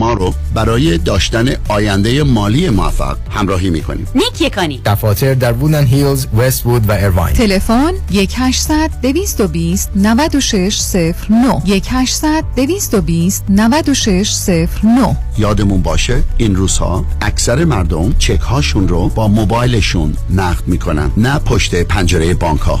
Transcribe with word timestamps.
شما 0.00 0.12
رو 0.12 0.34
برای 0.54 0.98
داشتن 0.98 1.48
آینده 1.68 2.22
مالی 2.22 2.70
موفق 2.70 3.16
همراهی 3.30 3.70
می‌کنیم. 3.70 4.06
نیک 4.14 4.40
یکانی. 4.40 4.80
دفاتر 4.84 5.34
در 5.34 5.52
وودن 5.52 5.84
هیلز، 5.84 6.26
وست 6.36 6.66
وود 6.66 6.88
و 6.88 6.92
ایرواین 6.92 7.34
تلفن 7.34 7.92
1 8.10 8.34
800 8.36 8.90
220 9.02 9.90
9609 9.96 11.62
1 11.66 11.86
800 11.90 12.44
220 12.56 13.44
9609 13.48 15.16
یادمون 15.38 15.82
باشه 15.82 16.22
این 16.36 16.56
روزها 16.56 17.04
اکثر 17.20 17.64
مردم 17.64 18.12
چک 18.18 18.40
هاشون 18.40 18.88
رو 18.88 19.08
با 19.08 19.28
موبایلشون 19.28 20.16
نقد 20.30 20.66
می‌کنن 20.66 21.10
نه 21.16 21.38
پشت 21.38 21.74
پنجره 21.74 22.34
بانک 22.34 22.60
ها 22.60 22.80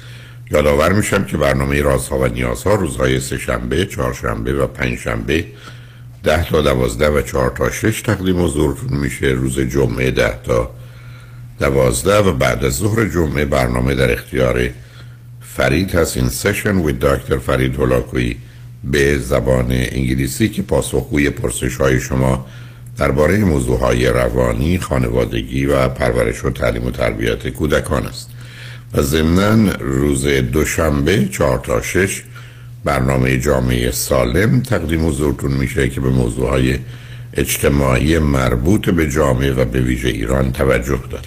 یادآور 0.51 0.93
میشم 0.93 1.25
که 1.25 1.37
برنامه 1.37 1.81
رازها 1.81 2.19
و 2.19 2.27
نیازها 2.27 2.75
روزهای 2.75 3.19
سهشنبه، 3.19 3.85
چهارشنبه 3.85 4.53
و 4.53 4.67
پنجشنبه 4.67 5.45
ده 6.23 6.49
تا 6.49 6.61
دوازده 6.61 7.09
و 7.09 7.21
چهار 7.21 7.49
تا 7.49 7.71
شش 7.71 8.01
تقدیم 8.01 8.43
حضورتون 8.43 8.97
میشه. 8.97 9.25
روز 9.25 9.59
جمعه 9.59 10.11
ده 10.11 10.39
تا 10.43 10.71
دوازده 11.59 12.17
و 12.17 12.33
بعد 12.33 12.65
از 12.65 12.73
ظهر 12.73 13.05
جمعه 13.05 13.45
برنامه 13.45 13.95
در 13.95 14.11
اختیار 14.11 14.69
فرید 15.41 15.95
هست. 15.95 16.17
این 16.17 16.29
سشن 16.29 16.75
وی 16.77 16.93
دکتر 16.93 17.37
فرید 17.37 17.75
هلاکویی 17.75 18.37
به 18.83 19.17
زبان 19.17 19.67
انگلیسی 19.71 20.49
که 20.49 20.61
پاسخگوی 20.61 21.29
پرسش 21.29 21.75
های 21.75 21.99
شما 21.99 22.45
درباره 22.97 23.37
موضوع 23.37 23.79
های 23.79 24.07
روانی، 24.07 24.77
خانوادگی 24.77 25.65
و 25.65 25.89
پرورش 25.89 26.45
و 26.45 26.49
تعلیم 26.49 26.85
و 26.85 26.91
تربیت 26.91 27.47
کودکان 27.47 28.05
است. 28.05 28.29
و 28.93 29.01
ضمنا 29.01 29.71
روز 29.79 30.27
دوشنبه 30.27 31.25
چهار 31.25 31.59
تا 31.59 31.81
شش 31.81 32.23
برنامه 32.83 33.37
جامعه 33.37 33.91
سالم 33.91 34.61
تقدیم 34.61 35.07
حضورتون 35.07 35.51
میشه 35.51 35.89
که 35.89 36.01
به 36.01 36.09
موضوع 36.09 36.49
های 36.49 36.79
اجتماعی 37.33 38.19
مربوط 38.19 38.89
به 38.89 39.09
جامعه 39.09 39.51
و 39.51 39.65
به 39.65 39.81
ویژه 39.81 40.09
ایران 40.09 40.51
توجه 40.51 40.99
داره 41.09 41.23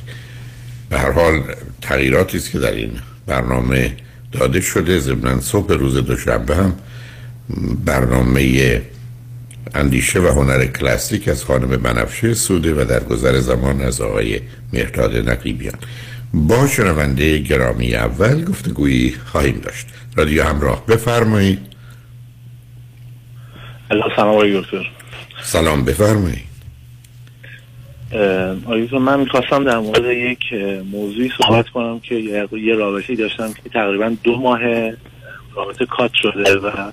به 0.91 0.99
هر 0.99 1.11
حال 1.13 1.43
تغییراتی 1.83 2.39
است 2.39 2.51
که 2.51 2.59
در 2.59 2.73
این 2.73 2.93
برنامه 3.27 3.93
داده 4.33 4.61
شده. 4.61 4.99
ضمنا 4.99 5.41
صبح 5.41 5.75
روز 5.75 5.97
دوشنبه 5.97 6.57
هم 6.57 6.75
برنامه 7.85 8.83
اندیشه 9.75 10.21
و 10.21 10.27
هنر 10.27 10.67
کلاسیک 10.67 11.29
از 11.29 11.45
خانم 11.45 11.69
بنفشه 11.69 12.35
سوده 12.35 12.75
و 12.75 12.85
در 12.85 13.05
گذر 13.05 13.41
زمان 13.41 13.81
از 13.81 14.01
آقای 14.01 14.41
مهرداد 14.73 15.29
نقیبیان. 15.29 15.75
با 16.35 16.67
شنونده 16.67 17.39
گرامی 17.39 17.95
اول 17.95 18.45
گفتگویی 18.45 19.11
خواهیم 19.27 19.61
داشت. 19.65 19.87
رادیو 20.17 20.45
همراه 20.45 20.87
بفرمایید. 20.87 21.59
سلام 23.89 24.29
آقای 24.29 24.61
دکتر. 24.61 24.91
سلام 25.43 25.85
بفرمایید. 25.85 26.55
آقای 28.65 28.89
من 28.99 29.21
می‌خواستم 29.21 29.65
در 29.65 29.79
مورد 29.79 30.05
یک 30.05 30.39
موضوعی 30.93 31.31
صحبت 31.39 31.69
کنم 31.69 32.01
که 32.01 32.15
یه 32.53 32.75
رابطه 32.75 33.15
داشتم 33.15 33.53
که 33.53 33.71
تقریبا 33.71 34.17
دو 34.23 34.37
ماه 34.37 34.61
رابطه 35.55 35.87
کات 35.87 36.11
شده 36.15 36.57
و 36.57 36.91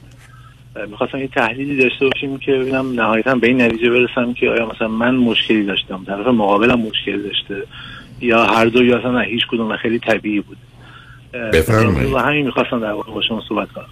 می‌خواستم 0.87 1.17
یه 1.17 1.27
تحلیلی 1.27 1.77
داشته 1.77 2.05
باشیم 2.05 2.37
که 2.37 2.51
ببینم 2.51 3.01
نهایتا 3.01 3.35
به 3.35 3.47
این 3.47 3.61
نتیجه 3.61 3.89
برسم 3.89 4.33
که 4.33 4.49
آیا 4.49 4.71
مثلا 4.75 4.87
من 4.87 5.15
مشکلی 5.15 5.65
داشتم 5.65 6.03
طرف 6.07 6.27
مقابلم 6.27 6.79
مشکل 6.79 7.21
داشته. 7.21 7.63
یا 8.21 8.43
هر 8.43 8.65
دو 8.65 8.83
یا 8.83 8.97
اصلا 8.97 9.19
هیچ 9.19 9.41
کدوم 9.51 9.71
و 9.71 9.77
خیلی 9.77 9.99
طبیعی 9.99 10.39
بود. 10.41 10.57
بفرمایید. 11.53 12.13
و 12.13 12.17
همین 12.17 12.45
می‌خواستم 12.45 12.79
در 12.79 12.91
واقع 12.91 13.11
با 13.11 13.21
شما 13.21 13.43
صحبت 13.49 13.67
کنم. 13.71 13.85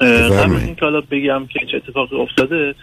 قبل 0.00 0.56
از 0.56 0.62
اینکه 0.64 0.84
حالا 0.84 1.00
بگم 1.00 1.46
که 1.46 1.60
چه 1.70 1.76
اتفاقی 1.76 2.16
افتاده 2.16 2.74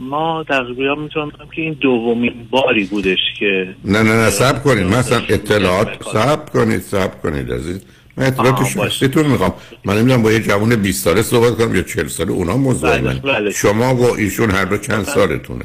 ما 0.00 0.44
تقریبا 0.48 0.94
می‌تونم 0.94 1.28
بگم 1.28 1.46
که 1.56 1.62
این 1.62 1.72
دومین 1.72 2.46
باری 2.50 2.84
بودش 2.84 3.18
که 3.38 3.74
نه 3.84 4.02
نه 4.02 4.12
نه 4.12 4.30
سب 4.30 4.62
کنید. 4.62 4.86
مثلا 4.86 5.22
اطلاعات 5.28 5.88
سب 6.12 6.50
کنید 6.50 6.80
سب 6.80 7.22
کنید 7.22 7.52
عزیز. 7.52 7.84
من 8.16 8.26
اطلاعات 8.26 8.66
شخصیتون 8.66 9.26
می‌خوام. 9.26 9.54
من 9.84 9.98
نمی‌دونم 9.98 10.22
با 10.22 10.32
یه 10.32 10.40
جوان 10.40 10.76
20 10.76 11.04
ساله 11.04 11.22
صحبت 11.22 11.58
کنم 11.58 11.74
یا 11.74 11.82
40 11.82 12.06
ساله 12.06 12.30
اونا 12.30 12.56
موضوع 12.56 13.00
من 13.00 13.18
بله. 13.18 13.50
شما 13.50 13.94
و 13.94 14.14
ایشون 14.16 14.50
هر 14.50 14.64
دو 14.64 14.78
چند 14.78 15.02
سالتونه؟ 15.02 15.64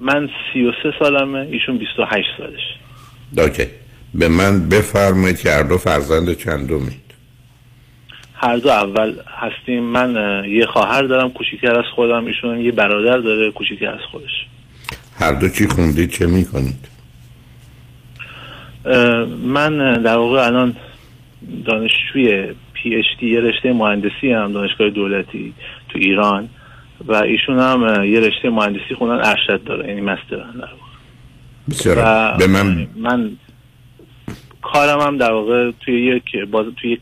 من 0.00 0.28
33 0.52 0.92
سالمه 0.98 1.38
ایشون 1.38 1.78
28 1.78 2.26
سالش 2.38 2.60
اوکی. 3.46 3.66
به 4.14 4.28
من 4.28 4.68
بفرمایید 4.68 5.40
که 5.40 5.50
هر 5.50 5.62
دو 5.62 5.78
فرزند 5.78 6.32
چندمید 6.32 7.06
هر 8.34 8.56
دو 8.56 8.68
اول 8.68 9.14
هستیم. 9.26 9.82
من 9.82 10.44
یه 10.48 10.66
خواهر 10.66 11.02
دارم 11.02 11.30
کوچیکتر 11.30 11.78
از 11.78 11.84
خودم. 11.94 12.26
ایشون 12.26 12.60
یه 12.60 12.72
برادر 12.72 13.18
داره 13.18 13.50
کوچیکتر 13.50 13.90
از 13.90 14.00
خودش. 14.10 14.46
هر 15.18 15.32
دو 15.32 15.48
چی 15.48 15.66
خوندید 15.66 16.10
چه 16.10 16.26
می‌کنید؟ 16.26 16.88
من 19.44 20.02
در 20.02 20.16
واقع 20.16 20.46
الان 20.46 20.76
دانشجوی 21.64 22.54
پی 22.72 22.94
اچ 22.94 23.06
دی 23.20 23.36
رشته 23.36 23.72
مهندسی 23.72 24.32
هم 24.32 24.52
دانشگاه 24.52 24.90
دولتی 24.90 25.54
تو 25.88 25.98
ایران. 25.98 26.48
و 27.04 27.14
ایشون 27.14 27.58
هم 27.58 28.04
یه 28.04 28.20
رشته 28.20 28.50
مهندسی 28.50 28.94
خوندن 28.98 29.24
ارشد 29.24 29.64
داره 29.64 29.88
یعنی 29.88 30.00
مستر 30.00 30.36
در 30.36 30.44
واقع. 30.44 30.72
بسیار 31.70 31.96
به 32.38 32.46
من 32.46 32.86
من 32.96 33.30
کارم 34.62 35.00
هم 35.00 35.16
در 35.16 35.32
واقع 35.32 35.70
توی 35.70 36.06
یک 36.06 36.36
باز 36.50 36.66
توی 36.76 36.98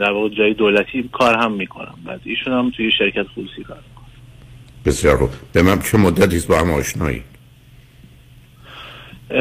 در 0.00 0.10
واقع 0.10 0.28
جای 0.28 0.54
دولتی 0.54 1.08
کار 1.12 1.36
هم 1.36 1.52
می‌کنم. 1.52 1.94
بعد 2.06 2.20
ایشون 2.24 2.52
هم 2.52 2.70
توی 2.76 2.90
شرکت 2.98 3.26
خصوصی 3.28 3.62
کار 3.62 3.76
می‌کنم 3.76 4.06
بسیار 4.84 5.16
خوب. 5.16 5.30
به 5.52 5.62
من 5.62 5.78
چه 5.78 5.98
مدتی 5.98 6.36
است 6.36 6.48
با 6.48 6.58
هم 6.58 6.70
آشنایی؟ 6.70 7.22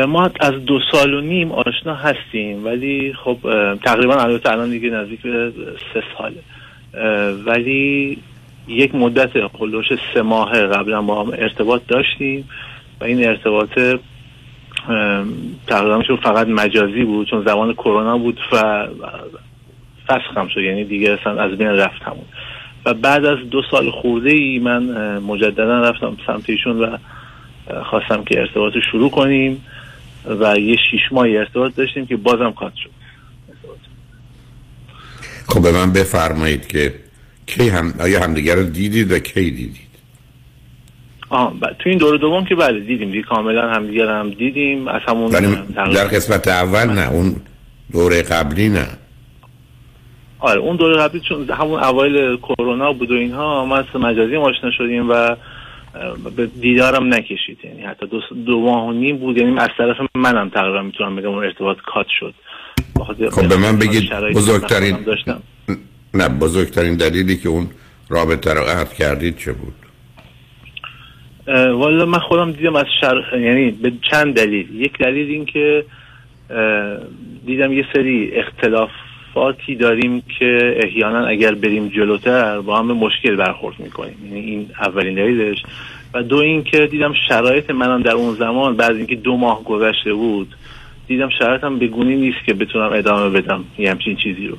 ما 0.07 0.31
از 0.39 0.53
دو 0.65 0.79
سال 0.91 1.13
و 1.13 1.21
نیم 1.21 1.51
آشنا 1.51 1.95
هستیم 1.95 2.65
ولی 2.65 3.13
خب 3.13 3.37
تقریبا 3.85 4.15
البته 4.15 4.51
الان 4.51 4.69
دیگه 4.69 4.89
نزدیک 4.89 5.21
به 5.21 5.53
سه 5.93 6.03
ساله. 6.17 6.43
ولی 7.45 8.17
یک 8.71 8.95
مدت 8.95 9.47
خلوش 9.47 9.85
سه 10.13 10.21
ماه 10.21 10.67
قبلا 10.67 11.01
با 11.01 11.23
هم 11.23 11.29
ارتباط 11.29 11.81
داشتیم 11.87 12.49
و 13.01 13.03
این 13.03 13.27
ارتباط 13.27 13.69
تقریبا 15.67 16.15
فقط 16.23 16.47
مجازی 16.47 17.03
بود 17.03 17.29
چون 17.29 17.43
زمان 17.45 17.73
کرونا 17.73 18.17
بود 18.17 18.39
و 18.51 18.87
فسخ 20.07 20.37
هم 20.37 20.47
شد 20.47 20.61
یعنی 20.61 20.83
دیگه 20.83 21.17
اصلا 21.21 21.41
از 21.41 21.57
بین 21.57 21.67
رفت 21.67 22.01
و 22.85 22.93
بعد 22.93 23.25
از 23.25 23.37
دو 23.49 23.61
سال 23.71 23.91
خورده 23.91 24.29
ای 24.29 24.59
من 24.59 25.17
مجددا 25.17 25.81
رفتم 25.81 26.17
سمت 26.27 26.49
ایشون 26.49 26.79
و 26.79 26.97
خواستم 27.83 28.23
که 28.23 28.39
ارتباط 28.39 28.73
شروع 28.91 29.09
کنیم 29.09 29.65
و 30.39 30.57
یه 30.57 30.77
شیش 30.91 31.01
ماهی 31.11 31.37
ارتباط 31.37 31.75
داشتیم 31.75 32.05
که 32.05 32.17
بازم 32.17 32.51
کات 32.51 32.73
شد. 32.75 32.89
خب 35.47 35.61
به 35.61 35.71
من 35.71 35.93
بفرمایید 35.93 36.67
که 36.67 36.93
کی 37.51 37.69
هم 37.69 37.93
آیا 37.99 38.19
همدیگر 38.19 38.55
رو 38.55 38.63
دیدید 38.63 39.11
و 39.11 39.19
کی 39.19 39.51
دیدید؟ 39.51 39.91
آه 41.29 41.53
تو 41.79 41.89
این 41.89 41.97
دور 41.97 42.17
دوم 42.17 42.45
که 42.45 42.55
بله 42.55 42.79
دیدیم. 42.79 43.11
دیگه 43.11 43.23
کاملا 43.23 43.69
همدیگر 43.69 44.05
هم 44.05 44.29
دیدیم. 44.29 44.87
از 44.87 45.01
همون 45.07 45.31
در 45.93 46.07
قسمت 46.07 46.47
اول 46.47 46.89
نه 46.89 47.11
اون 47.11 47.35
دوره 47.91 48.21
قبلی 48.21 48.69
نه. 48.69 48.87
آره 50.39 50.59
اون 50.59 50.75
دوره 50.75 50.97
قبلی 50.97 51.21
چون 51.29 51.49
همون 51.49 51.83
اوایل 51.83 52.37
کرونا 52.37 52.93
بود 52.93 53.11
و 53.11 53.13
اینها 53.13 53.65
ما 53.65 53.77
از 53.77 53.85
مجازی 53.95 54.35
آشنا 54.35 54.71
شدیم 54.77 55.09
و 55.09 55.35
به 56.35 56.47
دیدارم 56.61 57.13
نکشید. 57.13 57.57
یعنی 57.63 57.81
حتی 57.81 58.07
دو, 58.07 58.19
دو 58.45 58.59
ماه 58.59 58.87
و 58.87 58.91
نیم 58.91 59.17
بود. 59.17 59.37
یعنی 59.37 59.59
از 59.59 59.69
طرف 59.77 59.97
منم 60.15 60.49
تقریبا 60.49 60.81
می‌تونم 60.81 61.15
بگم 61.15 61.29
اون 61.29 61.43
ارتباط 61.43 61.77
کات 61.93 62.07
شد. 62.19 62.33
خب 63.31 63.47
به 63.47 63.57
من 63.57 63.77
بگید 63.77 64.13
بزرگترین 64.35 64.97
نه 66.13 66.29
بزرگترین 66.29 66.95
دلیلی 66.95 67.37
که 67.37 67.49
اون 67.49 67.67
رابطه 68.09 68.53
رو 68.53 68.61
قطع 68.61 68.95
کردید 68.95 69.37
چه 69.37 69.51
بود؟ 69.53 69.73
والا 71.73 72.05
من 72.05 72.19
خودم 72.19 72.51
دیدم 72.51 72.75
از 72.75 72.85
شر... 73.01 73.39
یعنی 73.39 73.71
به 73.71 73.91
چند 74.11 74.35
دلیل. 74.35 74.81
یک 74.81 74.97
دلیل 74.97 75.29
این 75.29 75.45
که 75.45 75.85
دیدم 77.45 77.73
یه 77.73 77.85
سری 77.93 78.31
اختلافاتی 78.35 79.75
داریم 79.75 80.23
که 80.39 80.79
احیانا 80.83 81.25
اگر 81.25 81.55
بریم 81.55 81.87
جلوتر 81.87 82.61
با 82.61 82.79
هم 82.79 82.85
مشکل 82.85 83.35
برخورد 83.35 83.79
می‌کنیم. 83.79 84.15
یعنی 84.25 84.39
این 84.39 84.69
اولین 84.81 85.15
دلیلش. 85.15 85.63
و 86.13 86.23
دو 86.23 86.37
این 86.37 86.63
که 86.63 86.87
دیدم 86.87 87.13
شرایط 87.29 87.69
منم 87.69 88.01
در 88.01 88.11
اون 88.11 88.35
زمان 88.35 88.75
بعد 88.75 88.95
اینکه 88.95 89.15
دو 89.15 89.37
ماه 89.37 89.63
گذشته 89.63 90.13
بود 90.13 90.55
دیدم 91.07 91.29
شرایطم 91.39 91.79
به 91.79 91.87
گونی 91.87 92.15
نیست 92.15 92.45
که 92.45 92.53
بتونم 92.53 92.93
ادامه 92.93 93.41
بدم. 93.41 93.63
یه 93.77 93.91
همچین 93.91 94.15
چیزی 94.15 94.47
رو. 94.47 94.57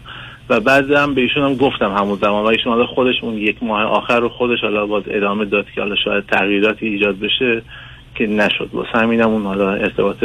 و 0.52 0.60
بعد 0.60 0.90
هم 0.90 1.14
به 1.14 1.20
ایشون 1.20 1.42
هم 1.42 1.54
گفتم 1.54 1.94
همون 1.96 2.18
زمان. 2.22 2.44
و 2.44 2.46
ایشون 2.46 2.72
حالا 2.72 2.86
خودش 2.86 3.14
اون 3.22 3.38
یک 3.38 3.62
ماه 3.62 3.82
آخر 3.82 4.20
رو 4.20 4.28
خودش 4.28 4.60
حالا 4.62 4.86
باز 4.86 5.02
ادامه 5.06 5.44
داد 5.44 5.66
که 5.74 5.80
حالا 5.80 5.96
شاید 6.04 6.24
تغییراتی 6.26 6.86
ایجاد 6.86 7.18
بشه 7.18 7.62
که 8.14 8.26
نشد. 8.26 8.70
واسه 8.72 8.90
همینم 8.94 9.28
اون 9.28 9.42
حالا 9.42 9.72
ارتباط 9.72 10.24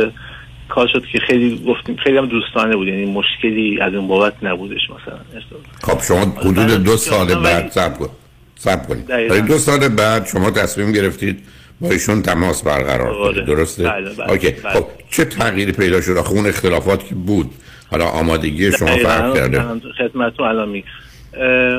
کار 0.70 0.88
شد 0.88 1.06
که 1.06 1.20
خیلی 1.20 1.64
گفتیم 1.68 1.96
خیلی 1.96 2.18
هم 2.18 2.26
دوستانه 2.26 2.76
بود. 2.76 2.88
یعنی 2.88 3.06
مشکلی 3.06 3.82
از 3.82 3.94
اون 3.94 4.08
بابت 4.08 4.34
نبودش 4.42 4.82
مثلا 4.90 5.20
خب 5.84 6.02
شما 6.04 6.20
حدود 6.20 6.84
دو 6.84 6.98
سال 6.98 7.36
بعد 7.36 7.72
سب 7.72 7.98
کن. 7.98 8.10
سب 8.56 8.88
کنید. 8.88 9.48
دو 9.48 9.58
سال 9.58 9.88
بعد 9.88 10.28
شما 10.28 10.52
تصمیم 10.52 10.92
گرفتید 10.92 11.44
با 11.82 11.90
ایشون 11.90 12.22
تماس 12.22 12.64
برقرار 12.64 13.14
کنید. 13.14 13.26
آره. 13.26 13.46
درسته؟ 13.46 13.84
بله 13.84 14.10
بله 14.10 14.30
اوکی. 14.30 14.52
بله. 14.52 14.74
خب 14.74 14.86
چه 15.10 15.26
تغییری 15.26 15.72
پیدا 15.72 16.02
شد؟ 16.02 16.18
آخه 16.18 16.32
اون 16.32 16.48
اختلافات 16.48 17.08
که 17.08 17.16
بود. 17.16 17.52
حالا 17.92 18.06
آمادگی 18.06 18.72
شما 18.72 18.88
فرق 18.88 19.36
کرده. 19.36 19.64
خدمتتون 19.98 20.48
الان 20.48 20.70
می 20.70 20.84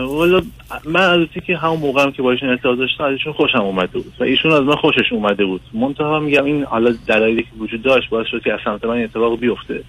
والا 0.07 0.43
من 0.85 1.01
از 1.01 1.43
که 1.47 1.57
همون 1.57 1.79
موقع 1.79 2.03
هم 2.03 2.13
که 2.13 2.23
با 2.23 2.31
ایشون 2.31 2.49
ارتباط 2.49 2.79
داشتم 2.79 3.05
ازشون 3.05 3.33
خوشم 3.33 3.59
اومده 3.59 3.93
بود. 3.93 4.13
و 4.21 4.25
ایشون 4.25 4.53
از 4.53 4.63
من 4.63 4.77
خوشش 4.77 5.13
اومده 5.13 5.45
بود. 5.45 5.61
منتها 5.75 6.21
میگم 6.21 6.45
این 6.45 6.65
حالا 6.65 6.95
دلایلی 7.07 7.43
که 7.43 7.49
وجود 7.59 7.83
داشت 7.83 8.11
باعث 8.11 8.27
شد 8.27 8.43
که 8.43 8.53
از 8.53 8.61
سمت 8.65 8.85
من 8.85 9.03
اتفاق 9.03 9.41
بیفته. 9.41 9.83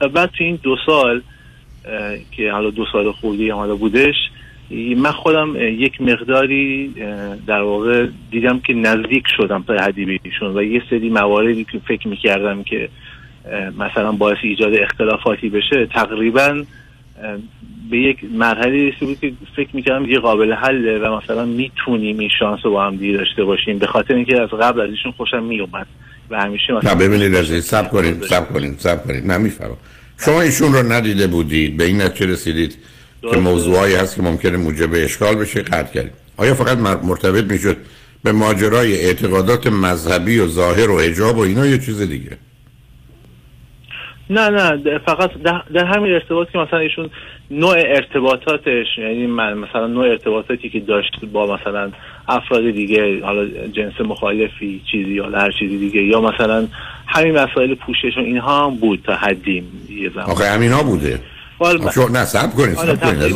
و 0.00 0.08
بعد 0.08 0.30
تو 0.38 0.44
این 0.44 0.58
دو 0.62 0.76
سال 0.86 1.22
که 2.36 2.52
حالا 2.52 2.70
دو 2.70 2.86
سال 2.92 3.12
خوردی 3.12 3.50
حالا 3.50 3.76
بودش 3.76 4.14
من 4.96 5.10
خودم 5.10 5.56
یک 5.56 6.00
مقداری 6.00 6.94
در 7.46 7.60
واقع 7.60 8.06
دیدم 8.30 8.60
که 8.60 8.74
نزدیک 8.74 9.24
شدم 9.36 9.64
تا 9.66 9.74
حدی 9.74 10.04
به 10.04 10.18
ایشون. 10.22 10.56
و 10.56 10.62
یه 10.62 10.82
سری 10.90 11.10
مواردی 11.10 11.64
که 11.64 11.78
فکر 11.88 12.08
می‌کردم 12.08 12.62
که 12.62 12.88
مثلا 13.78 14.12
باعث 14.12 14.38
ایجاد 14.42 14.72
اختلافاتی 14.74 15.48
بشه 15.48 15.86
تقریبا 15.94 16.64
به 17.90 17.98
یک 17.98 18.18
مرحله 18.32 18.88
رسید 18.88 19.08
بود 19.08 19.20
که 19.20 19.32
فکر 19.56 19.68
می‌کردم 19.72 20.10
یه 20.10 20.18
قابل 20.18 20.52
حله 20.52 20.98
و 20.98 21.16
مثلا 21.16 21.44
می‌تونیم 21.44 22.18
این 22.18 22.30
شانس 22.38 22.60
رو 22.64 22.70
با 22.70 22.86
هم 22.86 22.96
دیگه 22.96 23.18
داشته 23.18 23.44
باشیم. 23.44 23.78
به 23.78 23.86
خاطر 23.86 24.14
اینکه 24.14 24.40
از 24.42 24.48
قبل 24.48 24.80
از 24.80 24.90
ایشون 24.90 25.12
خوشم 25.12 25.42
میومد 25.42 25.86
و 26.30 26.40
همیشه 26.40 26.72
مثلا 26.72 26.92
نه 26.92 27.08
ببینید 27.08 27.34
از 27.34 27.64
سب 27.64 27.90
کنید 27.90 28.22
سب 28.22 28.52
کنید 28.52 28.74
سب 28.78 29.06
کنید 29.06 29.26
من 29.26 29.40
می‌فهمم. 29.40 29.76
شما 30.24 30.40
ایشون 30.40 30.72
رو 30.72 30.92
ندیده 30.92 31.26
بودید 31.26 31.76
به 31.76 31.84
این 31.84 32.02
نتیجه 32.02 32.32
رسیدید 32.32 32.78
که 33.30 33.36
موضوعی 33.36 33.94
هست 33.94 34.16
که 34.16 34.22
ممکنه 34.22 34.56
موجب 34.56 34.90
اشکال 34.92 35.34
بشه 35.34 35.62
قطع 35.62 35.92
کردید 35.92 36.12
آیا 36.36 36.54
فقط 36.54 36.78
مرتبط 36.78 37.52
می‌شد 37.52 37.76
به 38.24 38.32
ماجرای 38.32 38.94
اعتقادات 38.94 39.66
مذهبی 39.66 40.38
و 40.38 40.46
ظاهر 40.46 40.90
و 40.90 41.00
حجاب 41.00 41.36
و 41.36 41.40
اینا 41.40 41.66
یه 41.66 41.78
چیز 41.78 42.00
دیگه؟ 42.00 42.38
نه 44.30 44.48
نه 44.48 44.98
فقط 44.98 45.30
در 45.74 45.84
همین 45.84 46.12
ارتباط 46.12 46.50
که 46.50 46.58
مثلا 46.58 46.78
ایشون 46.78 47.10
نوع 47.50 47.74
ارتباطاتش 47.76 48.86
یعنی 48.98 49.26
مثلا 49.26 49.86
نوع 49.86 50.08
ارتباطاتی 50.08 50.70
که 50.70 50.80
داشت 50.80 51.24
با 51.32 51.56
مثلا 51.56 51.90
افراد 52.28 52.70
دیگه 52.70 53.24
حالا 53.24 53.46
جنس 53.72 54.00
مخالفی 54.00 54.82
چیزی 54.92 55.10
یا 55.10 55.30
هر 55.30 55.52
چیزی 55.58 55.78
دیگه 55.78 56.02
یا 56.02 56.20
مثلا 56.20 56.68
همین 57.06 57.38
مسائل 57.38 57.74
پوشش 57.74 58.16
و 58.16 58.20
اینها 58.20 58.66
هم 58.66 58.76
بود 58.76 59.02
تا 59.06 59.14
حدیم 59.16 59.86
یه 59.90 60.10
زمان. 60.10 60.30
آخه 60.30 60.50
همین 60.50 60.72
ها 60.72 60.82
بوده 60.82 61.20
آخه 61.58 62.12
نه 62.12 62.24
سب 62.24 62.54
کنید 62.54 62.74
سب 62.74 63.00
کنید 63.00 63.34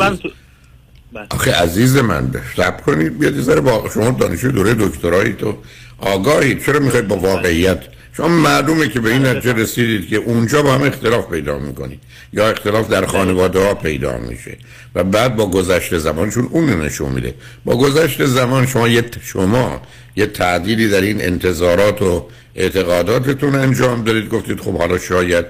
بله. 1.12 1.26
آخه 1.30 1.62
عزیز 1.62 1.96
من 1.96 2.30
سب 2.56 2.80
کنید 2.80 3.18
بیاد 3.18 3.36
یه 3.36 3.60
با 3.60 3.90
شما 3.94 4.10
دانشجو 4.10 4.50
دوره 4.50 4.74
دکترایی 4.74 5.32
تو. 5.32 5.54
آگاهی 5.98 6.54
چرا 6.54 6.80
می‌خواید 6.80 7.08
با 7.08 7.16
واقعیت؟ 7.16 7.80
شما 8.16 8.28
معلومه 8.28 8.88
که 8.88 9.00
به 9.00 9.10
این 9.10 9.26
نتیجه 9.26 9.52
رسیدید 9.52 10.08
که 10.08 10.16
اونجا 10.16 10.62
با 10.62 10.74
هم 10.74 10.82
اختلاف 10.82 11.30
پیدا 11.30 11.58
می‌کنید. 11.58 12.00
یا 12.32 12.48
اختلاف 12.48 12.88
در 12.88 13.06
خانواده 13.06 13.60
ها 13.60 13.74
پیدا 13.74 14.18
میشه. 14.18 14.56
و 14.94 15.04
بعد 15.04 15.36
با 15.36 15.50
گذشت 15.50 15.98
زمان 15.98 16.30
چون 16.30 16.48
اون 16.50 16.82
نشون 16.82 17.12
میده. 17.12 17.34
با 17.64 17.76
گذشت 17.76 18.24
زمان 18.24 18.66
شما 18.66 18.88
یه 18.88 19.04
شما 19.22 19.82
یه 20.16 20.26
تعدیلی 20.26 20.88
در 20.88 21.00
این 21.00 21.22
انتظارات 21.22 22.02
و 22.02 22.26
اعتقاداتتون 22.54 23.54
انجام 23.54 24.04
دارید. 24.04 24.28
گفتید 24.28 24.60
خب 24.60 24.78
حالا 24.78 24.98
شاید 24.98 25.46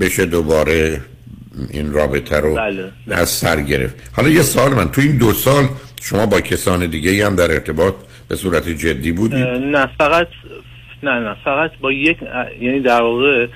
بشه 0.00 0.26
دوباره 0.26 1.00
این 1.70 1.92
رابطه 1.92 2.36
رو 2.36 2.54
بله. 2.54 2.92
از 3.10 3.30
سر 3.30 3.60
گرفت. 3.60 3.94
حالا 4.12 4.28
یه 4.28 4.42
سال 4.42 4.74
من. 4.74 4.90
تو 4.90 5.00
این 5.00 5.16
دو 5.16 5.32
سال 5.32 5.68
شما 6.02 6.26
با 6.26 6.40
کسان 6.40 6.86
دیگه 6.86 7.26
هم 7.26 7.36
در 7.36 7.52
ارتباط 7.52 7.94
به 8.28 8.36
صورت 8.36 8.68
جدی 8.68 9.12
بودید 9.12 9.46
نه 9.46 9.88
فقط 9.98 10.28
نه 11.02 11.20
نه 11.20 11.36
فقط 11.44 11.70
با 11.80 11.92
یک 11.92 12.18
یعنی 12.60 12.80
در 12.80 13.02
واقع 13.02 13.46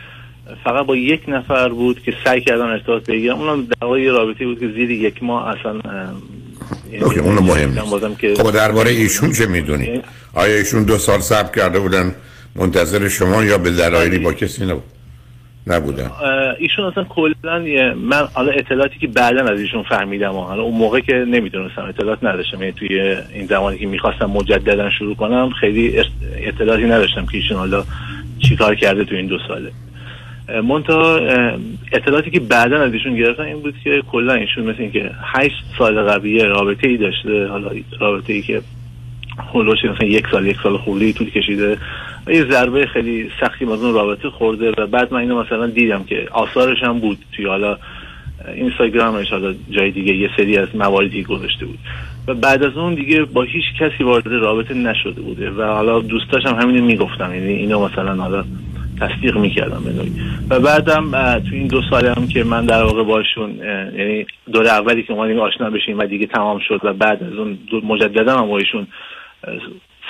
فقط 0.65 0.87
با 0.87 0.97
یک 0.97 1.21
نفر 1.29 1.69
بود 1.69 2.03
که 2.03 2.15
سعی 2.25 2.41
کردن 2.41 2.65
ارتباط 2.65 3.07
بگیرم 3.07 3.39
اونم 3.39 3.65
در 3.67 3.87
واقع 3.87 4.01
یه 4.01 4.13
رابطه 4.13 4.47
بود 4.47 4.61
که 4.61 4.69
زیر 4.69 4.91
یک 4.91 5.23
ماه 5.23 5.49
اصلا 5.49 5.81
یعنی 6.93 7.05
اوکی 7.05 7.21
اونو 7.21 7.41
مهم 7.41 7.69
نیست. 7.69 8.43
خب 8.43 8.51
درباره 8.51 8.91
ایشون 8.91 9.33
چه 9.33 9.47
می‌دونی؟ 9.47 10.03
آیا 10.35 10.57
ایشون 10.57 10.85
دو 10.85 10.99
سال 10.99 11.21
صبر 11.21 11.55
کرده 11.57 11.81
بودن 11.81 12.15
منتظر 12.57 13.09
شما 13.09 13.45
یا 13.45 13.59
به 13.59 13.71
دلایلی 13.71 14.19
با 14.19 14.33
کسی 14.33 14.67
نبود؟ 14.67 14.83
نبودن. 15.67 16.11
ایشون 16.59 16.85
اصلا 16.85 17.05
کلا 17.05 17.59
من 17.97 18.29
حالا 18.35 18.53
اطلاعاتی 18.53 18.99
که 18.99 19.07
بعدا 19.07 19.45
از 19.45 19.61
ایشون 19.61 19.83
فهمیدم 19.83 20.33
حالا 20.33 20.63
اون 20.63 20.79
موقع 20.79 21.01
که 21.01 21.13
نمی‌دونستم 21.13 21.83
اطلاعات 21.83 22.25
نداشتم. 22.25 22.61
یعنی 22.61 22.73
توی 22.73 23.01
این 23.35 23.47
زمانی 23.47 23.79
که 23.79 23.87
می‌خواستم 23.87 24.27
مجددا 24.27 24.91
شروع 24.91 25.15
کنم 25.15 25.51
خیلی 25.51 25.95
اطلاعاتی 26.47 26.85
نداشتم 26.85 27.27
که 27.27 27.37
ایشون 27.37 27.57
حالا 27.57 27.85
چیکار 28.49 28.75
کرده 28.75 29.05
تو 29.05 29.15
این 29.15 29.27
دو 29.27 29.39
ساله. 29.49 29.71
منتها 30.63 31.21
اطلاعاتی 31.93 32.31
که 32.31 32.41
بعدا 32.41 32.83
از 32.83 32.93
ایشون 32.93 33.17
گرفتم 33.17 33.43
این 33.43 33.61
بود 33.61 33.75
که 33.85 34.03
کلا 34.13 34.35
ایشون 34.35 34.65
مثل 34.65 34.83
اینکه 34.83 35.11
8 35.23 35.55
سال 35.79 36.03
قبلی 36.03 36.41
رابطه 36.41 36.89
ای 36.89 36.97
داشته. 36.97 37.47
حالا 37.47 37.71
رابطه 38.01 38.33
ای 38.33 38.43
که 38.43 38.63
هولوش 39.53 39.79
مثلا 39.85 40.09
یک 40.09 40.27
سال 40.33 40.47
یک 40.47 40.57
سال 40.63 40.77
خولی 40.77 41.13
طول 41.13 41.31
کشیده. 41.31 41.79
یه 42.31 42.45
ضربه 42.51 42.87
خیلی 42.87 43.31
سختی 43.41 43.65
از 43.65 43.83
اون 43.83 43.95
رابطه 43.95 44.31
خورده 44.31 44.73
و 44.79 44.87
بعد 44.87 45.15
من 45.15 45.21
اینو 45.21 45.43
مثلا 45.43 45.67
دیدم 45.67 46.05
که 46.05 46.29
آثارش 46.33 46.83
هم 46.83 46.99
بود 46.99 47.19
توی 47.37 47.47
حالا 47.47 47.79
اینستاگرامش 48.55 49.31
حالا 49.31 49.55
جای 49.71 49.91
دیگه 49.91 50.17
یه 50.17 50.31
سری 50.37 50.59
از 50.59 50.77
مواردی 50.77 51.23
گذاشته 51.23 51.67
بود. 51.67 51.79
و 52.29 52.35
بعد 52.35 52.65
از 52.65 52.77
اون 52.77 52.95
دیگه 52.95 53.23
با 53.23 53.43
هیچ 53.43 53.65
کسی 53.81 54.05
وارد 54.05 54.27
رابطه 54.27 54.75
نشده 54.75 55.21
بوده 55.21 55.51
و 55.51 55.63
حالا 55.63 56.01
دوستاش 56.01 56.47
هم 56.47 56.55
همینو 56.55 56.85
می‌گفتم 56.85 57.35
یعنی 57.35 57.53
اینو 57.53 57.89
مثلا 57.89 58.15
حالا 58.15 58.45
تصدیق 59.01 59.37
می‌کردم 59.37 59.83
به 59.85 59.93
نوعی. 59.93 60.13
و 60.51 60.61
بعدم 60.61 61.11
تو 61.39 61.55
این 61.55 61.67
دو 61.67 61.83
سال 61.91 62.07
هم 62.07 62.27
که 62.27 62.45
من 62.45 62.67
در 62.67 62.83
واقع 62.83 63.03
باشون 63.03 63.51
یعنی 63.99 64.27
دور 64.53 64.67
اولی 64.67 65.03
که 65.03 65.13
اومدیم 65.13 65.39
آشنا 65.39 65.71
بشیم 65.71 65.99
و 65.99 66.07
دیگه 66.07 66.27
تمام 66.27 66.59
شد 66.69 66.81
و 66.83 66.93
بعد 66.93 67.23
از 67.23 67.33
اون 67.33 67.59
مجددا 67.83 68.39
هم 68.39 68.49
با 68.49 68.59
ایشون 68.59 68.87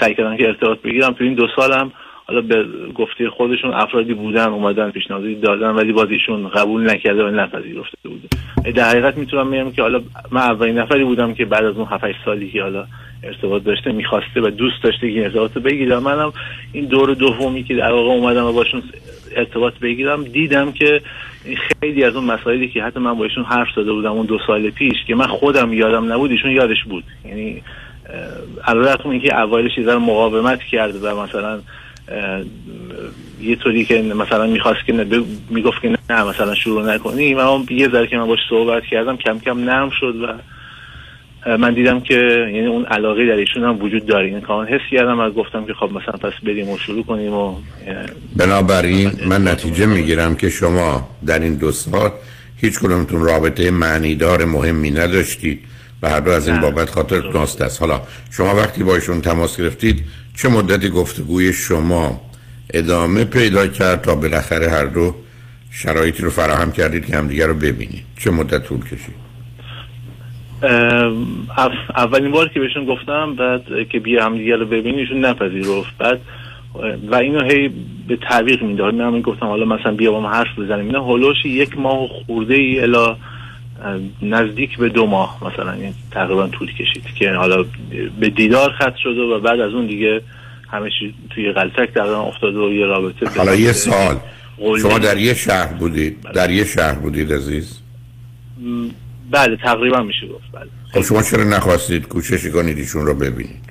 سعی 0.00 0.14
کردم 0.14 0.36
که 0.36 0.46
ارتباط 0.46 0.78
بگیرم. 0.78 1.12
تو 1.12 1.24
این 1.24 1.34
دو 1.34 1.46
سالم 1.56 1.92
حالا 2.30 2.40
به 2.40 2.64
گفته 2.94 3.30
خودشون 3.30 3.74
افرادی 3.74 4.14
بودن 4.14 4.48
اومدن 4.48 4.90
پیشنهادی 4.90 5.34
دادن 5.34 5.70
ولی 5.70 5.92
باز 5.92 6.10
ایشون 6.10 6.48
قبول 6.48 6.90
نکرده 6.90 7.24
و 7.24 7.30
نپذیرفته 7.30 8.08
بوده. 8.08 8.72
در 8.72 8.88
حقیقت 8.88 9.18
می‌تونم 9.18 9.50
بگم 9.50 9.70
که 9.70 9.82
حالا 9.82 10.00
من 10.30 10.40
اولین 10.40 10.78
نفری 10.78 11.04
بودم 11.04 11.34
که 11.34 11.44
بعد 11.44 11.64
از 11.64 11.76
اون 11.76 11.86
7 11.86 12.04
سالی 12.24 12.50
که 12.50 12.62
حالا 12.62 12.86
ارتباط 13.22 13.64
داشته 13.64 13.92
می‌خواسته 13.92 14.40
و 14.40 14.50
دوست 14.50 14.82
داشته 14.82 15.12
که 15.12 15.24
ارتباط 15.24 15.58
بگیرم. 15.58 16.02
منم 16.02 16.32
این 16.72 16.84
دور 16.84 17.14
دومی 17.14 17.64
که 17.64 17.74
در 17.74 17.92
واقع 17.92 18.10
اومدم 18.10 18.44
و 18.44 18.52
باشون 18.52 18.82
ارتباط 19.36 19.74
بگیرم 19.78 20.24
دیدم 20.24 20.72
که 20.72 21.00
خیلی 21.82 22.04
از 22.04 22.16
اون 22.16 22.24
مسائلی 22.24 22.68
که 22.68 22.82
حتی 22.82 23.00
من 23.00 23.14
با 23.14 23.24
ایشون 23.24 23.44
حرف 23.44 23.68
زده 23.76 23.92
بودم 23.92 24.12
اون 24.12 24.26
دو 24.26 24.38
سال 24.46 24.70
پیش 24.70 24.96
که 25.06 25.14
من 25.14 25.26
خودم 25.26 25.72
یادم 25.72 26.12
نبود 26.12 26.30
ایشون 26.30 26.50
یادش 26.50 26.84
بود. 26.84 27.04
یعنی 27.24 27.62
علیرغم 28.66 29.10
اینکه 29.10 29.40
اوایلش 29.40 29.78
یه 29.78 29.96
مقاومت 29.96 30.62
کرد 30.62 31.04
و 31.04 31.22
مثلا 31.22 31.60
یه 33.40 33.56
طوری 33.56 33.84
که 33.84 34.02
مثلا 34.02 34.46
می‌خواست 34.46 34.86
که 34.86 34.92
می‌گفت 35.50 35.82
که 35.82 35.88
نه 36.10 36.24
مثلا 36.24 36.54
شروع 36.54 36.94
نکنیم 36.94 37.38
اما 37.38 37.64
یه 37.70 37.88
ذره 37.88 38.06
که 38.06 38.16
من 38.16 38.26
باش 38.26 38.38
صحبت 38.50 38.82
کردم 38.90 39.16
کم 39.16 39.38
کم 39.38 39.58
نرم 39.58 39.90
شد 40.00 40.14
و 40.16 40.26
من 41.56 41.74
دیدم 41.74 42.00
که 42.00 42.14
یعنی 42.54 42.66
اون 42.66 42.84
علاقه 42.84 43.26
در 43.26 43.36
ایشون 43.36 43.64
هم 43.64 43.82
وجود 43.82 44.06
داره. 44.06 44.26
این 44.26 44.40
کامل 44.40 44.66
حس 44.66 44.80
کردم 44.90 45.20
و 45.20 45.30
گفتم 45.30 45.64
که 45.64 45.74
خب 45.74 45.90
مثلا 45.92 46.30
پس 46.30 46.32
بریم 46.42 46.68
و 46.68 46.78
شروع 46.78 47.04
کنیم 47.04 47.32
و 47.32 47.56
بنابراین 48.36 49.10
من 49.26 49.48
نتیجه 49.48 49.86
می‌گیرم 49.86 50.36
که 50.36 50.50
شما 50.50 51.08
در 51.26 51.38
این 51.38 51.54
دو 51.54 51.72
سال 51.72 52.10
هیچ 52.56 52.78
کدومتون 52.78 53.20
رابطه 53.20 53.70
معنیدار 53.70 54.44
مهمی 54.44 54.90
نداشتید. 54.90 55.60
و 56.02 56.10
هر 56.10 56.20
دو 56.20 56.30
از 56.30 56.48
این 56.48 56.60
بابت 56.60 56.90
خاطر 56.90 57.30
ناست 57.32 57.62
است 57.62 57.80
حالا 57.80 58.00
شما 58.30 58.54
وقتی 58.54 58.84
با 58.84 58.94
ایشون 58.94 59.20
تماس 59.20 59.60
گرفتید 59.60 60.04
چه 60.36 60.48
مدتی 60.48 60.90
گفتگوی 60.90 61.52
شما 61.52 62.20
ادامه 62.74 63.24
پیدا 63.24 63.66
کرد 63.66 64.02
تا 64.02 64.14
بالاخره 64.14 64.70
هر 64.70 64.84
دو 64.84 65.14
شرایطی 65.70 66.22
رو 66.22 66.30
فراهم 66.30 66.72
کردید 66.72 67.06
که 67.06 67.16
همدیگه 67.16 67.46
رو 67.46 67.54
ببینید؟ 67.54 68.04
چه 68.18 68.30
مدت 68.30 68.64
طول 68.64 68.80
کشید؟ 68.84 69.30
اولین 71.96 72.30
بار 72.30 72.48
که 72.48 72.60
بهشون 72.60 72.84
گفتم 72.84 73.34
بعد 73.34 73.62
که 73.90 73.98
بیا 73.98 74.24
همدیگه 74.24 74.56
رو 74.56 74.66
ببینیشون 74.66 75.24
نپذیرفت. 75.24 75.98
بعد 75.98 76.20
و 77.10 77.14
اینو 77.14 77.44
هی 77.44 77.70
به 78.08 78.16
تعویق 78.16 78.62
می‌داد. 78.62 78.94
من 78.94 79.20
گفتم 79.20 79.46
حالا 79.46 79.64
مثلا 79.64 79.94
بیا 79.94 80.12
با 80.12 80.20
ما 80.20 80.30
حرف 80.30 80.58
بزنیم. 80.58 80.86
اینا 80.86 81.00
هولوش 81.00 81.44
یک 81.44 81.78
ماه 81.78 82.08
خورده 82.26 82.54
ای 82.54 82.80
الا 82.80 83.16
نزدیک 84.22 84.78
به 84.78 84.88
دو 84.88 85.06
ماه 85.06 85.38
مثلا 85.52 85.72
این 85.72 85.94
تقریبا 86.10 86.48
طول 86.48 86.72
کشید 86.72 87.04
که 87.14 87.32
حالا 87.32 87.64
به 88.20 88.28
دیدار 88.28 88.70
خط 88.70 88.96
شده 88.96 89.20
و 89.20 89.40
بعد 89.40 89.60
از 89.60 89.72
اون 89.72 89.86
دیگه 89.86 90.22
همه 90.68 90.90
توی 91.30 91.52
غلطک 91.52 91.94
تقریبا 91.94 92.20
افتاده 92.20 92.58
و 92.58 92.72
یه 92.72 92.86
رابطه 92.86 93.38
حالا 93.38 93.54
یه 93.54 93.72
سال 93.72 94.16
شما 94.82 94.98
در 94.98 95.18
یه 95.18 95.34
شهر 95.34 95.72
بودید 95.72 96.22
در 96.34 96.50
یه 96.50 96.64
شهر 96.64 96.94
بودید 96.94 97.32
عزیز؟ 97.32 97.78
بله 99.30 99.56
تقریبا 99.56 100.02
میشه 100.02 100.26
گفت 100.26 100.52
بله. 100.52 100.68
خب 100.92 101.02
شما 101.02 101.22
چرا 101.22 101.44
نخواستید 101.44 102.08
کوشش 102.08 102.46
کنید 102.46 102.78
ایشون 102.78 103.06
رو 103.06 103.14
ببینید؟ 103.14 103.70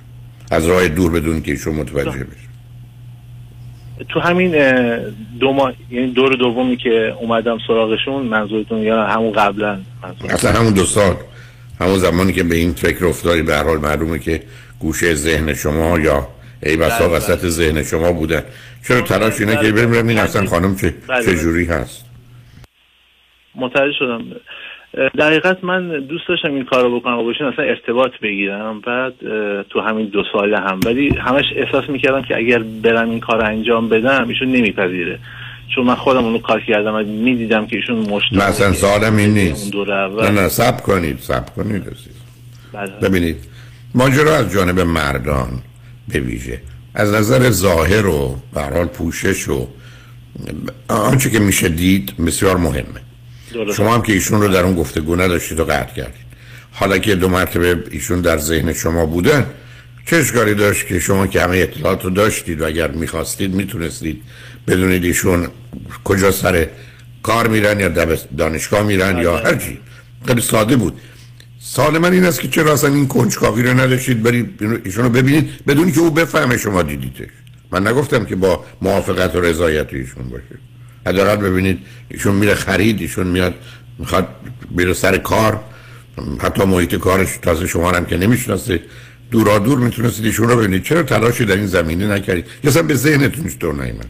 از 0.51 0.67
راه 0.67 0.87
دور 0.87 1.11
بدون 1.11 1.41
که 1.41 1.51
ایشون 1.51 1.75
متوجه 1.75 2.23
بشه. 2.23 2.48
تو 4.09 4.19
همین 4.19 4.51
دو 5.39 5.53
ماه 5.53 5.73
یعنی 5.91 6.11
دور 6.11 6.35
دومی 6.35 6.77
که 6.77 7.15
اومدم 7.19 7.57
سراغشون 7.67 8.23
منظورتون 8.23 8.77
یا 8.77 9.03
همون 9.03 9.31
قبلا 9.31 9.79
اصلا 10.29 10.51
همون 10.51 10.73
دو 10.73 10.85
سال 10.85 11.15
همون 11.79 11.97
زمانی 11.97 12.33
که 12.33 12.43
به 12.43 12.55
این 12.55 12.73
فکر 12.73 13.05
افتادی 13.05 13.41
به 13.41 13.55
هر 13.55 13.63
حال 13.63 13.77
معلومه 13.77 14.19
که 14.19 14.43
گوشه 14.79 15.13
ذهن 15.13 15.53
شما 15.53 15.99
یا 15.99 16.27
ای 16.63 16.77
بسا 16.77 17.07
بله، 17.07 17.17
وسط 17.17 17.39
بله. 17.39 17.49
ذهن 17.49 17.83
شما 17.83 18.11
بودن 18.11 18.43
چرا 18.87 19.01
تلاش 19.01 19.39
اینه 19.39 19.55
که 19.55 19.71
بریم 19.71 20.07
این 20.07 20.17
اصلا 20.17 20.45
خانم 20.45 20.75
چه, 20.75 20.93
چه 21.25 21.35
جوری 21.35 21.65
هست؟ 21.65 22.05
متوجه 23.55 23.93
شدم. 23.99 24.21
در 24.93 25.27
حقیقت 25.27 25.63
من 25.63 25.99
دوست 25.99 26.27
داشتم 26.27 26.53
این 26.53 26.65
کار 26.65 26.83
رو 26.83 26.99
بکنم 26.99 27.17
و 27.17 27.23
باشین 27.23 27.47
اصلا 27.47 27.65
ارتباط 27.65 28.11
بگیرم. 28.21 28.81
بعد 28.81 29.13
تو 29.69 29.81
همین 29.81 30.05
دو 30.05 30.23
ساله 30.33 30.59
هم. 30.59 30.79
ولی 30.85 31.09
همش 31.09 31.45
احساس 31.55 31.89
می‌کردم 31.89 32.21
که 32.21 32.37
اگر 32.37 32.59
برم 32.59 33.09
این 33.09 33.19
کار 33.19 33.45
انجام 33.45 33.89
بدم 33.89 34.29
ایشون 34.29 34.47
نمیپذیره. 34.47 35.19
چون 35.75 35.85
من 35.85 35.95
خودم 35.95 36.25
اونو 36.25 36.37
کار 36.37 36.61
کردم 36.67 36.93
و 36.93 37.03
می‌دیدم 37.03 37.67
که 37.67 37.75
ایشون 37.75 37.95
مشت 37.95 38.33
نه 38.33 38.43
اصلا 38.43 38.73
سالم 38.73 39.17
این 39.17 39.33
نیست. 39.33 39.75
نه 39.75 40.29
نه 40.31 40.47
سب 40.47 40.81
کنید 40.81 41.19
سب 41.19 41.55
کنید 41.55 41.83
بله. 42.73 42.91
ببینید 43.01 43.37
ماجرا 43.95 44.35
از 44.35 44.53
جانب 44.53 44.79
مردان 44.79 45.49
به 46.13 46.19
ویژه. 46.19 46.61
از 46.95 47.13
نظر 47.13 47.49
ظاهر 47.49 48.05
و 48.05 48.35
برحال 48.53 48.85
پوشش 48.85 49.47
و 49.47 49.67
آنچه 50.87 51.29
که 51.29 51.39
میشه 51.39 51.69
دید 51.69 52.13
بسیار 52.27 52.57
مهمه. 52.57 53.01
شما 53.75 53.95
هم 53.95 54.01
که 54.01 54.13
ایشون 54.13 54.41
رو 54.41 54.47
در 54.47 54.63
اون 54.63 54.75
گفتگو 54.75 55.15
نداشتید 55.15 55.59
و 55.59 55.65
قطع 55.65 55.93
کردید. 55.93 56.29
حالا 56.71 56.97
که 56.97 57.15
دو 57.15 57.29
مرتبه 57.29 57.83
ایشون 57.91 58.21
در 58.21 58.37
ذهن 58.37 58.73
شما 58.73 59.05
بودن 59.05 59.45
چه 60.05 60.15
اشکالی 60.15 60.53
داشت 60.53 60.87
که 60.87 60.99
شما 60.99 61.27
که 61.27 61.41
همه 61.41 61.57
اطلاعات 61.57 62.03
رو 62.03 62.09
داشتید 62.09 62.61
و 62.61 62.65
اگر 62.65 62.91
می‌خواستید 62.91 63.53
می‌تونستید 63.53 64.21
بدونید 64.67 65.03
ایشون 65.03 65.47
کجا 66.03 66.31
سر 66.31 66.67
کار 67.23 67.47
میرن 67.47 67.79
یا 67.79 68.15
دانشگاه 68.37 68.83
میرن 68.83 69.17
یا 69.17 69.37
هر 69.37 69.55
چی. 69.55 69.79
خیلی 70.27 70.41
ساده 70.41 70.75
بود. 70.75 70.93
سال 71.59 71.97
من 71.97 72.13
این 72.13 72.25
است 72.25 72.41
که 72.41 72.47
چرا 72.47 72.73
اصلا 72.73 72.93
این 72.93 73.07
کنجکاوی 73.07 73.63
رو 73.63 73.79
نداشتید؟ 73.79 74.23
برید 74.23 74.63
ایشون 74.83 75.03
رو 75.03 75.09
ببینید 75.09 75.49
بدونی 75.67 75.91
که 75.91 75.99
او 75.99 76.11
بفهمه 76.11 76.57
شما 76.57 76.83
دیدیدش 76.83 77.27
من 77.71 77.87
نگفتم 77.87 78.25
که 78.25 78.35
با 78.35 78.65
موافقت 78.81 79.35
و 79.35 79.41
رضایت 79.41 79.93
ایشون 79.93 80.29
باشه. 80.29 80.68
حداقل 81.07 81.35
ببینید 81.35 81.79
ایشون 82.09 82.35
میره 82.35 82.53
خرید 82.53 83.01
ایشون 83.01 83.27
میاد 83.27 83.53
می‌خواد 83.99 84.27
بیره 84.71 84.93
سر 84.93 85.17
کار. 85.17 85.59
حتی 86.41 86.63
محیط 86.63 86.95
کارش 86.95 87.37
تازه 87.37 87.67
شما 87.67 87.91
هم 87.91 88.05
که 88.05 88.17
نمی‌شناسه. 88.17 88.81
دورا 89.31 89.59
دور 89.59 89.79
می‌تونستید 89.79 90.25
ایشون 90.25 90.49
رو 90.49 90.55
ببینید. 90.57 90.83
چرا 90.83 91.03
تلاشی 91.03 91.45
در 91.45 91.55
این 91.55 91.65
زمینه 91.65 92.07
نکردید؟ 92.07 92.45
یا 92.63 92.69
اصلا 92.69 92.83
به 92.83 92.93
ذهنتون 92.93 93.49
چطور 93.49 93.73
نیمد 93.73 94.05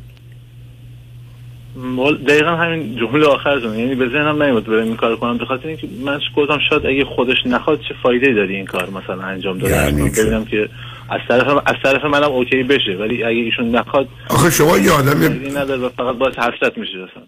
دقیقا 2.28 2.50
همین 2.56 2.96
جمله 2.96 3.26
آخرتون 3.26 3.80
یعنی 3.80 3.96
به 3.96 4.10
ذهنم 4.10 4.44
نمیاد 4.44 4.66
برم 4.66 4.84
این 4.84 4.96
کار 4.96 5.16
کنم. 5.16 5.38
بخاطر 5.38 5.68
اینکه 5.68 5.88
من 6.06 6.20
گفتم 6.36 6.58
شاید 6.70 6.86
اگه 6.86 7.06
خودش 7.06 7.38
نخواد 7.46 7.80
چه 7.80 7.96
فایده 8.04 8.34
داری 8.34 8.56
این 8.56 8.66
کار 8.66 8.90
مثلا 8.90 9.24
انجام 9.24 9.58
داده 9.58 9.76
یعنی 9.76 10.10
ببینم 10.10 10.46
که 10.46 10.70
از 11.12 11.20
طرف 11.28 11.48
از 11.66 11.76
طرف 11.84 12.06
منم 12.06 12.24
اوکی 12.24 12.64
بشه 12.64 12.92
ولی 13.00 13.24
اگه 13.24 13.40
ایشون 13.40 13.76
نخواد 13.76 14.08
آخه 14.30 14.50
شما 14.50 14.78
یه 14.78 14.92
آدمی 14.92 15.50
نداره 15.50 15.90
فقط 15.90 16.16
باید 16.16 16.36
حسرت 16.36 16.78
میشه 16.78 17.08
اصلا. 17.12 17.24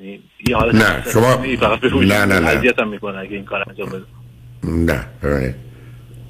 یعنی 0.00 0.20
یه 0.48 0.56
حالت 0.56 0.74
نه 0.74 1.04
شما 1.12 1.44
نه 2.00 2.24
نه 2.24 2.40
نه. 2.40 2.46
اذیتم 2.46 2.88
می‌کنه 2.88 3.18
اگه 3.18 3.36
این 3.36 3.44
کار 3.44 3.64
انجام 3.68 3.88
بده. 3.88 4.04
نه 4.64 5.54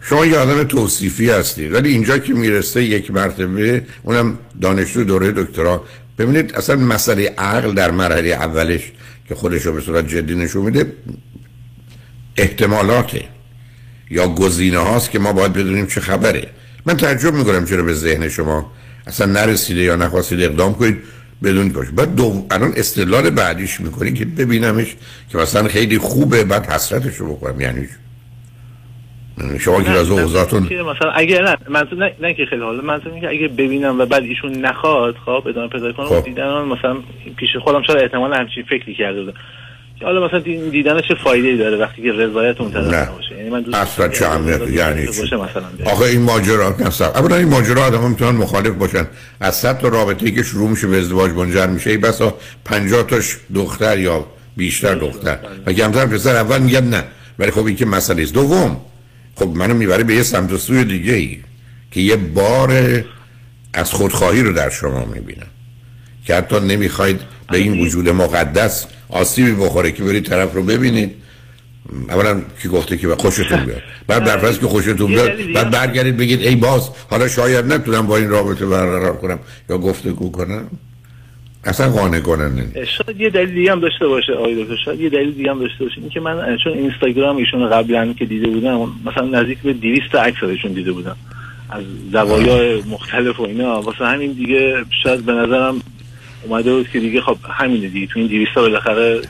شما 0.00 0.26
یه 0.26 0.38
آدم 0.38 0.64
توصیفی 0.64 1.30
هستید 1.30 1.72
ولی 1.74 1.88
اینجا 1.88 2.18
که 2.18 2.34
می‌رسه 2.34 2.82
یک 2.82 3.10
مرتبه 3.10 3.82
اونم 4.02 4.38
دانشجو 4.60 5.04
دوره 5.04 5.32
دکترا. 5.32 5.84
ببینید 6.18 6.54
اصلا 6.54 6.76
مسئله 6.76 7.34
عقل 7.38 7.74
در 7.74 7.90
مرحله 7.90 8.28
اولش 8.28 8.92
که 9.28 9.34
خودش 9.34 9.62
رو 9.62 9.72
به 9.72 9.80
صورت 9.80 10.08
جدی 10.08 10.34
نشون 10.34 10.64
میده 10.64 10.92
احتمالاته. 12.36 13.33
یا 14.10 14.28
گزینه 14.28 14.78
هاست 14.78 15.10
که 15.10 15.18
ما 15.18 15.32
باید 15.32 15.52
بدونیم 15.52 15.86
چه 15.86 16.00
خبره. 16.00 16.46
من 16.86 16.96
تعجب 16.96 17.34
می‌کنم 17.34 17.64
چرا 17.64 17.82
به 17.82 17.94
ذهن 17.94 18.28
شما 18.28 18.72
اصلا 19.06 19.26
نرسیده 19.26 19.80
یا 19.80 19.96
نخواستید 19.96 20.42
اقدام 20.42 20.74
کنید. 20.74 20.98
بدون 21.42 21.68
باشه. 21.68 21.90
بعد 21.90 22.14
دو 22.14 22.46
الان 22.50 22.72
استدلال 22.76 23.30
بعدیش 23.30 23.80
می‌کنی 23.80 24.12
که 24.12 24.24
ببینمش 24.24 24.96
که 25.32 25.38
مثلا 25.38 25.68
خیلی 25.68 25.98
خوبه 25.98 26.44
بعد 26.44 26.66
حسرتش 26.66 27.16
رو 27.16 27.34
بکنم 27.34 27.60
یعنی 27.60 27.88
شما 29.60 29.82
که 29.82 29.90
از 29.90 30.10
اوضاعتون 30.10 30.62
مثلا 30.62 31.10
اگه 31.10 31.42
نه 31.42 31.56
منظور 31.68 31.98
نه, 31.98 32.12
نه 32.20 32.34
که 32.34 32.46
خیلی 32.50 32.62
حالا 32.62 32.82
منظور 32.82 33.12
اینه 33.12 33.20
که 33.20 33.28
اگه 33.28 33.48
ببینم 33.48 34.00
و 34.00 34.06
بعد 34.06 34.22
ایشون 34.22 34.52
نخواد 34.52 35.16
خب 35.26 35.44
ادامه 35.48 35.68
پیدا 35.68 35.92
کنم 35.92 36.06
خب. 36.06 36.24
دیدن 36.24 36.62
مثلا 36.62 36.96
پیش 37.36 37.56
خودم 37.64 37.82
شاید 37.82 37.98
احتمال 37.98 38.34
همچین 38.34 38.62
فکری 38.62 38.94
کرده 38.94 39.24
بودم. 39.24 39.38
حالا 40.02 40.26
مثلا 40.26 40.38
دی- 40.38 40.70
دیدن 40.70 41.00
چه 41.00 41.14
فایده 41.24 41.48
ای 41.48 41.56
داره 41.56 41.76
وقتی 41.76 42.02
که 42.02 42.12
رضایت 42.12 42.60
اون 42.60 42.72
طرف. 42.72 42.94
نباشه. 42.94 43.36
یعنی 43.36 43.50
من 43.50 43.62
دوست 43.62 43.76
اصلا 43.76 44.08
چه 44.08 44.26
اهمیتی 44.26 44.72
یعنی 44.72 45.06
آخه 45.84 46.02
این 46.04 46.20
ماجرا 46.22 46.74
اصلا 46.86 47.06
اولا 47.08 47.36
این 47.36 47.48
ماجرا 47.48 47.84
آدم 47.84 48.10
می‌تونن 48.10 48.36
مخالف 48.36 48.70
باشن. 48.74 49.06
از 49.40 49.54
صد 49.56 49.78
تا 49.78 49.88
رابطه 49.88 50.26
ای 50.26 50.32
که 50.32 50.42
شروع 50.42 50.70
میشه 50.70 50.86
به 50.86 50.98
ازدواج 50.98 51.30
منجر 51.32 51.66
میشه 51.66 51.90
ای 51.90 51.96
بسا 51.96 52.34
50 52.64 53.02
تاش 53.06 53.36
دختر 53.54 53.98
یا 53.98 54.26
بیشتر 54.56 54.94
دختر. 54.94 55.38
و 55.66 55.72
کمتر 55.72 56.06
پسر 56.06 56.36
اول 56.36 56.58
میگن 56.58 56.84
نه. 56.84 57.04
ولی 57.38 57.50
خب 57.50 57.66
این 57.66 57.76
که 57.76 57.86
مسئله 57.86 58.22
است. 58.22 58.34
دوم 58.34 58.76
خب 59.34 59.48
منو 59.48 59.74
می‌بره 59.74 60.04
به 60.04 60.14
یه 60.14 60.22
سمت 60.22 60.52
و 60.52 60.58
سوی 60.58 60.84
دیگه 60.84 61.12
ای 61.12 61.38
که 61.90 62.00
یه 62.00 62.16
بار 62.16 62.72
از 63.74 63.92
خودخواهی 63.92 64.42
رو 64.42 64.52
در 64.52 64.70
شما 64.70 65.04
می‌بینم. 65.04 65.46
که 66.26 66.34
حتی 66.34 66.60
نمی‌خواید 66.60 67.20
به 67.50 67.58
این 67.58 67.80
وجود 67.80 68.08
مقدس 68.08 68.86
آسیبی 69.08 69.52
بخوره 69.52 69.92
که 69.92 70.02
برید 70.02 70.24
طرف 70.24 70.54
رو 70.54 70.62
ببینید. 70.62 71.14
اولا 72.08 72.40
کی 72.62 72.68
گفته 72.68 72.96
که 72.96 73.08
خوشتون 73.08 73.64
بیاد. 73.64 73.82
بعد 74.06 74.24
در 74.24 74.38
فرض 74.38 74.58
که 74.58 74.66
خوشتون 74.66 75.06
بیاد 75.06 75.32
بعد 75.54 75.70
برگردید 75.70 76.16
بگید 76.16 76.40
ای 76.42 76.56
باز 76.56 76.90
حالا 77.10 77.28
شاید 77.28 77.72
نتونم 77.72 78.06
با 78.06 78.16
این 78.16 78.30
رابطه 78.30 78.66
برقرار 78.66 79.16
کنم. 79.16 79.38
یا 79.70 79.78
گفتگو 79.78 80.30
کنم. 80.30 80.66
اصلا 81.64 81.90
قانع 81.90 82.20
کننده 82.20 82.62
نیست 82.62 82.90
شاید 82.90 83.20
یه 83.20 83.30
دلیل 83.30 83.54
دیگه 83.54 83.72
هم 83.72 83.80
داشته 83.80 84.06
باشه 84.06 84.32
آقای 84.32 84.62
دکتر. 84.62 84.76
شاید 84.84 85.00
یه 85.00 85.10
دلیل 85.10 85.32
دیگه 85.32 85.50
هم 85.50 85.58
داشته 85.58 85.84
باشه. 85.84 86.00
اینکه 86.00 86.20
من 86.20 86.56
چون 86.64 86.72
اینستاگرام 86.72 87.36
ایشون 87.36 87.70
قبلا 87.70 88.12
که 88.12 88.24
دیده 88.24 88.48
بودم 88.48 88.92
مثلا 89.06 89.40
نزدیک 89.40 89.58
به 89.58 89.72
200 89.72 90.14
عکس 90.14 90.42
ازشون 90.42 90.72
دیده 90.72 90.92
بودم. 90.92 91.16
از 91.70 91.82
زوایای 92.12 92.82
مختلف 92.82 93.40
و 93.40 93.42
اینا. 93.42 93.82
واسه 93.82 94.04
همین 94.04 94.32
دیگه 94.32 94.84
شاید 95.02 95.24
به 95.24 95.32
نظرم 95.32 95.80
اومده 96.48 96.72
بود 96.74 96.88
که 96.88 97.00
دیگه 97.00 97.20
خب 97.20 97.36
همینه 97.58 97.88
دیگه. 97.88 98.06
تو 98.06 98.18
این 98.18 98.28
200 98.28 98.54
تا 98.54 98.60
بالاخره 98.60 99.20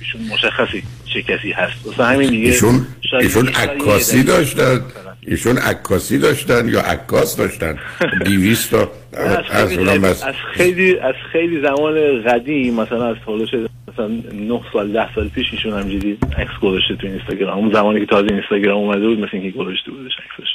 ایشون 0.00 0.20
مشخصی 0.32 0.82
چه 1.14 1.22
کسی 1.22 1.52
هست. 1.52 1.86
واسه 1.86 2.04
همین 2.04 2.30
دیگه 2.30 2.48
ایشون 2.48 2.86
ایشون 3.20 3.48
عکاسی 3.48 4.22
داشتن. 4.22 4.74
مثلا. 4.74 5.12
ایشون 5.26 5.58
عکاسی 5.58 6.18
داشتن 6.18 6.68
یا 6.68 6.80
عکاس 6.80 7.36
داشتن؟ 7.36 7.78
200 8.24 8.70
تا 8.70 8.90
از 9.12 9.36
از 9.50 10.22
از 10.22 10.34
خیلی 10.54 10.98
از 10.98 11.14
خیلی 11.32 11.60
زمان 11.60 12.22
قدیم 12.22 12.74
مثلا 12.74 13.06
از 13.08 13.16
حدود 13.26 13.70
مثلا 13.92 14.08
9 14.32 14.60
سال 14.72 14.92
10 14.92 15.14
سال 15.14 15.28
پیش 15.28 15.46
ایشون 15.52 15.72
همجوری 15.72 16.18
عکس 16.38 16.60
گذاشته 16.62 16.96
تو 16.96 17.06
اینستاگرام. 17.06 17.58
اون 17.58 17.72
زمانی 17.72 18.00
که 18.00 18.06
تازه 18.06 18.26
اینستاگرام 18.30 18.78
اومده 18.78 19.06
بود 19.08 19.18
مثل 19.18 19.30
اینکه 19.32 19.58
گذاشته 19.58 19.90
بودش 19.90 20.12
عکسش. 20.12 20.48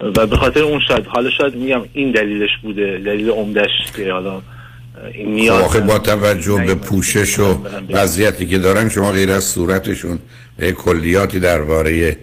و 0.00 0.26
به 0.26 0.36
خاطر 0.36 0.62
اون 0.62 0.80
شاید 0.88 1.06
حالا 1.06 1.30
شاید 1.30 1.54
میگم 1.54 1.82
این 1.92 2.10
دلیلش 2.10 2.50
بوده 2.62 2.98
دلیل 3.04 3.30
عمدش 3.30 3.70
که 3.96 4.12
حالا 4.12 4.42
این 5.14 5.50
خب 5.50 5.64
آخه 5.64 5.80
با 5.80 5.98
توجه 5.98 6.64
به. 6.66 6.74
پوشش 6.74 7.38
و. 7.38 7.58
وضعیتی 7.90 8.46
که 8.46 8.58
دارن 8.58 8.88
شما 8.88 9.12
غیر 9.12 9.30
از 9.30 9.44
صورتشون 9.44 10.18
به 10.56 10.72
کلیاتی 10.72 11.40
درباره 11.40 12.16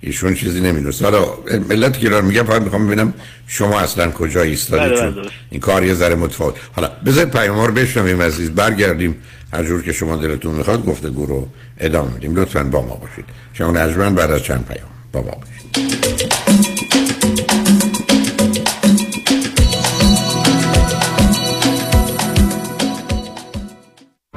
ایشون 0.00 0.34
چیزی 0.34 0.60
نمی‌دونست 0.60 1.02
حالا 1.02 1.24
ملت 1.68 2.00
که 2.00 2.08
دارم 2.08 2.24
میگم 2.24 2.42
فقط 2.42 2.62
می‌خوام 2.62 2.86
ببینم 2.86 3.14
شما 3.46 3.80
اصلا 3.80 4.10
کجا 4.10 4.42
ایستادید 4.42 4.88
بله، 4.88 5.00
چون 5.00 5.10
بله،. 5.10 5.30
این 5.50 5.60
کار 5.60 5.84
یه 5.84 5.94
ذره 5.94 6.14
متفاوت 6.14 6.54
حالا 6.72 6.90
بذارید 7.06 7.30
پیام 7.30 7.66
رو 7.66 7.72
بشنویم 7.72 8.22
عزیز 8.22 8.50
برگردیم 8.50 9.16
هر 9.52 9.64
جور 9.64 9.82
که 9.82 9.92
شما 9.92 10.16
دلتون 10.16 10.54
می‌خواد 10.54 10.84
گفتگو 10.84 11.26
رو 11.26 11.48
ادامه 11.80 12.14
میدیم 12.14 12.36
لطفا 12.36 12.64
با 12.64 12.82
ما 12.82 12.94
باشید 12.94 13.24
شما 13.52 13.70
نجمن 13.70 14.14
بعد 14.14 14.30
از 14.30 14.42
چند 14.42 14.66
پیام 14.66 14.88
با 15.12 15.20
ما 15.20 15.30
باشید 15.30 16.25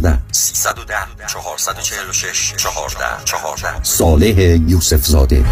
310 0.00 1.08
446 1.28 2.54
14 2.56 3.24
14 3.24 3.80
صالح 3.82 4.38
یوسف 4.68 5.06
زاده 5.06 5.44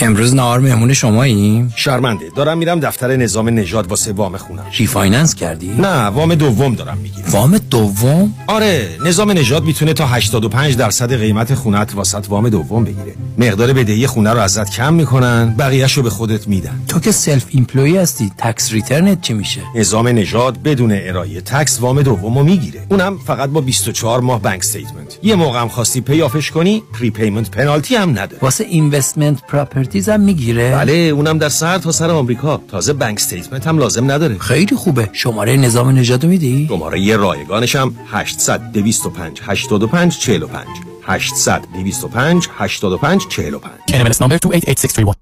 امروز 0.00 0.34
نهار 0.34 0.60
مهمون 0.60 0.92
شماییم؟ 0.92 1.72
شرمنده. 1.76 2.24
دارم 2.36 2.58
میرم 2.58 2.80
دفتر 2.80 3.16
نظام 3.16 3.48
نژاد 3.48 3.86
واسه 3.86 4.12
وام 4.12 4.36
خونم. 4.36 4.64
refinance 4.78 5.34
کردی؟ 5.34 5.68
نه 5.68 6.06
وام 6.06 6.34
دوم 6.34 6.74
دارم 6.74 6.98
می‌گیرم. 6.98 7.28
وام 7.30 7.58
دوم؟ 7.58 8.34
آره 8.46 8.88
نظام 9.06 9.30
نژاد 9.30 9.64
می‌تونه 9.64 9.92
تا 9.92 10.06
85 10.06 10.76
درصد 10.76 11.14
قیمت 11.14 11.54
خونت 11.54 11.94
واست 11.94 12.26
وام 12.28 12.48
دوم 12.48 12.84
بگیره. 12.84 13.14
مقدار 13.38 13.72
بدهی 13.72 14.06
خونه 14.06 14.30
رو 14.32 14.40
ازت 14.40 14.70
کم 14.70 14.94
می‌کنن 14.94 15.54
بقیه‌شو 15.58 16.02
به 16.02 16.10
خودت 16.10 16.48
میدن. 16.48 16.82
تو 16.88 17.00
که 17.00 17.12
self 17.12 17.44
employed 17.48 17.96
هستی 17.96 18.32
tax 18.38 18.72
return 18.72 19.13
ت 19.13 19.20
چی 19.20 19.34
میشه؟ 19.34 19.60
نظام 19.76 20.08
نژاد 20.08 20.62
بدون 20.62 20.92
ارائه 20.92 21.40
tax 21.40 21.80
وام 21.80 22.02
دومو 22.02 22.42
می‌گیره. 22.42 22.86
اونم 22.88 23.18
فقط 23.18 23.50
با 23.50 23.60
24 23.60 24.20
ماه 24.20 24.42
bank 24.42 24.58
statement 24.58 25.18
یه 25.22 25.34
موقع 25.34 25.60
هم 25.60 25.68
خواستی 25.68 26.00
pay 26.00 26.19
off 26.19 26.38
ش 26.38 26.50
کنی 26.50 26.82
prepayment 26.98 27.50
penalty 27.50 27.94
هم 27.94 28.10
نداره 28.10 28.38
واسه 28.42 28.64
investment 28.64 29.38
properties 29.84 30.08
هم 30.08 30.20
می‌گیره؟ 30.20 30.70
بله 30.70 30.92
اونم 30.92 31.38
در 31.38 31.48
سر 31.48 31.78
تا 31.78 31.92
سر 31.92 32.10
آمریکا. 32.10 32.60
تازه 32.68 32.92
bank 32.92 33.16
statement 33.16 33.66
هم 33.66 33.78
لازم 33.78 34.10
نداره. 34.10 34.38
خیلی 34.38 34.76
خوبه. 34.76 35.10
شماره 35.12 35.56
نظام 35.56 35.90
نژاد 35.90 36.26
میدی؟ 36.26 36.66
شماره‌ی 36.68 37.16
رایگانش 37.16 37.76
هم 37.76 37.94
800 38.10 38.60
225 38.72 39.40
85 39.42 40.18
45 40.18 40.66
800 41.02 41.62
225 41.74 42.48
85 42.58 43.22
45 43.28 43.72
NMLS 43.90 44.16
number 44.16 44.38
288631 44.38 45.14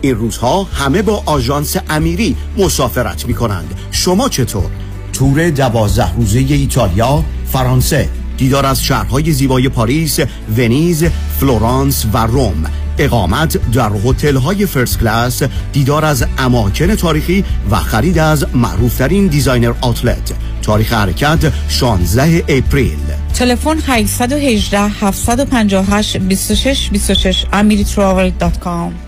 این 0.00 0.14
روزها 0.14 0.62
همه 0.62 1.02
با 1.02 1.22
آژانس 1.26 1.76
امیری 1.90 2.36
مسافرت 2.58 3.26
می 3.26 3.34
کنند 3.34 3.74
شما 3.90 4.28
چطور؟ 4.28 4.70
تور 5.12 5.50
دوازده 5.50 6.16
روزه 6.16 6.38
ایتالیا، 6.38 7.24
فرانسه. 7.46 8.08
دیدار 8.38 8.66
از 8.66 8.84
شهرهای 8.84 9.32
زیبای 9.32 9.68
پاریس، 9.68 10.18
ونیز، 10.56 11.04
فلورانس 11.40 12.06
و 12.12 12.26
روم. 12.26 12.64
اقامت 12.98 13.70
در 13.72 13.90
هتل‌های 14.04 14.66
first 14.66 14.98
class 15.00 15.42
دیدار 15.72 16.04
از 16.04 16.26
اماکن 16.38 16.94
تاریخی 16.94 17.44
و 17.70 17.76
خرید 17.76 18.18
از 18.18 18.46
معروفترین 18.54 19.26
designer 19.26 19.72
outlet. 19.80 20.32
تاریخ 20.62 20.92
حرکت 20.92 21.52
16 21.68 22.44
اپریل. 22.48 22.98
تلفن 23.34 23.78
818 23.86 24.80
758 24.80 26.16
26 26.16 26.90
26 26.90 27.44
amiritravel.com 27.52 29.07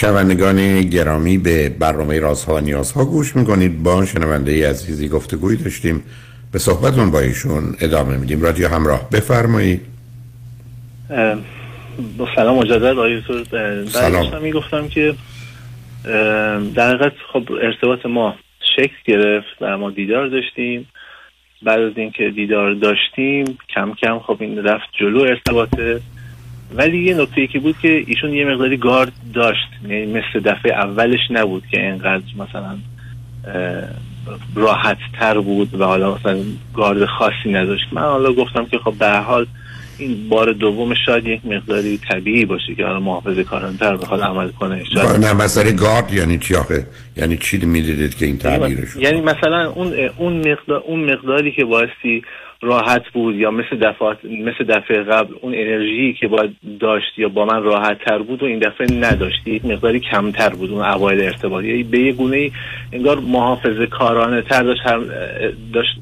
شنوندگان 0.00 0.80
گرامی 0.80 1.38
به 1.38 1.68
برنامه 1.68 2.20
رازها 2.20 2.54
و 2.54 2.58
نیازها 2.58 3.04
گوش 3.04 3.36
می‌کنید. 3.36 3.82
با 3.82 4.04
شنونده 4.04 4.70
عزیزی 4.70 5.08
گفتگوی 5.08 5.56
داشتیم. 5.56 6.02
به 6.52 6.58
صحبتون 6.58 7.10
با 7.10 7.20
ایشون 7.20 7.76
ادامه 7.80 8.16
میدیم. 8.16 8.42
رادیو 8.42 8.68
همراه 8.68 9.10
بفرمایید. 9.10 9.80
با 12.18 12.28
سلام 12.36 12.58
مجدد. 12.58 12.84
آقای 12.84 13.22
سلام. 13.88 14.42
می‌گفتم 14.42 14.88
که 14.88 15.14
در 16.74 16.88
حقیقت 16.88 17.12
خب 17.32 17.52
ارتباط 17.62 18.06
ما 18.06 18.34
شکل 18.76 18.96
گرفت 19.04 19.56
و 19.60 19.78
ما 19.78 19.90
دیدار 19.90 20.28
داشتیم. 20.28 20.88
بعد 21.62 21.80
از 21.80 21.92
اینکه 21.96 22.30
دیدار 22.36 22.74
داشتیم 22.74 23.58
کم 23.74 23.94
کم 23.94 24.18
خب 24.18 24.36
این 24.40 24.64
رفت 24.64 24.86
جلو 25.00 25.20
ارتباطه. 25.20 26.00
ولی 26.74 26.98
یه 26.98 27.14
نکته 27.14 27.46
که 27.46 27.58
بود 27.58 27.76
که 27.82 28.04
ایشون 28.06 28.32
یه 28.32 28.44
مقداری 28.44 28.76
گارد 28.76 29.12
داشت. 29.34 29.68
یعنی 29.88 30.06
مثل 30.06 30.40
دفعه 30.44 30.72
اولش 30.72 31.20
نبود 31.30 31.62
که 31.70 31.80
اینقدر 31.80 32.24
مثلا 32.38 32.78
راحت 34.54 34.98
تر 35.18 35.38
بود 35.38 35.80
و 35.80 35.84
حالا 35.84 36.14
مثلا 36.14 36.38
گارد 36.74 37.04
خاصی 37.04 37.50
نداشت. 37.50 37.84
من 37.92 38.02
حالا 38.02 38.32
گفتم 38.32 38.64
که 38.64 38.78
خب 38.78 38.94
به 38.98 39.10
حال 39.10 39.46
این 39.98 40.28
بار 40.28 40.52
دوم 40.52 40.94
شاید 41.06 41.26
یک 41.26 41.40
مقداری 41.46 41.98
طبیعی 41.98 42.44
باشه 42.44 42.74
که 42.74 42.84
حالا 42.84 43.00
محافظه 43.00 43.44
کارانتر 43.44 43.96
بخواد 43.96 44.20
عمل 44.20 44.48
کنه. 44.48 44.84
شاید 44.94 45.24
نه 45.24 45.32
مسئله 45.32 45.72
گارد 45.72 46.12
یعنی 46.12 46.38
چی 46.38 46.54
آخه؟ 46.54 46.86
یعنی 47.16 47.36
چی 47.36 47.58
می‌دیدید 47.58 48.16
که 48.16 48.26
این 48.26 48.38
تغییر 48.38 48.86
شد 48.86 49.00
یعنی 49.00 49.20
مثلا 49.20 49.70
اون 49.70 49.92
اون 50.16 50.36
مقدار 50.36 50.82
اون 50.86 51.12
مقداری 51.12 51.52
که 51.52 51.64
بایستی 51.64 52.22
راحت 52.62 53.02
بود 53.12 53.34
یا 53.34 53.50
مثل 53.50 53.76
دفعات 53.76 54.18
مثل 54.24 54.64
دفعه 54.64 55.02
قبل 55.02 55.34
اون 55.40 55.54
انرژی 55.54 56.16
که 56.20 56.28
باید 56.28 56.50
داشت 56.80 57.18
یا 57.18 57.28
با 57.28 57.44
من 57.44 57.62
راحت 57.62 57.98
تر 58.04 58.18
بود 58.18 58.42
و 58.42 58.46
این 58.46 58.58
دفعه 58.58 58.86
نداشتی 58.92 59.50
یک 59.50 59.64
مقداری 59.64 60.00
کمتر 60.00 60.48
بود 60.48 60.70
اون 60.70 60.84
اوایل 60.84 61.20
ارتباطی 61.20 61.68
یعنی 61.68 61.82
به 61.82 61.98
یه 61.98 62.12
گونه 62.12 62.50
انگار 62.92 63.20
محافظه 63.20 63.86
کارانه 63.86 64.42
تر 64.42 64.62
داشت 64.62 64.80
داشت 65.72 66.00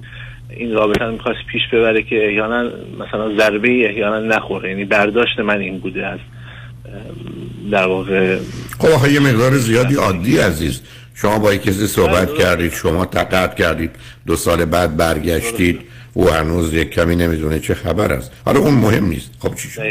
این 0.51 0.73
رابطه 0.73 1.05
رو 1.05 1.12
می‌خواست 1.12 1.38
پیش 1.53 1.62
ببره 1.73 2.03
که 2.03 2.27
احیانا 2.27 2.71
مثلا 3.01 3.37
ضربه 3.37 3.88
احیانا 3.88 4.19
نخوره. 4.19 4.71
یعنی 4.71 4.85
برداشت 4.85 5.40
من 5.40 5.61
این 5.61 5.79
بوده 5.79 6.07
از 6.07 6.19
در 7.71 7.87
واقع 7.87 8.38
خب 8.79 8.88
آخه 8.88 9.12
یه 9.12 9.21
مقدار 9.21 9.53
زیادی 9.53 9.95
عادی 9.95 10.38
عزیز. 10.38 10.83
شما 11.14 11.38
با 11.38 11.57
کسی 11.57 11.87
صحبت 11.87 12.35
کردید 12.35 12.73
شما 12.73 13.07
تقاعد 13.07 13.55
کردید 13.55 13.90
دو 14.27 14.37
سال 14.37 14.64
بعد 14.64 14.97
برگشتید. 14.97 15.81
او 16.16 16.29
هنوز 16.31 16.74
یک 16.74 16.90
کمی 16.90 17.16
نمی‌دونه 17.16 17.59
چه 17.61 17.74
خبر 17.74 18.12
است. 18.12 18.42
حالا 18.44 18.61
اون 18.61 18.74
مهم 18.74 19.07
نیست. 19.07 19.38
خب 19.38 19.55
چی 19.55 19.68
شد؟ 19.68 19.83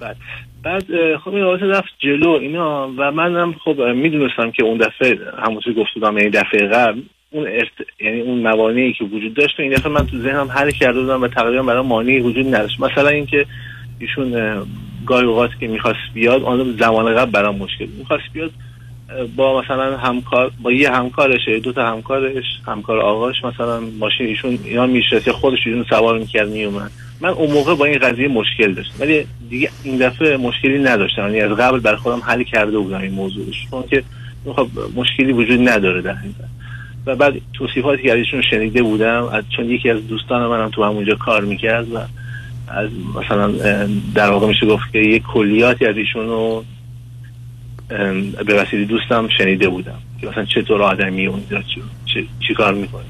بعد 0.00 0.16
بعد 0.62 0.84
خب 1.24 1.34
این 1.34 1.42
رابطه 1.42 1.66
رفت 1.66 1.88
جلو 1.98 2.30
اینا 2.30 2.88
و 2.98 3.12
منم 3.12 3.52
خب 3.64 3.80
می‌دونستم 3.80 4.50
که 4.50 4.62
اون 4.62 4.78
دفعه 4.78 5.18
همونطور 5.46 5.72
گفته 5.72 6.00
بودم 6.00 6.18
یعنی 6.18 6.30
دفعه 6.30 6.68
قبل 6.68 7.02
اون 7.30 7.46
ارت... 7.48 7.70
یعنی 8.00 8.20
اون 8.20 8.38
موانعی 8.38 8.92
که 8.92 9.04
وجود 9.04 9.34
داشت 9.34 9.60
این 9.60 9.72
دفعه 9.72 9.92
من 9.92 10.06
تو 10.06 10.18
ذهنم 10.18 10.48
حل 10.50 10.70
کرده 10.70 11.00
بودم 11.00 11.22
و 11.22 11.28
تقریبا 11.28 11.62
برای 11.62 11.82
مانعی 11.82 12.20
وجود 12.20 12.46
نداشت. 12.54 12.80
مثلا 12.80 13.08
اینکه 13.08 13.46
ایشون 13.98 14.62
گاهی 15.06 15.26
اوقات 15.26 15.50
که 15.60 15.68
می‌خواست 15.68 15.98
بیاد 16.14 16.42
آن 16.42 16.76
زمان 16.78 17.14
قبل 17.14 17.30
برام 17.30 17.56
مشکل 17.56 17.86
می‌خواست 17.98 18.32
بیاد 18.32 18.50
با 19.36 19.60
مثلا 19.60 19.96
همکار 19.96 20.50
با 20.62 20.72
یه 20.72 20.90
همکارش 20.90 21.48
دو 21.62 21.72
تا 21.72 21.86
همکارش 21.86 22.44
همکار 22.66 22.98
آقاش 22.98 23.44
مثلا 23.44 23.80
ماشین 23.80 24.26
ایشون 24.26 24.58
اینا 24.64 24.86
میشه 24.86 25.22
یا 25.26 25.32
خودش 25.32 25.58
ایشون 25.66 25.84
سوار 25.90 26.18
می‌کرد 26.18 26.48
میومد 26.48 26.90
من 27.20 27.28
اون 27.28 27.50
موقع 27.50 27.74
با 27.74 27.84
این 27.84 27.98
قضیه 27.98 28.28
مشکل 28.28 28.74
داشتم. 28.74 28.94
ولی 29.00 29.26
دیگه 29.50 29.70
این 29.84 29.96
دفعه 29.96 30.36
مشکلی 30.36 30.78
نداشتم. 30.78 31.22
یعنی 31.22 31.40
از 31.40 31.50
قبل 31.50 31.78
بر 31.78 31.96
خودم 31.96 32.20
حل 32.26 32.42
کرده 32.42 32.78
بودم 32.78 33.00
این 33.00 33.12
موضوعش. 33.12 33.66
چون 33.70 33.82
که 33.90 34.02
خب 34.56 34.68
مشکلی 34.96 35.32
وجود 35.32 35.68
نداره 35.68 36.02
در 36.02 36.16
این 36.22 36.34
و 37.06 37.16
بعد 37.16 37.34
توصیفاتی 37.52 38.02
که 38.02 38.18
ازشون 38.18 38.42
شنیده 38.50 38.82
بودم 38.82 39.24
از 39.32 39.44
چون 39.56 39.70
یکی 39.70 39.90
از 39.90 40.08
دوستان 40.08 40.46
منم 40.46 40.68
تو 40.68 40.84
همونجا 40.84 41.14
کار 41.14 41.44
می‌کرد 41.44 41.92
و 41.92 41.98
از 42.68 42.90
مثلا 43.14 43.52
در 44.14 44.30
واقع 44.30 44.46
میشه 44.46 44.66
گفت 44.66 44.92
که 44.92 44.98
یک 44.98 45.22
کلیاتی 45.22 45.86
از 45.86 45.96
ایشون 45.96 46.26
به 48.46 48.54
وسیله 48.54 48.84
دوستم 48.84 49.28
شنیده 49.38 49.68
بودم 49.68 49.98
که 50.20 50.26
مثلا 50.26 50.44
چطور 50.44 50.82
آدمی 50.82 51.26
اونجا 51.26 51.62
چی, 52.06 52.28
چی 52.48 52.54
کار 52.54 52.74
می‌کنه. 52.74 53.04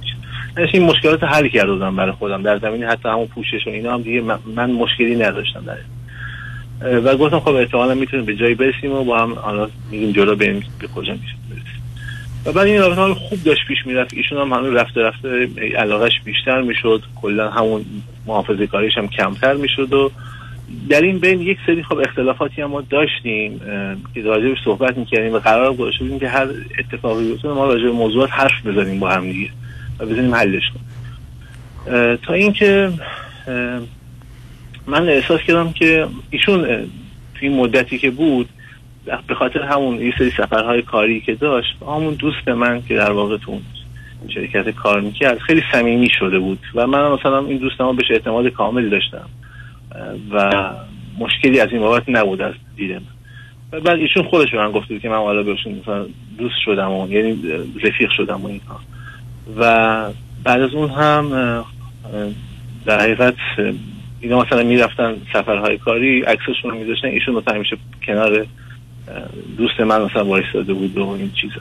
این 0.72 0.82
مشکلات 0.82 1.24
حل 1.24 1.48
کرده 1.48 1.72
بودم 1.72 1.96
برای 1.96 2.12
خودم. 2.12 2.42
در 2.42 2.58
زمین 2.58 2.84
حتی 2.84 3.08
همون 3.08 3.26
پوشش 3.26 3.66
و 3.66 3.70
اینا 3.70 3.94
هم 3.94 4.02
دیگه 4.02 4.22
من, 4.56 4.70
مشکلی 4.70 5.16
نداشتم 5.16 5.64
در 5.64 5.76
و 7.00 7.16
گفتم 7.16 7.40
خب 7.40 7.48
احتمالا 7.48 7.94
می‌تونیم 7.94 8.26
به 8.26 8.36
جایی 8.36 8.54
برسیم 8.54 8.92
و 8.92 9.04
با 9.04 9.18
هم 9.18 9.32
حالا 9.32 9.68
میگیم 9.90 10.12
جلو 10.12 10.36
بریم 10.36 10.62
به 10.80 10.86
کجا 10.86 11.14
و 12.46 12.52
بعد 12.52 12.66
این 12.66 12.80
رابطه 12.80 13.14
خوب 13.14 13.42
داشت 13.44 13.60
پیش 13.68 13.78
می‌رفت. 13.86 14.14
ایشون 14.14 14.38
هم 14.38 14.52
همین 14.52 14.74
رفته 14.74 15.00
رفته 15.02 15.48
علاقش 15.76 16.12
بیشتر 16.24 16.62
می‌شد. 16.62 17.02
کلا 17.22 17.50
همون 17.50 17.84
محافظه 18.26 18.66
کاریش 18.66 18.98
هم 18.98 19.08
کمتر 19.08 19.54
می‌شد 19.54 19.92
و 19.92 20.10
در 20.88 21.02
این 21.02 21.18
بین 21.18 21.40
یک 21.40 21.58
سری 21.66 21.82
خب 21.82 21.98
اختلافاتی 21.98 22.62
هم 22.62 22.70
ما 22.70 22.80
داشتیم 22.80 23.60
که 24.14 24.22
راجع 24.22 24.48
بهش 24.48 24.58
صحبت 24.64 24.98
می‌کردیم 24.98 25.32
و 25.32 25.38
قرار 25.38 25.74
گذاشته 25.74 26.04
بودیم 26.04 26.18
که 26.18 26.28
هر 26.28 26.46
اتفاقی 26.78 27.28
بیفته 27.28 27.48
ما 27.48 27.66
راجع 27.66 27.84
به 27.84 27.92
موضوعات 27.92 28.30
حرف 28.32 28.66
بزنیم 28.66 29.00
با 29.00 29.08
هم 29.08 29.32
دیگه 29.32 29.50
و 29.98 30.06
بزنیم 30.06 30.34
حلش 30.34 30.62
کنیم. 30.70 32.16
تا 32.16 32.32
اینکه 32.34 32.92
من 34.86 35.08
احساس 35.08 35.40
کردم 35.40 35.72
که 35.72 36.06
ایشون 36.30 36.62
توی 37.34 37.48
این 37.48 37.56
مدتی 37.58 37.98
که 37.98 38.10
بود 38.10 38.48
به 39.26 39.34
خاطر 39.34 39.62
همون 39.62 40.00
یه 40.00 40.14
سری 40.18 40.30
سفرهای 40.30 40.82
کاری 40.82 41.20
که 41.20 41.34
داشت 41.34 41.76
همون 41.82 42.14
دوست 42.14 42.48
من 42.48 42.82
که 42.82 42.94
در 42.94 43.10
واقع 43.10 43.36
تو 43.36 43.60
شرکت 44.34 44.70
کار 44.70 45.00
می‌کرد 45.00 45.38
خیلی 45.38 45.62
صمیمی 45.72 46.10
شده 46.18 46.38
بود 46.38 46.58
و 46.74 46.86
من 46.86 47.12
مثلا 47.12 47.38
این 47.38 47.58
دوستم 47.58 47.96
بهش 47.96 48.10
اعتماد 48.10 48.48
کامل 48.48 48.88
داشتم. 48.88 49.28
و 50.30 50.70
مشکلی 51.18 51.60
از 51.60 51.68
این 51.72 51.80
بابت 51.80 52.02
نبود 52.08 52.42
از 52.42 52.54
دید 52.76 52.92
من 52.92 53.02
و 53.72 53.80
بعد 53.80 53.98
ایشون 53.98 54.22
خودش 54.22 54.50
به 54.50 54.58
من 54.58 54.72
گفته 54.72 54.98
که 54.98 55.08
من 55.08 55.16
حالا 55.16 55.42
بهشون 55.42 55.72
مثلا 55.72 56.06
دوست 56.38 56.54
شدم 56.64 56.92
و 56.92 57.08
یعنی 57.08 57.38
رفیق 57.82 58.10
شدم 58.10 58.42
و 58.42 58.46
اینها. 58.46 58.80
و 59.56 60.12
بعد 60.44 60.60
از 60.60 60.74
اون 60.74 60.90
هم 60.90 61.64
در 62.86 63.00
حقیقت 63.00 63.34
اینا 64.20 64.42
مثلا 64.42 64.62
می‌رفتن 64.62 65.14
سفرهای 65.32 65.78
کاری 65.78 66.20
عکسشون 66.20 66.70
رو 66.70 66.78
میذاشتن 66.78 67.08
ایشون 67.08 67.34
مثلا 67.34 67.54
همیشه 67.54 67.76
کنار 68.06 68.46
دوست 69.56 69.80
من 69.80 70.02
مثلا 70.02 70.24
وایستاده 70.24 70.74
بود 70.74 70.98
و 70.98 71.08
این 71.08 71.30
چیزا. 71.40 71.60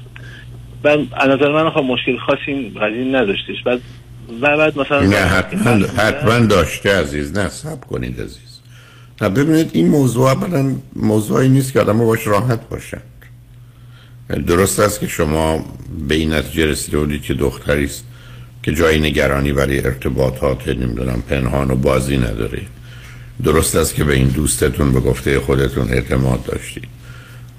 بعد 0.83 0.99
از 1.13 1.29
نظر 1.29 1.51
من 1.51 1.69
خب 1.69 1.83
مشکل 1.83 2.17
خاصی 2.17 2.69
قضیه 2.69 3.05
نداشتش. 3.05 3.63
بعد 3.65 3.81
و 4.41 4.57
بعد 4.57 4.79
مثلا 4.79 5.01
نه 5.01 5.17
حتما 5.17 5.87
حتما 5.87 6.39
داشته 6.39 6.99
عزیز 6.99 7.37
نه 7.37 7.49
سب 7.49 7.85
کنید 7.85 8.21
عزیز. 8.21 8.59
نه 9.21 9.29
ببینید 9.29 9.69
این 9.73 9.87
موضوع 9.87 10.29
اولا 10.29 10.75
موضوعی 10.95 11.49
نیست 11.49 11.73
که 11.73 11.79
آدم 11.79 11.97
باش 11.97 12.27
راحت 12.27 12.69
باشن. 12.69 13.01
درست 14.47 14.79
است 14.79 14.99
که 14.99 15.07
شما 15.07 15.65
به 16.07 16.15
این 16.15 16.33
نتیجه 16.33 16.65
رسیده 16.65 16.97
بودید 16.97 17.21
که 17.21 17.33
دختری 17.33 17.85
است 17.85 18.03
که 18.63 18.73
جای 18.73 18.99
نگرانی 18.99 19.53
برای 19.53 19.85
ارتباطات 19.85 20.67
نمی‌دونم 20.67 21.23
پنهان 21.29 21.71
و 21.71 21.75
بازی 21.75 22.17
نداره 22.17 22.61
درست 23.43 23.75
است 23.75 23.95
که 23.95 24.03
به 24.03 24.15
این 24.15 24.27
دوستتون 24.27 24.91
به 24.91 24.99
گفته 24.99 25.39
خودتون 25.39 25.89
اعتماد 25.89 26.43
داشتید. 26.43 26.87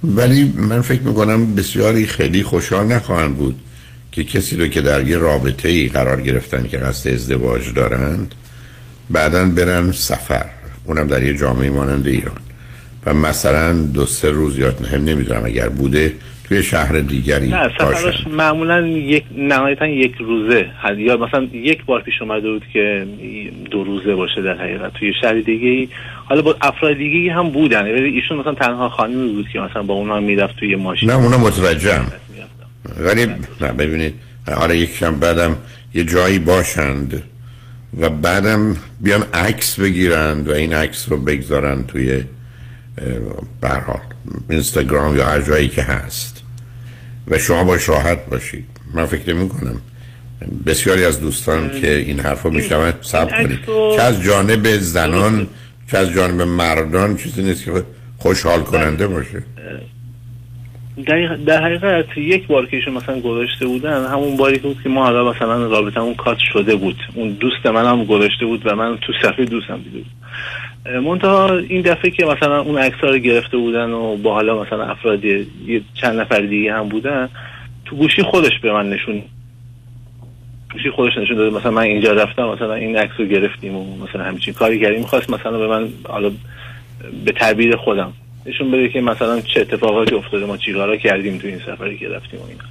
ولی 0.04 0.52
من 0.56 0.80
فکر 0.80 1.02
می‌کنم 1.02 1.54
بسیاری 1.54 2.06
خیلی 2.06 2.42
خوشحال 2.42 2.86
نخواهند 2.86 3.36
بود 3.36 3.60
که 4.12 4.24
کسی 4.24 4.56
رو 4.56 4.66
که 4.66 4.80
در 4.80 5.08
یه 5.08 5.18
رابطه 5.18 5.68
ای 5.68 5.88
قرار 5.88 6.20
گرفتن 6.20 6.68
که 6.68 6.78
قصد 6.78 7.10
ازدواج 7.10 7.74
دارند 7.74 8.34
بعدا 9.10 9.44
برن 9.44 9.92
سفر. 9.92 10.44
اونم 10.84 11.06
در 11.06 11.22
یه 11.22 11.34
جامعه 11.34 11.70
مانند 11.70 12.06
ایران. 12.06 12.36
و 13.06 13.14
مثلا 13.14 13.72
دو 13.72 14.06
سه 14.06 14.30
روز 14.30 14.58
یا 14.58 14.70
هم 14.92 15.04
نمی‌دونم 15.04 15.44
اگر 15.44 15.68
بوده 15.68 16.12
توی 16.48 16.62
شهر 16.62 16.98
دیگری 16.98 17.48
نه 17.48 17.70
سفرش 17.78 18.26
معمولا 18.26 18.86
یک 18.86 19.24
نهایتا 19.36 19.86
یک 19.86 20.14
روزه. 20.18 20.66
یا 20.96 21.16
مثلا 21.16 21.44
یک 21.52 21.84
بار 21.84 22.02
پیش 22.02 22.22
اومده 22.22 22.50
بود 22.50 22.62
که 22.72 23.06
دو 23.70 23.84
روزه 23.84 24.14
باشه 24.14 24.42
در 24.42 24.54
حقیقت. 24.54 24.92
توی 24.92 25.12
شهر 25.20 25.34
دیگه 25.34 25.68
ای 25.68 25.88
حالا 26.24 26.42
با 26.42 26.56
افراد 26.60 26.96
دیگه 26.96 27.32
هم 27.32 27.50
بودن. 27.50 27.82
ولی 27.82 28.08
ایشون 28.08 28.38
مثلا 28.38 28.54
تنها 28.54 28.88
خانمی 28.88 29.32
بود 29.32 29.48
که 29.52 29.60
مثلا 29.60 29.82
با 29.82 29.94
اونها 29.94 30.20
می‌رفت 30.20 30.56
توی 30.56 30.76
ماشین. 30.76 31.10
نه 31.10 31.16
اونا 31.16 31.38
متوجهم. 31.38 32.06
ولی 33.00 33.26
نه 33.60 33.72
ببینید. 33.72 34.14
حالا 34.46 34.74
یکم 34.74 35.14
بعدم 35.20 35.56
یه 35.94 36.04
جایی 36.04 36.38
باشند 36.38 37.22
و 38.00 38.10
بعدم 38.10 38.76
بیان 39.00 39.22
عکس 39.34 39.80
بگیرند 39.80 40.48
و 40.48 40.52
این 40.52 40.72
عکس 40.72 41.08
رو 41.08 41.16
بگذارن 41.16 41.84
توی 41.84 42.24
برحال 43.60 44.00
اینستاگرام 44.50 45.16
یا 45.16 45.26
هر 45.26 45.40
جایی 45.42 45.68
که 45.68 45.82
هست. 45.82 46.42
و 47.28 47.38
شما 47.38 47.64
باش 47.64 47.88
راحت 47.88 48.26
باشید. 48.26 48.64
من 48.94 49.06
فکر 49.06 49.34
نمی 49.34 49.48
کنم. 49.48 49.80
بسیاری 50.66 51.04
از 51.04 51.20
دوستان 51.20 51.80
که 51.80 51.96
این 51.96 52.20
حرف 52.20 52.42
رو 52.42 52.50
میشنوند 52.50 52.94
سب 53.00 53.30
کنید. 53.30 53.58
چه 53.96 54.02
از 54.02 54.22
جانب 54.22 54.78
زنان 54.78 55.46
چه 55.90 55.98
از 55.98 56.10
جانب 56.10 56.42
مردان 56.42 57.16
چیزی 57.16 57.42
نیست 57.42 57.64
که 57.64 57.84
خوشحال 58.18 58.60
کننده 58.60 59.06
باشه. 59.06 59.42
در, 61.46 61.62
حقیقت 61.62 62.18
یک 62.18 62.46
بار 62.46 62.66
که 62.66 62.76
ایشون 62.76 62.94
مثلا 62.94 63.20
گذاشته 63.20 63.66
بودن 63.66 64.06
همون 64.06 64.36
باری 64.36 64.58
بود 64.58 64.82
که 64.82 64.88
ما 64.88 65.04
حالا 65.04 65.30
مثلا 65.30 65.66
رابطمون 65.66 66.14
کات 66.14 66.38
شده 66.52 66.76
بود. 66.76 66.96
اون 67.14 67.28
دوست 67.28 67.66
من 67.66 67.84
هم 67.84 68.04
گذاشته 68.04 68.46
بود 68.46 68.62
و 68.64 68.76
من 68.76 68.98
تو 69.00 69.12
صفحه 69.22 69.44
دوستم 69.44 69.76
دیده 69.76 69.98
بود. 69.98 70.06
منتها 71.04 71.58
این 71.58 71.82
دفعه 71.82 72.10
که 72.10 72.26
مثلا 72.26 72.60
اون 72.60 72.78
عکس 72.78 72.96
رو 73.02 73.18
گرفته 73.18 73.56
بودن 73.56 73.90
و 73.90 74.16
با 74.16 74.34
حالا 74.34 74.62
مثلا 74.62 74.84
افراد 74.84 75.20
چند 75.94 76.20
نفر 76.20 76.40
دیگه 76.40 76.72
هم 76.72 76.88
بودن 76.88 77.28
تو 77.84 77.96
گوشی 77.96 78.22
خودش 78.22 78.58
به 78.62 78.72
من 78.72 78.90
نشون 78.90 79.22
گوشی 80.72 80.90
خودش 80.90 81.18
نشون 81.18 81.36
داده. 81.36 81.56
مثلا 81.56 81.70
من 81.70 81.82
اینجا 81.82 82.12
رفتم 82.12 82.44
مثلا 82.44 82.74
این 82.74 82.96
عکس 82.96 83.12
رو 83.18 83.24
گرفتیم 83.24 83.76
و 83.76 83.96
مثلا 83.96 84.24
همچین 84.24 84.54
کاری 84.54 84.80
کردیم. 84.80 85.00
می‌خواست 85.00 85.30
مثلا 85.30 85.58
به 85.58 85.68
من 85.68 85.88
حالا 86.08 86.30
به 87.24 87.32
تعبیر 87.32 87.76
خودم 87.76 88.12
نشون 88.48 88.70
بده 88.70 88.88
که 88.88 89.00
مثلا 89.00 89.40
چه 89.40 89.60
اتفاقاتی 89.60 90.14
افتاده 90.14 90.46
ما 90.46 90.56
چیکارا 90.56 90.96
کردیم 90.96 91.38
تو 91.38 91.46
این 91.46 91.58
سفری 91.58 91.98
که 91.98 92.08
رفتیم 92.08 92.40
و 92.40 92.42
اینا. 92.48 92.64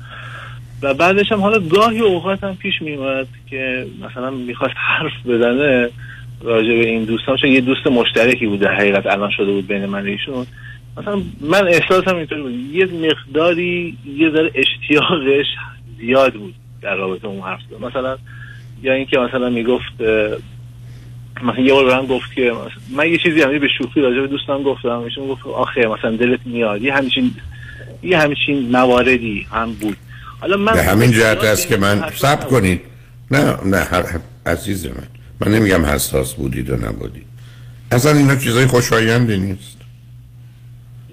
و 0.82 0.94
بعدش 0.94 1.32
هم 1.32 1.42
حالا 1.42 1.60
گاهی 1.60 2.00
اوقات 2.00 2.44
هم 2.44 2.56
پیش 2.56 2.82
میومد 2.82 3.28
که 3.50 3.86
مثلا 4.02 4.30
می‌خواست 4.30 4.74
حرف 4.78 5.12
بزنه 5.26 5.90
راجع 6.42 6.68
به 6.68 6.86
این 6.86 7.04
دوستان 7.04 7.38
چون 7.38 7.50
یه 7.50 7.62
دوست 7.62 7.88
مشترکی 7.88 8.48
بود 8.48 8.60
در 8.60 8.76
حقیقت 8.76 9.06
الان 9.06 9.32
شده 9.32 9.52
بود 9.52 9.68
بین 9.68 9.86
من 9.86 10.06
ایشون. 10.06 10.46
مثلا 10.98 11.22
من 11.42 11.68
احساسم 11.68 12.16
اینطوری 12.16 12.42
بود. 12.42 12.54
یه 12.54 12.86
مقداری 12.86 13.98
یه 14.18 14.30
ذره 14.30 14.52
اشتیاقش 14.56 15.46
زیاد 16.00 16.34
بود 16.34 16.54
در 16.82 16.96
رابطه 16.96 17.28
اون 17.28 17.42
حرف 17.42 17.60
زدن. 17.70 17.88
مثلا 17.88 18.18
یا 18.84 18.94
اینکه 18.94 19.18
مثلا 19.20 19.50
می‌گفت 19.50 20.02
مثلا 21.44 21.64
یه 21.64 21.74
بار 21.74 22.02
من 22.02 22.08
گفت 22.08 22.34
که 22.36 22.52
من 22.90 23.10
یه 23.10 23.18
چیزی 23.18 23.42
همین 23.42 23.60
به 23.60 23.68
شوخی 23.78 24.02
راجع 24.02 24.22
به 24.22 24.28
دوستان 24.28 24.64
گفتم 24.64 25.00
ایشون 25.00 25.28
گفت 25.28 25.46
آخه 25.46 25.88
مثلا 25.88 26.16
دلت 26.16 26.40
میاد. 26.46 26.82
یه 26.82 26.94
همچین 26.94 27.32
یه 28.04 28.18
همچین 28.18 28.72
مواردی 28.72 29.48
هم 29.52 29.74
بود. 29.74 29.98
حالا 30.40 30.58
من 30.58 30.74
به 30.74 30.84
همین 30.84 31.12
جهت 31.12 31.44
است 31.44 31.68
که 31.68 31.78
من 31.78 32.04
سب 32.16 32.48
کنید 32.48 32.82
نه 33.32 33.56
نه 33.66 33.78
هر 33.78 34.06
عزیز 34.46 34.86
من. 34.86 35.08
من 35.40 35.52
نمیگم 35.52 35.86
حساس 35.86 36.34
بودید 36.34 36.70
و 36.70 36.76
نبودید. 36.76 37.26
اصلا 37.92 38.18
اینا 38.18 38.36
چیزای 38.36 38.66
خوشایندی 38.66 39.38
نیست. 39.38 39.78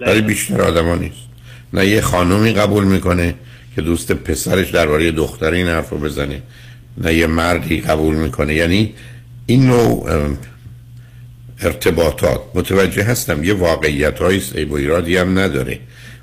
برای 0.00 0.20
بیشتر 0.20 0.60
آدما 0.60 0.94
نیست. 0.94 1.28
نه 1.72 1.86
یه 1.86 2.00
خانومی 2.00 2.52
قبول 2.52 2.84
می‌کنه 2.84 3.34
که 3.74 3.82
دوست 3.82 4.12
پسرش 4.12 4.70
درباره 4.70 5.10
دختر 5.10 5.50
این 5.50 5.66
حرف 5.66 5.90
رو 5.90 5.98
بزنه. 5.98 6.42
نه 6.98 7.14
یه 7.14 7.26
مردی 7.26 7.80
قبول 7.80 8.14
می‌کنه. 8.14 8.54
یعنی 8.54 8.94
این 9.46 9.66
نوع 9.66 10.34
ارتباطات. 11.60 12.40
متوجه 12.54 13.04
هستم 13.04 13.44
یه 13.44 13.54
واقعیت 13.54 14.18
های 14.18 14.40
سیب 14.40 14.72
و 14.72 14.74
ایرادی 14.74 15.16
هم 15.16 15.38
نداره. 15.38 15.80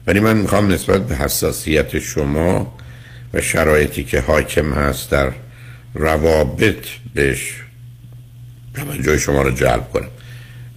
ولی 0.08 0.20
من 0.20 0.38
می‌خوام 0.38 0.72
نسبت 0.72 1.08
به 1.08 1.16
حساسیت 1.16 2.00
شما 2.00 2.78
و 3.34 3.42
شرایطی 3.42 4.04
که 4.04 4.22
حاکم 4.22 4.74
هست 4.74 5.12
در 5.12 5.32
روابط 5.94 6.86
بهش 7.14 7.54
توجه 8.74 9.18
شما 9.18 9.42
رو 9.42 9.52
جلب 9.52 9.90
کنم. 9.92 10.10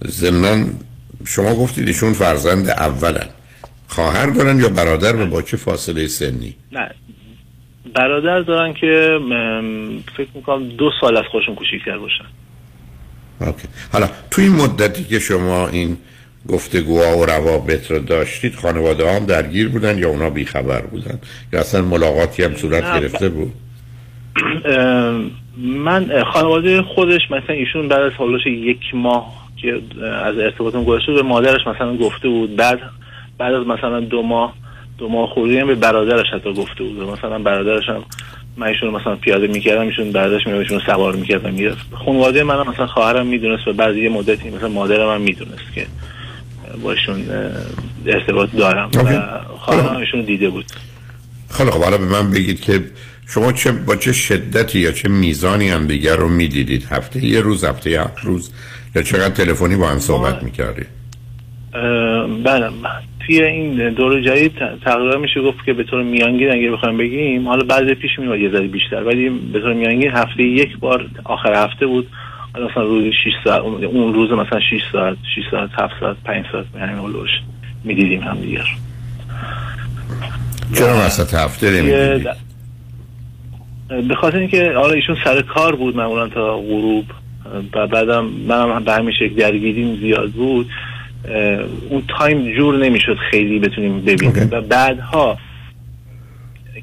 ضمنا 0.07 0.65
شما 1.25 1.55
گفتید 1.55 1.87
ایشون 1.87 2.13
فرزند 2.13 2.69
اولن. 2.69 3.29
خواهر 3.87 4.25
دارن 4.25 4.59
یا 4.59 4.69
برادر 4.69 5.15
و 5.15 5.25
با 5.25 5.41
چه 5.41 5.57
فاصله 5.57 6.07
سنی؟ 6.07 6.55
نه 6.71 6.89
برادر 7.95 8.39
دارن 8.39 8.73
که 8.73 9.19
فکر 10.17 10.29
می‌کنم 10.33 10.67
دو 10.67 10.91
سال 11.01 11.17
از 11.17 11.23
خودشون 11.31 11.55
کوچیکتر 11.55 11.97
باشن. 11.97 12.25
اوکی. 13.41 13.67
حالا 13.93 14.09
تو 14.31 14.41
این 14.41 14.51
مدتی 14.51 15.03
که 15.03 15.19
شما 15.19 15.67
این 15.67 15.97
گفتگوها 16.47 17.17
و 17.17 17.25
روابط 17.25 17.91
رو 17.91 17.99
داشتید 17.99 18.55
خانواده 18.55 19.15
هم 19.15 19.25
درگیر 19.25 19.69
بودن 19.69 19.97
یا 19.97 20.09
اونا 20.09 20.29
بیخبر 20.29 20.81
بودن؟ 20.81 21.19
یا 21.53 21.59
اصلا 21.59 21.81
ملاقاتی 21.81 22.43
هم 22.43 22.55
صورت 22.55 22.99
گرفته 22.99 23.29
بود؟ 23.29 23.53
من 25.57 26.23
خانواده 26.23 26.81
خودش 26.81 27.21
مثلا 27.31 27.55
ایشون 27.55 27.87
بعد 27.87 28.01
از 28.01 28.11
حالش 28.11 28.45
یک 28.45 28.81
ماه 28.93 29.47
که 29.61 29.81
از 30.23 30.37
ارتباطم 30.37 30.83
گذاشته 30.83 31.13
به 31.13 31.21
مادرش 31.21 31.67
مثلا 31.67 31.97
گفته 31.97 32.29
بود 32.29 32.55
بعد 32.55 32.79
بعد 33.37 33.53
از 33.53 33.67
مثلا 33.67 33.99
دو 33.99 34.21
ماه 34.21 34.53
دو 34.97 35.09
ماه 35.09 35.29
خوردی 35.29 35.57
هم 35.57 35.67
به 35.67 35.75
برادرش 35.75 36.25
حتی 36.33 36.53
گفته 36.53 36.83
بود. 36.83 36.99
مثلا 36.99 37.39
برادرش 37.39 37.89
هم 37.89 38.03
من 38.57 38.67
ایشون 38.67 38.89
مثلا 38.89 39.15
پیاده 39.15 39.47
می‌کردم 39.47 39.81
ایشون 39.81 40.11
برادرش 40.11 40.47
میاد 40.47 40.59
ایشون 40.59 40.81
سوار 40.85 41.15
می‌کردم 41.15 41.53
می‌رفت. 41.53 41.85
خانواده 42.05 42.43
من 42.43 42.67
مثلا 42.67 42.87
خواهرم 42.87 43.27
می‌دونست 43.27 43.67
و 43.67 43.73
بعضی 43.73 44.01
یه 44.01 44.09
مدتی 44.09 44.49
مثلا 44.49 44.69
مادرم 44.69 45.09
هم 45.15 45.21
می‌دونست 45.21 45.73
که 45.75 45.87
با 46.83 46.91
ایشون 46.91 47.25
ارتباط 48.05 48.49
دارم 48.51 48.89
و 48.95 49.29
خواهرم 49.57 49.97
ایشون 49.97 50.21
دیده 50.21 50.49
بود. 50.49 50.65
خیلی 51.49 51.71
خب 51.71 51.83
حالا 51.83 51.97
به 51.97 52.05
من 52.05 52.31
بگید 52.31 52.61
که 52.61 52.83
شما 53.27 53.51
چه 53.51 53.71
با 53.71 53.95
چه 53.95 54.13
شدتی 54.13 54.79
یا 54.79 54.91
چه 54.91 55.09
میزانی 55.09 55.69
هم 55.69 55.87
دیگر 55.87 56.15
رو 56.15 56.29
می‌دیدید؟ 56.29 56.87
هفته 56.91 57.25
یه 57.25 57.41
روز 57.41 57.63
هفته 57.63 57.89
هفت 57.89 58.19
روز؟ 58.23 58.51
یا 58.95 59.01
چقدر 59.01 59.29
تلفنی 59.29 59.75
با 59.75 59.87
هم 59.87 59.99
صحبت 59.99 60.43
می‌کردید؟ 60.43 60.87
بله 62.43 62.69
توی 63.25 63.43
این 63.43 63.89
دور 63.89 64.21
جدید 64.21 64.51
تقریبا 64.85 65.17
میشه 65.17 65.41
گفت 65.41 65.65
که 65.65 65.73
به 65.73 65.83
طور 65.83 66.03
میانگین 66.03 66.51
اگه 66.51 66.71
بخوایم 66.71 66.97
بگیم 66.97 67.47
حالا 67.47 67.63
بعضی 67.63 67.93
پیش 67.93 68.19
میاد 68.19 68.39
یه 68.39 68.49
ذره 68.49 68.67
بیشتر 68.67 69.03
ولی 69.03 69.29
به 69.29 69.59
طور 69.59 69.73
میانگین 69.73 70.11
هفته 70.11 70.43
یک 70.43 70.77
بار 70.77 71.05
آخر 71.23 71.53
هفته 71.53 71.85
بود. 71.85 72.07
حالا 72.53 72.67
مثلا 72.67 72.83
روزی 72.83 73.11
6 73.11 73.31
ساعت 73.43 73.61
اون 73.61 74.13
روز 74.13 74.31
مثلا 74.31 74.59
6 74.59 74.81
ساعت 74.91 75.17
6 75.35 75.41
ساعت 75.51 75.69
7 75.79 75.93
ساعت 75.99 76.17
5 76.25 76.45
ساعت 76.51 76.65
به 76.65 76.79
همین 76.79 76.97
هلوش 76.97 77.29
می‌دیدیم 77.83 78.21
هم 78.21 78.37
دیگر. 78.41 78.65
چرا 80.73 81.05
وسط 81.05 81.33
هفته 81.33 81.71
نمی‌دیدید 81.71 82.27
به 84.07 84.15
خاطر 84.15 84.37
اینکه 84.37 84.73
حالا 84.75 84.93
ایشون 84.93 85.17
سر 85.23 85.41
کار 85.41 85.75
بود 85.75 85.95
معمولا 85.95 86.27
تا 86.27 86.57
غروب 86.57 87.05
و 87.73 87.87
بعدم 87.87 88.25
منم 88.25 88.83
به 88.83 88.93
همین 88.93 89.13
شکل 89.19 89.35
درگیریم 89.35 89.95
زیاد 89.95 90.31
بود. 90.31 90.69
اون 91.89 92.03
تایم 92.19 92.55
جور 92.55 92.77
نمی‌شد 92.77 93.17
خیلی 93.31 93.59
بتونیم 93.59 94.01
ببینیم. 94.01 94.49
و 94.51 94.61
بعدها 94.61 95.37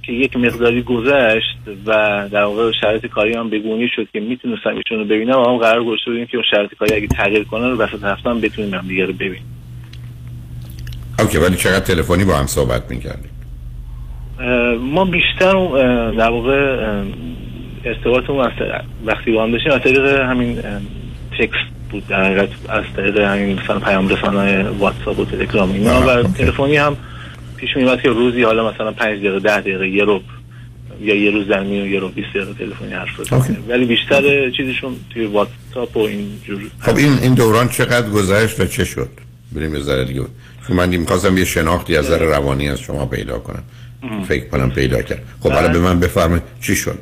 که 0.02 0.12
یک 0.12 0.37
مقداری 0.37 0.83
گذشت 0.83 1.59
و 1.87 1.92
در 2.33 2.44
واقع 2.44 2.72
شرایط 2.81 3.07
کاری 3.07 3.35
هم 3.35 3.50
بگونی 3.50 3.88
شد 3.96 4.09
که 4.12 4.20
می‌تونستم 4.20 4.76
ایشون 4.76 4.98
رو 4.98 5.05
ببینم 5.05 5.38
و 5.38 5.48
هم 5.48 5.57
قرار 5.57 5.85
گذاشته 5.85 6.11
بودیم 6.11 6.26
که 6.26 6.37
اون 6.37 6.46
شرایط 6.50 6.74
کاری 6.74 6.94
اگه 6.94 7.07
تغییر 7.07 7.44
کنه 7.44 7.68
رو 7.68 7.76
وسط 7.76 8.05
هفته 8.05 8.31
هم 8.31 8.40
بتونیم 8.40 8.74
هم 8.74 8.88
دیگه 8.88 9.05
رو 9.05 9.12
ببینیم. 9.12 9.42
اوکی 11.18 11.38
ولی 11.38 11.57
چقدر 11.57 11.81
تلفنی 11.81 12.24
با 12.24 12.35
هم 12.35 12.46
صحبت 12.46 12.90
می‌کردید 12.90 13.33
اه، 14.40 14.74
ما 14.74 15.05
بیشتر 15.05 15.52
در 16.11 16.31
واقع 16.31 16.76
ارتباطمون 17.85 18.52
وقتی 19.05 19.33
با 19.33 19.42
هم 19.42 19.52
داشتیم 19.52 19.72
از 19.72 19.81
طریق 19.81 20.20
همین 20.20 20.59
تکست 21.38 21.72
بود. 21.92 22.07
در 22.09 22.24
حقیقت 22.24 22.48
از 22.68 22.85
طریق 22.96 23.18
همین 23.18 23.61
مثلا 23.62 23.78
پیام 23.81 24.09
رسانه 24.09 24.70
واتساپ 24.70 25.18
و 25.18 25.24
تلگرام 25.24 25.72
اینا. 25.72 26.00
و. 26.07 26.22
تلفنی 26.22 26.76
هم 26.76 26.96
پیش 27.57 27.76
میومد 27.76 28.02
که 28.02 28.09
روزی 28.09 28.42
حالا 28.42 28.70
مثلا 28.70 28.92
پنج 28.92 29.18
دقیقه 29.18 29.40
ده 29.40 29.61
دقیقه 29.61 29.88
یه 29.88 30.05
رو 30.05 30.20
یا 31.00 31.14
یه 31.14 31.31
روز 31.31 31.48
در 31.48 31.62
میون 31.62 31.88
یه 31.88 32.00
رو 32.00 32.09
20 32.09 32.28
دقیقه 32.28 32.55
تلفنی 32.55 32.92
حرف 32.92 33.20
بزنیم 33.20 33.64
ولی 33.68 33.85
بیشتر 33.85 34.50
چیزشون 34.50 34.96
توی 35.11 35.24
واتساپ 35.26 35.96
و 35.96 36.00
این 36.00 36.40
جور 36.46 36.61
خب 36.81 36.96
این 36.96 37.18
این 37.22 37.35
دوران 37.35 37.68
چقدر 37.68 38.11
گذشت 38.11 38.61
و 38.61 38.66
چه 38.66 38.85
شد؟ 38.85 39.09
بریم 39.52 39.74
یه 39.74 39.81
ذره 39.81 40.05
دیگه. 40.05 40.22
چون 40.66 40.76
من 40.76 40.88
می‌خواستم 40.88 41.38
یه 41.38 41.44
شناختی 41.44 41.96
از 41.96 42.05
نظر 42.05 42.18
روانی 42.18 42.68
از 42.68 42.81
شما 42.81 43.07
پیدا 43.07 43.38
کنم. 43.38 43.62
فکر 44.28 44.48
کنم 44.48 44.70
پیدا 44.70 45.02
کرد. 45.02 45.22
خب 45.40 45.52
حالا 45.52 45.68
به 45.68 45.78
من 45.78 46.00
بفرمایید 46.00 46.42
چی 46.61 46.76
شد؟ 46.76 46.98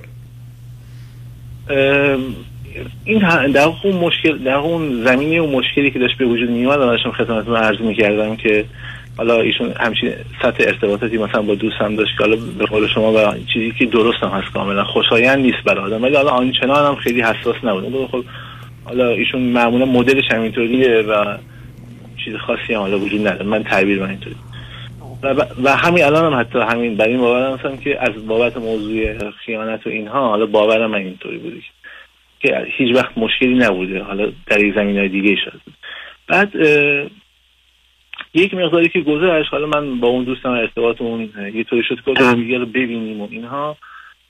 این 3.05 3.51
در 3.53 3.69
اون 3.85 3.95
مشکل 3.95 4.39
در 4.39 4.55
اون 4.55 5.05
زمینه 5.05 5.41
و 5.41 5.47
مشکلی 5.47 5.91
که 5.91 5.99
داشت 5.99 6.19
به 6.19 6.25
وجود 6.25 6.51
می 6.51 6.65
اومد 6.65 6.79
داشتم 6.79 7.11
خدمتتون 7.11 7.57
عرض 7.57 7.81
می‌کردم 7.81 8.37
که 8.37 8.65
حالا 9.17 9.41
ایشون 9.41 9.73
همچین 9.81 10.13
سطح 10.43 10.65
ارتباطاتی 10.67 11.19
مثلا 11.19 11.43
با 11.43 11.55
دوستم 11.55 11.97
داشت 11.97 12.17
که 12.19 12.25
حالا 12.25 12.37
به 12.59 12.67
قول 12.67 12.87
شما 12.87 13.13
و 13.13 13.35
چیزی 13.53 13.73
که 13.79 13.87
درست 13.87 14.23
هم 14.23 14.29
هست 14.29 14.53
کاملا. 14.53 14.85
خوشایند 14.85 15.39
نیست 15.39 15.65
برای 15.65 15.85
آدم 15.85 16.03
ولی 16.03 16.17
حالا 16.17 16.31
آنچنان 16.31 16.87
هم 16.87 16.95
خیلی 16.95 17.23
حساس 17.23 17.57
نبود. 17.65 18.11
خب 18.11 18.25
حالا 18.85 19.09
ایشون 19.09 19.43
معمولا 19.43 19.85
مدلش 19.85 20.31
همینطوریه 20.31 21.03
و 21.03 21.37
چیز 22.25 22.35
خاصی 22.37 22.75
هم 22.75 22.81
حالا 22.81 22.99
وجود 22.99 23.21
نداره. 23.21 23.47
من 23.47 23.65
تعبیر 23.65 24.01
من 24.01 24.11
اینطوری 24.11 24.37
و, 25.23 25.47
و 25.65 25.77
همین 25.77 26.05
الان 26.05 26.33
هم 26.33 26.41
حتی 26.41 26.59
همین 26.59 26.97
بر 26.97 27.09
این 27.09 27.21
باورم 27.21 27.57
هستم 27.57 27.77
که 27.77 28.03
از 28.03 28.27
بابت 28.27 28.57
موضوع 28.57 29.31
خیانت 29.31 29.87
و 29.87 29.91
اینها 29.91 30.29
حالا 30.29 30.47
باورم 30.47 30.91
من 30.91 30.99
اینطوری 30.99 31.39
بوده 31.39 31.57
که 32.41 32.67
هیچ 32.77 32.97
وقت 32.97 33.19
مشکلی 33.19 33.55
نبوده. 33.55 34.03
حالا 34.03 34.33
در 34.47 34.65
یک 34.65 34.75
زمین 34.75 34.99
های 34.99 35.09
دیگه 35.09 35.37
شد 35.45 35.61
بعد 36.29 36.53
یک 38.35 38.55
مقداری 38.55 38.89
که 38.89 39.01
گذشت 39.01 39.53
حالا 39.53 39.67
من 39.67 40.01
با 40.01 40.09
اون 40.09 40.25
دوستم 40.25 40.51
ارتباطمون 40.51 41.31
اه، 41.39 41.57
یه 41.57 41.65
طوری 41.65 41.83
شد 41.83 41.99
که 42.05 42.35
دیگه 42.35 42.59
رو 42.59 42.67
ببینیم 42.67 43.21
و 43.21 43.29
اینها. 43.31 43.77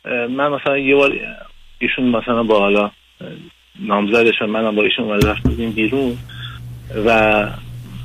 من 0.05 0.49
مثلا 0.49 0.79
یه 0.79 0.95
بار 0.95 1.13
ایشون 1.79 2.05
مثلا 2.05 2.43
با 2.43 2.59
حالا 2.59 2.91
نامزدش 3.81 4.43
و 4.43 4.47
منم 4.47 4.75
با 4.75 4.83
ایشون 4.83 5.21
رفت 5.23 5.43
بودیم 5.43 5.73
بیرون 5.73 6.19
و 7.07 7.47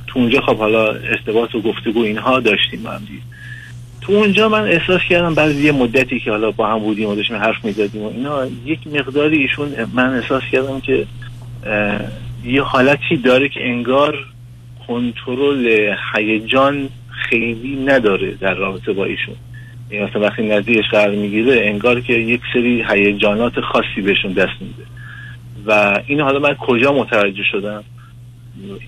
تو 0.08 0.20
اونجا 0.20 0.42
خب 0.42 0.58
حالا 0.58 0.88
ارتباط 0.88 1.56
و 1.56 1.62
گفتگو 1.62 2.04
اینها 2.04 2.40
داشتیم 2.40 2.86
هم 2.86 2.98
دیگه. 2.98 3.22
تو 4.06 4.14
اونجا 4.14 4.50
من 4.50 4.62
احساس 4.62 5.02
کردم 5.10 5.34
بعد 5.34 5.56
یه 5.56 5.72
مدتی 5.72 6.20
که 6.20 6.32
حالا 6.32 6.52
با 6.52 6.68
هم 6.68 6.80
بودیم 6.80 7.10
و 7.10 7.16
داشتیم 7.16 7.36
حرف 7.36 7.66
می‌زدیم 7.66 8.02
و 8.02 8.08
اینا 8.08 8.48
یک 8.66 8.80
مقداری 8.88 9.38
ایشون 9.38 9.70
من 9.94 10.14
احساس 10.14 10.44
کردم 10.52 10.80
که 10.80 11.06
یه 12.46 12.62
حالتی 12.62 13.18
داره 13.18 13.50
که 13.50 13.70
انگار 13.70 14.16
کنترل 14.88 15.94
هیجان 16.16 16.90
خیلی 17.30 17.84
نداره 17.86 18.32
در 18.32 18.54
رابطه 18.54 18.94
با 18.94 19.06
ایشون. 19.06 19.36
یعنی 19.92 20.06
مثلا 20.06 20.22
وقتی 20.22 20.44
نزدیکش 20.44 20.90
قرار 20.92 21.16
می‌گیره 21.16 21.68
انگار 21.68 22.02
که 22.02 22.14
یک 22.14 22.42
سری 22.54 22.86
هیجانات 22.90 23.60
خاصی 23.60 24.02
بهشون 24.04 24.32
دست 24.32 24.62
میده. 24.62 24.84
و 25.66 26.00
این 26.08 26.22
حالا 26.22 26.40
من 26.40 26.54
کجا 26.54 26.94
متوجه 26.94 27.44
شدم؟ 27.52 27.84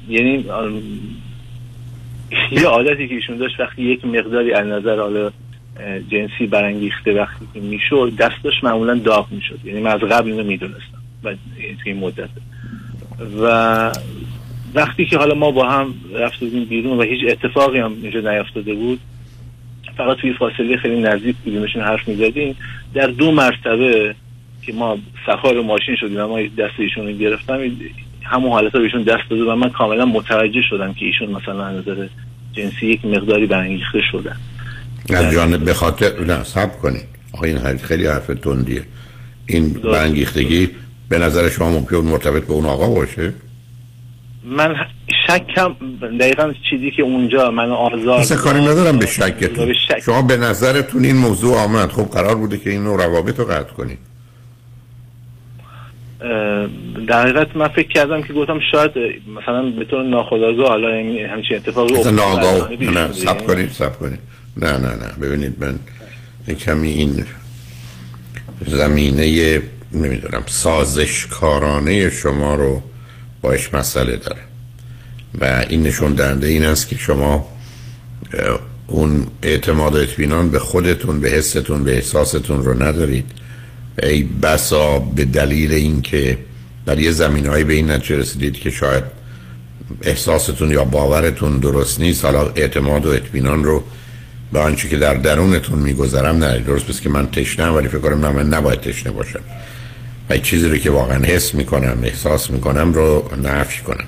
یعنی 0.10 0.46
یه 2.52 2.68
عادتی 2.68 3.08
که 3.08 3.16
ایشون 3.16 3.38
داشت 3.38 3.60
وقتی 3.60 3.82
یک 3.82 4.06
مقداری 4.06 4.54
از 4.54 4.68
نظر 4.68 5.00
حالا 5.00 5.32
جنسی 6.12 6.48
برانگیخته 6.48 7.14
وقتی 7.14 7.48
که 7.54 7.60
می‌شد 7.60 8.14
دستش 8.20 8.64
معمولا 8.64 8.96
داغ 8.96 9.28
می‌شد. 9.32 9.60
یعنی 9.64 9.82
من 9.82 9.92
از 9.92 10.00
قبل 10.00 10.32
اینو 10.32 10.44
می‌دونستم 10.44 11.02
و 11.24 11.34
این 11.86 11.98
مدت. 11.98 12.30
و 13.42 13.92
وقتی 14.74 15.06
که 15.06 15.18
حالا 15.18 15.36
ما 15.36 15.52
با 15.52 15.70
هم 15.70 15.94
رفته 16.14 16.46
بودیم 16.46 16.66
بیرون 16.66 16.98
و 16.98 17.02
هیچ 17.02 17.20
اتفاقی 17.28 17.80
هم 17.80 17.94
اینجا 18.02 18.20
نیفتاده 18.20 18.74
بود 18.74 19.00
فقط 19.98 20.18
توی 20.18 20.34
فاصله 20.34 20.78
خیلی 20.78 21.02
نزدیک 21.02 21.36
بودیم 21.36 21.62
بهشون 21.62 21.82
حرف 21.82 22.08
می‌زدیم. 22.08 22.56
در 22.94 23.08
دو 23.08 23.32
مرتبه 23.32 24.16
که 24.62 24.74
ما 24.74 24.98
سوار 25.26 25.62
ماشین 25.62 25.96
شدیم 25.96 26.18
و 26.18 26.28
ما 26.28 26.42
دست 26.42 26.80
ایشون 26.80 27.08
رو 27.08 27.12
گرفتم 27.12 27.58
همون 28.28 28.52
حالت 28.52 28.72
بهشون 28.72 29.04
دست 29.04 29.30
داده 29.30 29.44
و 29.44 29.56
من 29.56 29.70
کاملا 29.70 30.06
متوجه 30.06 30.62
شدم 30.70 30.94
که 30.94 31.06
ایشون 31.06 31.30
مثلا 31.30 31.66
از 31.66 31.78
نظر 31.78 32.08
جنسی 32.54 32.88
یک 32.88 33.06
مقداری 33.06 33.46
برانگیخته 33.46 34.02
شدن 34.12 34.36
از 35.10 35.34
جانب 35.34 35.64
به 35.64 35.74
خاطر 35.74 36.20
نه 36.20 36.44
سب 36.44 36.80
کنید. 36.82 37.06
آخه 37.34 37.44
این 37.44 37.58
حرف 37.58 37.84
خیلی 37.84 38.08
حرف 38.08 38.28
تندیه. 38.28 38.84
این 39.46 39.74
برانگیختگی 39.74 40.70
به 41.10 41.20
نظر 41.20 41.50
شما 41.50 41.70
ممکن 41.70 41.98
مرتبط 41.98 42.48
به 42.48 42.54
اون 42.54 42.66
آقا 42.66 42.88
باشه؟ 42.88 43.34
من 44.46 44.76
شکم 45.28 45.76
دقیقا 46.20 46.54
چیزی 46.70 46.92
که 46.92 47.04
اونجا 47.04 47.52
من 47.52 47.72
آزار 47.72 48.20
مثل 48.20 48.36
کاری 48.36 48.62
ندارم 48.62 49.00
به 49.00 49.06
شکتون. 49.06 49.74
شک. 49.74 50.00
شما 50.06 50.22
به 50.22 50.38
نظرتون 50.38 51.06
این 51.06 51.18
موضوع 51.18 51.58
آمد. 51.58 51.90
خب 51.90 52.04
قرار 52.04 52.36
بوده 52.36 52.58
که 52.58 52.70
این 52.70 52.84
نوع 52.84 53.06
روابط 53.06 53.40
رو 53.40 53.46
قطع 53.46 53.74
کنید. 53.74 54.00
در 57.08 57.22
حقیقت 57.22 57.56
من 57.56 57.68
فکر 57.68 57.88
کردم 57.88 58.22
که 58.22 58.34
گفتم 58.34 58.60
شاید 58.72 58.92
مثلا 59.42 59.70
به 59.70 59.86
طور 59.86 60.04
ناخودآگاه 60.04 60.68
حالا 60.68 60.88
همچین. 61.34 61.62
ناگاه 62.16 62.76
بیشتر 62.76 63.08
نه. 63.08 63.14
سب 63.14 63.48
کنید 63.48 63.72
سب 63.72 64.00
کنید. 64.00 64.20
نه 64.58 64.72
نه 64.72 64.88
نه. 64.88 65.12
ببینید 65.22 65.56
من 65.60 65.80
کمی 66.56 66.90
این 66.90 67.26
زمینه 68.66 69.62
نمی‌دونم 69.94 70.44
سازشکارانه 70.46 72.10
شما 72.10 72.56
رو 72.56 72.82
باش 73.42 73.74
مسئله 73.74 74.16
داره. 74.16 74.42
و 75.42 75.66
این 75.70 75.84
نشون 75.84 76.14
دهنده 76.14 76.48
این 76.48 76.66
است 76.66 76.90
که 76.90 76.96
شما 76.96 77.48
اون 78.88 79.28
اعتماد 79.44 79.96
اطمینان 79.96 80.50
به 80.50 80.60
خودتون 80.60 81.20
به 81.20 81.30
حستون 81.30 81.84
به 81.84 81.96
احساستون 81.96 82.64
رو 82.64 82.84
ندارید. 82.84 83.26
ای 84.04 84.24
بسا 84.24 85.00
به 85.00 85.26
دلیل 85.26 85.74
اینکه 85.74 86.38
در 86.86 87.00
یه 87.00 87.12
زمین 87.12 87.64
به 87.64 87.74
این 87.74 87.92
نتیجه 87.92 88.18
رسیدید 88.18 88.54
که 88.54 88.70
شاید 88.70 89.04
احساستون 90.02 90.72
یا 90.72 90.84
باورتون 90.84 91.58
درست 91.58 92.00
نیست 92.00 92.26
حالا 92.26 92.50
اعتماد 92.56 93.06
و 93.06 93.10
اطمینان 93.10 93.64
رو 93.64 93.84
به 94.54 94.60
آنچه 94.60 94.90
که 94.90 94.98
در 94.98 95.14
درونتون 95.14 95.80
میگذرم 95.80 96.44
نه 96.44 96.60
درست 96.60 96.88
بس 96.88 97.02
که 97.02 97.10
من 97.10 97.32
تشنم 97.32 97.76
ولی 97.76 97.88
فکر 97.88 98.00
کنم 98.00 98.18
من 98.18 98.48
نباید 98.48 98.82
تشنه 98.82 99.12
باشم. 99.12 99.40
و 100.30 100.38
چیزی 100.38 100.70
رو 100.70 100.78
که 100.78 100.92
واقعا 100.92 101.26
حس 101.26 101.54
می‌کنم 101.54 101.98
احساس 102.04 102.52
می‌کنم 102.52 102.94
رو 102.94 103.30
نفی 103.44 103.84
کنم. 103.84 104.08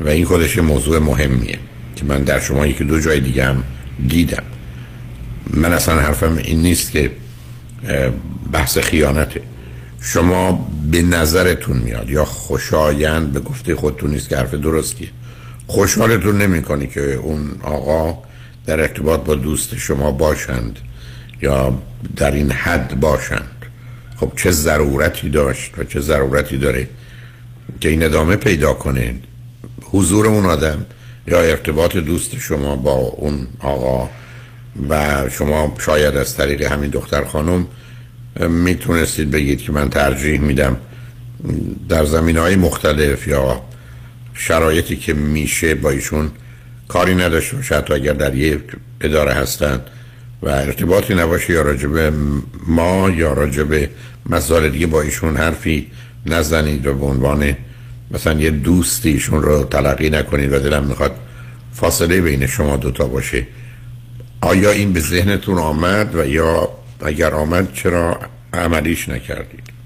و 0.00 0.08
این 0.08 0.24
خودش 0.24 0.58
موضوع 0.58 0.98
مهمیه 0.98 1.58
که 1.96 2.04
من 2.04 2.22
در 2.22 2.40
شما 2.40 2.66
یکی 2.66 2.84
دو 2.84 3.00
جای 3.00 3.20
دیگه 3.20 3.44
هم 3.44 3.62
دیدم. 4.08 4.42
من 5.50 5.72
اصلا 5.72 6.00
حرفم 6.00 6.36
این 6.36 6.62
نیست 6.62 6.92
که 6.92 7.10
بحث 8.52 8.78
خیانته 8.78 9.42
شما 10.00 10.68
به 10.90 11.02
نظرتون 11.02 11.76
میاد 11.76 12.10
یا 12.10 12.24
خوشایند 12.24 13.32
به 13.32 13.40
گفته 13.40 13.74
خودتون 13.74 14.10
نیست 14.10 14.28
که 14.28 14.36
حرف 14.36 14.54
درستیه؟ 14.54 15.08
خوشحالتون 15.66 16.42
نمی‌کنی 16.42 16.86
که 16.86 17.14
اون 17.14 17.50
آقا 17.62 18.18
در 18.66 18.80
ارتباط 18.80 19.20
با 19.20 19.34
دوست 19.34 19.76
شما 19.76 20.10
باشند 20.10 20.78
یا 21.42 21.78
در 22.16 22.30
این 22.30 22.52
حد 22.52 23.00
باشند؟ 23.00 23.56
خب 24.16 24.32
چه 24.36 24.50
ضرورتی 24.50 25.30
داشت 25.30 25.78
و 25.78 25.84
چه 25.84 26.00
ضرورتی 26.00 26.58
داره 26.58 26.88
که 27.80 27.88
این 27.88 28.02
ادامه 28.02 28.36
پیدا 28.36 28.74
کنه؟ 28.74 29.14
حضور 29.82 30.26
اون 30.26 30.46
آدم 30.46 30.86
یا 31.26 31.40
ارتباط 31.40 31.96
دوست 31.96 32.38
شما 32.38 32.76
با 32.76 32.92
اون 32.92 33.46
آقا 33.58 34.08
و 34.88 35.24
شما 35.30 35.74
شاید 35.78 36.16
از 36.16 36.36
طریق 36.36 36.62
همین 36.62 36.90
دختر 36.90 37.24
خانم 37.24 37.66
می‌تونستید 38.48 39.30
بگید 39.30 39.62
که 39.62 39.72
من 39.72 39.90
ترجیح 39.90 40.40
میدم 40.40 40.76
در 41.88 42.04
زمین 42.04 42.36
های 42.36 42.56
مختلف 42.56 43.28
یا 43.28 43.62
شرایطی 44.34 44.96
که 44.96 45.14
میشه 45.14 45.74
با 45.74 45.90
ایشون 45.90 46.30
کاری 46.88 47.14
نداشته 47.14 47.56
باشه 47.56 47.76
حتی 47.76 47.94
اگر 47.94 48.12
در 48.12 48.34
یک 48.34 48.60
اداره 49.00 49.32
هستن 49.32 49.80
و 50.42 50.48
ارتباطی 50.48 51.14
نباشه 51.14 51.52
یا 51.52 51.62
راجب 51.62 52.12
ما 52.66 53.10
یا 53.10 53.32
راجب 53.32 53.88
مسائل 54.26 54.68
دیگه 54.68 54.86
با 54.86 55.02
ایشون 55.02 55.36
حرفی 55.36 55.90
نزنید 56.26 56.86
و 56.86 56.94
به 56.94 57.04
عنوان 57.06 57.56
مثلا 58.10 58.40
یه 58.40 58.50
دوستی 58.50 59.10
ایشون 59.10 59.42
رو 59.42 59.64
تلقی 59.64 60.10
نکنید 60.10 60.52
و 60.52 60.58
دلم 60.58 60.84
می‌خواد 60.84 61.16
فاصله 61.72 62.20
بین 62.20 62.46
شما 62.46 62.76
دوتا 62.76 63.06
باشه. 63.06 63.46
آیا 64.40 64.70
این 64.70 64.92
به 64.92 65.00
ذهنتون 65.00 65.58
آمد 65.58 66.14
و 66.14 66.26
یا 66.26 66.68
اگر 67.04 67.34
آمد 67.34 67.72
چرا 67.74 68.18
عملیش 68.52 69.08
نکردید؟ 69.08 69.76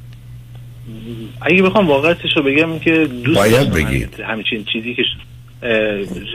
اگه 1.42 1.62
بخوام 1.62 1.88
واقعیتش 1.88 2.36
رو 2.36 2.42
بگم 2.42 2.78
که 2.78 3.08
دوست 3.24 3.38
باید 3.38 3.70
بگید. 3.70 4.20
همچین 4.20 4.64
چیزی 4.72 4.94
که 4.94 5.02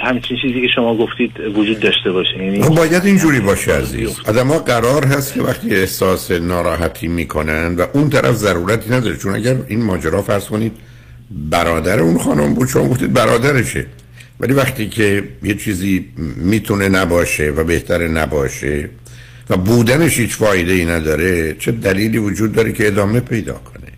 همچین 0.04 0.38
چیزی 0.42 0.62
که 0.62 0.68
شما 0.76 0.98
گفتید 0.98 1.40
وجود 1.40 1.80
داشته 1.80 2.12
باشه. 2.12 2.44
یعنی 2.44 2.62
خب 2.62 2.76
باید 2.76 3.06
اینجوری 3.06 3.40
باشه 3.40 3.74
عزیز. 3.74 4.20
آدم 4.28 4.48
ها 4.48 4.60
قرار 4.60 5.06
هست 5.06 5.34
که 5.34 5.42
وقتی 5.42 5.76
احساس 5.76 6.32
ناراحتی 6.32 7.08
می‌کنن 7.08 7.76
و 7.76 7.86
اون 7.94 8.10
طرف 8.10 8.36
ضرورتی 8.36 8.90
نداره. 8.90 9.18
چون 9.18 9.36
اگر 9.36 9.56
این 9.68 9.84
ماجرا 9.84 10.22
فرض 10.22 10.46
کنید 10.46 10.72
برادر 11.32 12.00
اون 12.00 12.18
خانم 12.18 12.54
بود 12.54 12.68
شما 12.68 12.88
گفتید 12.88 13.14
برادرشه. 13.14 13.86
ولی 14.40 14.54
وقتی 14.54 14.90
که 14.90 15.24
یه 15.44 15.56
چیزی 15.56 16.06
می‌تونه 16.38 16.90
نباشه 16.90 17.50
و 17.50 17.64
بهتره 17.64 18.08
نباشه 18.08 18.90
و 19.50 19.58
بودنش 19.58 20.20
هیچ 20.20 20.36
فایده 20.36 20.74
ای 20.74 20.86
نداره 20.86 21.54
چه 21.60 21.72
دلیلی 21.72 22.18
وجود 22.18 22.52
داره 22.52 22.72
که 22.72 22.88
ادامه 22.88 23.20
پیدا 23.20 23.54
کنه؟ 23.54 23.92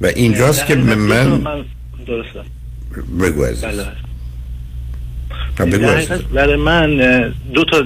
و 0.00 0.06
اینجاست 0.06 0.66
که 0.66 0.74
من 0.74 1.44
درسته 2.06 2.40
بگو 3.20 3.44
عزیز. 3.44 3.64
بله. 3.64 3.86
برای 6.34 6.56
من 6.56 6.96
دو 7.54 7.64
تا 7.64 7.82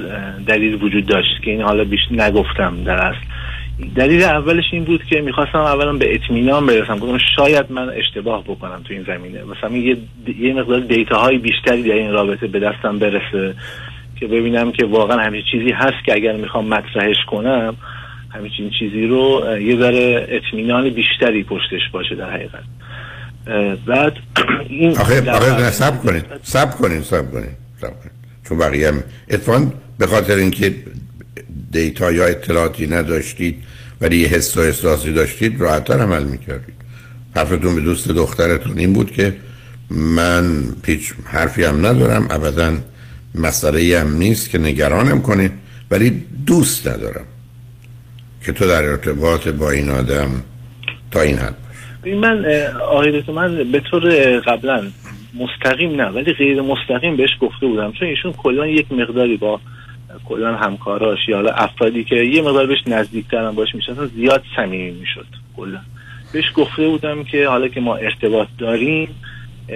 دلیل 0.46 0.82
وجود 0.82 1.06
داشت 1.06 1.42
که 1.44 1.50
این 1.50 1.62
حالا 1.62 1.84
بیش 1.84 2.00
نگفتم 2.10 2.84
در 2.84 2.96
اصل. 2.96 3.31
دلیل 3.96 4.22
اولش 4.22 4.64
این 4.72 4.84
بود 4.84 5.04
که 5.04 5.20
می‌خواستم 5.20 5.58
اولا 5.58 5.92
به 5.92 6.14
اطمینان 6.14 6.66
برسم. 6.66 6.98
گفتم 6.98 7.18
شاید 7.36 7.72
من 7.72 7.88
اشتباه 7.88 8.44
بکنم 8.44 8.82
تو 8.84 8.94
این 8.94 9.04
زمینه. 9.04 9.44
مثلا 9.44 9.76
یه, 9.76 9.96
یه 10.38 10.54
مقدار 10.54 10.80
دیتا 10.80 11.18
های 11.18 11.38
بیشتری 11.38 11.82
در 11.82 11.94
این 11.94 12.12
رابطه 12.12 12.46
به 12.46 12.60
دستم 12.60 12.98
برسه 12.98 13.54
که 14.20 14.26
ببینم 14.26 14.72
که 14.72 14.86
واقعا 14.86 15.18
همین 15.18 15.42
چیزی 15.52 15.70
هست 15.70 16.04
که 16.06 16.14
اگر 16.14 16.36
می‌خوام 16.36 16.68
مطرحش 16.68 17.24
کنم 17.30 17.76
همچین 18.30 18.70
چیزی 18.78 19.06
رو 19.06 19.42
یه 19.60 19.76
ذره 19.76 20.26
اطمینان 20.28 20.90
بیشتری 20.90 21.44
پشتش 21.44 21.90
باشه 21.92 22.14
در 22.14 22.30
حقیقت. 22.30 22.62
بعد 23.86 24.16
این 24.68 24.98
آخه 24.98 25.30
آخه 25.30 25.70
سب 25.70 26.02
کنید 26.02 26.24
سب 26.42 26.70
کنید 26.70 27.02
سب 27.02 27.32
کنید 27.32 27.56
سب 27.80 27.88
کنید. 27.88 28.12
چون 28.48 28.58
بقیه 28.58 28.88
هم 28.88 29.02
اتفاقا 29.30 29.66
به 29.98 30.06
خاطر 30.06 30.34
اینکه 30.34 30.74
دیتا 31.72 32.12
یا 32.12 32.24
اطلاعاتی 32.24 32.86
نداشتید 32.86 33.62
ولی 34.00 34.16
یه 34.16 34.28
حس 34.28 34.56
و 34.56 34.60
احساسی 34.60 35.12
داشتید 35.12 35.60
راحتتر 35.60 35.98
عمل 35.98 36.24
می‌کردید. 36.24 36.74
حرفتون 37.36 37.74
به 37.74 37.80
دوست 37.80 38.08
دخترتون 38.08 38.78
این 38.78 38.92
بود 38.92 39.10
که 39.10 39.36
من 39.90 40.44
هیچ 40.86 41.12
حرفی 41.24 41.64
هم 41.64 41.86
ندارم 41.86 42.26
ابدا 42.30 42.72
مسئله 43.34 44.00
هم 44.00 44.16
نیست 44.16 44.50
که 44.50 44.58
نگرانم 44.58 45.22
کنید 45.22 45.52
ولی 45.90 46.22
دوست 46.46 46.88
ندارم 46.88 47.24
که 48.44 48.52
تو 48.52 48.66
در 48.66 48.84
ارتباط 48.84 49.48
با 49.48 49.70
این 49.70 49.90
آدم 49.90 50.30
تا 51.10 51.20
این 51.20 51.38
حد 51.38 51.54
من 52.06 52.44
آقای 52.90 53.22
من 53.34 53.72
به 53.72 53.80
طور 53.90 54.10
قبلا 54.40 54.82
مستقیم 55.34 56.00
نه 56.00 56.08
ولی 56.08 56.32
غیر 56.32 56.62
مستقیم 56.62 57.16
بهش 57.16 57.30
گفته 57.40 57.66
بودم 57.66 57.92
چون 57.92 58.08
ایشون 58.08 58.32
کلا 58.32 58.66
یک 58.66 58.92
مقداری 58.92 59.36
با 59.36 59.60
کلا 60.24 60.56
همکاراش 60.56 61.18
یا 61.28 61.36
حالا 61.36 61.50
افرادی 61.50 62.04
که 62.04 62.16
یه 62.16 62.42
مقدار 62.42 62.66
بهش 62.66 62.78
نزدیکترم 62.86 63.54
باش 63.54 63.74
میشن 63.74 64.06
زیاد 64.06 64.42
صمیمی 64.56 64.90
می‌شد 64.90 65.26
کلا 65.56 65.80
بهش 66.32 66.44
گفته 66.56 66.88
بودم 66.88 67.24
که 67.24 67.48
حالا 67.48 67.68
که 67.68 67.80
ما 67.80 67.96
ارتباط 67.96 68.48
داریم 68.58 69.08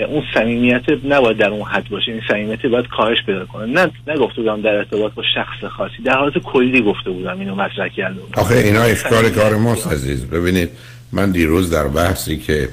اون 0.08 0.22
صمیمیت 0.34 0.82
نباید 1.04 1.36
در 1.36 1.48
اون 1.48 1.62
حد 1.62 1.88
باشه 1.88 2.12
این 2.12 2.20
صمیمیت 2.28 2.66
باید 2.66 2.86
کاهش 2.86 3.18
پیدا 3.26 3.46
کنه. 3.46 3.66
نه 3.66 3.90
نگفته 4.06 4.40
بودم 4.40 4.62
در 4.62 4.74
ارتباط 4.74 5.12
با 5.12 5.22
شخص 5.34 5.64
خاصی 5.70 6.02
در 6.04 6.18
حالت 6.18 6.38
کلی 6.38 6.82
گفته 6.82 7.10
بودم 7.10 7.40
اینو 7.40 7.54
مطرح 7.54 7.88
کرده 7.88 8.20
بودم. 8.20 8.42
آخه 8.42 8.54
اینا 8.54 8.82
اشکال 8.82 9.30
کار 9.30 9.56
ماست 9.56 9.92
عزیز. 9.92 10.26
ببینید 10.26 10.70
من 11.12 11.30
دیروز 11.30 11.70
در 11.70 11.88
بحثی 11.88 12.36
که 12.36 12.68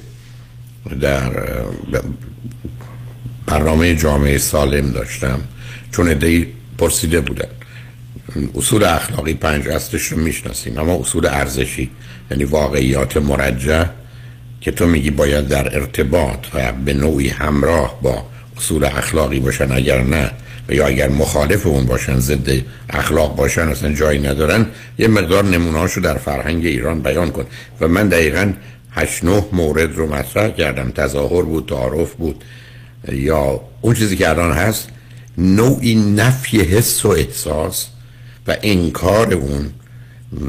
در 1.01 1.31
برنامه 3.47 3.95
جامعه 3.95 4.37
سالم 4.37 4.91
داشتم 4.91 5.39
چون 5.91 6.07
ادهی 6.07 6.47
پرسیده 6.77 7.21
بودن. 7.21 7.47
اصول 8.55 8.83
اخلاقی 8.83 9.33
پنج 9.33 9.67
اصلش 9.67 10.05
رو 10.05 10.17
می‌شناسیم 10.17 10.77
اما 10.77 10.93
اصول 10.93 11.25
ارزشی 11.25 11.89
یعنی 12.31 12.43
واقعیات 12.43 13.17
مرجع 13.17 13.85
که 14.61 14.71
تو 14.71 14.85
میگی 14.85 15.09
باید 15.09 15.47
در 15.47 15.75
ارتباط 15.75 16.39
و 16.53 16.71
به 16.71 16.93
نوعی 16.93 17.29
همراه 17.29 17.99
با 18.01 18.25
اصول 18.57 18.83
اخلاقی 18.85 19.39
باشن 19.39 19.71
اگر 19.71 20.01
نه 20.01 20.31
و 20.69 20.73
یا 20.73 20.87
اگر 20.87 21.09
مخالف 21.09 21.67
اون 21.67 21.85
باشن 21.85 22.19
ضد 22.19 22.49
اخلاق 22.89 23.35
باشن 23.35 23.67
اصلا 23.67 23.93
جایی 23.93 24.19
ندارن 24.19 24.65
یه 24.97 25.07
مقدار 25.07 25.45
نمونهاشو 25.45 26.01
در 26.01 26.17
فرهنگ 26.17 26.65
ایران 26.65 27.01
بیان 27.01 27.31
کن. 27.31 27.45
و 27.81 27.87
من 27.87 28.07
دقیقا 28.07 28.53
هشت 28.91 29.23
نه 29.23 29.43
مورد 29.51 29.95
رو 29.95 30.13
مطرح 30.15 30.49
کردم. 30.49 30.91
تظاهر 30.91 31.41
بود 31.41 31.65
تعارف 31.69 32.13
بود 32.13 32.43
یا 33.11 33.61
اون 33.81 33.95
چیزی 33.95 34.15
که 34.15 34.29
الان 34.29 34.51
هست 34.51 34.89
نوعی 35.37 35.95
نفی 35.95 36.61
حس 36.61 37.05
و 37.05 37.09
احساس 37.09 37.87
و 38.47 38.57
انکار 38.63 39.33
اون 39.33 39.69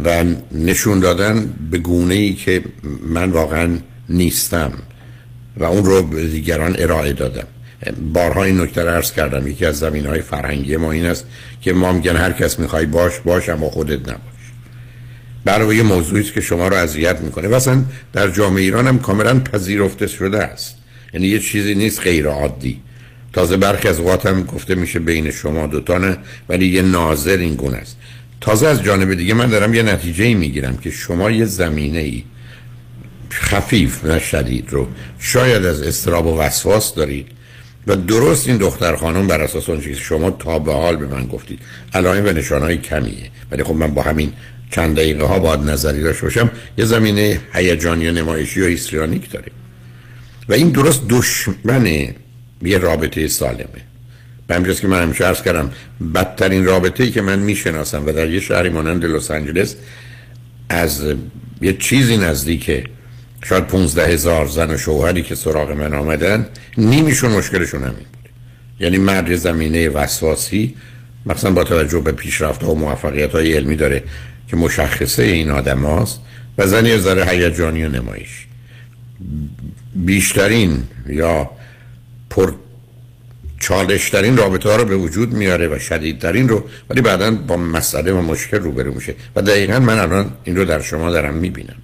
و 0.05 0.25
نشون 0.53 1.01
دادن 1.01 1.55
به 1.71 1.79
گونه 1.79 2.15
ای 2.15 2.35
که 2.35 2.63
من 3.03 3.31
واقعا 3.31 3.79
نیستم 4.09 4.73
و 5.57 5.65
اون 5.65 5.85
رو 5.85 6.03
به 6.03 6.27
دیگران 6.27 6.77
ارائه 6.79 7.13
دادم. 7.13 7.47
بارها 8.13 8.45
این 8.45 8.61
نکته 8.61 8.83
رو 8.83 8.89
عرض 8.89 9.13
کردم. 9.13 9.49
یکی 9.49 9.67
از 9.67 9.79
زمین 9.79 10.07
های 10.07 10.21
فرهنگی 10.21 10.77
ما 10.77 10.93
این 10.93 11.05
است 11.05 11.27
که 11.61 11.73
ما 11.73 11.93
میگن 11.93 12.17
هر 12.17 12.33
کس 12.33 12.59
می‌خوای 12.59 12.87
باش 12.87 13.13
باش 13.25 13.49
اما 13.49 13.71
خودت 13.71 14.01
نباش. 14.01 14.21
برای 15.45 15.77
یه 15.77 15.83
موضوعی 15.83 16.23
است 16.23 16.33
که 16.33 16.41
شما 16.41 16.69
رو 16.69 16.77
اذیت 16.77 17.21
می‌کنه. 17.21 17.49
و 17.49 17.83
در 18.13 18.31
جامعه 18.31 18.63
ایران 18.63 18.87
هم 18.87 18.99
کاملا 18.99 19.41
پذیرفته 19.41 20.07
شده 20.07 20.39
است. 20.39 20.77
یعنی 21.15 21.27
یه 21.27 21.39
چیزی 21.39 21.75
نیست 21.75 22.01
غیر 22.01 22.27
عادی. 22.27 22.81
تازه 23.35 23.57
برخی 23.57 23.89
از 23.89 23.99
اوقات 23.99 24.27
هم 24.27 24.43
گفته 24.43 24.75
میشه 24.75 24.99
بین 24.99 25.31
شما 25.31 25.67
دوتا 25.67 25.99
نه 25.99 26.17
ولی 26.49 26.67
یه 26.67 26.83
ناظر 26.83 27.37
این 27.37 27.55
گونه 27.55 27.77
است. 27.77 27.97
تازه 28.41 28.67
از 28.67 28.83
جانب 28.83 29.15
دیگه 29.15 29.35
من 29.35 29.47
دارم 29.47 29.75
یه 29.75 29.83
نتیجه 29.83 30.35
می‌گیرم 30.35 30.77
که 30.77 30.91
شما 30.91 31.31
یه 31.31 31.45
زمینه 31.45 31.99
ای 31.99 32.25
خفیف 33.31 34.05
نه 34.05 34.19
شدید 34.19 34.71
رو 34.71 34.89
شاید 35.19 35.65
از 35.65 35.83
استراب 35.83 36.27
و 36.27 36.39
وسواس 36.39 36.95
دارید 36.95 37.27
و 37.87 37.97
درست 37.97 38.49
این 38.49 38.57
دختر 38.57 38.97
خانم 38.97 39.27
بر 39.27 39.41
اساس 39.41 39.69
اون 39.69 39.81
چیزی 39.81 40.01
شما 40.01 40.31
تا 40.31 40.59
به 40.59 40.73
حال 40.73 40.97
به 40.97 41.07
من 41.07 41.27
گفتید 41.27 41.59
علائم 41.95 42.25
و 42.25 42.29
نشانهای 42.29 42.77
کمیه. 42.77 43.31
ولی 43.51 43.63
خب 43.63 43.75
من 43.75 43.95
با 43.95 44.03
همین 44.03 44.33
چند 44.71 44.97
دقیقه 44.97 45.25
ها 45.25 45.39
باید 45.39 45.61
نظری 45.61 46.03
داشته 46.03 46.23
باشم 46.23 46.51
یه 46.79 46.85
زمینه 46.85 47.41
هیجانی 47.53 48.09
و 48.09 48.13
نمایشی 48.13 48.61
و 48.61 48.67
هیستریانیک 48.67 49.31
داره 49.31 49.53
و 50.49 50.53
این 50.53 50.71
درست 50.71 51.03
دشمن 51.09 52.15
یه 52.63 52.79
رابطه 52.79 53.29
سالمه. 53.29 53.85
به 54.47 54.55
همجاست 54.55 54.81
که 54.81 54.89
من 54.89 55.03
همیشه 55.03 55.25
عرض 55.25 55.43
کردم 55.43 55.71
بدترین 56.15 56.65
رابطه 56.65 57.05
ای 57.05 57.11
که 57.11 57.23
من 57.23 57.39
می‌شناسم 57.39 58.07
و 58.07 58.13
در 58.13 58.31
یه 58.31 58.41
شهری 58.41 58.69
مانند 58.69 59.05
لس 59.05 59.31
آنجلس 59.31 59.75
از 60.69 61.03
یه 61.63 61.73
چیزی 61.73 62.17
نزدیک 62.17 62.85
شاید 63.45 63.67
15 63.67 64.07
هزار 64.07 64.47
زن 64.47 64.71
و 64.71 64.77
شوهری 64.77 65.23
که 65.23 65.35
سراغ 65.35 65.71
من 65.71 65.95
آمدن 65.95 66.47
نیمیشون 66.79 67.33
مشکلشون 67.33 67.83
همین 67.83 67.95
بود. 67.95 68.29
یعنی 68.81 68.99
مرد 68.99 69.37
زمینه 69.37 69.89
وسواسی 69.89 70.75
مثلا 71.27 71.51
با 71.51 71.65
توجه 71.65 72.01
به 72.01 72.13
پیشرفت 72.13 72.65
و 72.65 72.75
موفقیت 72.75 73.33
های 73.33 73.53
علمی 73.53 73.77
داره 73.77 74.03
که 74.49 74.57
مشخصه 74.57 75.23
این 75.23 75.51
آدم 75.51 75.79
هاست 75.79 76.21
و 76.59 76.67
زنی 76.67 76.93
از 76.93 77.03
ذره 77.03 77.25
هیجانی 77.25 77.85
و 77.85 77.89
نمایش. 77.89 78.47
بیشترین 79.95 80.83
یا 81.07 81.51
پر 82.35 82.53
چالشترین 83.61 84.37
رابطه 84.37 84.69
ها 84.69 84.77
رو 84.77 84.85
به 84.85 84.97
وجود 84.97 85.33
میاره 85.33 85.69
و 85.69 85.79
شدیدترین 85.79 86.49
رو 86.49 86.65
ولی 86.91 87.01
بعدا 87.01 87.31
با 87.31 87.57
مسئله 87.57 88.13
و 88.13 88.21
مشکل 88.21 88.59
روبرو 88.59 88.95
میشه. 88.95 89.15
و 89.37 89.43
دقیقا 89.43 89.79
من 89.79 89.99
الان 89.99 90.33
این 90.45 90.57
رو 90.57 90.65
در 90.65 90.81
شما 90.81 91.11
دارم 91.11 91.35
می‌بینم. 91.35 91.77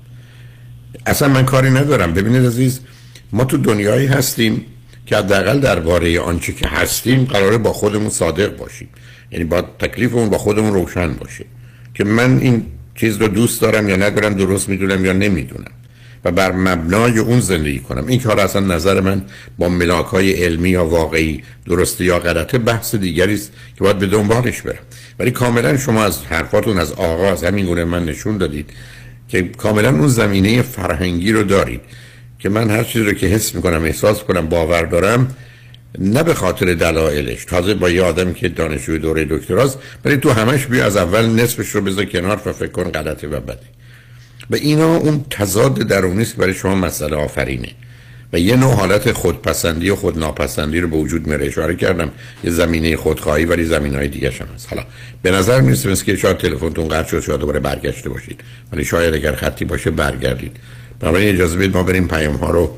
اصلا 1.06 1.28
من 1.28 1.44
کاری 1.44 1.70
ندارم. 1.70 2.14
ببینید 2.14 2.46
عزیز 2.46 2.80
ما 3.32 3.44
تو 3.44 3.56
دنیایی 3.56 4.06
هستیم 4.06 4.66
که 5.06 5.16
حداقل 5.16 5.60
درباره 5.60 6.20
آنچه 6.20 6.52
که 6.52 6.68
هستیم 6.68 7.24
قراره 7.24 7.58
با 7.58 7.72
خودمون 7.72 8.10
صادق 8.10 8.56
باشیم. 8.56 8.88
یعنی 9.30 9.44
با 9.44 9.62
تکلیفمون 9.62 10.28
با 10.28 10.38
خودمون 10.38 10.74
روشن 10.74 11.12
باشه. 11.12 11.44
که 11.94 12.04
من 12.04 12.38
این 12.38 12.66
چیز 12.94 13.16
رو 13.16 13.28
دوست 13.28 13.60
دارم 13.60 13.88
یا 13.88 13.96
ندارم 13.96 14.34
درست 14.34 14.68
می‌دونم 14.68 15.04
یا 15.04 15.12
نمی‌دونم. 15.12 15.72
و 16.24 16.30
بر 16.32 16.52
مبنای 16.52 17.18
اون 17.18 17.40
زندگی 17.40 17.78
کنم. 17.78 18.06
این 18.06 18.20
کار 18.20 18.40
اصلا 18.40 18.74
نظر 18.74 19.00
من 19.00 19.22
با 19.58 19.68
ملاک 19.68 20.06
های 20.06 20.32
علمی 20.32 20.70
یا 20.70 20.84
واقعی 20.84 21.42
درسته 21.66 22.04
یا 22.04 22.18
غلطه 22.18 22.58
بحث 22.58 22.94
دیگری 22.94 23.34
است 23.34 23.52
که 23.78 23.84
باید 23.84 23.98
به 23.98 24.06
دنبالش 24.06 24.62
برم. 24.62 24.84
ولی 25.18 25.30
کاملا 25.30 25.76
شما 25.76 26.04
از 26.04 26.24
حرفاتون 26.24 26.78
از 26.78 26.92
آغاز 26.92 27.44
همین 27.44 27.66
گونه 27.66 27.84
من 27.84 28.04
نشون 28.04 28.38
دادید 28.38 28.70
که 29.28 29.42
کاملا 29.42 29.88
اون 29.88 30.08
زمینه 30.08 30.62
فرهنگی 30.62 31.32
رو 31.32 31.42
دارید 31.42 31.80
که 32.38 32.48
من 32.48 32.70
هر 32.70 32.84
چیزی 32.84 33.04
رو 33.04 33.12
که 33.12 33.26
حس 33.26 33.54
می‌کنم 33.54 33.84
احساس 33.84 34.22
کنم 34.22 34.48
باور 34.48 34.82
دارم 34.82 35.34
نه 35.98 36.22
به 36.22 36.34
خاطر 36.34 36.74
دلایلش. 36.74 37.44
تازه 37.44 37.74
با 37.74 37.90
یه 37.90 38.02
آدم 38.02 38.32
که 38.32 38.48
دانشجوی 38.48 38.98
دوره 38.98 39.24
دکتراست 39.24 39.78
ولی 40.04 40.16
تو 40.16 40.30
همش 40.30 40.66
بیا 40.66 40.84
از 40.84 40.96
اول 40.96 41.26
نصفش 41.26 41.68
رو 41.68 41.80
بذار 41.80 42.04
کنار 42.04 42.42
و 42.46 42.52
فکر 42.52 42.70
کن 42.70 42.84
غلطه 42.84 43.28
و 43.28 43.40
بده. 43.40 43.79
و 44.50 44.54
اینا 44.54 44.96
اون 44.96 45.24
تضاد 45.30 45.78
درونی 45.78 46.22
است 46.22 46.36
برای 46.36 46.54
شما 46.54 46.74
مسئله 46.74 47.16
آفرینه. 47.16 47.68
و 48.32 48.38
یه 48.38 48.56
نوع 48.56 48.74
حالت 48.74 49.12
خودپسندی 49.12 49.90
و 49.90 49.96
خودناپسندی 49.96 50.80
رو 50.80 50.88
به 50.88 50.96
وجود 50.96 51.26
میاره. 51.26 51.46
اشاره 51.46 51.76
کردم 51.76 52.10
یه 52.44 52.50
زمینه 52.50 52.96
خودخواهی 52.96 53.44
ولی 53.44 53.64
زمین 53.64 53.94
های 53.94 54.08
دیگه 54.08 54.28
هست. 54.54 54.68
حالا 54.70 54.84
به 55.22 55.30
نظر 55.30 55.60
می‌رسه 55.60 55.90
مثل 55.90 56.04
که 56.04 56.16
شاید 56.16 56.38
تلفنتون 56.38 56.88
قطع 56.88 57.08
شد 57.08 57.20
شاید 57.20 57.40
دوباره 57.40 57.60
برگشته 57.60 58.08
باشید. 58.08 58.40
ولی 58.72 58.84
شاید 58.84 59.14
اگر 59.14 59.34
خطی 59.34 59.64
باشه 59.64 59.90
برگردید. 59.90 60.56
بنابراین 61.00 61.34
اجازه 61.34 61.56
بدید 61.56 61.76
ما 61.76 61.82
بریم 61.82 62.08
پیام 62.08 62.34
ها 62.34 62.50
رو 62.50 62.76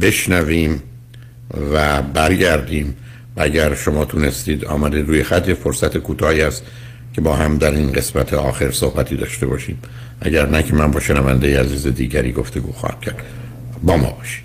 بشنویم 0.00 0.82
و 1.72 2.02
برگردیم. 2.02 2.96
و 3.36 3.42
اگر 3.42 3.74
شما 3.74 4.04
تونستید 4.04 4.64
آمده 4.64 5.02
روی 5.02 5.22
خط 5.22 5.50
فرصت 5.50 5.96
کوتاهی 5.98 6.42
است 6.42 6.62
که 7.14 7.20
با 7.20 7.36
هم 7.36 7.58
در 7.58 7.70
این 7.70 7.92
قسمت 7.92 8.34
آخر 8.34 8.70
صحبتی 8.70 9.16
داشته 9.16 9.46
باشیم. 9.46 9.78
اگر 10.20 10.46
نه 10.46 10.62
که 10.62 10.74
من 10.74 10.90
با 10.90 11.00
شنونده 11.00 11.60
عزیز 11.60 11.86
دیگری 11.86 12.32
گفتگو 12.32 12.72
خواهم 12.72 13.00
کرد. 13.00 13.22
با 13.82 13.96
ما 13.96 14.10
باشید. 14.10 14.44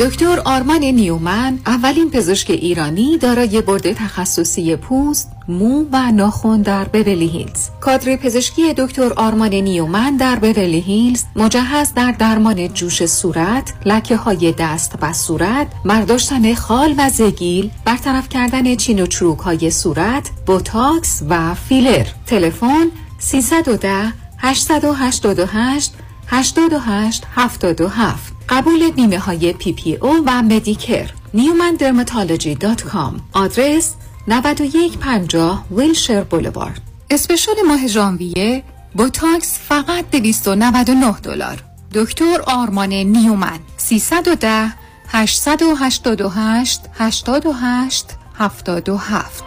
دکتر 0.00 0.40
آرمان 0.44 0.84
نیومن 0.84 1.58
اولین 1.66 2.10
پزشک 2.10 2.50
ایرانی 2.50 3.18
دارای 3.18 3.60
بورد 3.60 3.94
تخصصی 3.94 4.76
پوست، 4.76 5.32
مو 5.48 5.84
و 5.92 6.12
ناخن 6.12 6.62
در 6.62 6.84
بورلی 6.84 7.26
هیلز. 7.26 7.68
کادر 7.80 8.16
پزشکی 8.16 8.74
دکتر 8.74 9.12
آرمان 9.12 9.54
نیومن 9.54 10.16
در 10.16 10.36
بورلی 10.36 10.80
هیلز 10.80 11.24
مجهز 11.36 11.94
در 11.94 12.12
درمان 12.12 12.68
جوش 12.68 13.06
صورت، 13.06 13.74
لکه 13.86 14.16
های 14.16 14.54
دست 14.58 14.94
و 15.02 15.12
صورت، 15.12 15.66
برداشتن 15.84 16.54
خال 16.54 16.94
و 16.98 17.10
زگیل، 17.10 17.70
برطرف 17.84 18.28
کردن 18.28 18.76
چین 18.76 19.02
و 19.02 19.06
چروک 19.06 19.38
های 19.38 19.70
صورت، 19.70 20.30
بوتاکس 20.46 21.22
و 21.28 21.54
فیلر. 21.54 22.06
تلفن 22.26 22.86
310 23.18 24.12
888 24.38 25.94
88 26.26 27.24
77 27.34 28.33
قبول 28.48 28.90
بیمه 28.90 29.18
های 29.18 29.52
PPO 29.52 30.22
و 30.26 30.42
Medicare 30.42 31.10
Newman 31.34 31.74
Dermatology 31.74 32.54
dot 32.54 32.82
com 32.82 33.20
آدرس 33.32 33.94
9150 34.28 35.64
Wilshire 35.70 36.24
Boulevard. 36.24 36.80
special 37.10 37.54
ماه 37.68 37.86
ژانویه 37.86 38.62
بوتاکس 38.94 39.58
فقط 39.68 40.10
299 40.10 41.20
دلار. 41.22 41.62
دکتر 41.94 42.40
آرمان 42.46 42.92
نیومن. 42.92 43.58
310 43.76 44.72
888 45.08 46.80
88 46.94 48.06
77 48.38 49.44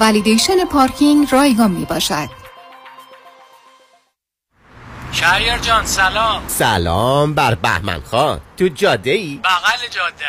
ولیدیشن 0.00 0.64
پارکینگ 0.64 1.28
رایگان 1.32 1.70
می 1.70 1.84
باشد 1.84 2.43
شهریار 5.14 5.58
جان 5.58 5.86
سلام 5.86 6.48
سلام 6.48 7.34
بر 7.34 7.54
بهمن 7.54 8.02
خان 8.02 8.40
تو 8.56 8.68
جاده 8.68 9.10
ای؟ 9.10 9.40
بغل 9.44 9.88
جاده 9.90 10.24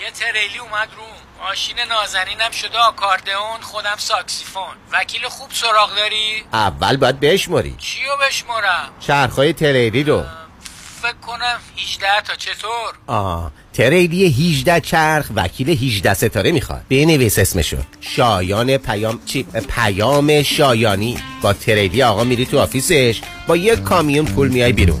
یه 0.00 0.10
تریلی 0.10 0.58
اومد 0.58 0.88
روم 0.96 1.46
ماشین 1.48 1.76
نازنینم 1.88 2.50
شده 2.50 2.78
آکاردئون 2.78 3.60
خودم 3.62 3.94
ساکسیفون 3.96 4.74
وکیل 4.92 5.28
خوب 5.28 5.50
سراغ 5.52 5.96
داری؟ 5.96 6.44
اول 6.52 6.96
باید 6.96 7.20
بشماری 7.20 7.76
چیو 7.78 8.16
بشمارم؟ 8.28 8.90
چرخهای 9.00 9.52
تریلی 9.52 10.04
رو 10.04 10.24
فکر 11.02 11.12
کنم 11.26 11.60
18 11.78 12.20
تا 12.20 12.34
چطور؟ 12.34 12.94
آه 13.06 13.50
تریلی 13.74 14.26
18 14.26 14.80
چرخ 14.80 15.30
وکیل 15.36 15.68
18 15.70 16.14
ستاره 16.14 16.52
می‌خواد. 16.52 16.82
بنویس 16.90 17.38
اسمشو. 17.38 17.76
شایان 18.00 18.76
پیام 18.76 19.18
چی؟ 19.26 19.46
پیام 19.68 20.42
شایانی. 20.42 21.16
با 21.42 21.52
تریلی 21.52 22.02
آقا 22.02 22.24
میری 22.24 22.46
تو 22.46 22.58
آفیسش. 22.58 23.20
با 23.46 23.56
یک 23.56 23.82
کامیون 23.82 24.24
پول 24.24 24.48
میای 24.48 24.72
بیرون. 24.72 25.00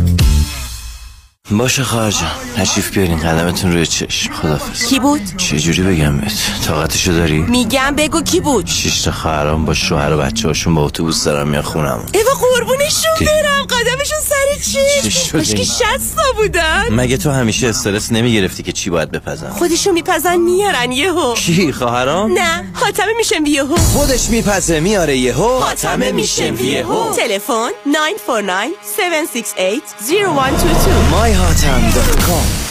باشه 1.49 1.83
خواهر 1.83 2.13
تشریف 2.57 2.91
بیارین 2.97 3.19
قدمتون 3.19 3.71
روی 3.73 3.85
چشم. 3.85 4.33
خدافز 4.33 4.85
کی 4.85 4.99
بود؟ 4.99 5.21
چه 5.37 5.59
جوری 5.59 5.81
بگم 5.83 6.17
بهت؟ 6.17 6.33
طاقتشو 6.67 7.11
داری؟ 7.11 7.41
میگم 7.41 7.95
بگو 7.97 8.21
کی 8.21 8.39
بود؟ 8.39 8.67
شش 8.67 9.01
تا 9.01 9.11
خواهرام 9.11 9.65
با 9.65 9.73
شوهر 9.73 10.13
و 10.13 10.17
بچه 10.17 10.47
هاشون 10.47 10.75
با 10.75 10.85
اتوبوس 10.85 11.23
دارم 11.23 11.47
میان 11.47 11.61
خونم 11.63 12.05
ایوا 12.13 12.31
قربونشون 12.33 13.11
برم. 13.19 13.63
قدمشون 13.69 14.19
سر 14.23 14.40
چی؟ 14.61 14.79
چی 15.03 15.11
شد 15.11 15.31
کاش 15.31 15.49
که 15.49 15.55
این؟ 15.55 15.65
60 15.65 15.79
تا 16.15 16.21
بودن 16.37 16.83
مگه 16.91 17.17
تو 17.17 17.31
همیشه 17.31 17.67
استرس 17.67 18.11
نمی‌گرفتی 18.11 18.63
که 18.63 18.71
چی 18.71 18.89
باید 18.89 19.11
بپزن؟ 19.11 19.49
خودشو 19.49 19.91
میپزن 19.91 20.37
میارن 20.37 20.91
یهو. 20.91 21.33
کی 21.33 21.71
خواهرام؟ 21.73 22.31
نه 22.33 22.71
حاتمه 22.73 23.13
میشم 23.17 23.45
یهو. 23.45 23.75
خودش 23.75 24.29
میپزه 24.29 24.79
میاره 24.79 25.17
یهو. 25.17 25.59
حاتمه 25.59 26.11
میشم 26.11 26.55
یهو. 26.55 27.13
تلفن 27.13 27.69
949 27.85 28.67
768 28.99 29.81
0122 30.01 30.91
myhatam.com 31.11 32.70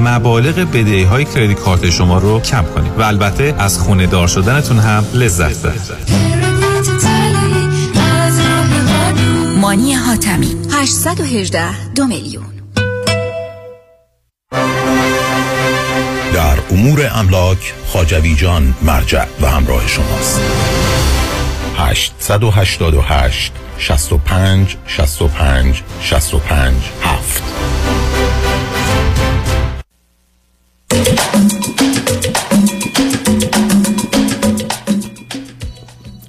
مبالغ 0.00 0.54
بدهی 0.54 1.02
های 1.02 1.24
کردیت 1.24 1.58
کارت 1.58 1.90
شما 1.90 2.18
رو 2.18 2.40
کم 2.40 2.64
کنیم 2.74 2.92
و 2.98 3.02
البته 3.02 3.54
از 3.58 3.78
خونه 3.78 4.06
دار 4.06 4.28
شدنتون 4.28 4.78
هم 4.78 5.04
لذت 5.14 5.66
ببرید. 5.66 6.38
مانی 9.60 9.94
حاتمی 9.94 10.56
818 10.72 11.90
دو 11.94 12.06
میلیون. 12.06 12.44
در 16.34 16.58
امور 16.70 17.10
املاک 17.14 17.74
خاجوی 17.86 18.34
جان 18.34 18.74
مرجع 18.82 19.24
و 19.40 19.46
همراه 19.46 19.86
شماست. 19.86 20.40
888 21.76 23.52
65 23.78 24.76
65 24.86 25.82
65 26.00 26.74
7 27.02 27.42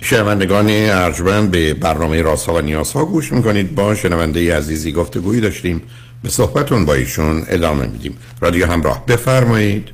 شنوندگان 0.02 0.68
ارجمند 0.70 1.52
به 1.52 1.74
برنامه 1.74 2.22
راسا 2.22 2.54
و 2.54 2.62
نیاسا 2.62 3.06
گوش 3.06 3.32
می‌کنید. 3.32 3.76
با 3.76 3.96
شنونده 3.96 4.58
عزیزی 4.58 4.92
گفتگویی 4.92 5.42
داشتیم. 5.42 5.82
به 6.24 6.30
صحبتون 6.30 6.86
با 6.86 6.94
ایشون 6.94 7.44
ادامه 7.50 7.88
میدیم. 7.88 8.18
رادیو 8.42 8.66
همراه 8.66 9.06
بفرمایید. 9.06 9.90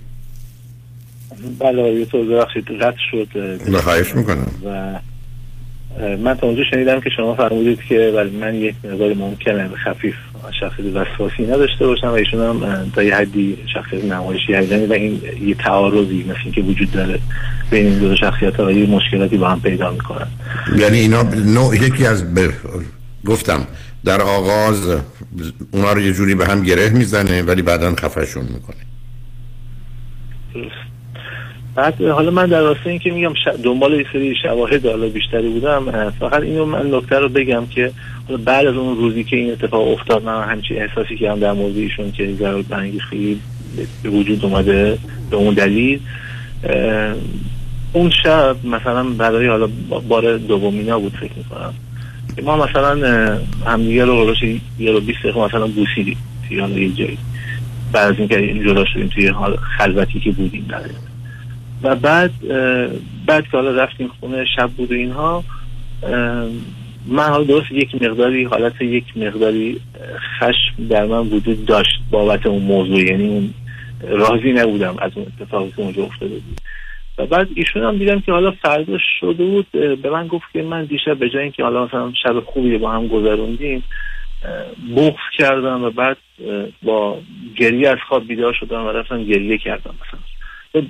بله 1.59 1.93
یه 1.93 2.05
توضیح 2.05 2.41
بخشید 2.41 2.68
قطع 2.82 2.97
شد. 3.11 3.28
خواهش 3.80 4.16
می‌کنم. 4.16 4.51
و 4.66 4.99
من 6.18 6.38
تا 6.38 6.47
اونجا 6.47 6.63
شنیدم 6.72 7.01
که 7.01 7.09
شما 7.09 7.36
فرمودید 7.36 7.80
که 7.89 8.13
ولی 8.16 8.30
من 8.30 8.55
یک 8.55 8.76
مقدار 8.84 9.13
ممکنه 9.13 9.70
خفیف. 9.70 10.16
شخصیت 10.60 10.86
وسواسی 10.96 11.43
نداشته 11.43 11.88
باشم 11.88 12.08
و 12.08 12.12
ایشون 12.12 12.41
هم 12.41 12.91
تا 12.96 13.04
یه 13.04 13.16
حدی 13.16 13.58
شخصیت 13.74 14.04
نمایشی 14.04 14.54
هستن 14.54 14.86
و 14.86 14.93
این 14.93 15.22
یه 15.41 15.56
تعارضی 15.56 16.24
مثل 16.24 16.39
اینکه 16.43 16.62
وجود 16.62 16.91
داره 16.91 17.20
بین 17.72 17.88
این 17.88 18.00
دو 18.00 18.16
شخصیت 18.16 18.56
ها 18.56 18.72
یه 18.72 18.89
مشکلاتی 18.89 19.38
با 19.38 19.50
هم 19.50 19.62
پیدا 19.62 19.91
می‌کنن. 19.91 20.28
یعنی 20.78 21.00
اینا 21.00 21.24
نوع 21.46 21.76
یکی 21.76 22.06
از 22.06 22.34
ب... 22.34 22.50
گفتم 23.26 23.68
در 24.06 24.22
آغاز 24.22 24.98
اونا 25.72 25.93
رو 25.93 26.02
یه 26.02 26.14
جوری 26.14 26.36
به 26.36 26.46
هم 26.46 26.64
گره 26.64 26.89
می‌زنه 26.89 27.41
ولی 27.41 27.62
بعدا 27.62 27.96
خفشون 27.96 28.46
می‌کنه. 28.46 28.86
بعد 31.76 32.01
حالا 32.01 32.32
من 32.32 32.45
در 32.45 32.61
راستای 32.61 32.89
اینکه 32.89 33.11
میگم. 33.11 33.34
دنبال 33.63 33.93
یه 33.93 34.05
سری 34.13 34.36
شواهد 34.43 34.86
حالا 34.86 35.07
بیشتری 35.07 35.49
بودم 35.49 36.09
فقط 36.19 36.43
اینو 36.43 36.65
من 36.65 36.95
نکته 36.95 37.19
رو 37.19 37.30
بگم 37.30 37.65
که 37.65 37.91
حالا 38.28 38.43
بعد 38.45 38.65
از 38.65 38.76
اون 38.76 38.97
روزی 38.97 39.23
که 39.23 39.36
این 39.36 39.51
اتفاق 39.51 39.88
افتاد 39.88 40.23
من 40.23 40.43
همچین 40.43 40.82
احساسی 40.82 41.17
کردم 41.17 41.39
در 41.39 41.51
مورد 41.51 41.78
ایشون 41.78 42.11
که 42.11 42.34
ضرر 42.34 42.61
برنگی 42.61 42.99
خیلی 42.99 43.39
به 44.03 44.09
وجود 44.09 44.45
اومده 44.45 44.97
به 45.30 45.38
اون 45.38 45.53
دلیل 45.53 45.99
اون 47.93 48.11
شب 48.23 48.55
مثلا 48.63 49.03
برای 49.03 49.47
حالا 49.47 49.69
بار 50.07 50.38
دومینا 50.38 50.99
بود 50.99 51.13
فکر 51.13 51.38
می‌کنم 51.38 51.73
که 52.36 52.41
ما 52.41 52.65
مثلا 52.65 52.95
همدیگه 53.65 54.05
رو 54.05 54.15
حالا 54.15 54.34
یه 54.80 54.91
رو 54.91 54.99
بیست 54.99 55.19
دقیقه 55.19 55.39
مثلا 55.39 55.67
بوسیدیم 55.67 56.17
توی 56.47 56.57
یه 56.57 56.89
جایی 56.89 57.17
بعد 57.91 58.11
از 58.11 58.19
اینکه 58.19 58.63
جدا 58.65 58.86
شدیم 58.86 59.07
توی 59.07 59.34
خلوتی 59.78 60.19
که 60.19 60.32
بودیم 60.32 60.65
این. 60.69 61.05
و 61.86 61.95
بعد 61.95 62.31
بعد 63.25 63.43
که 63.43 63.57
حالا 63.57 63.71
رفتیم 63.71 64.11
خونه 64.19 64.45
شب 64.57 64.69
بود 64.69 64.91
و 64.91 64.95
اینها 64.95 65.43
من 67.07 67.23
حالا 67.23 67.43
درست 67.43 67.71
یک 67.71 67.95
مقداری 67.95 68.43
حالت 68.43 68.81
یک 68.81 69.17
مقداری 69.17 69.81
خشم 70.39 70.88
در 70.89 71.05
من 71.05 71.19
وجود 71.19 71.65
داشت 71.65 71.99
بابت 72.11 72.45
اون 72.45 72.61
موضوع. 72.61 72.99
یعنی 72.99 73.27
اون 73.27 73.53
راضی 74.07 74.53
نبودم 74.53 74.95
از 74.99 75.11
اون 75.15 75.25
اتفاقی 75.39 75.71
که 75.71 75.81
اونجا 75.81 76.03
افتاده 76.03 76.33
بود. 76.33 76.61
و 77.17 77.25
بعد 77.25 77.47
ایشون 77.55 77.83
هم 77.83 77.97
دیدم 77.97 78.19
که 78.19 78.31
حالا 78.31 78.51
فردا 78.51 78.97
شده 79.19 79.45
بود 79.45 79.71
به 80.01 80.09
من 80.09 80.27
گفت 80.27 80.45
که 80.53 80.61
من 80.61 80.86
دیشب 80.86 81.19
به 81.19 81.29
جای 81.29 81.41
اینکه 81.43 81.63
حالا 81.63 81.86
مثلا 81.86 82.13
شب 82.23 82.39
خوبی 82.39 82.77
با 82.77 82.91
هم 82.91 83.07
گذروندیم 83.07 83.83
بغض 84.95 85.38
کردم 85.38 85.83
و 85.83 85.89
بعد 85.89 86.17
با 86.83 87.17
گریه 87.55 87.89
از 87.89 87.97
خواب 88.07 88.27
بیدار 88.27 88.53
شدم 88.59 88.86
و 88.86 88.89
رفتم 88.89 89.23
گریه 89.23 89.57
کردم 89.57 89.93
مثلا. 90.07 90.34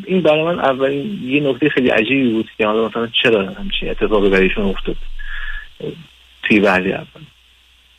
این 0.05 0.21
برای 0.21 0.43
من 0.43 0.59
اولین 0.59 1.19
یه 1.23 1.49
نکته 1.49 1.69
خیلی 1.69 1.89
عجیبی 1.89 2.33
بود 2.33 2.49
که 2.57 2.67
حالا 2.67 2.88
مثلا 2.88 3.07
چرا 3.23 3.51
همچین 3.51 3.89
اتفاقی 3.89 4.29
برایشون 4.29 4.65
افتاد 4.65 4.95
توی 6.43 6.59
وحلی 6.59 6.93
اول. 6.93 7.21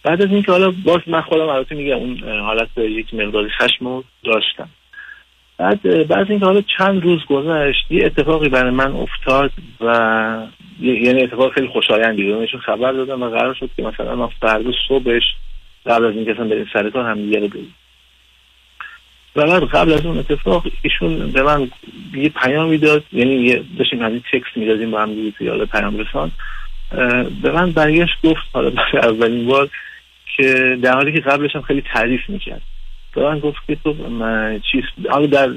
بعد 0.03 0.23
از 0.23 0.31
اینکه 0.31 0.53
حالا 0.53 0.73
باز 0.85 1.01
من 1.07 1.21
خودم 1.21 1.49
البته 1.49 1.75
میگم 1.75 1.97
اون 1.97 2.41
حالت 2.41 2.69
یک 2.79 3.15
مقداری 3.15 3.51
خشم 3.51 3.87
رو 3.87 4.05
داشتم. 4.25 4.69
بعد 5.59 6.09
بعد 6.09 6.31
اینکه 6.31 6.47
حالا 6.47 6.63
چند 6.79 7.03
روز 7.03 7.25
گذشت 7.25 7.87
یه 7.91 8.07
اتفاقی 8.07 8.49
برای 8.49 8.71
من 8.71 8.93
افتاد 8.93 9.51
و 9.81 10.47
یعنی 10.81 11.23
اتفاق 11.23 11.53
خیلی 11.53 11.69
خوشایندی 11.69 12.33
بود. 12.33 12.61
خبر 12.61 12.93
دادم 12.93 13.23
و 13.23 13.31
قرار 13.31 13.55
شد 13.55 13.71
که 13.77 13.83
مثلا 13.83 14.17
ما 14.17 14.33
فردا 14.41 14.71
صبحش 14.89 15.23
قبل 15.87 16.05
از 16.05 16.15
اینکه 16.15 16.31
اصلا 16.31 16.45
بریم 16.45 16.67
سر 16.73 16.91
کار 16.91 17.05
هم 17.05 17.23
دیگه 17.23 17.41
رو 17.41 17.49
ببینیم. 17.49 17.75
و 19.37 19.47
بعد 19.47 19.63
قبل 19.63 19.93
از 19.93 20.07
اون 20.07 20.19
اتفاق 20.19 20.67
ایشون 20.83 21.31
به 21.31 21.43
من 21.43 21.71
یه 22.15 22.29
پیامی 22.29 22.79
داد 22.79 23.05
یعنی 23.13 23.35
یه 23.35 23.63
داشتیم 23.79 24.03
همین 24.03 24.23
تکست 24.33 24.57
می‌دادیم 24.57 24.91
با 24.91 25.03
هم 25.03 25.15
دیگه 25.15 25.65
پیام 25.67 25.99
رسان. 25.99 26.31
به 27.43 27.53
من 27.53 27.73
برگشت 27.73 28.15
گفت 28.25 28.43
حالا 28.53 28.71
برای 28.71 29.09
اولین 29.09 29.47
بار 29.47 29.69
که 30.37 30.79
در 30.83 30.95
حالی 30.95 31.13
که 31.13 31.21
قبلش 31.21 31.57
هم 31.57 31.63
خیلی 31.63 31.83
تعریف 31.95 32.21
می‌کرد. 32.29 32.63
به 33.15 33.23
من 33.23 33.39
گفت 33.39 33.59
که 33.67 33.77
تو 33.85 33.95
چیز 34.73 34.83
حالا 35.11 35.27
در 35.27 35.51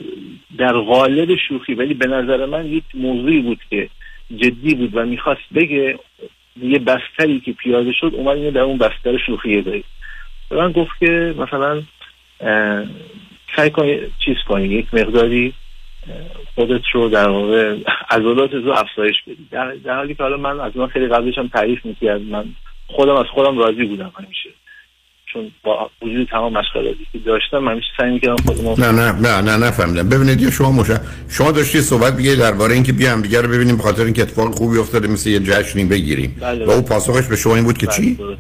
در 0.58 0.74
قالب 0.74 1.36
شوخی 1.48 1.74
ولی 1.74 1.94
به 1.94 2.08
نظر 2.08 2.46
من 2.46 2.66
یک 2.66 2.84
موضوعی 2.94 3.40
بود 3.40 3.60
که 3.70 3.90
جدی 4.36 4.76
بود 4.76 4.90
و 4.94 5.06
می‌خواست 5.06 5.54
بگه 5.56 6.00
یه 6.62 6.80
بستری 6.80 7.40
که 7.40 7.52
پیاده 7.52 7.94
شد 7.94 8.12
اومد 8.14 8.38
اینو 8.38 8.52
در 8.52 8.62
اون 8.62 8.78
بستر 8.78 9.18
شوخی 9.26 9.62
دارید 9.62 9.86
به 10.50 10.56
من 10.56 10.72
گفت 10.72 10.92
که 11.00 11.36
مثلا 11.38 11.82
سعی 13.56 13.70
کن 13.70 13.86
چیز 14.26 14.36
کنی. 14.48 14.68
یک 14.68 14.94
مقداری 14.94 15.54
خودت 16.56 16.82
رو 16.94 17.10
در 17.10 17.30
واقع 17.30 17.76
عضلات 18.12 18.54
رو 18.54 18.72
افزایش 18.72 19.16
بدی. 19.28 19.48
در, 19.52 19.74
در 19.86 19.96
حالی 19.96 20.16
که 20.16 20.24
حالا 20.24 20.38
من 20.38 20.60
از 20.60 20.78
من 20.78 20.88
خیلی 20.88 21.08
قبلش 21.08 21.38
هم 21.38 21.48
تعریف 21.48 21.86
می‌کرد 21.86 22.22
من 22.22 22.46
خودم 22.88 23.16
از 23.16 23.26
خودم 23.34 23.58
راضی 23.58 23.86
بودم 23.86 24.12
همیشه. 24.18 24.50
چون 25.34 25.52
با 25.64 25.90
وجود 26.02 26.28
تمام 26.28 26.58
مشکلاتی 26.58 27.08
که 27.12 27.20
داشتم 27.20 27.68
همیشه 27.68 27.88
سعی 27.98 28.12
می‌کردم 28.12 28.36
خودم 28.36 28.86
نه 28.86 28.92
نه 28.92 29.12
نه 29.12 29.42
نه 29.42 29.68
نفهمیدم. 29.68 30.10
ببینید 30.10 30.42
یا 30.42 30.52
شما 30.52 30.72
مش 30.72 30.88
شما 31.30 31.52
داشتی 31.52 31.82
صحبت 31.82 32.14
میگه 32.14 32.36
درباره 32.36 32.74
اینکه 32.74 32.94
بیام 32.94 33.22
دیگه 33.22 33.42
رو 33.42 33.50
ببینیم 33.50 33.78
به 33.78 33.84
خاطر 33.84 34.04
اینکه 34.04 34.22
اتفاق 34.22 34.52
خوبی 34.52 34.78
افتاده 34.78 35.08
مثل 35.08 35.30
یه 35.30 35.40
جشنی 35.40 35.86
بگیریم. 35.86 36.38
بله، 36.42 36.66
و 36.66 36.70
او 36.70 36.82
بله. 36.82 36.90
پاسخش 36.90 37.28
به 37.28 37.36
شما 37.36 37.56
این 37.56 37.64
بود 37.64 37.78
که 37.78 37.88
چی؟ 37.88 38.18
اه، 38.20 38.38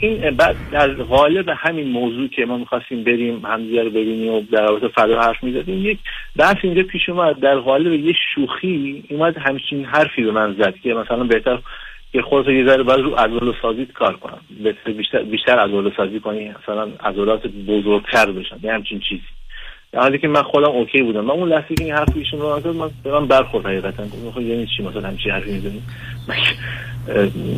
این 0.00 0.30
بعد 0.30 0.56
در 0.72 0.88
قالب 0.88 1.48
همین 1.48 1.88
موضوع 1.88 2.28
که 2.28 2.46
ما 2.46 2.56
می‌خواستیم 2.56 3.04
بریم 3.04 3.46
همدیگه 3.46 3.82
رو 3.82 3.90
ببینیم 3.90 4.32
و 4.32 4.40
در 4.52 4.66
رابطه 4.66 4.88
فدا 4.88 5.20
حرف 5.20 5.44
می‌زدیم 5.44 5.86
یک 5.86 5.98
بحث 6.36 6.56
اینجا 6.62 6.82
پیش 6.82 7.08
اومد. 7.08 7.40
در 7.40 7.58
قالب 7.58 7.92
یه 7.92 8.14
شوخی 8.34 9.04
اومد 9.10 9.36
همچین 9.38 9.84
حرفی 9.84 10.22
به 10.22 10.30
من 10.30 10.52
زد 10.58 10.74
که 10.82 10.94
مثلا 10.94 11.24
بهتر 11.24 11.58
که 12.12 12.22
خودت 12.22 12.48
یه 12.48 12.64
ذره 12.64 12.82
باید 12.82 13.00
رو 13.00 13.14
عضله 13.14 13.54
سازیت 13.62 13.92
کار 13.92 14.16
کنم. 14.16 14.40
بیشتر 14.96 15.22
بیشتر 15.22 15.58
عضله 15.58 15.92
سازی 15.96 16.20
کنی 16.20 16.54
مثلا 16.62 16.88
عضلات 17.00 17.46
بزرگتر 17.46 18.30
بشن 18.30 18.56
یه 18.62 18.72
همچین 18.72 19.00
چیزی. 19.00 19.22
در 19.92 20.00
حالی 20.00 20.18
که 20.18 20.28
من 20.28 20.42
خودم 20.42 20.68
اوکی 20.68 21.02
بودم. 21.02 21.20
من 21.20 21.30
اون 21.30 21.48
لحظه 21.48 21.74
که 21.74 21.84
این 21.84 21.94
حرف 21.94 22.08
ایشون 22.14 22.40
رو 22.40 22.60
زد 22.60 22.66
من 22.66 22.90
به 23.02 23.12
من 23.12 23.26
برخورد 23.26 23.66
حقیقتا. 23.66 24.04
گفتم 24.04 24.30
خب 24.30 24.40
یعنی 24.40 24.68
چی؟ 24.76 24.82
مثلا 24.82 25.08
همچین 25.08 25.32
حرفی 25.32 25.52
می‌زنی؟ 25.52 25.82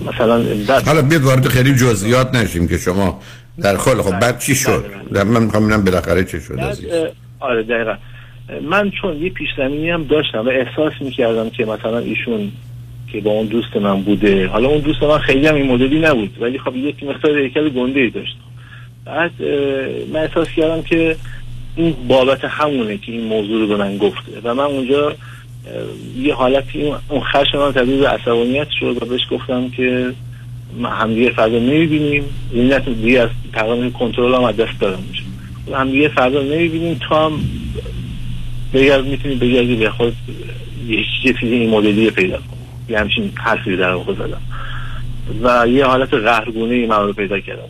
مثلا 0.06 0.44
حالا 0.86 1.02
بیاد 1.02 1.22
وارد 1.22 1.48
خیلی 1.48 1.74
جزئیات 1.74 2.34
نشیم 2.34 2.68
که 2.68 2.78
شما 2.78 3.20
در 3.62 3.76
خال 3.76 4.02
خب 4.02 4.18
بعد 4.18 4.38
چی 4.38 4.54
شد؟ 4.54 4.84
در 5.12 5.24
من 5.24 5.42
می‌خوام 5.42 5.66
ببینم 5.66 5.84
بالاخره 5.84 6.24
چه 6.24 6.40
شد 6.40 6.60
عزیز. 6.60 6.90
آره 7.40 7.62
دقیقا. 7.62 7.94
من 8.62 8.90
چون 8.90 9.16
یه 9.16 9.30
پیش 9.30 9.48
زمینی 9.56 9.90
هم 9.90 10.04
داشتم 10.04 10.46
و 10.46 10.48
احساس 10.48 10.92
می‌کردم 11.00 11.50
که 11.50 11.64
مثلا 11.64 11.98
ایشون 11.98 12.52
که 13.12 13.20
با 13.20 13.30
اون 13.30 13.46
دوست 13.46 13.76
من 13.76 14.02
بوده 14.02 14.46
حالا 14.46 14.68
اون 14.68 14.80
دوست 14.80 15.02
من 15.02 15.18
خیلی 15.18 15.46
هم 15.46 15.54
این 15.54 15.72
مدلی 15.72 16.00
نبود 16.00 16.36
ولی 16.40 16.58
خب 16.58 16.76
یک 16.76 17.04
مقدار 17.04 17.38
هیکل 17.38 17.68
گنده 17.68 18.00
ای 18.00 18.10
داشت. 18.10 18.36
بعد 19.04 19.30
من 20.12 20.20
احساس 20.20 20.48
کردم 20.56 20.82
که 20.82 21.16
این 21.76 21.96
بابت 22.08 22.44
همونه 22.44 22.98
که 22.98 23.12
این 23.12 23.24
موضوع 23.24 23.60
رو 23.60 23.66
به 23.66 23.76
من 23.76 23.98
گفته. 23.98 24.32
و 24.44 24.54
من 24.54 24.64
اونجا 24.64 25.14
یه 26.16 26.34
حالتی 26.34 26.82
اون- 26.82 27.20
خشم 27.20 27.58
من 27.58 27.72
تبدیل 27.72 28.00
به 28.00 28.08
عصبانیت 28.08 28.68
شد 28.80 29.02
و 29.02 29.06
بهش 29.06 29.20
گفتم 29.30 29.70
که 29.70 30.12
همدیگه 30.84 31.30
فردا 31.30 31.58
نمی‌بینیم. 31.58 32.24
این 32.52 32.78
دیگه 32.78 33.20
از 33.20 33.28
تقریبا 33.52 33.98
کنترل 33.98 34.34
هم 34.34 34.44
از 34.44 34.56
دست 34.56 34.80
دارم 34.80 35.02
میشه. 35.08 35.22
همدیگه 35.76 36.08
فردا 36.08 36.42
نمی‌بینیم. 36.42 37.00
تو 37.08 37.14
هم 37.14 37.32
بگرد 38.74 39.06
می‌تونی 39.06 39.34
بگردی 39.34 39.76
به 39.76 39.90
خود 39.90 40.16
یه 40.88 41.04
چیزی 41.22 41.54
این 41.54 41.70
مدلی 41.70 42.10
پیدا 42.10 42.36
کن. 42.36 42.56
یه 42.88 42.98
همچین 42.98 43.32
حرفی 43.34 43.76
در 43.76 43.94
واقع 43.94 44.14
زدم. 44.14 44.42
و 45.42 45.68
یه 45.68 45.84
حالت 45.84 46.14
قهرگونه 46.14 46.74
ای 46.74 46.86
من 46.86 47.06
رو 47.06 47.12
پیدا 47.12 47.40
کردم. 47.40 47.68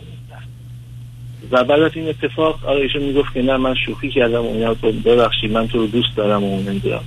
و 1.51 1.63
بعد 1.63 1.81
از 1.81 1.91
این 1.95 2.07
اتفاق 2.07 2.65
آره 2.65 2.81
ایشون 2.81 3.03
می‌گفت 3.03 3.33
که 3.33 3.41
نه 3.41 3.57
من 3.57 3.75
شوخی 3.85 4.09
کردم 4.09 4.45
و 4.45 4.53
اینا. 4.53 4.73
تو 4.73 4.91
ببخشید 4.91 5.51
من 5.51 5.67
تو 5.67 5.77
رو 5.77 5.87
دوست 5.87 6.15
دارم 6.15 6.43
و 6.43 6.61
نمی‌دونم. 6.61 7.01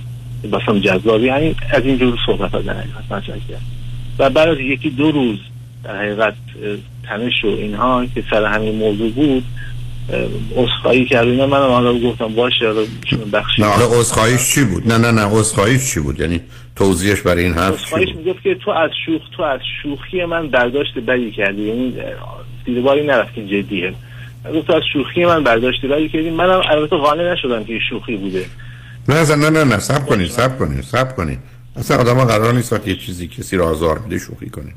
باسم 0.51 0.79
جذابی. 0.79 1.25
یعنی 1.25 1.55
از 1.71 1.83
این 1.85 1.97
جور 1.97 2.17
صحبت 2.25 2.51
ها 2.51 2.61
در 2.61 2.73
حقیقت 2.73 3.61
و 4.19 4.29
بعد 4.29 4.49
از 4.49 4.59
یکی 4.59 4.89
دو 4.89 5.11
روز 5.11 5.37
در 5.83 5.97
حقیقت 5.97 6.33
تنش 7.03 7.43
و 7.43 7.47
اینها 7.47 8.05
که 8.15 8.23
سر 8.29 8.45
همین 8.45 8.75
موضوع 8.75 9.11
بود 9.11 9.43
عذرخواهی 10.55 11.05
کرد 11.05 11.27
اینا. 11.27 11.47
منم 11.47 11.69
حالا 11.69 11.99
گفتم 11.99 12.27
باشه 12.27 12.65
حالا 12.65 12.81
بخشید 13.33 13.65
نه 13.65 13.71
حالا 13.71 14.03
چی 14.37 14.63
بود؟ 14.63 14.87
نه 14.87 14.97
نه 14.97 15.11
نه 15.11 15.21
عذرخواهیش 15.21 15.93
چی 15.93 15.99
بود؟ 15.99 16.19
یعنی 16.19 16.41
توضیحش 16.75 17.21
برای 17.21 17.43
این 17.43 17.53
حرف 17.53 17.93
بود؟ 17.93 18.17
می‌گفت 18.17 18.43
که 18.43 18.55
تو 18.55 18.71
از 18.71 18.91
شوخ 19.05 19.21
تو 19.37 19.43
از 19.43 19.59
شوخی 19.83 20.25
من 20.25 20.47
برداشت 20.47 20.99
بدی 20.99 21.31
کردی. 21.31 21.61
یعنی 21.61 21.93
دیده 22.65 22.81
باری 22.81 23.07
نرفت 23.07 23.33
که 23.33 23.45
جدیه. 23.45 23.93
تو 24.67 24.73
از 24.73 24.83
شوخی 24.93 25.25
من 25.25 25.43
برداشت 25.43 25.85
بدی 25.85 26.09
کردی 26.09 26.29
منم 26.29 26.61
البته 26.69 26.97
قانع 26.97 27.33
نشدم 27.33 27.63
که 27.63 27.79
شوخی 27.89 28.15
بوده. 28.15 28.45
نه 29.09 29.15
اصلا 29.15 29.35
نه 29.35 29.49
نه 29.49 29.63
نه 29.63 29.79
سب 29.79 30.05
کنید 30.05 30.29
سب 30.29 30.57
کنید 30.59 30.83
سب 30.83 31.15
کنید 31.15 31.39
اصلا 31.75 31.97
آدم 31.97 32.15
ها 32.15 32.25
قرار 32.25 32.53
نیست 32.53 32.73
وقتی 32.73 32.89
یه 32.89 32.97
چیزی 32.97 33.27
کسی 33.27 33.57
رو 33.57 33.65
آزار 33.65 33.99
میده 33.99 34.17
شوخی 34.17 34.49
کنه. 34.49 34.73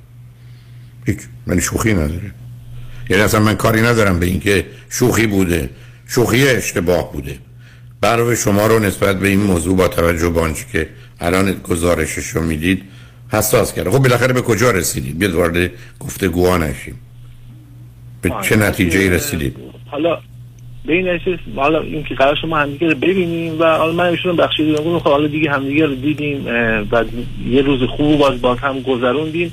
هیچ 1.07 1.19
من 1.47 1.61
شوخی 1.61 1.95
نداره. 1.95 2.33
یعنی 3.11 3.23
اصلا 3.23 3.41
من 3.41 3.55
کاری 3.55 3.81
ندارم 3.81 4.19
به 4.19 4.27
اینکه 4.27 4.67
شوخی 4.91 5.27
بوده 5.27 5.71
شوخی 6.07 6.49
اشتباه 6.49 7.13
بوده. 7.13 7.39
برای 8.01 8.37
شما 8.37 8.67
رو 8.67 8.79
نسبت 8.79 9.19
به 9.19 9.29
این 9.29 9.41
موضوع 9.41 9.77
با 9.77 9.89
توجه 9.89 10.29
به 10.29 10.41
آنچه 10.41 10.65
که 10.73 10.89
الان 11.21 11.53
گزارشش 11.53 12.27
رو 12.27 12.43
می‌دید 12.43 12.83
حساس 13.33 13.73
کرده 13.73 13.91
خب 13.91 13.99
بالاخره 13.99 14.33
به 14.33 14.43
کجا 14.43 14.71
رسیدید؟ 14.71 15.19
بیاد 15.19 15.35
وارد 15.35 15.71
گفتگوها 16.01 16.59
نشیم. 16.59 16.99
به 18.23 18.33
چه 18.43 18.57
نتیجه 18.57 18.99
ای 18.99 19.11
رسیدید؟ 19.11 19.57
حالا 19.91 20.19
به 20.87 20.93
این 20.95 21.09
نتیجه 21.09 21.39
حالا 21.57 21.81
این 21.81 22.05
که 22.05 22.15
قرار 22.15 22.37
شما 22.43 22.59
همدیگه 22.59 22.89
رو 22.89 22.95
ببینیم 22.95 23.61
و 23.61 23.65
حالا 23.65 23.93
من 23.93 24.05
ایشون 24.05 24.37
بخشیدم 24.37 24.73
گفتم 24.73 24.99
خب 24.99 25.11
حالا 25.11 25.27
دیگه 25.27 25.51
همدیگه 25.51 25.87
رو 25.87 25.95
دیدیم 25.95 26.47
و 26.91 27.05
یه 27.49 27.63
روز 27.63 27.83
خوب 27.83 28.19
باز 28.19 28.41
باز 28.41 28.59
هم 28.59 28.81
گذروندیم 28.81 29.53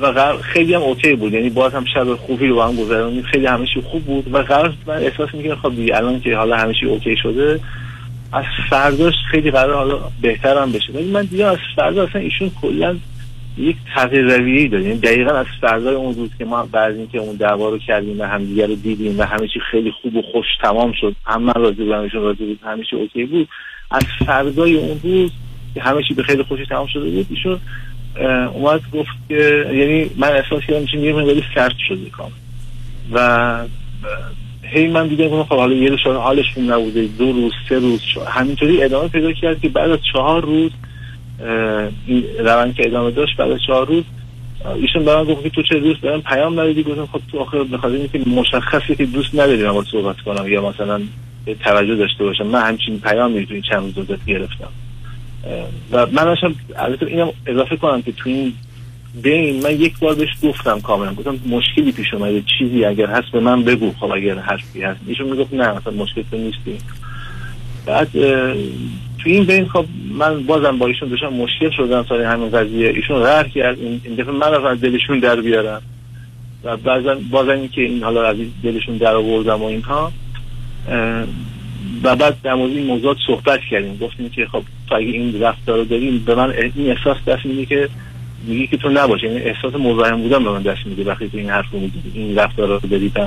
و 0.00 0.06
قرار 0.06 0.42
خیلی 0.42 0.74
هم 0.74 0.82
اوکی 0.82 1.14
بود. 1.14 1.32
یعنی 1.32 1.50
باز 1.50 1.74
هم 1.74 1.84
شب 1.94 2.14
خوبی 2.14 2.46
رو 2.46 2.54
با 2.54 2.66
هم 2.66 2.76
گذروندیم. 2.76 3.22
خیلی 3.22 3.46
همه 3.46 3.66
چی 3.74 3.80
خوب 3.80 4.04
بود 4.04 4.34
و 4.34 4.38
قرار 4.38 4.74
من 4.86 4.96
احساس 4.96 5.34
می‌کنم 5.34 5.56
خب 5.56 5.76
دیگه 5.76 5.96
الان 5.96 6.20
که 6.20 6.36
حالا 6.36 6.56
همه 6.56 6.74
چی 6.80 6.86
اوکی 6.86 7.16
شده 7.22 7.60
از 8.32 8.44
فرداش 8.70 9.14
خیلی 9.30 9.50
قرار 9.50 9.74
حالا 9.74 9.98
بهتر 10.22 10.58
هم 10.62 10.72
بشه. 10.72 10.92
ولی 10.92 11.10
من 11.10 11.24
دیگه 11.24 11.46
از 11.46 11.58
فردا 11.76 12.02
اصلا 12.02 12.20
ایشون 12.20 12.50
کلا 12.62 12.96
یک 13.60 13.76
تغییر 13.94 14.36
رویه‌ای 14.36 14.68
داره 14.68 14.84
یعنی 14.84 14.98
دقیقا 14.98 15.30
از 15.30 15.46
فردای 15.60 15.94
اون 15.94 16.14
روز 16.14 16.30
که 16.38 16.44
ما 16.44 16.68
بعد 16.72 16.96
اینکه 16.96 17.18
اون 17.18 17.36
دعوا 17.36 17.68
رو 17.68 17.78
کردیم 17.78 18.20
و 18.20 18.24
همدیگه 18.24 18.66
رو 18.66 18.74
دیدیم 18.74 19.18
و 19.18 19.22
همه 19.22 19.48
چی 19.48 19.60
خیلی 19.70 19.90
خوب 19.90 20.16
و 20.16 20.22
خوش 20.22 20.46
تمام 20.62 20.92
شد 20.92 21.16
هم 21.26 21.42
من 21.42 21.52
راضی 21.52 21.84
بودم 21.84 22.00
ایشون 22.00 22.22
راضی 22.22 22.46
بود 22.46 22.60
همه 22.64 22.84
چی 22.84 22.96
اوکی 22.96 23.24
بود 23.24 23.48
از 23.90 24.02
فردای 24.26 24.76
اون 24.76 25.00
روز 25.02 25.30
که 25.74 25.82
همه 25.82 26.02
چی 26.08 26.14
به 26.14 26.22
خیلی 26.22 26.42
خوشی 26.42 26.66
تمام 26.66 26.86
شده 26.86 27.10
بود 27.10 27.26
ایشون 27.30 27.60
اومد 28.52 28.80
گفت 28.92 29.10
که 29.28 29.66
یعنی 29.72 30.10
من 30.16 30.28
احساس 30.28 30.62
کردم 30.68 30.80
ایشون 30.80 31.00
یه 31.00 31.12
مقداری 31.12 31.42
سرد 31.54 31.76
شده 31.88 32.10
کامل 32.10 32.32
و 33.12 33.66
هی 34.62 34.88
من 34.88 35.08
دیدم 35.08 35.28
گفتم 35.28 35.44
خب 35.44 35.56
حالا 35.56 35.74
یه 35.74 35.90
روز 35.90 36.00
حالش 36.00 36.58
نبوده 36.58 37.08
دو 37.18 37.32
روز 37.32 37.52
سه 37.68 37.78
روز 37.78 38.00
شد. 38.00 38.20
همینطوری 38.28 38.82
ادامه 38.82 39.08
پیدا 39.08 39.32
کرد 39.32 39.60
که 39.60 39.68
بعد 39.68 39.90
از 39.90 39.98
چهار 40.12 40.44
روز 40.44 40.70
روند 42.38 42.74
که 42.74 42.86
ادامه 42.86 43.10
داشت 43.10 43.36
بعد 43.36 43.58
چهار 43.66 43.86
روز 43.86 44.04
ایشون 44.76 45.04
به 45.04 45.16
من 45.16 45.24
گفت 45.24 45.48
تو 45.48 45.62
چه 45.62 45.80
دوست 45.80 46.02
دارم؟ 46.02 46.22
پیام 46.22 46.52
ندادی؟ 46.52 46.82
گفتم 46.82 47.06
خب 47.06 47.20
تو 47.32 47.38
آخر 47.38 47.64
بخاطر 47.64 47.94
اینکه 47.94 48.18
مشخصه 48.18 48.94
که 48.94 49.06
دوست 49.06 49.34
نداری 49.34 49.62
من 49.62 49.84
صحبت 49.92 50.20
کنم 50.20 50.48
یا 50.48 50.68
مثلا 50.68 51.00
توجه 51.64 51.96
داشته 51.96 52.24
باشم 52.24 52.46
من 52.46 52.62
همچین 52.62 53.00
پیامی 53.00 53.46
تو 53.46 53.54
این 53.54 53.62
چند 53.62 53.96
روز 53.96 54.06
گرفتم. 54.26 54.68
و 55.92 56.06
من 56.06 56.24
داشتم 56.24 56.54
البته 56.76 57.06
اینم 57.06 57.28
اضافه 57.46 57.76
کنم 57.76 58.02
که 58.02 58.12
تو 58.12 58.30
این 58.30 58.52
بین 59.22 59.62
من 59.62 59.80
یک 59.80 59.98
بار 59.98 60.14
بهش 60.14 60.28
گفتم 60.42 60.80
کاملا. 60.80 61.14
گفتم 61.14 61.38
مشکلی 61.48 61.92
پیش 61.92 62.14
اومده 62.14 62.42
چیزی 62.58 62.84
اگر 62.84 63.06
هست 63.06 63.32
به 63.32 63.40
من 63.40 63.64
بگو. 63.64 63.92
خب 64.00 64.12
اگر 64.12 64.34
حرفی 64.34 64.82
هست. 64.82 65.00
ایشون 65.06 65.30
می‌گفت 65.30 65.54
نه 65.54 65.72
مثلا 65.72 65.92
مشکل 65.92 66.22
تو 66.30 66.36
نیستی. 66.36 66.78
بعد 67.86 68.08
تو 69.22 69.30
این 69.30 69.44
بین 69.44 69.68
خب 69.68 69.84
من 70.18 70.42
بازم 70.42 70.78
با 70.78 70.86
ایشون 70.86 71.08
داشتم 71.08 71.28
مشکل 71.28 71.70
شدم 71.70 72.06
سر 72.08 72.20
همین 72.20 72.50
قضیه. 72.50 72.88
ایشون 72.88 73.22
قهر 73.22 73.48
کرد. 73.48 73.78
این 73.78 74.14
دفعه 74.18 74.32
من 74.32 74.66
از 74.66 74.80
دلشون 74.80 75.18
در 75.18 75.40
بیارم. 75.40 75.82
و 76.64 76.76
بعضا 76.76 77.16
بازم 77.30 77.50
این 77.50 77.68
که 77.68 77.80
این 77.80 78.02
حالا 78.02 78.26
از 78.26 78.36
دلشون 78.62 78.96
در 78.96 79.14
آوردم 79.14 79.62
و 79.62 79.64
اینها. 79.64 80.12
و 82.02 82.16
بعد 82.16 82.36
در 82.42 82.54
مورد 82.54 82.72
این 82.72 82.86
موضوعات 82.86 83.16
صحبت 83.26 83.60
کردیم. 83.70 83.96
گفتیم 83.96 84.28
که 84.28 84.46
خب 84.46 84.62
تو 84.88 84.94
اگه 84.94 85.06
این 85.06 85.40
رفتار 85.40 85.78
رو 85.78 85.84
داریم 85.84 86.18
به 86.26 86.34
من 86.34 86.50
این 86.76 86.90
احساس 86.90 87.16
دست 87.26 87.46
میده 87.46 87.66
که 87.66 87.88
میگی 88.46 88.66
که 88.66 88.76
تو 88.76 88.88
نباشه 88.88 89.26
یعنی 89.26 89.40
احساس 89.40 89.74
مزاحم 89.74 90.22
بودن 90.22 90.44
به 90.44 90.50
من 90.50 90.62
دست 90.62 90.86
میده 90.86 91.04
وقتی 91.04 91.28
تو 91.28 91.36
این 91.36 91.50
حرف 91.50 91.70
رو 91.70 91.80
میگی 91.80 92.02
این 92.14 92.38
رفتار 92.38 92.68
رو 92.68 92.88
داری 92.88 93.12
و 93.14 93.20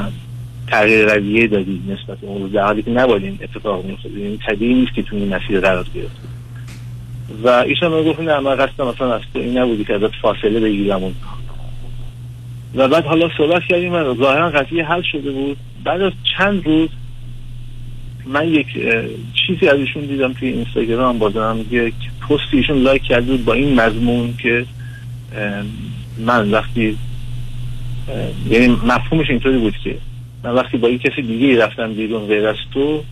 تغییر 0.68 1.14
رویه 1.16 1.47
دادی 1.47 1.82
نسبت 1.88 2.18
به 2.18 2.28
اون 2.28 2.47
در 2.47 2.66
حالی 2.66 2.82
که 2.82 2.91
نباید 2.91 3.24
این 3.24 3.39
اتفاق 3.41 3.86
میفته 3.86 4.09
یعنی 4.09 4.39
طبیعی 4.47 4.74
نیست 4.74 4.93
که 4.93 5.03
تو 5.03 5.16
این 5.16 5.36
مسیر 5.36 5.59
قرار 5.59 5.86
گرفتی 5.95 6.28
و 7.43 7.49
ایشان 7.49 7.91
من 7.91 8.03
گفت 8.03 8.20
نه 8.20 8.39
من 8.39 8.55
قصدم 8.55 8.88
مثلا 8.88 9.14
از 9.14 9.22
تو 9.34 9.39
این 9.39 9.57
نبودی 9.57 9.84
که 9.84 9.93
ازت 9.93 10.16
فاصله 10.22 10.59
بگیرم 10.59 11.03
اون 11.03 11.16
و 12.76 12.88
بعد 12.88 13.05
حالا 13.05 13.30
صحبت 13.38 13.61
کردیم 13.70 13.93
و 13.93 14.16
ظاهرا 14.16 14.49
قضیه 14.49 14.86
حل 14.86 15.01
شده 15.11 15.32
بود. 15.32 15.57
بعد 15.84 16.01
از 16.01 16.11
چند 16.38 16.66
روز 16.66 16.89
من 18.26 18.47
یک 18.47 18.68
چیزی 19.47 19.68
از 19.68 19.80
ایشون 19.80 20.05
دیدم 20.05 20.34
توی 20.34 20.47
اینستاگرام. 20.47 21.20
بازم 21.20 21.66
یک 21.72 21.93
پست 22.30 22.53
ایشون 22.53 22.78
لایک 22.78 23.03
کرده 23.03 23.32
بود 23.32 23.45
با 23.45 23.53
این 23.53 23.82
مضمون 23.82 24.34
که 24.38 24.66
من 26.18 26.51
وقتی 26.51 26.97
یعنی 28.49 28.68
مفهومش 28.68 29.30
اینطوری 29.30 29.57
بود 29.57 29.78
که 29.84 29.97
من 30.43 30.53
وقتی 30.53 30.77
با 30.77 30.89
یک 30.89 31.01
کسی 31.01 31.21
دیگه 31.21 31.65
رفتم 31.65 31.93
بیرون 31.93 32.27
غیر 32.27 32.47
از 32.47 32.55
تو 32.73 33.03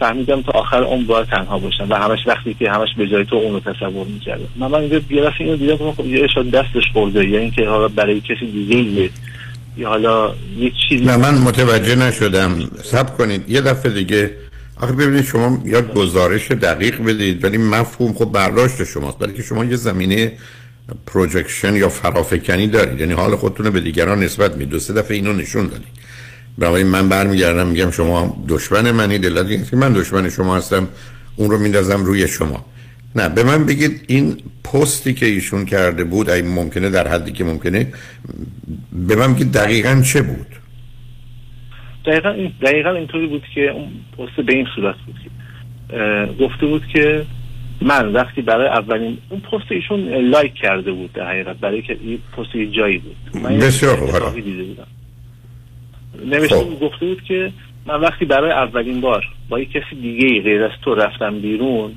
فهمیدم 0.00 0.42
تا 0.42 0.52
آخر 0.52 0.82
عمر 0.82 1.04
باید 1.04 1.26
تنها 1.26 1.58
باشم 1.58 1.86
و 1.90 1.94
همش 1.94 2.18
وقتی 2.26 2.54
که 2.54 2.70
همش 2.70 2.88
به 2.96 3.08
جای 3.08 3.24
تو 3.24 3.36
اون 3.36 3.52
رو 3.52 3.60
تصور 3.60 4.06
می‌کردم. 4.06 4.48
من 4.56 4.66
من 4.66 4.80
اینجا 4.80 5.00
یه 5.10 5.22
دفعه 5.22 5.40
اینو 5.40 5.56
دیدم 5.56 5.92
خب 5.92 6.06
یه 6.06 6.26
شاید 6.34 6.50
دستش 6.50 6.82
خورده 6.92 7.28
یا 7.28 7.38
اینکه 7.38 7.68
حالا 7.68 7.88
برای 7.88 8.20
کسی 8.20 8.52
دیگه 8.52 8.76
یه 8.76 9.10
یا 9.76 9.88
حالا 9.88 10.34
یک 10.58 10.72
چیزی 10.88 11.04
نه 11.04 11.16
من 11.16 11.34
متوجه 11.34 11.94
نشدم. 11.94 12.70
سب 12.82 13.16
کنید 13.16 13.50
یه 13.50 13.60
دفعه 13.60 13.92
دیگه. 13.92 14.30
آخه 14.80 14.92
ببینید 14.92 15.24
شما 15.24 15.62
یا 15.64 15.82
گزارش 15.82 16.50
دقیق 16.50 17.02
بدید 17.02 17.44
ولی 17.44 17.58
مفهوم 17.58 18.12
خب 18.12 18.24
برداشت 18.24 18.84
شماست. 18.84 19.36
که 19.36 19.42
شما 19.42 19.64
یه 19.64 19.76
زمینه 19.76 20.32
پروجکشن 21.06 21.76
یا 21.76 21.88
فرافکنی 21.88 22.66
دارید. 22.66 23.00
یعنی 23.00 23.12
حال 23.12 23.36
خودتون 23.36 23.70
به 23.70 23.80
دیگران 23.80 24.18
نسبت 24.18 24.56
می 24.56 24.66
دو 24.66 24.78
سه 24.78 24.94
دفعه 24.94 25.16
اینو 25.16 25.32
نشون 25.32 25.66
دادید. 25.66 26.05
بنابراین 26.58 26.86
من 26.86 27.08
برمیگردم 27.08 27.66
میگم 27.66 27.90
شما 27.90 28.44
دشمن 28.48 28.90
منی 28.90 29.18
دلت 29.18 29.70
که 29.70 29.76
من 29.76 29.92
دشمن 29.92 30.30
شما 30.30 30.56
هستم 30.56 30.88
اون 31.36 31.50
رو 31.50 31.58
میندازم 31.58 32.04
روی 32.04 32.28
شما. 32.28 32.64
نه 33.16 33.28
به 33.28 33.42
من 33.42 33.66
بگید 33.66 34.04
این 34.06 34.36
پستی 34.64 35.14
که 35.14 35.26
ایشون 35.26 35.64
کرده 35.64 36.04
بود 36.04 36.30
ای 36.30 36.42
ممکنه 36.42 36.90
در 36.90 37.08
حدی 37.08 37.32
که 37.32 37.44
ممکنه 37.44 37.92
به 38.92 39.16
من 39.16 39.34
بگید 39.34 39.52
دقیقا 39.52 40.02
چه 40.06 40.22
بود؟ 40.22 40.46
دقیقا, 42.06 42.30
این 42.30 42.52
دقیقا 42.62 42.90
اینطوری 42.90 43.26
بود 43.26 43.42
که 43.54 43.70
اون 43.70 43.88
پست 44.18 44.46
به 44.46 44.52
این 44.52 44.66
صورت 44.76 44.94
بود. 45.06 45.14
که 45.24 45.30
گفته 46.44 46.66
بود 46.66 46.82
که 46.92 47.24
من 47.82 48.12
وقتی 48.12 48.42
برای 48.42 48.68
اولین 48.68 49.18
اون 49.28 49.40
پست 49.40 49.72
ایشون 49.72 50.00
لایک 50.30 50.54
کرده 50.54 50.92
بود 50.92 51.12
در 51.12 51.28
حقیقت 51.30 51.56
برای 51.56 51.82
که 51.82 51.96
این 52.00 52.18
پست 52.36 52.54
یه 52.54 52.66
جایی 52.66 52.98
بود. 52.98 53.42
من 53.42 53.58
بسیار 53.58 53.96
خوب، 53.96 54.34
نوشته 56.24 56.56
بود 56.64 56.80
گفته 56.80 57.06
بود 57.06 57.22
که 57.22 57.52
من 57.86 58.00
وقتی 58.00 58.24
برای 58.24 58.50
اولین 58.50 59.00
بار 59.00 59.24
با 59.48 59.60
یک 59.60 59.72
کسی 59.72 59.96
دیگه 60.02 60.26
ای 60.26 60.40
غیر 60.40 60.64
از 60.64 60.70
تو 60.82 60.94
رفتم 60.94 61.38
بیرون 61.40 61.92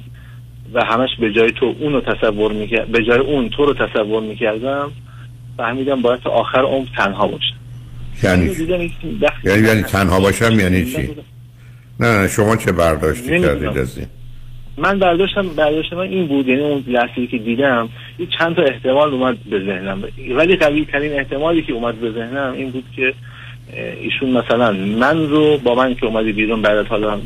و 0.74 0.84
همش 0.86 1.10
به 1.20 1.32
جای 1.34 1.52
تو 1.52 1.76
اون 1.80 1.94
رو 1.94 2.02
تصور 2.02 2.52
می‌کرد 2.52 2.88
به 2.88 3.04
جای 3.04 3.20
اون 3.20 3.50
تو 3.50 3.66
رو 3.66 3.74
تصور 3.74 4.24
می‌کردم 4.24 4.92
فهمیدم 5.58 6.02
باید 6.02 6.20
تا 6.20 6.30
آخر 6.30 6.62
عمر 6.62 6.86
تنها 6.98 7.28
باشم. 7.28 7.56
یعنی 8.24 8.50
این 8.50 8.82
وقتی- 9.22 9.50
یعنی 9.50 9.68
یعنی 9.68 9.82
تنها 9.84 10.20
باشم 10.20 10.60
یعنی 10.60 10.86
چی؟ 10.86 11.10
نه 12.00 12.22
نه 12.22 12.28
شما 12.28 12.56
چه 12.56 12.72
برداشتی. 12.72 13.40
کردید 13.42 13.78
از 13.78 13.98
این؟ 13.98 14.08
من 14.78 15.00
برداشتم 15.00 15.48
برداشت 15.48 15.94
من 15.94 16.00
این 16.00 16.28
بود 16.28 16.48
یعنی 16.48 16.62
اون 16.62 16.84
لحظه‌ای 16.88 17.28
که 17.28 17.38
دیدم 17.38 17.90
یه 18.20 18.28
چند 18.40 18.56
تا 18.56 18.62
احتمال 18.62 19.14
اومد 19.14 19.38
به 19.50 19.60
ذهنم. 19.60 20.04
ولی 20.36 20.56
قوی 20.56 20.86
ترین 20.86 21.14
احتمالی 21.14 21.62
که 21.62 21.74
اومد 21.74 21.96
به 21.96 22.12
ذهنم 22.12 22.54
این 22.54 22.70
بود 22.72 22.84
که 22.96 23.14
ایشون 23.74 24.30
مثلا 24.30 24.72
من 24.72 25.30
رو 25.30 25.58
با 25.58 25.76
من 25.76 25.96
که 25.96 26.06
اومدی 26.06 26.32
بیرون 26.34 26.62
بعد 26.62 26.88
حالا 26.88 27.20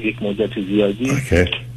یک 0.00 0.22
مدت 0.22 0.60
زیادی 0.68 1.12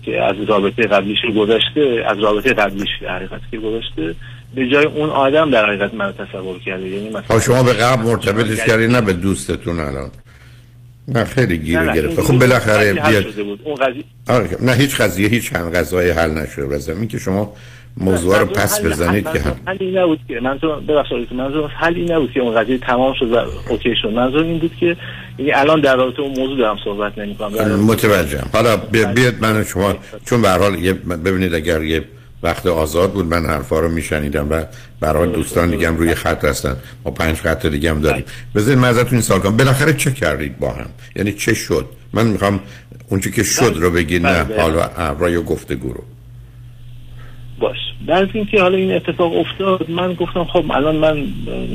که 0.03 0.21
از 0.21 0.35
رابطه 0.47 0.83
قبلیش 0.83 1.17
گذشته 1.37 2.03
از 2.07 2.19
رابطه 2.19 2.53
قبلیش 2.53 2.89
در 3.01 3.15
حقیقت 3.15 3.41
که 3.51 3.57
گذشته 3.57 4.15
به 4.55 4.67
جای 4.67 4.85
اون 4.85 5.09
آدم 5.09 5.51
در 5.51 5.65
حقیقت 5.65 5.93
من 5.93 6.13
تصور 6.13 6.59
کرده. 6.59 6.87
یعنی 6.87 7.09
مثلا 7.09 7.21
ها 7.29 7.39
شما 7.39 7.63
به 7.63 7.73
قبل 7.73 8.03
مرتبطش 8.03 8.57
کردید 8.57 8.91
نه 8.91 9.01
به 9.01 9.13
دوستتون 9.13 9.79
الان. 9.79 10.11
نه 11.07 11.23
خیلی 11.23 11.57
گیر 11.57 11.85
گرفته 11.85 12.21
خب 12.21 12.39
بالاخره 12.39 12.93
بیاد. 12.93 13.25
آره 14.27 14.49
نه 14.61 14.73
هیچ 14.73 14.95
قضیه 14.95 15.27
هیچ 15.27 15.49
چند 15.49 15.75
قضایی 15.75 16.09
حل 16.09 16.31
نشده. 16.31 16.65
بزن 16.65 16.97
این 16.97 17.07
که 17.07 17.17
شما 17.17 17.53
موضوع 17.97 18.39
رو 18.39 18.45
پس 18.45 18.81
بزنید 18.81 19.23
که 19.23 19.41
حلی 19.67 19.91
نبود 19.91 20.19
که. 20.27 20.39
منظور 20.39 20.79
ببخشید 20.79 21.33
منظور 21.33 21.67
حلی 21.67 22.05
نبود 22.05 22.31
که 22.31 22.39
اون 22.39 22.55
قضیه 22.55 22.77
تمام 22.77 23.13
شد 23.19 23.31
و 23.31 23.35
اوکی 23.69 23.95
شد. 24.01 24.09
منظور 24.09 24.43
این 24.43 24.59
بود 24.59 24.71
که 24.79 24.97
یعنی 25.37 25.51
الان 25.51 25.81
در 25.81 25.95
رابطه 25.95 26.21
اون 26.21 26.39
موضوع 26.39 26.57
دارم 26.57 26.77
صحبت 26.83 27.17
نمی‌کنم. 27.17 27.79
متوجهم. 27.79 28.49
حالا 28.53 28.77
بی- 28.77 29.05
بیاد 29.05 29.33
من 29.41 29.61
و 29.61 29.63
شما 29.63 29.95
چون 30.25 30.41
به 30.41 30.49
هر 30.49 30.57
حال 30.57 30.93
ببینید 30.93 31.53
اگر 31.53 31.83
یه 31.83 32.03
وقت 32.43 32.67
آزاد 32.67 33.11
بود 33.11 33.25
من 33.25 33.45
حرفا 33.45 33.79
رو 33.79 33.89
میشنیدم 33.89 34.47
و 34.49 34.63
برای 34.99 35.31
دوستان 35.31 35.71
دیگه 35.71 35.87
هم 35.87 35.97
روی 35.97 36.15
خط 36.15 36.45
هستن. 36.45 36.75
ما 37.05 37.11
پنج 37.11 37.35
خط 37.35 37.65
دیگه 37.65 37.89
هم 37.89 38.01
داریم. 38.01 38.23
بذارید 38.55 38.79
من 38.79 38.87
ازتون 38.87 39.11
این 39.11 39.21
سوال 39.21 39.39
کنم. 39.39 39.57
بالاخره 39.57 39.93
چه 39.93 40.11
کردید 40.11 40.59
با 40.59 40.71
هم؟ 40.71 40.89
یعنی 41.15 41.31
چه 41.31 41.53
شد؟ 41.53 41.85
من 42.13 42.27
می‌خوام 42.27 42.59
اونچه 43.09 43.31
که 43.31 43.43
شد 43.43 43.73
رو 43.75 43.91
بگید 43.91 44.25
نه 44.25 44.43
بله. 44.43 44.61
حالا 44.61 44.89
و 45.39 45.41
گفتگو 45.41 45.93
رو. 45.93 46.03
باش. 47.59 47.77
در 48.07 48.27
اینکه 48.33 48.61
حالا 48.61 48.77
این 48.77 48.93
اتفاق 48.93 49.37
افتاد 49.37 49.89
من 49.89 50.13
گفتم 50.13 50.43
خب 50.43 50.71
الان 50.71 50.95
من 50.95 51.17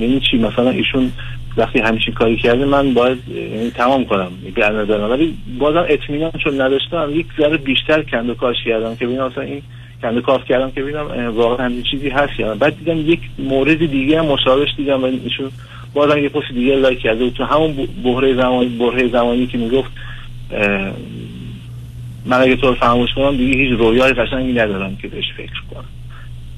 یعنی 0.00 0.20
چی؟ 0.30 0.38
مثلا 0.38 0.70
ایشون 0.70 1.12
وقتی 1.56 1.78
همچین 1.78 2.14
کاری 2.14 2.36
کرده 2.36 2.64
من 2.64 2.94
باید 2.94 3.18
یعنی 3.28 3.70
تمام 3.70 4.04
کنم. 4.04 4.32
در 4.56 4.72
نظرم 4.72 5.10
ولی 5.10 5.34
بازم 5.58 5.86
اطمینان 5.88 6.32
چون 6.44 6.60
نداشتم 6.60 7.10
یک 7.14 7.26
ذره 7.38 7.56
بیشتر 7.56 8.02
کند 8.02 8.30
و 8.30 8.34
کاش 8.34 8.56
کردم 8.64 8.96
که 8.96 9.06
ببینم 9.06 9.26
مثلا 9.26 9.44
این 9.44 9.62
کند 10.02 10.16
و 10.16 10.20
کاف 10.20 10.44
کردم 10.44 10.70
که 10.70 10.82
ببینم 10.82 11.28
واقعا 11.34 11.66
همچین 11.66 11.82
چیزی 11.82 12.08
هست 12.08 12.40
یا. 12.40 12.54
بعد 12.54 12.78
دیدم 12.78 13.10
یک 13.10 13.20
مورد 13.38 13.90
دیگه 13.90 14.18
هم 14.18 14.26
مشابهش 14.26 14.68
دیدم 14.76 15.02
و 15.02 15.04
ایشون 15.04 15.50
بازم 15.94 16.18
یه 16.18 16.28
پست 16.28 16.52
دیگه 16.54 16.76
لایک 16.76 16.98
کرده 16.98 17.30
تو 17.30 17.44
همون 17.44 17.88
بحره 18.04 18.34
زمانی 18.34 18.68
بحره 18.68 19.08
زمانی 19.08 19.46
که 19.46 19.58
می‌گفت 19.58 19.90
من 22.26 22.40
اگه 22.40 22.56
تو 22.56 22.74
فراموش 22.74 23.10
کنم 23.14 23.36
دیگه 23.36 23.58
هیچ 23.58 23.78
رویای 23.78 24.12
قشنگی 24.12 24.52
ندارم 24.52 24.96
که 24.96 25.08
بهش 25.08 25.32
فکر 25.36 25.62
کنم. 25.70 25.84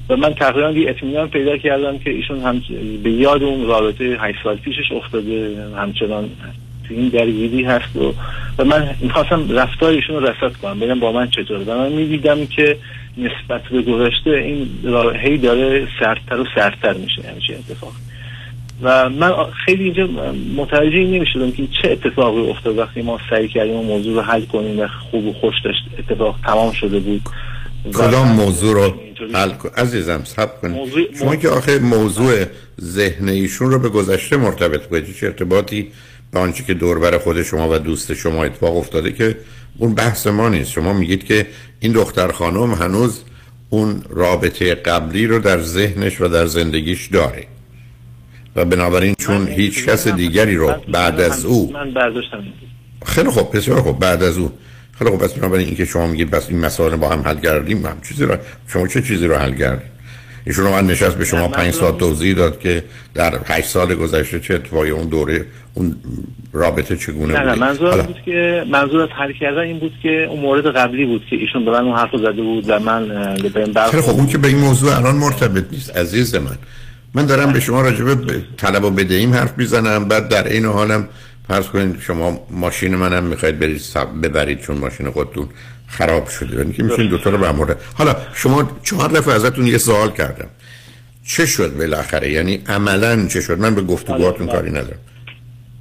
و 0.09 0.15
من 0.15 0.33
تقریبا 0.33 0.71
یه 0.71 0.89
اطمینان 0.89 1.29
پیدا 1.29 1.57
کردم 1.57 1.97
که 1.97 2.09
ایشون 2.09 2.39
هم 2.39 2.61
به 3.03 3.11
یاد 3.11 3.43
اون 3.43 3.67
رابطه 3.67 4.17
8 4.19 4.37
سال 4.43 4.55
پیشش 4.55 4.91
افتاده 4.91 5.57
همچنان 5.77 6.29
تو 6.87 6.93
این 6.93 7.07
درگیری 7.07 7.63
هست 7.63 7.95
و, 7.95 8.13
و 8.57 8.65
من 8.65 8.95
می‌خواستم 9.01 9.51
رفتار 9.51 9.89
ایشون 9.89 10.15
رو 10.15 10.27
رسد 10.27 10.55
کنم 10.55 10.79
ببینم 10.79 10.99
با 10.99 11.11
من 11.11 11.29
چطوره. 11.29 11.63
و 11.63 11.77
من 11.77 11.91
می‌دیدم 11.91 12.45
که 12.45 12.77
نسبت 13.17 13.63
به 13.63 13.81
گذشته 13.81 14.29
این 14.29 14.69
هی 15.21 15.37
داره 15.37 15.87
سردتر 15.99 16.39
و 16.39 16.45
سردتر 16.55 16.93
میشه 16.93 17.21
همچین 17.21 17.55
اتفاق. 17.55 17.93
و 18.81 19.09
من 19.09 19.31
خیلی 19.65 19.83
اینجا 19.83 20.07
متوجه 20.57 20.97
این 20.97 21.11
نمی‌شدم 21.15 21.51
که 21.51 21.67
چه 21.81 21.91
اتفاقی 21.91 22.49
افتاد 22.49 22.77
وقتی 22.77 23.01
ما 23.01 23.19
سعی 23.29 23.47
کردیم 23.47 23.73
اون 23.75 23.85
موضوع 23.85 24.15
رو 24.15 24.21
حل 24.21 24.41
کنیم 24.45 24.79
و 24.79 24.87
خوب 25.11 25.25
و 25.25 25.33
خوش 25.33 25.55
داشت 25.65 25.83
اتفاق 25.99 26.35
تمام 26.45 26.71
شده 26.71 26.99
بود. 26.99 27.21
کدام 27.93 28.27
موضوع 28.27 28.73
رو 28.73 28.93
حل 29.33 29.49
کن؟ 29.49 29.69
عزیزم 29.77 30.21
سب 30.23 30.61
کنید 30.61 30.75
موضوع- 30.77 31.15
شما 31.19 31.35
که 31.35 31.49
آخه 31.49 31.79
موضوع 31.79 32.45
ذهن 32.81 33.29
ایشون 33.29 33.71
رو 33.71 33.79
به 33.79 33.89
گذشته 33.89 34.37
مرتبط 34.37 34.87
کنید 34.87 35.15
چه 35.15 35.25
ارتباطی 35.25 35.87
به 36.31 36.39
آنچه 36.39 36.63
که 36.63 36.73
دور 36.73 36.99
بر 36.99 37.17
خود 37.17 37.43
شما 37.43 37.69
و 37.69 37.77
دوست 37.77 38.13
شما 38.13 38.43
اتفاق 38.43 38.77
افتاده 38.77 39.11
که 39.11 39.37
اون 39.77 39.95
بحث 39.95 40.27
ما 40.27 40.49
نیست. 40.49 40.71
شما 40.71 40.93
میگید 40.93 41.23
که 41.23 41.47
این 41.79 41.91
دختر 41.91 42.31
خانم 42.31 42.71
هنوز 42.73 43.23
اون 43.69 44.03
رابطه 44.09 44.75
قبلی 44.75 45.27
رو 45.27 45.39
در 45.39 45.59
ذهنش 45.61 46.21
و 46.21 46.27
در 46.27 46.45
زندگیش 46.45 47.07
داره. 47.07 47.47
و 48.55 48.65
بنابراین 48.65 49.15
چون 49.15 49.47
هیچ 49.47 49.85
کس 49.85 50.07
دیگری 50.07 50.55
رو 50.55 50.73
بعد 50.91 51.19
از 51.19 51.45
او 51.45 51.71
من 51.73 51.91
برداشتم. 51.91 52.43
خیلی 53.05 53.29
خوب 53.29 53.57
بسیار 53.57 53.81
خوب. 53.81 53.99
بعد 53.99 54.23
از 54.23 54.37
او. 54.37 54.51
خیلی 54.99 55.11
خوب 55.11 55.19
پس 55.19 55.33
بنابراین 55.33 55.67
اینکه 55.67 55.85
شما 55.85 56.07
میگید 56.07 56.31
بس 56.31 56.49
این 56.49 56.59
مسائل 56.59 56.95
با 56.95 57.09
هم 57.09 57.21
حل 57.21 57.37
کردیم 57.37 57.85
هم 57.85 58.01
چیزی 58.07 58.25
رو 58.25 58.37
شما 58.67 58.87
چه 58.87 59.01
چیزی 59.01 59.27
رو 59.27 59.35
حل 59.35 59.53
کردیم؟ 59.53 59.89
ایشون 60.45 60.71
من 60.71 60.87
نشست 60.87 61.17
به 61.17 61.25
شما 61.25 61.47
پنج 61.47 61.73
سال 61.73 61.97
توضیح 61.97 62.35
داد 62.35 62.59
که 62.59 62.83
در 63.13 63.39
هشت 63.45 63.67
سال 63.67 63.95
گذشته 63.95 64.39
چه 64.39 64.53
اتفاقی 64.53 64.89
اون 64.89 65.07
دوره 65.07 65.45
اون 65.73 65.95
رابطه 66.53 66.97
چگونه 66.97 67.33
نه 67.33 67.45
نه 67.45 67.55
منظورم 67.55 67.91
حالا، 67.91 68.03
بود 68.03 68.21
که 68.25 68.65
منظور 68.71 69.01
از 69.01 69.09
حل 69.09 69.31
کردن 69.31 69.61
این 69.61 69.79
بود 69.79 69.93
که 70.03 70.09
اون 70.29 70.39
مورد 70.39 70.65
قبلی 70.65 71.05
بود 71.05 71.21
که 71.29 71.35
ایشون 71.35 71.65
به 71.65 71.71
من 71.71 71.85
اون 71.85 71.97
حرف 71.97 72.09
زده 72.15 72.41
بود 72.41 72.69
و 72.69 72.79
من 72.79 73.07
به 73.53 73.59
این 73.59 73.73
خب 73.73 74.09
اون 74.09 74.27
که 74.27 74.37
به 74.37 74.47
این 74.47 74.57
موضوع 74.57 74.97
الان 74.97 75.15
مرتبط 75.15 75.65
نیست. 75.71 75.97
عزیز 75.97 76.35
من 76.35 76.57
من 77.15 77.25
دارم 77.25 77.53
به 77.53 77.59
شما 77.59 77.81
راجع 77.81 78.03
به 78.03 78.43
طلب 78.57 78.83
و 78.83 78.89
بدهیم 78.89 79.33
حرف 79.33 79.57
می‌زنم. 79.57 80.05
بعد 80.05 80.29
در 80.29 80.47
این 80.47 80.65
حالم 80.65 81.07
فرض 81.47 81.67
کنید 81.67 81.99
شما 81.99 82.47
ماشین 82.51 82.95
منم 82.95 83.23
می‌خواید 83.23 83.59
برید 83.59 83.77
سب- 83.77 84.21
ببرید 84.23 84.61
چون 84.61 84.77
ماشین 84.77 85.09
خودتون 85.11 85.49
خراب 85.87 86.27
شده. 86.27 86.57
یعنی 86.57 86.73
که 86.73 86.83
می‌تونید 86.83 87.09
دوتا 87.09 87.29
رو 87.29 87.37
برمورد 87.37 87.81
حالا 87.97 88.15
شما 88.33 88.71
چهار 88.83 89.09
دفعه 89.09 89.33
ازتون 89.33 89.67
یه 89.67 89.77
سوال 89.77 90.11
کردم. 90.11 90.47
چه 91.27 91.45
شد 91.45 91.77
بالاخره؟ 91.77 92.31
یعنی 92.31 92.61
عملا 92.67 93.27
چه 93.27 93.41
شد؟ 93.41 93.59
من 93.59 93.75
به 93.75 93.81
گفتگوهاتون 93.81 94.47
کاری 94.47 94.69
ندارم. 94.69 94.99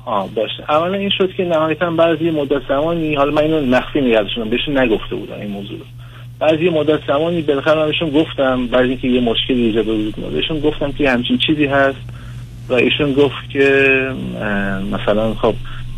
آه 0.05 0.35
باشه. 0.35 0.65
اولا 0.69 0.95
این 0.95 1.11
شد 1.19 1.31
که 1.37 1.45
نهایتا 1.45 1.91
بعد 1.91 2.09
از 2.09 2.23
یه 2.23 2.33
مدت 2.33 2.63
زمانی 2.69 3.15
حالا 3.15 3.31
من 3.31 3.43
اینو 3.43 3.77
مخفی 3.77 4.01
نگه 4.01 4.23
داشتم 4.23 4.51
بهشون 4.51 4.79
نگفته 4.79 5.15
بودم 5.17 5.35
این 5.41 5.51
موضوع 5.51 5.79
رو. 5.79 5.85
از 6.43 6.61
یه 6.61 6.71
مدت 6.71 7.07
زمانی 7.07 7.43
بالاخره 7.43 7.75
من 7.75 7.87
بهشون 7.87 8.11
گفتم 8.11 8.67
بعد 8.67 8.85
اینکه 8.85 9.09
یه 9.09 9.21
مشکلی 9.21 9.63
ایجاد 9.63 9.85
بود 9.85 10.33
بهشون 10.33 10.61
گفتم 10.61 10.93
که 10.93 11.11
همچین 11.11 11.39
چیزی 11.39 11.67
هست 11.67 11.99
و 12.69 12.75
ایشون 12.75 13.13
گفت 13.13 13.51
که 13.51 13.89
مثلا 14.93 15.35
خب 15.35 15.55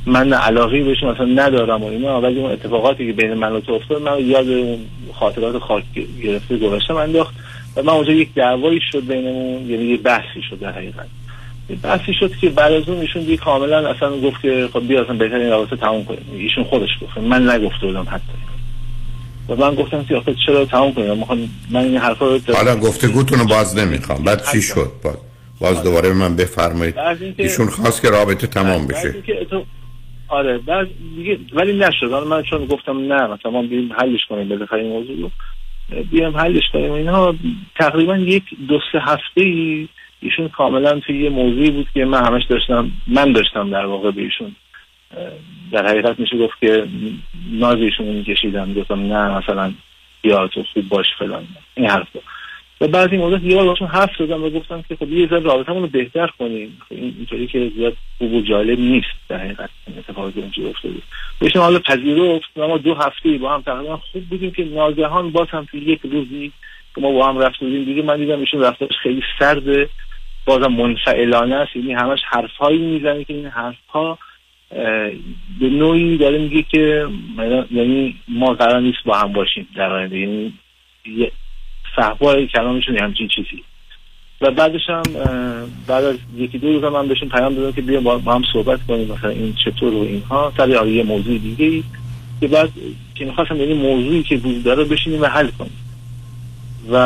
من 0.06 0.32
علاقی 0.32 0.82
بهش 0.82 1.02
مثلا 1.02 1.26
ندارم 1.26 1.82
و 1.82 1.86
اینا 1.86 2.20
ولی 2.20 2.40
اون 2.40 2.50
اتفاقاتی 2.50 3.06
که 3.06 3.12
بین 3.12 3.34
من 3.34 3.52
و 3.52 3.60
تو 3.60 3.72
افتاد 3.72 4.02
من 4.02 4.26
یاد 4.26 4.48
اون 4.48 4.78
خاطرات 5.14 5.58
خاک 5.58 5.84
گرفته 6.22 6.56
گذاشتم 6.56 6.96
انداخت 6.96 7.34
و 7.76 7.82
من 7.82 7.92
اونجا 7.92 8.12
یک 8.12 8.34
دعوایی 8.34 8.80
شد 8.92 9.06
بینمون 9.06 9.70
یعنی 9.70 9.84
یه 9.84 9.96
بحثی 9.96 10.42
شد 10.50 10.58
در 10.58 10.72
حقیقت. 10.72 11.06
بحثی 11.82 12.14
شد 12.14 12.36
که 12.36 12.48
بعد 12.48 12.72
از 12.72 12.88
اون 12.88 13.00
ایشون 13.00 13.22
دیگه 13.22 13.36
کاملا 13.36 13.88
اصلا 13.88 14.20
گفت 14.20 14.42
که 14.42 14.68
خب 14.72 14.88
بیا 14.88 15.02
اصلا 15.02 15.14
بهتر 15.14 15.36
این 15.36 15.50
رابطه 15.50 15.76
تموم 15.76 16.04
کنیم. 16.04 16.24
ایشون 16.38 16.64
خودش 16.64 16.90
گفت. 17.02 17.18
من 17.18 17.50
نگفته 17.50 17.86
بودم 17.86 18.06
حتی. 18.10 18.32
و 19.48 19.56
من 19.56 19.74
گفتم 19.74 20.16
آخه 20.16 20.34
چرا 20.46 20.64
تموم 20.64 20.94
کنیم؟ 20.94 21.14
من, 21.14 21.48
من 21.70 21.80
این 21.80 21.96
حرفا 21.96 22.26
رو 22.26 22.40
حالا 22.54 22.76
گفتگوتون 22.76 23.38
رو 23.38 23.46
باز 23.46 23.78
نمی‌خوام. 23.78 24.24
بعد 24.24 24.42
چی 24.52 24.62
شد؟ 24.62 24.90
باز 25.04 25.16
باز 25.60 25.82
دوباره 25.82 26.12
من 26.12 26.36
بفرمایید. 26.36 26.94
ایشون 27.38 27.66
خواست 27.66 28.02
که 28.02 28.10
رابطه 28.10 28.46
تمام 28.46 28.86
بشه. 28.86 29.14
آره 30.28 30.58
بعد 30.58 30.88
دیگه 31.16 31.38
ولی 31.52 31.78
نشد. 31.78 32.10
حالا 32.10 32.24
من 32.24 32.42
چون 32.42 32.66
گفتم 32.66 33.12
نه 33.12 33.26
مثلا 33.26 33.50
ما 33.50 33.62
بریم 33.62 33.92
حلش 33.92 34.20
کنیم 34.28 34.48
بالاخره 34.48 34.82
این 34.82 34.92
موضوع 34.92 35.16
رو. 35.20 35.30
بیام 36.10 36.36
حلش 36.36 36.62
کنیم 36.72 36.92
اینها. 36.92 37.34
تقریبا 37.78 38.16
یک 38.16 38.42
دو 38.68 38.78
سه 38.92 38.98
هفته 39.00 39.40
ای 39.40 39.88
ایشون 40.20 40.48
کاملا 40.48 41.00
توی 41.00 41.22
یه 41.22 41.30
موضوعی 41.30 41.70
بود 41.70 41.86
که 41.94 42.04
من 42.04 42.26
همش 42.26 42.42
داشتم 42.50 42.90
من 43.06 43.32
داشتم 43.32 43.70
در 43.70 43.86
واقع 43.86 44.10
به 44.10 44.22
ایشون 44.22 44.56
در 45.72 45.86
حقیقت 45.86 46.20
میشه 46.20 46.38
گفت 46.38 46.60
که 46.60 46.86
ناز 47.52 47.78
ایشون 47.78 48.06
میکشیدم 48.06 48.74
گفتم 48.74 49.12
نه 49.12 49.38
مثلا 49.38 49.72
یا 50.24 50.48
تو 50.48 50.64
خوب 50.74 50.88
باش 50.88 51.06
فلان. 51.18 51.46
این 51.74 51.86
حرفا. 51.86 52.18
و 52.80 52.88
بعد 52.88 53.12
این 53.12 53.20
موضوع 53.20 53.44
یه 53.44 53.64
باشون 53.64 53.88
حرف 53.88 54.10
زدم 54.18 54.44
و 54.44 54.50
گفتم 54.50 54.84
که 54.88 54.96
خب 54.96 55.12
یه 55.12 55.26
ذره 55.26 55.40
رابطمون 55.40 55.82
رو 55.82 55.88
بهتر 55.88 56.26
کنیم. 56.38 56.78
خب 56.88 56.94
اینطوری 56.94 57.46
که 57.46 57.72
زیاد 57.76 57.96
خوب 58.18 58.34
و 58.34 58.40
جالب 58.40 58.78
نیست 58.78 59.06
در 59.28 59.38
حقیقت 59.38 59.70
اتفاقی 59.98 60.40
اونجا 60.40 60.68
افتاده. 60.68 60.94
بهشون 61.40 61.62
حالا 61.62 61.78
پذیرفت 61.78 62.48
و 62.56 62.68
ما 62.68 62.78
دو 62.78 62.94
هفته 62.94 63.38
با 63.38 63.54
هم 63.54 63.62
تقریبا 63.62 63.96
خوب 63.96 64.24
بودیم 64.24 64.50
که 64.50 64.64
ناگهان 64.64 65.30
باز 65.30 65.48
هم 65.50 65.66
توی 65.70 65.80
یک 65.80 66.00
روزی 66.02 66.52
که 66.94 67.00
ما 67.00 67.10
با 67.10 67.28
هم 67.28 67.38
رفت 67.38 67.60
بودیم 67.60 67.84
دیگه 67.84 68.02
من 68.02 68.16
دیدم 68.16 68.40
ایشون 68.40 68.60
رفتارش 68.60 68.94
خیلی 69.02 69.22
سرده 69.38 69.88
بازم 70.44 70.72
منفعلانه 70.72 71.54
است. 71.54 71.76
یعنی 71.76 71.92
همش 71.92 72.20
حرفهایی 72.24 72.78
می‌زنه 72.78 73.24
که 73.24 73.34
این 73.34 73.46
حرفها 73.46 74.18
به 75.60 75.68
نوعی 75.70 76.16
داره 76.16 76.38
میگه 76.38 76.62
که 76.62 77.06
یعنی 77.70 78.16
ما 78.28 78.54
قرار 78.54 78.80
نیست 78.80 78.98
با 79.04 79.18
هم 79.18 79.32
باشیم 79.32 79.68
در 79.76 79.92
آینده. 79.92 80.18
یعنی 80.18 80.52
صحبای 81.96 82.46
کلامشون 82.46 82.98
همچین 82.98 83.28
چیزی. 83.28 83.62
و 84.40 84.50
بعدش 84.50 84.80
هم 84.88 85.02
بعد 85.86 86.04
از 86.04 86.16
یکی 86.36 86.58
دو 86.58 86.72
روز 86.72 86.92
من 86.92 87.08
بهشون 87.08 87.28
پیام 87.28 87.54
دادم 87.54 87.72
که 87.72 87.82
بیا 87.82 88.00
با 88.00 88.34
هم 88.34 88.42
صحبت 88.52 88.86
کنیم 88.86 89.12
مثلا 89.12 89.30
این 89.30 89.54
چطور 89.64 89.94
و 89.94 90.00
اینها. 90.00 90.52
سر 90.56 90.86
یه 90.88 91.02
موضوع 91.02 91.38
دیگه 91.38 91.82
که 92.40 92.48
بعد 92.48 92.70
که 93.14 93.24
می‌خواستم 93.24 93.56
یعنی 93.56 93.74
موضوعی 93.74 94.22
که 94.22 94.36
بود 94.36 94.62
داره 94.62 94.84
بشینیم 94.84 95.22
و 95.22 95.26
حل 95.26 95.48
کنیم. 95.48 95.78
و 96.92 96.96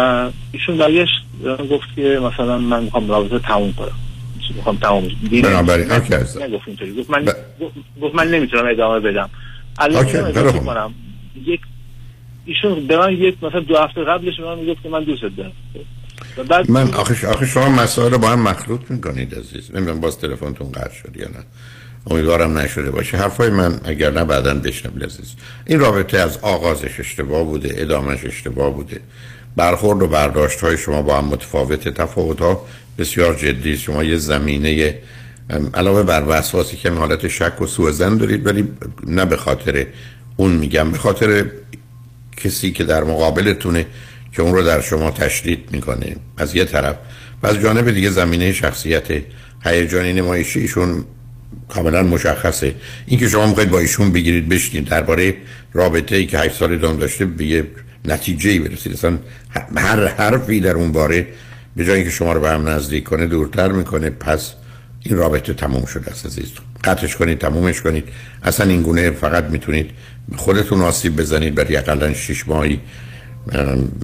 ایشون 0.52 0.76
برگشت 0.76 1.24
گفت 1.70 1.96
که 1.96 2.20
مثلا 2.22 2.58
من 2.58 2.84
می‌خوام 2.84 3.08
رابطه 3.08 3.38
تموم 3.38 3.72
کنم. 3.72 4.07
می‌خوام 4.56 4.76
تموم 4.76 5.08
بنابراین 5.42 5.92
نگفت 5.92 6.68
اینطوری. 6.68 6.94
گفت 7.00 7.10
من 7.10 7.24
گفت 8.02 8.14
من 8.14 8.30
نمی‌تونم 8.30 8.66
ادامه 8.70 9.00
بدم. 9.00 9.30
الان 9.78 10.04
کنم. 10.52 10.94
یک 11.44 11.60
ایشون 12.44 12.86
به 12.86 12.98
من 12.98 13.12
یک 13.12 13.36
مثلا 13.42 13.60
دو 13.60 13.76
هفته 13.76 14.04
قبلش 14.04 14.40
من 14.40 14.58
می‌گفت 14.58 14.82
که 14.82 14.88
من 14.88 15.04
دوست 15.04 15.22
دارم. 15.22 15.52
بعد 16.48 16.70
من 16.70 16.94
آخه 16.94 17.28
آخه 17.28 17.46
شما 17.46 17.68
مسائل 17.68 18.12
رو 18.12 18.18
با 18.18 18.28
هم 18.28 18.40
مخلوط 18.40 18.80
می‌کنید 18.90 19.34
عزیز. 19.34 19.70
نمی‌دونم 19.74 20.00
باز 20.00 20.18
تلفنتون 20.18 20.72
قطع 20.72 20.94
شد 20.94 21.16
یا 21.16 21.28
نه. 21.28 21.44
امیدوارم 22.10 22.58
نشده 22.58 22.90
باشه. 22.90 23.16
حرفای 23.16 23.50
من 23.50 23.80
اگر 23.84 24.10
نه 24.10 24.24
بعدا 24.24 24.54
بشنم 24.54 25.02
عزیز. 25.02 25.34
این 25.66 25.80
رابطه 25.80 26.18
از 26.18 26.38
آغازش 26.38 27.00
اشتباه 27.00 27.44
بوده 27.44 27.74
ادامش 27.76 28.24
اشتباه 28.24 28.74
بوده. 28.74 29.00
برخورد 29.56 30.02
و 30.02 30.08
برداشت 30.08 30.60
های 30.60 30.78
شما 30.78 31.02
با 31.02 31.18
هم 31.18 31.24
متفاوت 31.24 31.88
تفاوت 31.88 32.40
ها 32.40 32.66
بسیار 32.98 33.34
جدی. 33.34 33.76
شما 33.76 34.04
یه 34.04 34.16
زمینه 34.16 34.98
علاوه 35.74 36.02
بر 36.02 36.24
وسواسی 36.26 36.76
که 36.76 36.90
حالت 36.90 37.28
شک 37.28 37.62
و 37.62 37.66
سوء 37.66 37.90
زن 37.90 38.16
دارید 38.16 38.46
ولی 38.46 38.68
نه 39.06 39.24
به 39.24 39.36
خاطر 39.36 39.86
اون 40.36 40.52
میگم 40.52 40.92
به 40.92 40.98
خاطر 40.98 41.44
کسی 42.36 42.72
که 42.72 42.84
در 42.84 43.04
مقابلتونه 43.04 43.86
که 44.32 44.42
اون 44.42 44.54
رو 44.54 44.62
در 44.62 44.80
شما 44.80 45.10
تشدید 45.10 45.68
می‌کنه. 45.72 46.16
از 46.36 46.56
یه 46.56 46.64
طرف. 46.64 46.96
و 47.42 47.46
از 47.46 47.60
جانب 47.60 47.90
دیگه 47.90 48.10
زمینه 48.10 48.52
شخصیت 48.52 49.04
هیجانی 49.64 50.12
نمایشی 50.12 50.60
ایشون 50.60 51.04
کاملا 51.68 52.02
مشخصه. 52.02 52.74
اینکه 53.06 53.28
شما 53.28 53.46
می‌خواید 53.46 53.70
با 53.70 53.78
ایشون 53.78 54.12
بگیرید 54.12 54.48
بشنید 54.48 54.84
درباره 54.84 55.34
رابطه 55.72 56.16
ای 56.16 56.26
که 56.26 56.38
8 56.38 56.54
سال 56.54 56.72
ادامه 56.72 57.00
داشته 57.00 57.24
به 57.24 57.44
یه 57.44 57.64
نتیجه 58.04 58.50
ای 58.50 58.58
برسید 58.58 59.20
هر 59.76 60.06
حرفی 60.06 60.60
در 60.60 60.72
اون 60.72 60.92
باره 60.92 61.26
به 61.76 61.84
جای 61.84 61.96
اینکه 61.96 62.10
شما 62.10 62.32
رو 62.32 62.40
به 62.40 62.50
هم 62.50 62.68
نزدیک 62.68 63.04
کنه 63.04 63.26
دورتر 63.26 63.72
می‌کنه. 63.72 64.10
پس 64.10 64.52
این 65.02 65.16
رابطه 65.16 65.52
تموم 65.52 65.84
شده 65.84 66.10
است 66.10 66.26
عزیز 66.26 66.52
قطعش 66.84 67.16
کنید 67.16 67.38
تمومش 67.38 67.80
کنید. 67.80 68.04
اصلا 68.42 68.70
این 68.70 68.82
گونه 68.82 69.10
فقط 69.10 69.44
می‌تونید 69.44 69.90
خودتون 70.36 70.80
آسیب 70.80 71.16
بزنید. 71.16 71.54
برای 71.54 71.76
اقلا 71.76 72.14
شش 72.14 72.48
ماهی 72.48 72.80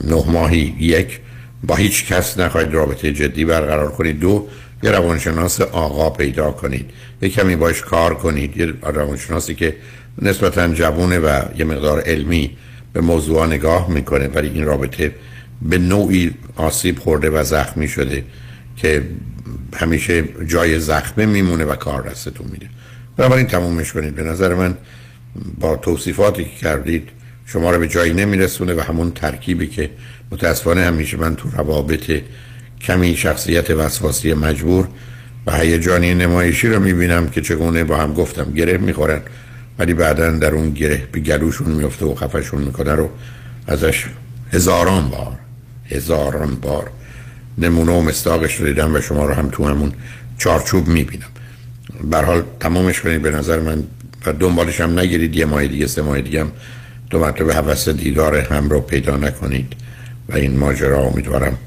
نه 0.05 0.25
ماهی 0.27 0.77
یک. 0.79 1.21
با 1.65 1.77
هیچ 1.77 2.07
کس 2.07 2.39
نخواهید 2.39 2.75
رابطه 2.75 3.13
جدی 3.13 3.45
برقرار 3.45 3.91
کنید. 3.93 4.21
دو 4.21 4.47
یه 4.83 4.91
روانشناس 4.91 5.61
آقا 5.61 6.11
پیدا 6.11 6.51
کنید. 6.51 6.91
یه 7.23 7.29
کمی 7.29 7.57
باش 7.57 7.81
کار 7.81 8.15
کنید. 8.15 8.57
یه 8.57 8.73
روانشناسی 8.83 9.55
که 9.55 9.77
نسبتا 10.23 10.69
جوونه 10.69 11.19
و 11.19 11.43
یه 11.59 11.65
مقدار 11.65 12.01
علمی 12.01 12.57
به 12.93 13.01
موضوع 13.01 13.47
نگاه 13.47 13.91
می‌کنه 13.91 14.29
ولی 14.29 14.49
این 14.49 14.65
رابطه 14.65 15.15
به 15.65 15.79
نوعی 15.79 16.35
آسیب 16.57 16.99
خورده 16.99 17.31
و 17.31 17.45
زخمی 17.45 17.89
شده 17.89 18.25
که 18.77 19.03
همیشه 19.75 20.25
جای 20.47 20.81
زخمه 20.81 21.27
میمونه 21.27 21.65
و 21.65 21.75
کار 21.75 22.03
دستتون 22.03 22.47
میده. 22.53 22.67
بنابراین 23.17 23.47
تمومش 23.47 23.93
کنید. 23.93 24.15
به 24.15 24.23
نظر 24.23 24.55
من 24.55 24.77
با 25.61 25.77
توصیفاتی 25.77 26.45
که 26.45 26.51
کردید 26.51 27.09
شما 27.47 27.71
رو 27.71 27.79
به 27.79 27.89
جایی 27.89 28.13
نمیرسونه 28.13 28.75
و 28.75 28.81
همون 28.81 29.11
ترکیبی 29.11 29.67
که 29.67 29.91
متاسفانه 30.31 30.85
همیشه 30.85 31.17
من 31.17 31.37
تو 31.37 31.49
روابط 31.57 32.21
کمی 32.81 33.17
شخصیت 33.17 33.71
وسواسی 33.71 34.35
مجبور 34.35 34.89
و 35.47 35.57
هیجانی 35.57 36.15
نمایشی 36.15 36.69
رو 36.69 36.81
می‌بینم 36.81 37.29
که 37.29 37.41
چگونه 37.41 37.85
با 37.85 37.97
هم 37.97 38.15
گفتم 38.15 38.53
گره 38.53 38.79
می‌خورن 38.79 39.21
ولی 39.79 39.95
بعدا 39.95 40.31
در 40.31 40.55
اون 40.55 40.71
گره 40.71 41.09
به 41.13 41.21
گلوشون 41.21 41.71
میفته 41.71 42.07
و 42.07 42.15
خفشون 42.15 42.63
می‌کنه 42.63 42.95
رو 42.95 43.11
ازش 43.67 44.07
هزاران 44.53 45.09
بار 45.09 45.39
هزاران 45.91 46.55
بار 46.55 46.91
نمونه 47.59 47.93
و 47.93 48.01
مستاقش 48.01 48.61
رو 48.61 48.67
دیدم 48.67 48.95
و 48.95 49.01
شما 49.01 49.27
رو 49.27 49.35
هم 49.35 49.49
تو 49.49 49.69
همون 49.69 49.93
چارچوب 50.39 50.89
می‌بینم. 50.89 51.27
حال 52.13 52.43
تمامش 52.61 53.01
کنید. 53.01 53.23
به 53.23 53.31
نظر 53.31 53.61
من 53.61 53.85
و 54.27 54.33
دنبالش 54.33 54.81
هم 54.81 54.99
نگیرید. 54.99 55.37
یه 55.37 55.45
ماه 55.45 55.67
دیگه 55.67 55.87
سه 55.87 56.03
ماه 56.03 56.21
دیگه 56.21 56.41
هم 56.41 56.53
دو 57.11 57.19
مرتبه 57.19 57.55
حوث 57.55 57.89
دیدار 57.89 58.37
هم 58.37 58.69
رو 58.69 58.81
پیدا 58.81 59.17
نکنید 59.17 59.73
و 60.29 60.37
این 60.37 60.57
ماجرا 60.57 61.03
امیدوارم 61.03 61.59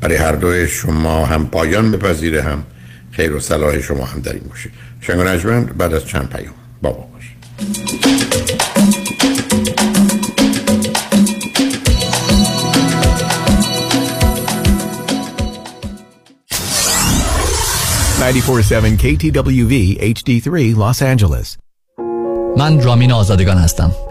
برای 0.00 0.16
هر 0.16 0.32
دوی 0.32 0.68
شما 0.68 1.26
هم 1.26 1.46
پایان 1.46 1.92
بپذیره 1.92 2.42
هم 2.42 2.62
خیر 3.10 3.34
و 3.34 3.40
صلاح 3.40 3.80
شما 3.80 4.04
هم 4.04 4.20
در 4.20 4.32
این 4.32 4.42
باشه. 4.48 4.70
شنگ 5.00 5.72
بعد 5.72 5.94
از 5.94 6.06
چند 6.06 6.28
پیام. 6.28 6.54
بابا 6.82 7.06
باشه 7.12 8.39
947 18.20 18.98
KTWV 18.98 19.98
HD3 20.14 20.74
Los 20.76 21.00
Angeles. 21.02 21.56
من 22.56 22.80
رامین 22.80 23.12
آزادگان 23.12 23.58
هستم 23.58 23.92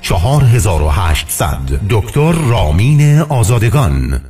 4800 0.00 1.58
دکتر 1.90 2.32
رامین 2.32 3.20
آزادگان. 3.20 4.20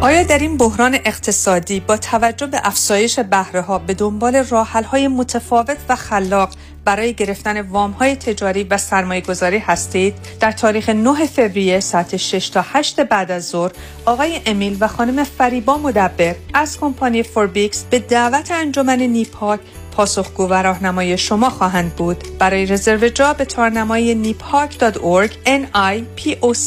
آیا 0.00 0.22
در 0.22 0.38
این 0.38 0.56
بحران 0.56 0.94
اقتصادی 1.04 1.80
با 1.80 1.96
توجه 1.96 2.46
به 2.46 2.60
افزایش 2.64 3.18
بهره 3.18 3.60
ها 3.60 3.78
به 3.78 3.94
دنبال 3.94 4.36
راحل 4.36 4.84
های 4.84 5.08
متفاوت 5.08 5.76
و 5.88 5.96
خلاق 5.96 6.50
برای 6.84 7.14
گرفتن 7.14 7.60
وام 7.60 7.90
های 7.90 8.16
تجاری 8.16 8.64
و 8.64 8.78
سرمایه 8.78 9.20
گذاری 9.20 9.58
هستید؟ 9.58 10.14
در 10.40 10.52
تاریخ 10.52 10.88
9 10.88 11.26
فوریه 11.26 11.80
ساعت 11.80 12.16
6 12.16 12.48
تا 12.48 12.64
8 12.72 13.00
بعد 13.00 13.30
از 13.30 13.48
ظهر 13.48 13.70
آقای 14.04 14.40
امیل 14.46 14.76
و 14.80 14.88
خانم 14.88 15.24
فریبا 15.24 15.78
مدبر 15.78 16.34
از 16.54 16.80
کمپانی 16.80 17.22
فوربیکس 17.22 17.84
به 17.90 17.98
دعوت 17.98 18.50
انجمن 18.50 19.02
نیپاک 19.02 19.60
پاسخگو 19.92 20.48
و 20.48 20.54
راهنمای 20.54 21.18
شما 21.18 21.50
خواهند 21.50 21.96
بود. 21.96 22.24
برای 22.38 22.66
رزرو 22.66 23.08
جا 23.08 23.32
به 23.32 23.44
تارنمای 23.44 24.34
nipak.org 24.34 25.30
nipoc.org 25.46 26.66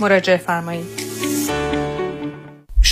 مراجعه 0.00 0.36
فرمایید. 0.36 1.05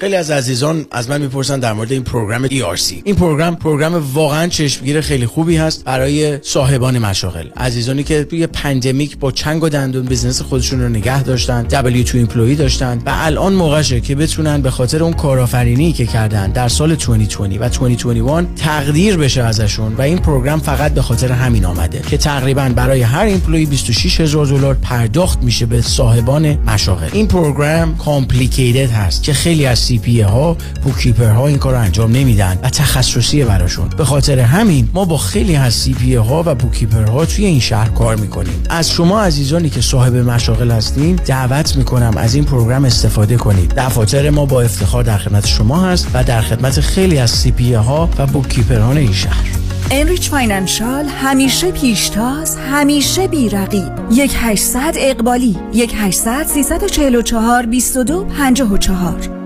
خیلی 0.00 0.16
از 0.16 0.30
عزیزان 0.30 0.86
از 0.90 1.10
من 1.10 1.20
می‌پرسن 1.20 1.60
در 1.60 1.72
مورد 1.72 1.92
این 1.92 2.02
program 2.02 2.48
ERC 2.48 2.92
این 3.04 3.14
program 3.14 3.56
program 3.56 4.12
واقعا 4.14 4.46
چشمگیر 4.46 5.00
خیلی 5.00 5.26
خوبی 5.26 5.56
هست 5.56 5.84
برای 5.84 6.38
صاحبان 6.42 6.98
مشاغل. 6.98 7.48
عزیزانی 7.56 8.02
که 8.02 8.24
توی 8.24 8.46
pandemic 8.46 9.18
با 9.18 9.32
چنگ 9.32 9.62
و 9.62 9.68
دندون 9.68 10.06
business 10.06 10.42
خودشون 10.42 10.80
رو 10.80 10.88
نگه 10.88 11.22
داشتن 11.22 11.66
W2 11.70 12.14
employee 12.14 12.54
داشتن 12.54 12.98
و 13.06 13.12
الان 13.14 13.52
موقعشه 13.52 14.00
که 14.00 14.14
بتونن 14.14 14.62
به 14.62 14.70
خاطر 14.70 15.02
اون 15.02 15.12
کارآفرینی 15.12 15.92
که 15.92 16.06
کردن 16.06 16.50
در 16.50 16.68
سال 16.68 16.94
2020 16.94 17.40
و 17.60 17.68
2021 17.68 18.46
تقدیر 18.56 19.16
بشه 19.16 19.42
ازشون 19.42 19.94
و 19.94 20.02
این 20.02 20.18
program 20.18 20.60
فقط 20.60 20.94
به 20.94 21.02
خاطر 21.02 21.32
همین 21.32 21.64
آمده 21.64 22.02
که 22.10 22.16
تقریبا 22.16 22.72
برای 22.76 23.02
هر 23.02 23.24
employee 23.24 23.66
26 23.66 24.20
هزار 24.20 24.46
دلار 24.46 24.74
پرداخت 24.74 25.42
میشه 25.42 25.66
به 25.66 25.82
صاحبان 25.82 26.54
مشاغل. 26.56 27.08
این 27.12 27.28
program 27.28 27.96
complicated 27.96 28.90
هست 28.90 29.22
که 29.22 29.32
خیلی 29.32 29.66
از 29.66 29.85
CPA 29.86 30.20
ها 30.20 30.56
bookkeeper 30.82 31.30
ها 31.30 31.46
این 31.46 31.58
کار 31.58 31.74
انجام 31.74 32.12
نمیدن 32.12 32.58
و 32.62 32.70
تخصصیه 32.70 33.44
براشون. 33.44 33.88
به 33.88 34.04
خاطر 34.04 34.38
همین 34.38 34.88
ما 34.94 35.04
با 35.04 35.18
خیلی 35.18 35.56
از 35.56 35.74
CPA 35.74 36.14
ها 36.14 36.42
و 36.46 36.54
bookkeeper 36.54 37.04
ها 37.04 37.24
توی 37.24 37.44
این 37.44 37.60
شهر 37.60 37.88
کار 37.88 38.16
می‌کنیم. 38.16 38.62
از 38.70 38.90
شما 38.90 39.20
عزیزانی 39.20 39.70
که 39.70 39.80
صاحب 39.80 40.16
مشاغل 40.16 40.70
هستین 40.70 41.16
دعوت 41.16 41.76
می‌کنم 41.76 42.14
از 42.16 42.34
این 42.34 42.44
program 42.44 42.84
استفاده 42.84 43.36
کنید. 43.36 43.74
دفاتر 43.76 44.30
ما 44.30 44.46
با 44.46 44.62
افتخار 44.62 45.02
در 45.02 45.18
خدمت 45.18 45.46
شما 45.46 45.80
هست 45.80 46.08
و 46.14 46.24
در 46.24 46.40
خدمت 46.40 46.80
خیلی 46.80 47.18
از 47.18 47.30
CPA 47.30 47.74
ها 47.74 48.08
و 48.18 48.26
bookkeeper 48.26 48.90
ان 48.90 48.96
این 48.96 49.12
شهر. 49.12 49.46
Enrich 49.90 50.30
Financial 50.30 51.04
همیشه 51.04 51.70
پیشتاز 51.70 52.56
همیشه 52.56 53.28
بیرقیب. 53.28 53.92
یک 54.12 54.32
800 54.36 54.94
اقبالی 54.96 55.56
یک 55.72 55.92
800 55.96 56.46
344 56.46 57.66
22 57.66 58.24
54 58.24 59.45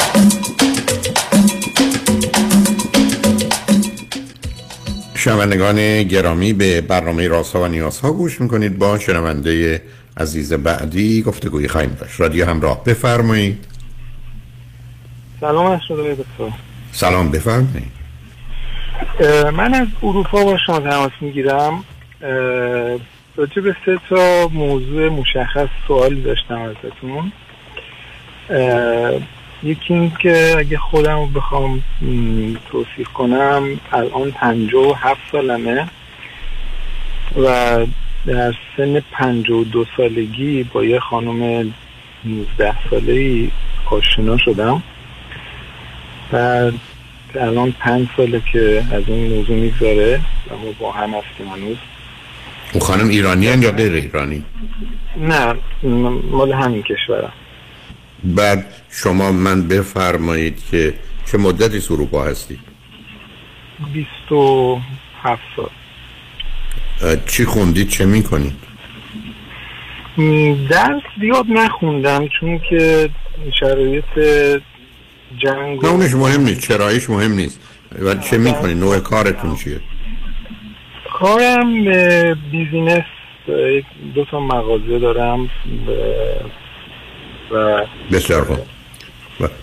شنوندگان 5.23 6.03
گرامی 6.03 6.53
به 6.53 6.81
برنامه 6.81 7.27
راسا 7.27 7.61
و 7.61 7.67
نیاسا 7.67 8.11
گوش 8.11 8.41
می‌کنید. 8.41 8.77
با 8.77 8.99
شنونده 8.99 9.81
عزیز 10.17 10.53
بعدی 10.53 11.21
گفتگوی 11.21 11.67
خواهیم 11.67 11.97
داشت. 11.99 12.19
رادیو 12.21 12.45
همراه 12.45 12.83
بفرمایید. 12.83 13.65
سلام 15.39 15.65
از 15.65 15.79
شده 15.87 16.15
دکتر. 16.15 16.57
سلام 16.91 17.31
بفرمایید. 17.31 17.91
من 19.53 19.73
از 19.73 19.87
اروپا 20.03 20.43
با 20.43 20.57
شما 20.65 20.79
تماس 20.79 21.11
می‌گیرم. 21.21 21.83
راجع 23.35 23.61
به 23.61 23.75
سه 23.85 23.97
تا 24.09 24.47
موضوع 24.47 25.09
مشخص 25.09 25.67
سوالی 25.87 26.21
داشتم 26.21 26.61
ازتون. 26.61 27.31
یکی 29.63 29.93
این 29.93 30.11
که 30.19 30.55
اگه 30.57 30.77
خودم 30.77 31.19
رو 31.19 31.27
بخوام 31.27 31.83
توصیف 32.71 33.07
کنم 33.13 33.79
الان 33.91 34.31
پنجاه 34.31 34.87
و 34.87 34.93
هفت 34.93 35.21
سالمه 35.31 35.87
و 37.37 37.77
در 38.25 38.53
سن 38.77 38.99
پنجاه 39.11 39.57
و 39.57 39.63
دو 39.63 39.85
سالگی 39.97 40.63
با 40.63 40.83
یه 40.83 40.99
خانم 40.99 41.73
19 42.25 42.75
ساله 42.89 43.13
ای 43.13 43.51
آشنا 43.91 44.37
شدم 44.37 44.83
و 46.33 46.71
الان 47.35 47.71
پنج 47.71 48.07
ساله 48.17 48.41
که 48.51 48.83
از 48.91 49.03
این 49.07 49.35
موضوع 49.35 49.55
می‌گذاره 49.55 50.19
و 50.49 50.57
ما 50.57 50.71
با 50.79 50.91
هم 50.91 51.09
هستیم 51.09 51.47
هنوز. 51.47 51.77
اون 52.73 52.81
خانم 52.81 53.09
ایرانی 53.09 53.45
یا 53.45 53.71
غیر 53.71 53.93
ایرانی؟ 53.93 54.43
نه 55.17 55.55
مال 56.31 56.53
همین 56.53 56.83
کشورم. 56.83 57.33
بعد 58.23 58.65
شما 58.89 59.31
من 59.31 59.67
بفرمایید 59.67 60.63
که 60.71 60.93
چه 61.31 61.37
مدتی 61.37 61.79
تو 61.81 61.93
اروپا 61.93 62.25
و 64.31 64.77
هفت 65.23 65.41
سال. 65.55 65.69
اه، 67.01 67.15
چی 67.25 67.45
خوندید؟ 67.45 67.89
چه 67.89 68.05
می‌کنید؟ 68.05 68.53
درس 70.69 71.01
زیاد 71.21 71.45
نخوندم 71.49 72.27
چون 72.39 72.59
که 72.69 73.09
شرایط 73.59 74.19
جنگ 75.37 75.85
نه 75.85 75.91
اونش 75.91 76.13
مهم 76.13 76.41
نیست. 76.41 76.61
چرایش 76.67 77.09
مهم 77.09 77.31
نیست. 77.31 77.59
ولی 77.99 78.19
چه 78.19 78.37
می‌کنید؟ 78.37 78.77
نوع 78.77 78.99
کارتون 78.99 79.55
چیه؟ 79.55 79.79
کارم 81.19 81.83
بیزینس 82.51 83.03
دو 84.15 84.25
تا 84.31 84.39
مغازه 84.39 84.99
دارم. 84.99 85.49
و 87.53 87.85
بسیار 88.11 88.43
خوب. 88.45 88.59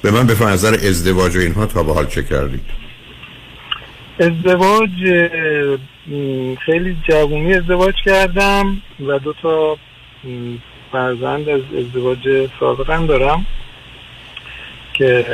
به 0.02 0.10
من 0.10 0.26
بفرمایید 0.26 0.64
از 0.64 0.64
نظر 0.64 0.88
ازدواج 0.88 1.36
و 1.36 1.40
اینها 1.40 1.66
تا 1.66 1.82
به 1.82 1.94
حال 1.94 2.06
چه 2.06 2.22
کردید؟ 2.22 2.64
ازدواج 4.20 4.90
خیلی 6.66 6.96
جوونی 7.08 7.54
ازدواج 7.54 7.94
کردم 8.04 8.82
و 9.06 9.18
دو 9.18 9.32
تا 9.42 9.76
فرزند 10.92 11.48
از 11.48 11.60
ازدواج 11.78 12.48
سابقم 12.60 13.06
دارم 13.06 13.46
که 14.94 15.24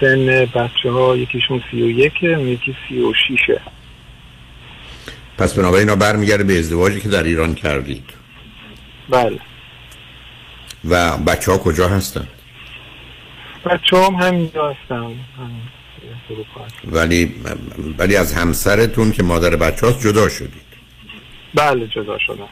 سن 0.00 0.26
بچه 0.54 0.90
ها 0.90 1.16
یکیشون 1.16 1.62
سی 1.70 1.82
و 1.82 1.90
یکه 1.90 2.26
یکی 2.26 2.76
سی 2.88 3.00
و 3.00 3.12
شیشه. 3.28 3.60
پس 5.38 5.54
بنابراین 5.54 5.88
اینا 5.88 5.96
برمیگرده 5.96 6.44
به 6.44 6.58
ازدواجی 6.58 7.00
که 7.00 7.08
در 7.08 7.22
ایران 7.22 7.54
کردید. 7.54 8.10
بله. 9.10 9.38
و 10.90 11.16
بچه 11.16 11.52
ها 11.52 11.58
کجا 11.58 11.88
هستن؟ 11.88 12.26
بچه 13.64 13.96
هم 13.96 14.14
همینجا 14.14 14.68
هستن. 14.68 15.04
هم-. 15.04 15.76
ولی 16.92 17.34
ولی 17.98 18.16
از 18.16 18.34
همسرتون 18.34 19.12
که 19.12 19.22
مادر 19.22 19.56
بچه 19.56 19.86
هاست 19.86 20.00
جدا 20.00 20.28
شدید؟ 20.28 20.66
بله 21.54 21.86
جدا 21.86 22.18
شدم. 22.18 22.48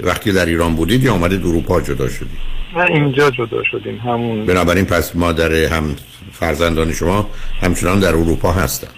وقتی 0.00 0.32
در 0.32 0.46
ایران 0.46 0.74
بودید 0.76 1.04
یا 1.04 1.14
آمدید 1.14 1.46
اروپا 1.46 1.80
جدا 1.80 2.08
شدید؟ 2.08 2.38
نه 2.76 2.84
اینجا 2.84 3.30
جدا 3.30 3.62
شدیم. 3.70 3.98
همون. 3.98 4.46
بنابراین 4.46 4.84
پس 4.84 5.16
مادر 5.16 5.52
هم 5.52 5.96
فرزندان 6.32 6.92
شما 6.92 7.30
همچنان 7.60 8.00
در 8.00 8.08
اروپا 8.08 8.52
هستند. 8.52 8.94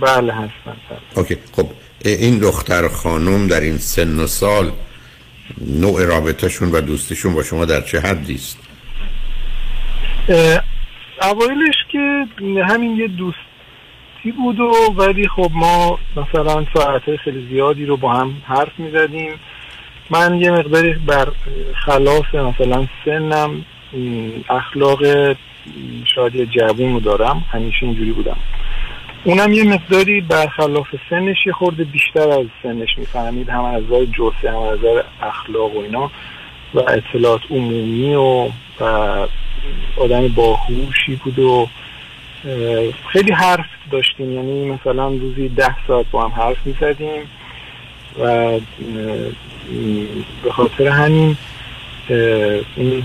بله 0.00 0.32
هستن 0.32 0.50
بله. 0.64 0.98
اوکی 1.14 1.36
خب 1.52 1.68
این 2.04 2.38
دختر 2.38 2.88
خانم 2.88 3.46
در 3.46 3.60
این 3.60 3.78
سن 3.78 4.20
و 4.20 4.26
سال 4.26 4.72
نوع 5.60 6.04
رابطهشون 6.04 6.72
و 6.72 6.80
دوستیشون 6.80 7.34
با 7.34 7.42
شما 7.42 7.64
در 7.64 7.80
چه 7.80 8.00
حدی 8.00 8.34
است؟ 8.34 8.58
اوایلش 11.22 11.74
که 11.88 12.26
همین 12.68 12.96
یه 12.96 13.08
دوستی 13.08 14.32
بود 14.36 14.60
و 14.60 14.72
ولی 14.96 15.28
خب 15.28 15.50
ما 15.54 15.98
مثلا 16.16 16.64
ساعت 16.74 17.16
خیلی 17.16 17.48
زیادی 17.48 17.86
رو 17.86 17.96
با 17.96 18.12
هم 18.12 18.42
حرف 18.44 18.78
می‌زدیم. 18.78 19.30
من 20.10 20.34
یه 20.34 20.50
مقداری 20.50 20.92
بر 20.92 21.28
خلاف 21.86 22.34
مثلا 22.34 22.86
سنم 23.04 23.64
اخلاق 24.50 25.02
شاید 26.14 26.50
جوون 26.50 26.92
رو 26.92 27.00
دارم. 27.00 27.44
همیشه 27.52 27.86
اینجوری 27.86 28.12
بودم. 28.12 28.36
اونم 29.26 29.52
یه 29.52 29.64
مقداری 29.64 30.20
برخلاف 30.20 30.86
سنش 31.10 31.36
یه 31.46 31.52
خورده 31.52 31.84
بیشتر 31.84 32.28
از 32.28 32.46
سنش 32.62 32.98
می‌فهمید. 32.98 33.48
هم 33.48 33.64
از 33.64 33.82
نظر 33.82 34.04
جسه 34.04 34.50
هم 34.50 34.56
از 34.56 34.78
نظر 34.78 35.02
اخلاق 35.22 35.76
و 35.76 35.78
اینا. 35.78 36.10
و 36.74 36.78
اطلاعات 36.78 37.40
عمومی 37.50 38.14
و, 38.14 38.48
و 38.80 38.84
آدم 39.96 40.28
باهوشی 40.28 41.16
بود 41.24 41.38
و 41.38 41.68
خیلی 43.12 43.32
حرف 43.32 43.66
داشتیم. 43.90 44.32
یعنی 44.32 44.70
مثلا 44.70 45.08
روزی 45.08 45.48
ده 45.48 45.86
ساعت 45.86 46.06
با 46.10 46.28
هم 46.28 46.42
حرف 46.42 46.66
می‌زدیم 46.66 47.22
و 48.20 48.58
به 50.42 50.50
خاطر 50.52 50.88
همین 50.88 51.36
این 52.76 53.02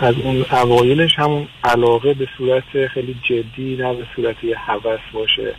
از 0.00 0.14
اون 0.24 0.44
اوایلش 0.52 1.18
همون 1.18 1.48
علاقه 1.64 2.14
به 2.14 2.28
صورت 2.38 2.86
خیلی 2.86 3.16
جدی 3.22 3.76
نه 3.76 3.94
به 3.94 4.06
صورت 4.16 4.44
یه 4.44 4.58
هوس 4.58 5.00
باشه 5.12 5.54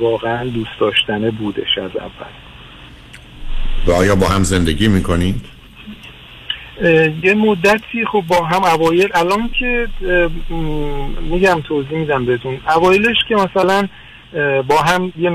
واقعا 0.00 0.44
دوست 0.44 0.70
داشتنه 0.80 1.30
بودش 1.30 1.78
از 1.78 1.96
اول. 1.96 2.30
و 3.86 3.92
آیا 3.92 4.16
با 4.16 4.26
هم 4.26 4.42
زندگی 4.42 4.88
می‌کنید؟ 4.88 5.46
یه 7.22 7.34
مدتی 7.34 8.04
خب 8.12 8.24
با 8.28 8.44
هم 8.44 8.64
اوایل 8.64 9.08
الان 9.14 9.50
که 9.58 9.88
میگم 11.20 11.60
توضیح 11.60 11.98
میدم 11.98 12.24
بهتون. 12.24 12.60
اوایلش 12.76 13.16
که 13.28 13.34
مثلا 13.34 13.88
با 14.68 14.76
هم 14.76 15.12
یه 15.18 15.30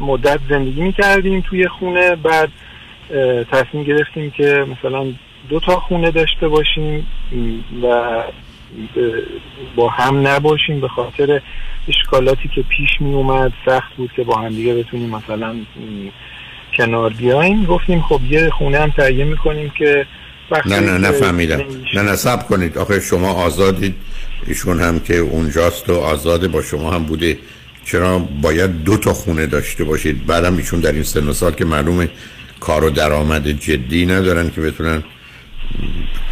مدت 0.00 0.40
زندگی 0.48 0.82
می‌کردیم 0.82 1.40
توی 1.40 1.68
خونه 1.68 2.16
بعد 2.16 2.48
تصمیم 3.52 3.84
گرفتیم 3.84 4.30
که 4.30 4.66
مثلا 4.68 5.06
دو 5.48 5.60
تا 5.60 5.76
خونه 5.76 6.10
داشته 6.10 6.48
باشیم. 6.48 7.06
و 7.82 8.22
با 9.76 9.88
هم 9.88 10.26
نباشیم 10.26 10.80
به 10.80 10.88
خاطر 10.88 11.40
اشکالاتی 11.88 12.48
که 12.54 12.62
پیش 12.62 13.00
می 13.00 13.14
اومد 13.14 13.52
سخت 13.66 13.94
بود 13.96 14.10
که 14.16 14.24
با 14.24 14.40
هم 14.40 14.48
دیگه 14.48 14.74
بتونیم 14.74 15.10
مثلا 15.10 15.56
کنار 16.76 17.10
بیایم 17.12 17.64
گفتیم 17.64 18.00
خب 18.00 18.20
یه 18.30 18.50
خونه 18.50 18.78
هم 18.78 18.90
تهیه 18.90 19.24
می‌کنیم 19.24 19.72
که 19.78 20.06
نه 20.66 20.80
نه 20.80 21.08
نفهمیدم. 21.08 21.60
نه 21.94 22.02
نه 22.02 22.16
سب 22.16 22.46
کنید. 22.46 22.78
آخه 22.78 23.00
شما 23.00 23.32
آزادید. 23.32 23.94
ایشون 24.46 24.80
هم 24.80 25.00
که 25.00 25.16
اونجاست 25.16 25.90
و 25.90 26.00
آزاده 26.00 26.48
با 26.48 26.62
شما 26.62 26.90
هم 26.90 27.04
بوده. 27.04 27.38
چرا 27.84 28.18
باید 28.18 28.84
دو 28.84 28.96
تا 28.96 29.12
خونه 29.12 29.46
داشته 29.46 29.84
باشید؟ 29.84 30.26
بعدم 30.26 30.56
ایشون 30.56 30.80
در 30.80 30.92
این 30.92 31.02
سن 31.02 31.28
و 31.28 31.32
سال 31.32 31.52
که 31.52 31.64
معلومه 31.64 32.08
کار 32.60 32.84
و 32.84 32.90
درآمد 32.90 33.48
جدی 33.48 34.06
ندارن 34.06 34.50
که 34.50 34.60
بتونن 34.60 35.02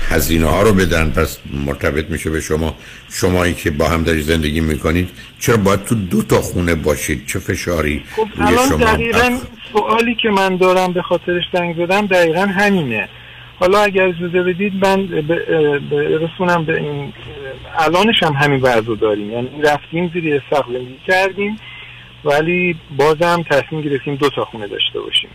هزینه 0.08 0.46
ها 0.46 0.62
رو 0.62 0.72
بدن 0.72 1.10
پس 1.10 1.38
مرتبط 1.66 2.10
میشه 2.10 2.30
به 2.30 2.40
شما. 2.40 2.74
شمایی 3.10 3.54
که 3.54 3.70
با 3.70 3.88
هم 3.88 4.02
داری 4.02 4.22
زندگی 4.22 4.60
می‌کنید 4.60 5.08
چرا 5.38 5.56
باید 5.56 5.84
تو 5.84 5.94
دو 5.94 6.22
تا 6.22 6.40
خونه 6.40 6.74
باشید؟ 6.74 7.26
چه 7.26 7.38
فشاری 7.38 8.02
خب 8.16 8.28
الان 8.38 8.68
شما؟ 8.68 8.76
دقیقا 8.76 9.38
سوالی 9.72 10.14
که 10.14 10.28
من 10.30 10.56
دارم 10.56 10.92
به 10.92 11.02
خاطرش 11.02 11.42
زنگ 11.52 11.76
زدم 11.76 12.06
دقیقا 12.06 12.40
همینه. 12.40 13.08
حالا 13.60 13.80
اگر 13.80 14.02
اجازه 14.08 14.42
بدید 14.42 14.72
من 14.86 15.06
ب- 15.06 15.32
ب- 15.32 15.78
برسونم 15.90 16.64
به 16.64 16.76
این 16.76 17.12
الانش 17.78 18.22
هم 18.22 18.32
همین 18.32 18.60
وضع 18.60 18.94
داریم. 19.00 19.30
یعنی 19.30 19.48
رفتیم 19.64 20.10
زیر 20.14 20.42
سقف 20.50 20.66
زندگی 20.66 20.98
کردیم 21.06 21.56
ولی 22.24 22.76
بازم 22.96 23.44
تصمیم 23.50 23.80
گرفتیم 23.82 24.14
دو 24.14 24.30
تا 24.30 24.44
خونه 24.44 24.66
داشته 24.66 25.00
باشیم. 25.00 25.30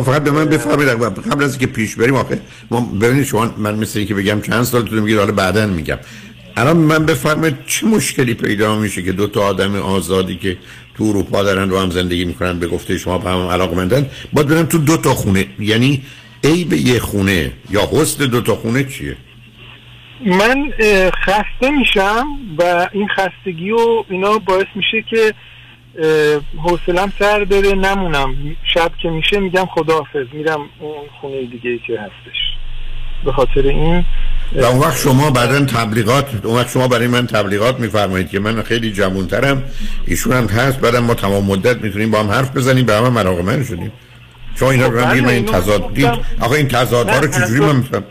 خب 0.00 0.06
فقط 0.06 0.24
به 0.24 0.30
من 0.30 0.44
بفرمایید 0.44 0.88
قبل 1.32 1.44
از 1.44 1.58
که 1.58 1.66
پیش 1.66 1.96
بریم 1.96 2.14
آخه 2.14 2.40
ما 2.70 2.80
ببینید 2.80 3.24
شما 3.24 3.54
من 3.56 3.74
مثل 3.74 3.98
اینکه 3.98 4.14
بگم 4.14 4.40
چند 4.40 4.62
سال 4.62 4.82
تو 4.82 4.94
میگید 4.94 5.18
حالا 5.18 5.32
بعدا 5.32 5.66
میگم. 5.66 5.98
الان 6.56 6.76
من 6.76 7.06
بفرمایید 7.06 7.56
چه 7.66 7.86
مشکلی 7.86 8.34
پیدا 8.34 8.78
میشه 8.78 9.02
که 9.02 9.12
دو 9.12 9.26
تا 9.26 9.42
آدم 9.42 9.74
آزادی 9.74 10.36
که 10.36 10.56
تو 10.94 11.04
اروپا 11.04 11.42
دارن 11.42 11.70
رو 11.70 11.78
هم 11.78 11.90
زندگی 11.90 12.24
می‌کنن 12.24 12.58
به 12.58 12.66
گفته 12.66 12.98
شما 12.98 13.18
به 13.18 13.30
هم 13.30 13.46
علاقمندن 13.46 14.06
باید 14.32 14.48
برن 14.48 14.66
تو 14.66 14.78
دو 14.78 14.96
تا 14.96 15.14
خونه. 15.14 15.46
یعنی 15.58 16.02
ای 16.44 16.64
به 16.64 16.76
یه 16.76 16.98
خونه 16.98 17.52
یا 17.70 17.88
حسن 17.92 18.26
دو 18.26 18.40
تا 18.40 18.54
خونه 18.54 18.84
چیه؟ 18.84 19.16
من 20.26 20.72
خسته 21.26 21.70
میشم 21.78 22.26
و 22.58 22.88
این 22.92 23.08
خستگی 23.08 23.70
و 23.70 24.04
اینا 24.08 24.38
باعث 24.38 24.66
میشه 24.74 25.04
که 25.10 25.34
حوصلم 26.62 27.12
سر 27.18 27.44
بره 27.44 27.74
نمونم. 27.74 28.34
شب 28.74 28.92
که 29.02 29.10
میشه 29.10 29.40
میگم 29.40 29.66
خداحافظ. 29.66 30.26
میرم 30.32 30.60
اون 30.78 30.92
خونه 31.20 31.44
دیگه 31.44 31.70
ای 31.70 31.80
که 31.86 32.00
هستش. 32.00 32.38
به 33.24 33.32
خاطر 33.32 33.62
این 33.62 34.04
و 34.54 34.64
اون 34.64 34.78
وقت 34.78 34.96
شما 34.96 35.30
بعدا 35.30 35.64
تبلیغات 35.64 36.44
اون 36.44 36.56
وقت 36.56 36.70
شما 36.70 36.88
برای 36.88 37.06
من 37.06 37.26
تبلیغات 37.26 37.80
میفرمایید 37.80 38.30
که 38.30 38.40
من 38.40 38.62
خیلی 38.62 38.92
جوانترم. 38.92 39.62
ایشون 40.06 40.32
هم 40.32 40.46
هست 40.46 40.80
بعدم 40.80 41.04
ما 41.04 41.14
تمام 41.14 41.44
مدت 41.44 41.76
می‌تونیم 41.76 42.10
با 42.10 42.20
هم 42.20 42.30
حرف 42.30 42.56
بزنیم 42.56 42.86
به 42.86 42.94
هم 42.94 43.18
علاقه 43.18 43.42
من 43.42 43.64
شدیم. 43.64 43.92
شما 44.58 44.70
اینا 44.70 44.84
خب 44.84 44.92
رو 44.92 45.00
من 45.00 45.20
بله، 45.20 45.32
این 45.32 45.44
تضاد. 45.44 45.94
دید 45.94 46.10
آقا 46.40 46.54
این 46.54 46.68
تضادها 46.68 47.18
رو 47.18 47.28
چجوری 47.28 47.60
من 47.60 47.76
میفهم؟ 47.76 48.04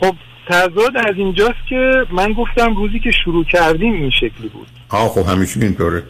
خب 0.00 0.14
تضاد 0.48 0.96
از 0.96 1.14
اینجاست 1.16 1.66
که 1.68 2.06
من 2.10 2.32
گفتم 2.32 2.76
روزی 2.76 3.00
که 3.00 3.10
شروع 3.24 3.44
کردیم 3.44 3.92
این 3.92 4.10
شکلی 4.10 4.48
بود. 4.48 4.66
آه 4.88 5.08
خب 5.08 5.28
همیشه 5.28 5.60
اینطوره. 5.60 6.02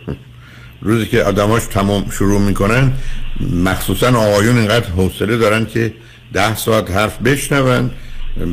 روزی 0.83 1.07
که 1.07 1.23
آدماش 1.23 1.63
تمام 1.67 2.11
شروع 2.11 2.41
می‌کنن 2.41 2.93
مخصوصا 3.41 4.09
آقایون 4.09 4.59
اینقدر 4.59 4.89
حوصله 4.89 5.37
دارن 5.37 5.67
که 5.67 5.95
ده 6.33 6.57
ساعت 6.57 6.91
حرف 6.91 7.19
بشنون 7.19 7.91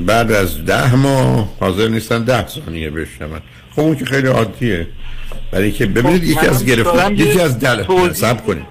بعد 0.05 0.31
از 0.31 0.65
ده 0.65 0.95
ماه 0.95 1.53
حاضر 1.59 1.87
نیستن 1.87 2.23
ده 2.23 2.47
ثانیه 2.47 2.89
بشنون. 2.89 3.39
خب 3.75 3.79
اون 3.79 3.95
که 3.95 4.05
خیلی 4.05 4.27
عادیه. 4.27 4.87
برای 5.51 5.71
که 5.71 5.85
ببینید 5.85 6.21
خب، 6.21 6.27
یکی 6.27 6.47
از 6.47 6.63
منم 6.63 6.65
گرفت 6.65 6.93
دارم 6.93 7.13
یکی 7.13 7.41
از 7.41 7.59
دل 7.59 8.13
سب 8.13 8.45
کنید. 8.45 8.65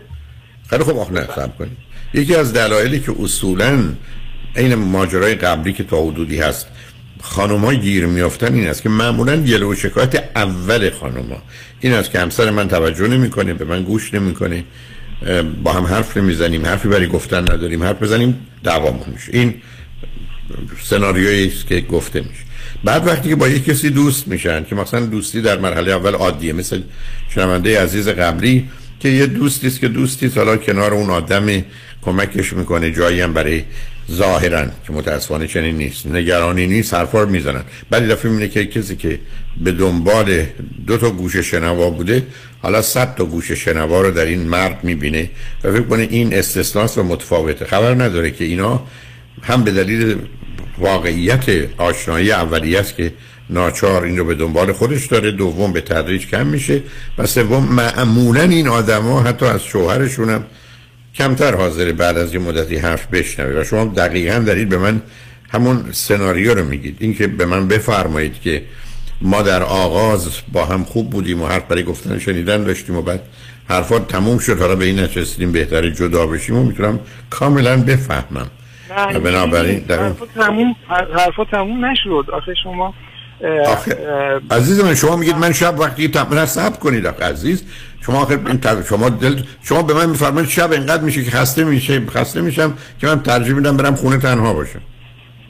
خیلی 0.70 0.84
خب 0.84 0.98
آخ 0.98 1.10
نه 1.10 1.28
سب 1.36 1.58
کنید. 1.58 1.76
یکی 2.14 2.34
از 2.34 2.52
دلایلی 2.52 3.00
که 3.00 3.12
اصولا 3.22 3.84
این 4.56 4.74
ماجرای 4.74 5.34
قبلی 5.34 5.72
که 5.72 5.84
تا 5.84 6.02
حدودی 6.02 6.38
هست 6.38 6.66
خانم 7.20 7.64
ها 7.64 7.74
گیر 7.74 8.06
میافتن 8.06 8.54
این 8.54 8.66
است 8.66 8.82
که 8.82 8.88
معمولا 8.88 9.36
گله 9.36 9.66
و 9.66 9.74
شکایت 9.74 10.24
اول 10.36 10.90
خانم 10.90 11.24
این 11.80 11.92
است 11.92 12.10
که 12.10 12.18
همسر 12.18 12.50
من 12.50 12.68
توجه 12.68 13.08
نمی‌کنه 13.08 13.54
به 13.54 13.64
من 13.64 13.82
گوش 13.82 14.14
نمی‌کنه. 14.14 14.64
با 15.64 15.72
هم 15.72 15.84
حرف 15.84 16.16
نمی‌زنیم 16.16 16.66
حرفی 16.66 16.88
برای 16.88 17.06
گفتن 17.06 17.40
نداریم 17.40 17.82
حرف 17.82 18.02
بزنیم 18.02 18.46
دعوامون 18.64 19.08
میشه. 19.12 19.30
این 19.32 19.54
سناریویی 20.82 21.48
است 21.48 21.66
که 21.66 21.80
گفته 21.80 22.20
میشه. 22.20 22.42
بعد 22.84 23.06
وقتی 23.06 23.28
که 23.28 23.36
با 23.36 23.48
یک 23.48 23.64
کسی 23.64 23.90
دوست 23.90 24.28
میشن 24.28 24.64
که 24.64 24.74
مثلا 24.74 25.06
دوستی 25.06 25.40
در 25.40 25.58
مرحله 25.58 25.92
اول 25.92 26.14
عادیه 26.14 26.52
مثل 26.52 26.80
شنونده 27.28 27.80
عزیز 27.80 28.08
قبلی 28.08 28.68
که 29.00 29.08
یه 29.08 29.26
دوستی 29.26 29.66
است 29.66 29.80
که 29.80 29.88
دوستی 29.88 30.26
حالا 30.26 30.56
کنار 30.56 30.94
اون 30.94 31.10
آدم 31.10 31.64
کمکش 32.02 32.52
می‌کنه 32.52 32.92
جایی 32.92 33.20
هم 33.20 33.32
برای 33.32 33.62
ظاهرا 34.12 34.64
که 34.86 34.92
متاسفانه 34.92 35.46
چنین 35.46 35.76
نیست. 35.76 36.06
نگرانی 36.06 36.66
نیست 36.66 36.94
حرفا 36.94 37.22
رو 37.22 37.30
می‌زنن. 37.30 37.62
بعد 37.90 38.12
دفعه 38.12 38.30
می‌بینه 38.30 38.48
که 38.48 38.66
کسی 38.66 38.96
که 38.96 39.18
به 39.60 39.72
دنبال 39.72 40.44
دو 40.86 40.96
تا 40.96 41.10
گوش 41.10 41.36
شنوا 41.36 41.90
بوده 41.90 42.26
حالا 42.62 42.82
صد 42.82 43.14
تا 43.14 43.24
گوش 43.24 43.52
شنوا 43.52 44.00
رو 44.00 44.10
در 44.10 44.24
این 44.24 44.42
مرد 44.42 44.84
می‌بینه 44.84 45.30
و 45.64 45.72
فکر 45.72 45.82
کنه 45.82 46.08
این 46.10 46.34
استثناست 46.34 46.98
و 46.98 47.02
متفاوته. 47.02 47.64
خبر 47.64 47.94
نداره 47.94 48.30
که 48.30 48.44
اینا 48.44 48.82
هم 49.42 49.64
به 49.64 49.70
دلیل 49.70 50.16
واقعیت 50.78 51.44
آشنایی 51.78 52.32
اولیه 52.32 52.80
است 52.80 52.96
که 52.96 53.12
ناچار 53.50 54.04
این 54.04 54.18
رو 54.18 54.24
به 54.24 54.34
دنبال 54.34 54.72
خودش 54.72 55.06
داره 55.06 55.30
دوم 55.30 55.72
به 55.72 55.80
تدریج 55.80 56.26
کم 56.26 56.46
میشه 56.46 56.82
و 57.18 57.26
سوم 57.26 57.64
معمولا 57.64 58.42
این 58.42 58.68
آدما 58.68 59.22
حتی 59.22 59.46
از 59.46 59.64
شوهرشون 59.64 60.30
هم 60.30 60.44
کمتر 61.18 61.54
حاضر 61.54 61.92
بعد 61.92 62.16
از 62.18 62.34
یه 62.34 62.40
مدتی 62.40 62.76
حرف 62.76 63.06
بشنوه 63.06 63.60
و 63.60 63.64
شما 63.64 63.84
دقیقا 63.84 64.38
دارید 64.38 64.68
به 64.68 64.78
من 64.78 65.02
همون 65.50 65.84
سناریو 65.92 66.54
رو 66.54 66.64
میگید. 66.64 66.96
اینکه 67.00 67.26
به 67.26 67.46
من 67.46 67.68
بفرمایید 67.68 68.40
که 68.40 68.62
ما 69.20 69.42
در 69.42 69.62
آغاز 69.62 70.28
با 70.52 70.64
هم 70.64 70.84
خوب 70.84 71.10
بودیم 71.10 71.42
و 71.42 71.46
حرف 71.46 71.64
برای 71.64 71.82
گفتن 71.82 72.18
شنیدن 72.18 72.64
داشتیم 72.64 72.96
و 72.96 73.02
بعد 73.02 73.22
حرفات 73.68 74.08
تموم 74.08 74.38
شد 74.38 74.58
حالا 74.58 74.76
به 74.76 74.84
این 74.84 75.00
نچستیم 75.00 75.52
بهتر 75.52 75.90
جدا 75.90 76.26
بشیم 76.26 76.56
و 76.56 76.64
می‌تونم 76.64 77.00
کاملا 77.30 77.76
بفهمم. 77.76 78.50
و 79.14 79.20
بنابراین 79.20 79.78
در 79.78 79.98
حرفا 79.98 80.26
تموم 80.34 80.76
حرفا 81.16 81.44
تموم 81.44 81.84
نشد. 81.84 82.26
آخه 82.32 82.54
شما 82.62 82.94
آخه 83.66 83.96
عزیز 84.50 84.80
من 84.84 84.94
شما 84.94 85.16
میگید 85.16 85.36
من 85.36 85.52
شب 85.52 85.78
وقتی 85.80 86.08
تمرین 86.08 86.46
صبر 86.46 86.76
کنید 86.76 87.06
آخه 87.06 87.24
عزیز. 87.24 87.64
شما 88.06 88.22
آخه 88.22 88.38
این 88.46 88.60
تر- 88.60 88.82
شما 88.82 89.08
دل 89.08 89.40
شما 89.62 89.82
به 89.82 89.94
من 89.94 90.06
میفرمایید 90.10 90.48
شب 90.50 90.72
اینقدر 90.72 91.02
میشه 91.02 91.24
که 91.24 91.30
خسته 91.30 91.64
میشه 91.64 92.06
خسته 92.06 92.40
میشم 92.40 92.74
که 93.00 93.06
من 93.06 93.22
ترجیح 93.22 93.54
میدم 93.54 93.76
برم 93.76 93.94
خونه 93.94 94.18
تنها 94.18 94.52
باشم. 94.54 94.80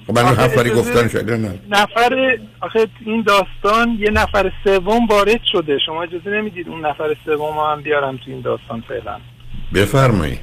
خب 0.06 0.18
من 0.18 0.24
آخه 0.24 0.42
حرف 0.42 0.54
برای 0.56 0.70
اجازه- 0.70 0.90
گفتن 0.94 1.08
شده 1.08 1.36
نه 1.36 1.54
نفر 1.70 2.38
آخه 2.60 2.86
این 3.06 3.22
داستان 3.26 3.96
یه 4.00 4.10
نفر 4.10 4.52
سوم 4.64 5.06
وارد 5.06 5.40
شده. 5.52 5.78
شما 5.86 6.02
اجازه 6.02 6.30
نمی‌دید 6.30 6.68
اون 6.68 6.86
نفر 6.86 7.16
سوم 7.24 7.58
هم 7.58 7.82
بیارم 7.82 8.16
تو 8.16 8.22
این 8.26 8.40
داستان 8.40 8.82
فعلا. 8.88 9.16
بفرمایید 9.74 10.40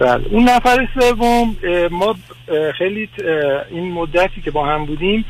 بله. 0.00 0.24
اون 0.30 0.44
نفر 0.48 0.88
سوم 1.00 1.56
ما 1.90 2.14
خیلی 2.78 3.08
این 3.70 3.92
مدتی 3.92 4.40
که 4.40 4.50
با 4.50 4.66
هم 4.66 4.86
بودیم 4.86 5.24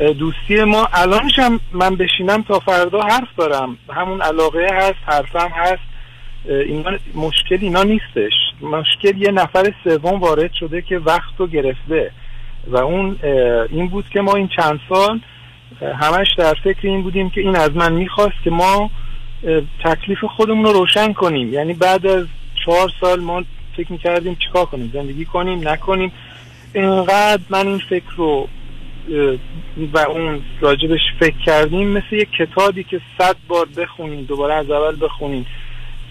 دوستی 0.00 0.64
ما. 0.64 0.88
الانش 0.92 1.38
هم 1.38 1.60
من 1.72 1.96
بشینم 1.96 2.42
تا 2.42 2.58
فردا 2.58 3.00
حرف 3.00 3.28
دارم. 3.36 3.78
همون 3.90 4.20
علاقه 4.20 4.66
هست 4.72 4.98
حرفم 5.06 5.50
هست. 5.54 5.82
اینا 6.44 6.90
مشکل 7.14 7.58
اینا 7.60 7.82
نیستش. 7.82 8.32
مشکل 8.60 9.22
یه 9.22 9.30
نفر 9.30 9.74
سوم 9.84 10.20
وارد 10.20 10.52
شده 10.52 10.82
که 10.82 10.98
وقت 10.98 11.34
رو 11.38 11.46
گرفته. 11.46 12.10
و 12.66 12.76
اون 12.76 13.18
این 13.70 13.88
بود 13.88 14.08
که 14.08 14.20
ما 14.20 14.34
این 14.34 14.48
چند 14.56 14.80
سال 14.88 15.20
همش 16.00 16.28
در 16.38 16.54
فکر 16.64 16.88
این 16.88 17.02
بودیم 17.02 17.30
که 17.30 17.40
این 17.40 17.56
از 17.56 17.76
من 17.76 17.92
می‌خواست 17.92 18.42
که 18.44 18.50
ما 18.50 18.90
تکلیف 19.84 20.24
خودمون 20.24 20.64
رو 20.64 20.72
روشن 20.72 21.12
کنیم. 21.12 21.54
یعنی 21.54 21.74
بعد 21.74 22.06
از 22.06 22.26
چهار 22.64 22.92
سال 23.00 23.20
ما 23.20 23.44
فکر 23.76 23.92
می‌کردیم 23.92 24.34
چیکار 24.34 24.64
کنیم؟ 24.64 24.90
زندگی 24.94 25.24
کنیم؟ 25.24 25.68
نکنیم؟ 25.68 26.12
اینقدر 26.72 27.42
من 27.50 27.66
این 27.66 27.80
فکر 27.90 28.14
رو 28.16 28.48
و 29.92 29.98
اون 29.98 30.40
راجبش 30.60 31.00
فکر 31.20 31.38
کردیم 31.46 31.88
مثل 31.88 32.12
یک 32.12 32.28
کتابی 32.38 32.84
که 32.84 33.00
صد 33.18 33.36
بار 33.48 33.66
بخونیم 33.76 34.24
دوباره 34.24 34.54
از 34.54 34.70
اول 34.70 34.96
بخونیم 35.00 35.46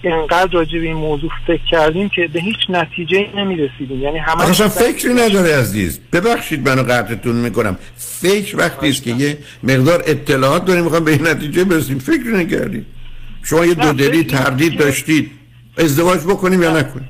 اینقدر 0.01 0.51
راجب 0.51 0.81
این 0.81 0.93
موضوع 0.93 1.30
فکر 1.47 1.65
کردیم 1.71 2.09
که 2.09 2.27
به 2.34 2.39
هیچ 2.39 2.57
نتیجه 2.69 3.30
نمی‌رسیدیم. 3.35 4.01
یعنی 4.01 4.17
همه 4.17 4.49
اصلا 4.49 4.69
فکری 4.69 5.13
نداره 5.13 5.55
عزیز. 5.55 5.99
ببخشید 6.13 6.69
منو 6.69 6.84
قطعتون 6.84 7.35
می‌کنم. 7.35 7.77
فکر 7.95 8.57
وقتی 8.57 8.89
است 8.89 9.03
که 9.03 9.11
یه 9.11 9.38
مقدار 9.63 10.03
اطلاعات 10.07 10.65
داریم 10.65 10.84
می‌خوام 10.84 11.03
به 11.03 11.11
این 11.11 11.27
نتیجه 11.27 11.63
برسیم. 11.63 11.99
فکر 11.99 12.27
نکردید. 12.27 12.85
شما 13.43 13.65
یه 13.65 13.73
دو 13.73 13.93
دلی 13.93 14.23
تردید 14.23 14.77
داشتید. 14.77 15.31
ازدواج 15.77 16.19
بکنیم 16.19 16.63
یا 16.63 16.80
نکنیم؟ 16.80 17.09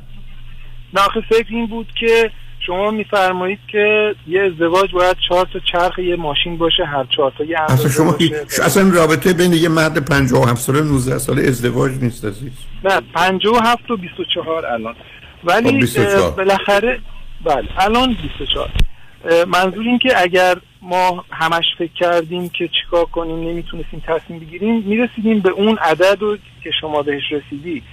نه 0.93 1.01
آخه 1.01 1.21
فکر 1.29 1.47
این 1.49 1.67
بود 1.67 1.87
که 1.99 2.31
شما 2.67 2.91
میفرمایید 2.91 3.59
که 3.67 4.15
یه 4.27 4.41
ازدواج 4.41 4.91
باید 4.91 5.17
چهار 5.29 5.47
تا 5.53 5.59
چرخ 5.71 5.99
یه 5.99 6.15
ماشین 6.15 6.57
باشه 6.57 6.85
هر 6.85 7.05
چهار 7.15 7.33
تا 7.37 7.43
یه 7.43 7.61
اصلا 7.61 7.89
شما 7.89 8.11
باشه. 8.11 8.63
اصلا 8.63 8.89
رابطه 8.89 9.33
بین 9.33 9.53
یه 9.53 9.69
مرد 9.69 10.05
57 10.05 10.61
ساله 10.61 10.81
19 10.81 11.17
ساله 11.17 11.47
ازدواج 11.47 11.91
نیست 12.01 12.25
عزیز. 12.25 12.51
نه 12.83 13.01
57 13.13 13.91
و 13.91 13.97
24 13.97 14.65
الان. 14.65 14.93
خب، 14.93 14.99
ولی 15.43 15.71
24. 15.71 16.21
اه، 16.21 16.35
بالاخره 16.35 16.99
بله 17.45 17.67
الان 17.77 18.17
24 18.21 18.69
اه، 19.29 19.45
منظور 19.45 19.85
این 19.85 19.99
که 19.99 20.21
اگر 20.21 20.55
ما 20.81 21.25
همش 21.31 21.65
فکر 21.77 21.93
کردیم 21.93 22.49
که 22.49 22.69
چیکار 22.81 23.05
کنیم 23.05 23.39
نمی‌تونستیم 23.49 24.03
تصمیم 24.07 24.39
بگیریم 24.39 24.83
می‌رسیدیم 24.85 25.39
به 25.39 25.49
اون 25.49 25.77
عدد 25.77 26.17
رو 26.19 26.37
که 26.63 26.71
شما 26.81 27.01
بهش 27.01 27.23
رسیدی. 27.31 27.83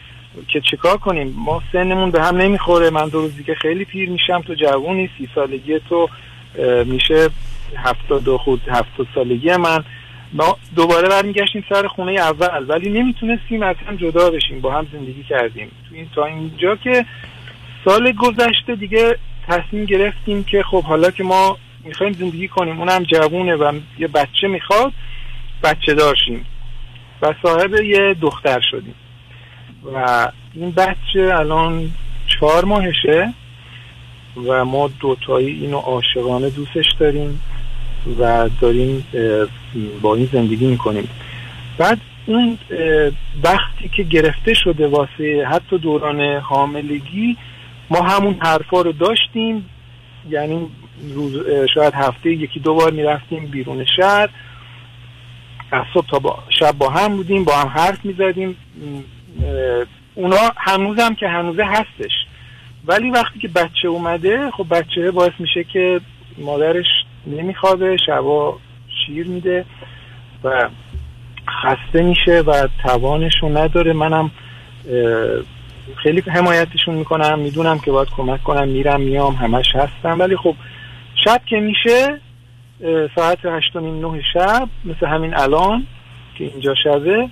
که 0.49 0.61
چیکار 0.61 0.97
کنیم؟ 0.97 1.35
ما 1.37 1.63
سنمون 1.73 2.11
به 2.11 2.23
هم 2.23 2.37
نمی‌خوره. 2.37 2.91
من 2.91 3.09
دو 3.09 3.21
روزی 3.21 3.45
که 3.45 3.55
خیلی 3.55 3.85
پیر 3.85 4.09
میشم. 4.09 4.41
تو 4.41 4.55
جوونی 4.55 5.11
سی 5.19 5.29
سالگی 5.35 5.79
تو 5.89 6.09
میشه 6.85 7.31
هفتاد 7.77 8.29
و 8.29 8.39
خود 8.39 8.63
هفتاد 8.69 9.07
سالگی 9.15 9.57
من. 9.57 9.85
ما 10.33 10.57
دوباره 10.77 11.09
برمیگشتیم 11.09 11.65
سر 11.69 11.87
خونه 11.87 12.13
اول 12.13 12.65
ولی 12.69 12.91
نمی‌تونستیم 12.91 13.63
از 13.63 13.77
هم 13.87 13.97
جدا 13.97 14.31
بشیم. 14.31 14.61
با 14.61 14.73
هم 14.73 14.87
زندگی 14.93 15.23
کردیم. 15.23 15.71
تو 15.89 15.95
این 15.95 16.09
تا 16.15 16.25
اینجا 16.25 16.77
که 16.77 17.07
سال 17.85 18.13
گذشته 18.13 18.75
دیگه 18.75 19.17
تصمیم 19.49 19.85
گرفتیم 19.85 20.45
که 20.45 20.63
خب 20.63 20.83
حالا 20.83 21.11
که 21.11 21.25
ما 21.25 21.59
می‌خوایم 21.85 22.13
زندگی 22.13 22.49
کنیم 22.49 22.79
اونم 22.81 23.03
جوونه 23.03 23.55
و 23.55 23.73
یه 23.99 24.09
بچه 24.09 24.49
می‌خواد 24.49 24.93
بچه 25.63 25.95
دارشیم 25.95 26.47
و 27.23 27.35
صاحب 27.43 27.75
یه 27.75 28.17
دختر 28.21 28.61
شدیم. 28.71 28.95
و 29.85 30.29
این 30.55 30.71
بچه 30.71 31.35
الان 31.35 31.91
چهار 32.27 32.65
ماهشه 32.65 33.33
و 34.47 34.65
ما 34.65 34.91
دوتایی 35.01 35.49
اینو 35.49 35.77
عاشقانه 35.77 36.51
دوستش 36.51 36.87
داریم 36.99 37.41
و 38.19 38.49
داریم 38.61 39.07
با 40.03 40.15
این 40.15 40.29
زندگی 40.33 40.67
می‌کنیم. 40.67 41.09
بعد 41.79 42.01
اون 42.27 42.59
وقتی 43.43 43.89
که 43.89 44.03
گرفته 44.03 44.55
شده 44.55 44.87
واسه 44.87 45.47
حتی 45.51 45.79
دوران 45.79 46.21
حاملگی 46.21 47.37
ما 47.91 48.01
همون 48.01 48.37
حرفا 48.39 48.81
رو 48.81 48.93
داشتیم. 48.93 49.71
یعنی 50.31 50.67
روز 51.15 51.33
شاید 51.75 51.95
هفته 51.95 52.31
یکی 52.31 52.61
دو 52.61 52.75
بار 52.75 52.91
می‌رفتیم 52.91 53.47
بیرون 53.47 53.85
شهر. 53.97 54.29
از 55.73 55.85
صبح 55.95 56.07
تا 56.07 56.19
با 56.19 56.39
شب 56.61 56.73
با 56.73 56.91
هم 56.91 57.17
بودیم 57.17 57.45
با 57.45 57.57
هم 57.57 57.69
حرف 57.69 58.05
می‌زدیم. 58.05 58.57
اونا 60.15 60.53
هنوزم 60.57 61.15
که 61.15 61.29
هنوزه 61.29 61.65
هستش. 61.65 62.13
ولی 62.87 63.11
وقتی 63.11 63.39
که 63.39 63.49
بچه 63.49 63.89
اومده 63.89 64.51
خب 64.51 64.67
بچه 64.71 65.11
باعث 65.11 65.33
میشه 65.39 65.65
که 65.65 66.01
مادرش 66.39 66.87
نمیخوابه 67.27 67.97
شبا 68.07 68.59
شیر 69.07 69.27
میده 69.27 69.65
و 70.45 70.69
خسته 71.63 72.03
میشه 72.03 72.41
و 72.41 72.69
توانشو 72.83 73.49
نداره. 73.49 73.93
منم 73.93 74.31
خیلی 75.97 76.23
حمایتشون 76.27 76.95
می‌کنم 76.95 77.39
می‌دونم 77.39 77.79
که 77.79 77.91
باید 77.91 78.09
کمک 78.17 78.43
کنم 78.43 78.69
میرم 78.69 79.01
میام 79.01 79.35
همش 79.35 79.67
هستم. 79.75 80.19
ولی 80.19 80.37
خب 80.37 80.55
شب 81.25 81.41
که 81.47 81.57
میشه 81.57 82.21
ساعت 83.17 83.39
هشت 83.45 83.77
و 83.77 83.81
نه 83.81 84.23
شب 84.33 84.69
مثل 84.85 85.07
همین 85.07 85.37
الان 85.37 85.87
که 86.39 86.45
اینجا 86.45 86.75
شبه 86.85 87.29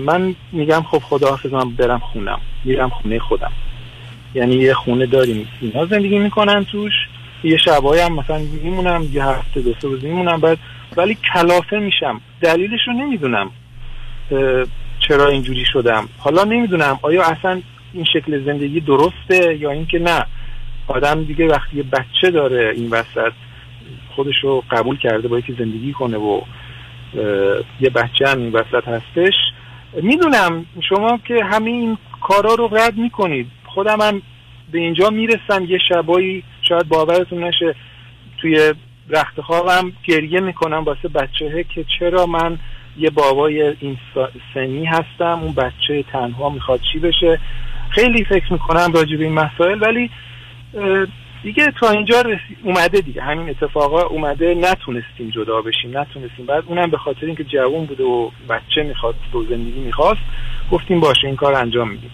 من 0.00 0.34
میگم 0.52 0.82
خب 0.82 0.98
خداحافظ 0.98 1.52
من 1.52 1.70
برم 1.70 1.98
خونم. 1.98 2.40
میرم 2.64 2.88
خونه 2.88 3.18
خودم. 3.18 3.52
یعنی 4.34 4.54
یه 4.54 4.74
خونه 4.74 5.06
داریم. 5.06 5.48
اینا 5.60 5.86
زندگی 5.86 6.18
می‌کنن 6.18 6.64
توش. 6.64 6.92
یه 7.44 7.56
شبایی 7.56 8.02
هم 8.02 8.12
مثلا 8.12 8.38
میمونم 8.62 9.08
یه 9.12 9.24
هفته 9.24 9.60
دو 9.60 9.74
سه 9.82 9.88
روز 9.88 10.04
میمونم. 10.04 10.40
بعد 10.40 10.58
ولی 10.96 11.18
کلافه 11.34 11.78
میشم. 11.78 12.20
دلیلش 12.40 12.80
رو 12.86 12.92
نمی‌دونم. 12.92 13.50
چرا 15.08 15.28
اینجوری 15.28 15.64
شدم. 15.72 16.08
حالا 16.18 16.44
نمی‌دونم. 16.44 16.98
آیا 17.02 17.22
اصلا 17.22 17.60
این 17.92 18.04
شکل 18.04 18.44
زندگی 18.44 18.80
درسته 18.80 19.56
یا 19.56 19.70
اینکه 19.70 19.98
نه؟ 19.98 20.26
آدم 20.88 21.24
دیگه 21.24 21.46
وقتی 21.46 21.76
یه 21.76 21.82
بچه 21.82 22.30
داره 22.30 22.72
این 22.76 22.90
وسط 22.90 23.32
خودش 24.16 24.34
رو 24.42 24.64
قبول 24.70 24.98
کرده 24.98 25.28
با 25.28 25.38
یکی 25.38 25.52
زندگی 25.58 25.92
کنه 25.92 26.16
و 26.16 26.40
یه 27.80 27.90
بچه 27.90 28.28
هم 28.28 28.38
این 28.38 28.52
وسط 28.52 28.88
هستش 28.88 29.34
می‌دونم 30.02 30.66
شما 30.88 31.18
که 31.28 31.44
همین 31.44 31.80
این 31.80 31.98
کارا 32.20 32.54
رو 32.54 32.68
رد 32.72 32.96
می‌کنید. 32.96 33.46
خودم 33.64 34.00
هم 34.00 34.22
به 34.72 34.78
اینجا 34.78 35.10
می‌رسم 35.10 35.64
یه 35.68 35.78
شبایی 35.88 36.42
شاید 36.68 36.88
باورتون 36.88 37.44
نشه 37.44 37.74
توی 38.38 38.74
رخت 39.08 39.40
خوابم 39.40 39.92
گریه 40.04 40.40
می‌کنم 40.40 40.84
واسه 40.84 41.08
بچه 41.08 41.64
که 41.74 41.84
چرا 41.98 42.26
من 42.26 42.58
یه 42.98 43.10
بابای 43.10 43.62
این 43.80 43.98
سنی 44.54 44.84
هستم 44.84 45.40
اون 45.42 45.52
بچه 45.52 46.02
تنها 46.12 46.50
می‌خواد 46.50 46.80
چی 46.92 46.98
بشه. 46.98 47.40
خیلی 47.90 48.24
فکر 48.24 48.52
می‌کنم 48.52 48.92
راجع 48.94 49.16
به 49.16 49.24
این 49.24 49.32
مسائل 49.32 49.82
ولی 49.82 50.10
دیگه 51.42 51.72
تا 51.80 51.90
اینجا 51.90 52.20
رسی... 52.20 52.56
اومده 52.64 53.00
دیگه. 53.00 53.22
همین 53.22 53.48
اتفاقا 53.48 54.02
اومده 54.02 54.54
نتونستیم 54.54 55.30
جدا 55.30 55.62
بشیم 55.62 55.98
نتونستیم. 55.98 56.46
بعد 56.46 56.64
اونم 56.66 56.90
به 56.90 56.96
خاطر 56.98 57.26
اینکه 57.26 57.44
جوون 57.44 57.86
بوده 57.86 58.04
و 58.04 58.30
بچه 58.48 58.82
می‌خواد 58.82 59.14
و 59.34 59.42
زندگی 59.42 59.80
می‌خواست 59.80 60.20
گفتیم 60.70 61.00
باشه 61.00 61.26
این 61.26 61.36
کار 61.36 61.54
انجام 61.54 61.90
میدیم. 61.90 62.10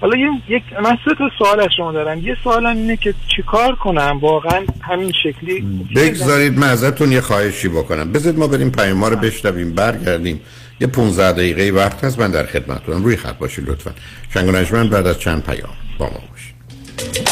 حالا 0.00 0.16
یه- 0.16 0.30
یک 0.56 0.62
من 0.82 0.98
سه 1.04 1.14
تا 1.18 1.30
سوال 1.38 1.60
از 1.60 1.68
شما 1.76 1.92
دارم. 1.92 2.18
یه 2.18 2.36
سوالم 2.44 2.76
اینه 2.76 2.96
که 2.96 3.14
چیکار 3.36 3.74
کنم؟ 3.74 4.18
واقعا 4.20 4.64
همین 4.80 5.12
شکلی 5.22 5.60
بگذارید 5.96 6.58
من 6.58 6.68
ازتون 6.68 7.12
یه 7.12 7.20
خواهشی 7.20 7.68
بکنم. 7.68 8.12
بذارید 8.12 8.38
ما 8.38 8.46
بریم 8.46 8.70
پیام 8.70 8.96
ما 8.98 9.08
رو 9.08 9.16
بشنویم. 9.16 9.74
برگردیم. 9.74 10.40
یه 10.80 10.86
15 10.86 11.32
دقیقه 11.32 11.70
وقت 11.70 12.04
هست. 12.04 12.18
من 12.20 12.30
در 12.30 12.46
خدمتتونم. 12.46 13.04
روی 13.04 13.16
خط 13.16 13.38
باشید 13.38 13.68
لطفا. 13.68 13.90
شنگ 14.64 14.90
بعد 14.90 15.06
از 15.06 15.20
چند 15.20 15.44
پیام 15.46 15.70
با 15.98 16.06
ما 16.06 16.20
باشید. 16.30 17.31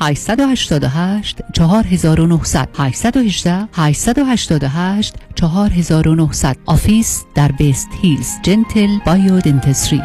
888 0.00 1.42
4900 1.54 2.68
818 2.78 3.68
888 3.72 5.14
4900 5.36 6.56
آفیس 6.66 7.24
در 7.34 7.52
بیست 7.52 7.88
هیلز 8.02 8.28
جنتل 8.42 8.98
بایودنتسری 9.06 10.02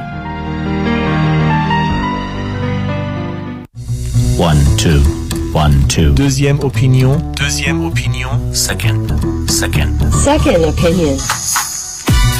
One, 4.40 4.62
two, 4.78 5.02
one, 5.54 5.76
two. 5.88 6.10
Deuxième 6.16 6.60
opinion. 6.60 7.12
Deuxième 7.38 7.86
opinion. 7.86 8.32
Second, 8.52 9.06
second. 9.48 9.94
Second 10.12 10.62
opinion. 10.74 11.73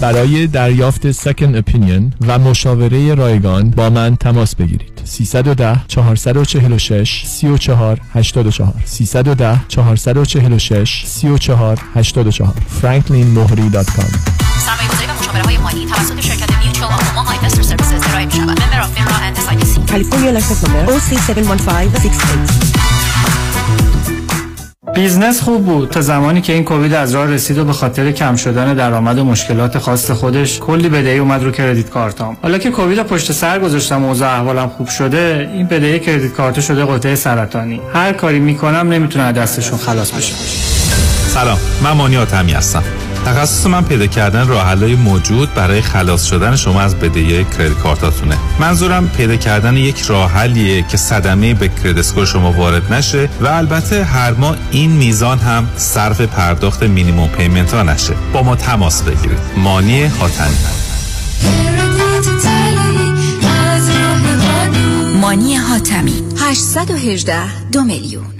برای 0.00 0.46
دریافت 0.46 1.12
Second 1.12 1.62
Opinion 1.62 2.02
و 2.26 2.38
مشاوره 2.38 3.14
رایگان 3.14 3.70
با 3.70 3.90
من 3.90 4.16
تماس 4.16 4.56
بگیرید. 4.56 5.00
310 5.04 5.80
446 5.88 7.22
34 7.26 8.00
84 8.14 8.74
310 8.84 9.60
446 9.68 11.02
34 11.06 11.78
84 11.94 12.54
franklinmohri.com 12.82 14.40
سرمایه 14.60 14.88
گذاری 14.88 15.06
و 15.06 15.14
مشاوره 15.20 15.42
های 15.42 15.58
مالی 15.58 15.86
توسط 15.86 16.20
شرکت 16.20 16.50
Mutual 16.64 16.92
of 16.92 17.08
Omaha 17.08 17.32
Investor 17.32 17.62
Services 17.62 18.08
ارائه 18.08 18.26
می 18.26 18.32
شود 18.32 18.62
member 18.62 18.80
of 18.80 18.90
FINRA 18.94 19.14
and 19.14 19.36
SIPC 19.36 19.90
California 19.90 20.38
license 20.38 20.62
number 20.64 20.92
OC71568. 20.92 22.99
business 24.94 25.40
خوب 25.40 25.66
بود. 25.66 25.90
تا 25.90 26.00
زمانی 26.00 26.40
که 26.40 26.52
این 26.52 26.64
کووید 26.64 26.94
از 26.94 27.14
راه 27.14 27.26
رسید 27.26 27.58
و 27.58 27.64
به 27.64 27.72
خاطر 27.72 28.12
کم 28.12 28.36
شدن 28.36 28.74
درآمد 28.74 29.18
و 29.18 29.24
مشکلات 29.24 29.78
خاص 29.78 30.10
خودش 30.10 30.58
کلی 30.58 30.88
بدهی 30.88 31.18
اومد 31.18 31.42
رو 31.42 31.50
credit 31.50 31.90
card 31.90 32.21
ام. 32.21 32.36
حالا 32.42 32.58
که 32.58 32.70
کووید 32.70 33.02
پشت 33.02 33.32
سر 33.32 33.58
گذاشتم 33.58 34.04
و 34.04 34.08
اوضاع 34.08 34.34
احوالم 34.34 34.68
خوب 34.68 34.88
شده 34.88 35.50
این 35.54 35.66
بدهی 35.66 36.00
credit 36.00 36.32
card 36.32 36.60
شده 36.60 36.84
غده 36.84 37.14
سرطانی. 37.14 37.80
هر 37.94 38.12
کاری 38.12 38.40
می‌کنم 38.40 38.92
نمی‌تونم 38.92 39.24
از 39.24 39.34
دستشون 39.34 39.78
خلاص 39.78 40.10
بشم 40.10 40.36
سلام. 41.28 41.58
من 41.82 41.90
مانی 41.90 42.16
حاتمی 42.16 42.52
هستم. 42.52 42.82
تخصص 43.26 43.66
من 43.66 43.84
پیدا 43.84 44.06
کردن 44.06 44.48
راه 44.48 44.66
موجود 44.94 45.54
برای 45.54 45.80
خلاص 45.80 46.24
شدن 46.24 46.56
شما 46.56 46.80
از 46.80 46.96
بدهی 46.96 47.44
credit 47.44 47.74
card 47.74 48.02
اتونه. 48.02 48.38
منظورم 48.60 49.08
پیدا 49.08 49.36
کردن 49.36 49.76
یک 49.76 50.00
راه 50.00 50.30
حلیه 50.30 50.82
که 50.82 50.96
صدمه 50.96 51.54
به 51.54 51.68
credit 51.68 51.98
score 51.98 52.26
شما 52.26 52.52
وارد 52.52 52.92
نشه 52.92 53.28
و 53.40 53.46
البته 53.46 54.04
هر 54.04 54.32
ماه 54.32 54.56
این 54.70 54.90
میزان 54.90 55.38
هم 55.38 55.68
صرف 55.76 56.20
پرداخت 56.20 56.82
minimum 56.82 57.28
payment 57.28 57.74
ها 57.74 57.82
نشه. 57.82 58.14
با 58.32 58.42
ما 58.42 58.56
تماس 58.56 59.02
بگیرید. 59.02 59.38
مانی 59.56 60.04
حاتمی. 60.04 60.56
مانی 65.20 65.56
حاتمی. 65.56 66.22
818 66.38 67.68
دو 67.72 67.82
میلیون. 67.82 68.39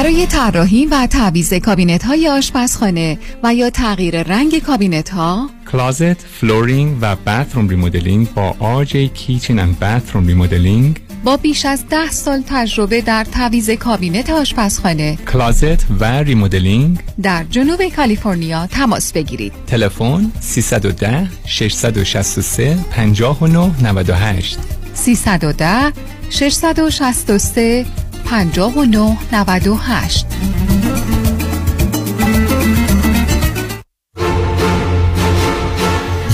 برای 0.00 0.26
طراحی 0.26 0.86
و 0.86 1.06
تعویض 1.06 1.52
کابینت 1.54 2.04
های 2.04 2.28
آشپزخانه 2.28 3.18
و 3.42 3.54
یا 3.54 3.70
تغییر 3.70 4.22
رنگ 4.22 4.58
کابینت 4.58 5.08
ها 5.10 5.50
closet، 5.72 6.22
flooring 6.22 6.98
و 7.00 7.16
bathroom 7.16 7.68
remodeling 7.68 8.34
با 8.34 8.84
RJ 8.84 8.94
Kitchen 8.94 9.50
and 9.50 9.82
Bathroom 9.82 10.30
Remodeling. 10.30 11.00
با 11.24 11.36
بیش 11.36 11.66
از 11.66 11.88
ده 11.88 12.10
سال 12.10 12.42
تجربه 12.46 13.00
در 13.00 13.24
تعویض 13.24 13.70
کابینت 13.70 14.30
آشپزخانه. 14.30 15.18
closet 15.32 15.86
و 16.00 16.04
remodeling 16.04 16.98
در 17.22 17.44
جنوب 17.44 17.88
کالیفرنیا 17.96 18.66
تماس 18.66 19.12
بگیرید. 19.12 19.52
تلفن 19.66 20.32
310 20.40 21.28
663 21.46 22.78
59 22.90 23.70
98 23.82 24.58
310 24.94 25.92
663 26.30 27.86
59 28.30 29.16
98 29.32 30.26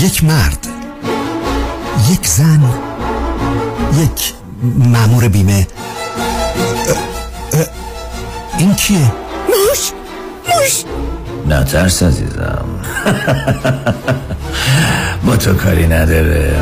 یک 0.01 0.25
مرد 0.25 0.67
یک 2.11 2.27
زن 2.27 2.65
یک 4.03 4.33
مامور 4.63 5.29
بیمه. 5.29 5.67
اه، 6.89 7.61
اه، 7.61 7.67
این 8.59 8.75
کیه؟ 8.75 9.13
موش 9.49 9.93
موش. 10.47 10.85
نترس 11.47 12.03
عزیزم. 12.03 12.65
با 15.27 15.37
تو 15.37 15.55
کاری 15.55 15.87
نداره. 15.87 16.61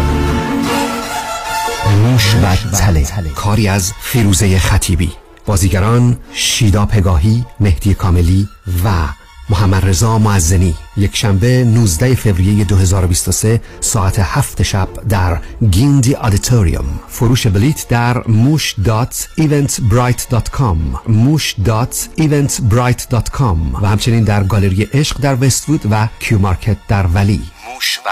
موش 2.02 2.34
و 2.34 2.76
تله 2.76 3.28
کاری 3.34 3.68
از 3.68 3.92
فیروزه 4.00 4.58
خطیبی. 4.58 5.23
بازیگران 5.46 6.16
شیدا 6.32 6.86
پگاهی 6.86 7.44
مهدی 7.60 7.94
کاملی 7.94 8.48
و 8.84 9.08
محمد 9.50 9.86
رضا 9.86 10.18
معزنی. 10.18 10.74
یک 10.96 11.16
شنبه 11.16 11.64
19 11.64 12.14
فوریه 12.14 12.64
2023 12.64 13.60
ساعت 13.80 14.18
هفت 14.18 14.62
شب 14.62 14.88
در 15.08 15.40
Gindi 15.70 16.14
Auditorium. 16.14 17.00
فروش 17.08 17.46
بلیت 17.46 17.88
در 17.88 18.28
موش 18.28 18.74
dot 18.84 19.28
Eventbrite 19.36 20.28
dot 20.28 20.50
com. 20.50 21.00
موش 21.08 21.54
dot 21.64 22.08
Eventbrite 22.14 23.08
dot 23.08 23.30
com. 23.30 23.74
و 23.74 23.86
همچنین 23.86 24.24
در 24.24 24.44
گالری 24.44 24.88
عشق 24.92 25.20
در 25.20 25.44
وستوود 25.44 25.80
و 25.90 26.08
Q 26.20 26.38
Market 26.38 26.76
در 26.88 27.06
Valley. 27.06 27.42
موش 27.74 28.00
و 28.06 28.10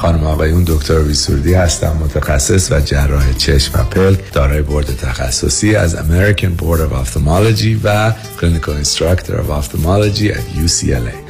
خانم‌ها 0.00 0.24
آقایون 0.24 0.64
دکتر 0.66 0.98
سرودی 0.98 1.54
هستم 1.54 1.96
متخصص 2.00 2.72
و 2.72 2.80
جراح 2.80 3.32
چشم 3.32 3.80
و 3.80 3.84
پلک 3.84 4.32
دارای 4.32 4.62
بورد 4.62 4.96
تخصصی 4.96 5.76
از 5.76 5.96
American 5.96 6.62
Board 6.62 6.78
of 6.78 7.06
Ophthalmology 7.06 7.80
و 7.84 8.12
clinical 8.40 8.74
instructor 8.74 9.52
ophthalmology 9.52 10.28
در 10.28 10.34
UCLA 10.34 11.29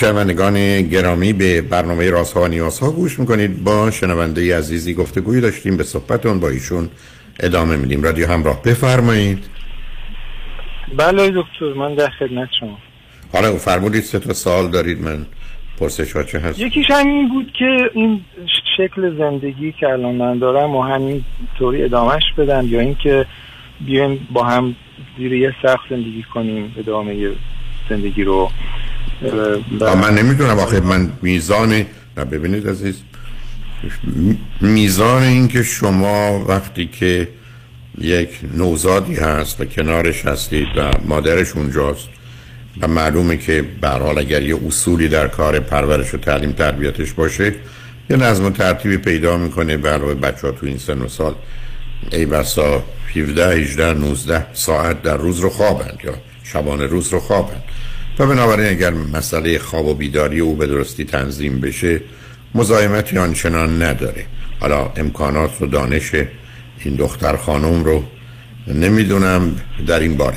شنوندگان 0.00 0.82
گرامی 0.82 1.32
به 1.32 1.62
برنامه 1.62 2.10
رازها 2.10 2.42
و 2.42 2.48
نیازها 2.48 2.90
گوش 2.90 3.20
می‌کنید. 3.20 3.64
با 3.64 3.90
شنونده 3.90 4.58
عزیزی 4.58 4.94
گفتگویی 4.94 5.40
داشتیم 5.40 5.76
به 5.76 5.84
صحبتمون 5.84 6.40
با 6.40 6.48
ایشون 6.48 6.88
ادامه 7.40 7.76
میدیم. 7.76 8.02
رادیو 8.02 8.26
همراه 8.26 8.62
بفرمایید. 8.62 9.44
بله 10.96 11.30
دکتر 11.30 11.72
من 11.76 11.94
در 11.94 12.10
خدمت 12.10 12.48
شما. 12.60 12.78
حالا 13.32 13.52
فرمودید 13.56 14.02
سه 14.02 14.18
تا 14.18 14.32
سال 14.32 14.70
دارید 14.70 15.02
من 15.02 15.26
پرسش 15.80 16.12
ها 16.12 16.22
چه 16.22 16.38
هست؟ 16.38 16.58
یکیش 16.58 16.90
همین 16.90 17.28
بود 17.28 17.52
که 17.58 17.90
این 17.94 18.20
شکل 18.76 19.18
زندگی 19.18 19.72
که 19.72 19.88
الان 19.88 20.14
من 20.14 20.38
دارم 20.38 20.76
و 20.76 20.82
همین 20.82 21.24
طوری 21.58 21.82
ادامهش 21.82 22.22
بدم 22.38 22.66
یا 22.68 22.80
اینکه 22.80 23.26
بیایم 23.80 24.28
با 24.32 24.44
هم 24.44 24.76
زیر 25.18 25.32
یه 25.32 25.54
سخت 25.62 25.90
زندگی 25.90 26.24
کنیم 26.34 26.74
ادامه 26.78 27.30
زندگی 27.90 28.24
رو 28.24 28.50
من 29.80 30.14
نمی‌دونم 30.14 30.58
آخه 30.58 30.80
من 30.80 31.12
میزان 31.22 31.72
نه 32.16 32.24
ببینید 32.24 32.68
عزیز. 32.68 32.94
میزان 34.60 35.22
این 35.22 35.48
که 35.48 35.62
شما 35.62 36.44
وقتی 36.48 36.86
که 36.86 37.28
یک 37.98 38.28
نوزادی 38.54 39.14
هست 39.14 39.60
و 39.60 39.64
کنارش 39.64 40.24
هستید 40.24 40.68
و 40.76 40.90
مادرش 41.04 41.56
اونجاست 41.56 42.08
و 42.80 42.88
معلومه 42.88 43.36
که 43.36 43.64
به 43.80 43.88
هر 43.88 43.98
حال 43.98 44.18
اگر 44.18 44.42
یه 44.42 44.56
اصولی 44.66 45.08
در 45.08 45.28
کار 45.28 45.60
پرورش 45.60 46.14
و 46.14 46.18
تعلیم 46.18 46.52
تربیتش 46.52 47.12
باشه 47.12 47.54
یه 48.10 48.16
نظم 48.16 48.44
و 48.44 48.50
ترتیبی 48.50 48.96
پیدا 48.96 49.36
می‌کنه 49.36 49.76
به 49.76 49.88
علاوه 49.88 50.14
بچه 50.14 50.46
ها 50.46 50.52
تو 50.52 50.66
این 50.66 50.78
سن 50.78 50.98
و 50.98 51.08
سال. 51.08 51.34
ای 52.12 52.26
بسا 52.26 52.82
17 53.16 53.56
18 53.56 53.94
19 53.94 54.46
ساعت 54.52 55.02
در 55.02 55.16
روز 55.16 55.40
رو 55.40 55.50
خوابند 55.50 55.98
یا 56.04 56.14
شبانه 56.44 56.86
روز 56.86 57.12
رو 57.12 57.20
خوابند. 57.20 57.62
و 58.18 58.26
بنابراین 58.26 58.70
اگر 58.70 58.90
مسئله 58.90 59.58
خواب 59.58 59.86
و 59.86 59.94
بیداری 59.94 60.40
او 60.40 60.56
به 60.56 60.66
درستی 60.66 61.04
تنظیم 61.04 61.60
بشه 61.60 62.00
مزاحمتی 62.54 63.18
آنچنان 63.18 63.82
نداره. 63.82 64.24
حالا 64.60 64.92
امکانات 64.96 65.62
و 65.62 65.66
دانش 65.66 66.14
این 66.84 66.94
دختر 66.96 67.36
خانم 67.36 67.84
رو 67.84 68.04
نمی‌دونم 68.66 69.54
در 69.86 70.00
این 70.00 70.16
باره. 70.16 70.36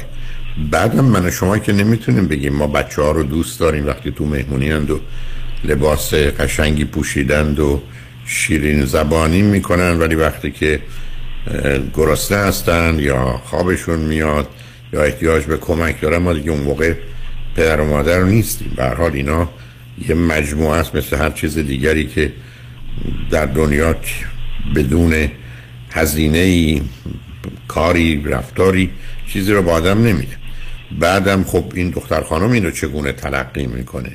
بعدم 0.72 1.06
من 1.06 1.26
و 1.26 1.32
شما 1.32 1.58
که 1.58 1.74
نمی‌تونیم 1.74 2.28
بگیم. 2.28 2.54
ما 2.54 2.68
بچه 2.68 3.02
ها 3.02 3.12
رو 3.12 3.24
دوست 3.24 3.60
داریم 3.60 3.88
وقتی 3.88 4.12
تو 4.12 4.26
مهمونی 4.26 4.72
هند 4.72 4.92
و 4.92 5.00
لباس 5.64 6.14
قشنگی 6.14 6.86
پوشیدند 6.86 7.60
و 7.60 7.82
شیرین 8.26 8.86
زبانی 8.86 9.42
می‌کنن 9.42 10.00
ولی 10.00 10.16
وقتی 10.16 10.52
که 10.52 10.80
گرسنه 11.94 12.38
هستن 12.38 13.00
یا 13.00 13.42
خوابشون 13.46 14.00
میاد 14.00 14.48
یا 14.94 15.04
احتیاج 15.04 15.44
به 15.44 15.58
کمک 15.58 16.02
دارن 16.02 16.18
ما 16.18 16.34
دیگه 16.34 16.52
اون 16.52 16.62
موقع 16.62 16.94
پدر 17.56 17.82
و 17.82 17.86
مادر 17.86 18.24
نیستیم. 18.24 18.74
به 18.76 18.88
حال 18.88 19.12
اینا 19.14 19.50
یه 20.08 20.16
مجموعه 20.16 20.80
است 20.80 20.96
مثل 20.96 21.18
هر 21.18 21.30
چیز 21.30 21.58
دیگری 21.58 22.08
که 22.08 22.34
در 23.32 23.46
دنیا 23.46 23.96
بدون 24.76 25.28
هزینه 25.92 26.38
ای 26.38 26.82
کاری 27.68 28.24
رفتاری 28.24 28.90
چیزی 29.28 29.54
رو 29.54 29.62
با 29.62 29.72
آدم 29.72 30.04
نمیده. 30.04 30.38
بعدم 31.00 31.44
خب 31.44 31.72
این 31.76 31.90
دختر 31.90 32.22
خانم 32.22 32.52
اینو 32.52 32.72
چگونه 32.72 33.12
تلقی 33.12 33.68
می‌کنه؟ 33.68 34.12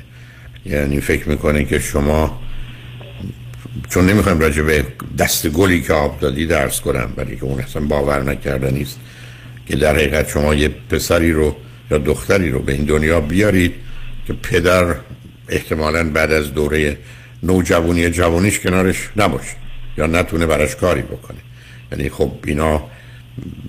یعنی 0.65 1.01
فکر 1.01 1.29
می‌کنه 1.29 1.65
که 1.65 1.79
شما 1.79 2.39
چون 3.89 4.05
نمی‌خوایم 4.05 4.39
راجع 4.39 4.61
به 4.61 4.85
دست 5.17 5.47
گلی 5.47 5.81
که 5.81 5.93
آب 5.93 6.19
دادی 6.19 6.45
درس 6.45 6.81
کنم 6.81 7.13
ولی 7.17 7.35
که 7.35 7.43
اون 7.43 7.59
اصلا 7.59 7.81
باور 7.81 8.23
نکردنی 8.23 8.81
است 8.81 8.99
که 9.67 9.75
در 9.75 9.95
حقیقت 9.95 10.29
شما 10.29 10.55
یه 10.55 10.69
پسری 10.89 11.31
رو 11.31 11.55
یا 11.91 11.97
دختری 11.97 12.51
رو 12.51 12.59
به 12.59 12.73
این 12.73 12.85
دنیا 12.85 13.21
بیارید 13.21 13.73
که 14.27 14.33
پدر 14.33 14.95
احتمالا 15.49 16.09
بعد 16.09 16.31
از 16.31 16.53
دوره 16.53 16.97
نوجوانی 17.43 18.09
جوانیش 18.09 18.59
کنارش 18.59 19.09
نباشه 19.15 19.55
یا 19.97 20.07
نتونه 20.07 20.45
براش 20.45 20.75
کاری 20.75 21.01
بکنه. 21.01 21.37
یعنی 21.91 22.09
خب 22.09 22.31
اینا 22.45 22.83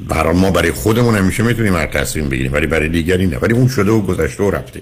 برای 0.09 0.37
ما 0.37 0.51
برای 0.51 0.73
خودمون 0.73 1.15
همیشه 1.15 1.43
می‌تونیم 1.43 1.77
هر 1.77 1.87
تصمیم 1.87 2.29
بگیریم 2.29 2.53
ولی 2.53 2.67
برای 2.67 2.89
دیگری 2.89 3.27
نه. 3.27 3.39
ولی 3.39 3.55
اون 3.55 3.69
شده 3.69 3.91
و 3.91 4.01
گذشته 4.01 4.43
و 4.43 4.51
رفته. 4.51 4.81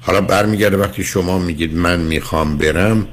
حالا 0.00 0.20
برمیگرده 0.20 0.76
وقتی 0.76 1.04
شما 1.04 1.38
میگید 1.38 1.74
من 1.74 2.00
می‌خوام 2.00 2.58
برم 2.58 3.06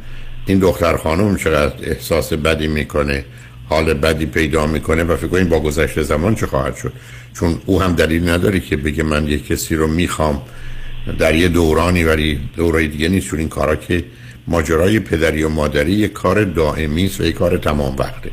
این 0.46 0.60
دختر 0.60 0.98
خانم 0.98 1.36
چقدر 1.36 1.74
احساس 1.84 2.34
بدی 2.34 2.68
می‌کنه؟ 2.68 3.26
حال 3.70 3.94
بدی 3.94 4.26
پیدا 4.26 4.68
می‌کنه 4.68 5.04
و 5.04 5.16
فکر 5.16 5.28
کنید 5.28 5.50
با 5.50 5.60
گذشته 5.60 6.04
زمان 6.04 6.36
چه 6.36 6.48
خواهد 6.48 6.76
شد. 6.76 6.94
چون 7.34 7.62
او 7.66 7.82
هم 7.82 7.96
دلیل 7.96 8.30
نداره 8.30 8.60
که 8.60 8.78
بگه 8.78 9.04
من 9.04 9.28
یک 9.28 9.48
کسی 9.48 9.76
رو 9.76 9.88
می‌خوام 9.88 10.42
در 11.20 11.36
یه 11.36 11.48
دورانی 11.48 12.04
ولی 12.04 12.40
دورای 12.56 12.88
دیگه 12.88 13.10
نیست 13.10 13.28
چون 13.28 13.40
این 13.40 13.50
کارا 13.50 13.76
که 13.76 14.04
ماجرای 14.48 15.00
پدری 15.00 15.44
و 15.44 15.50
مادری 15.50 15.92
یه 15.92 16.08
کار 16.08 16.44
دائمی 16.44 17.06
است 17.06 17.22
و 17.22 17.24
یه 17.24 17.32
کار 17.32 17.58
تمام 17.58 17.96
وقته. 17.96 18.32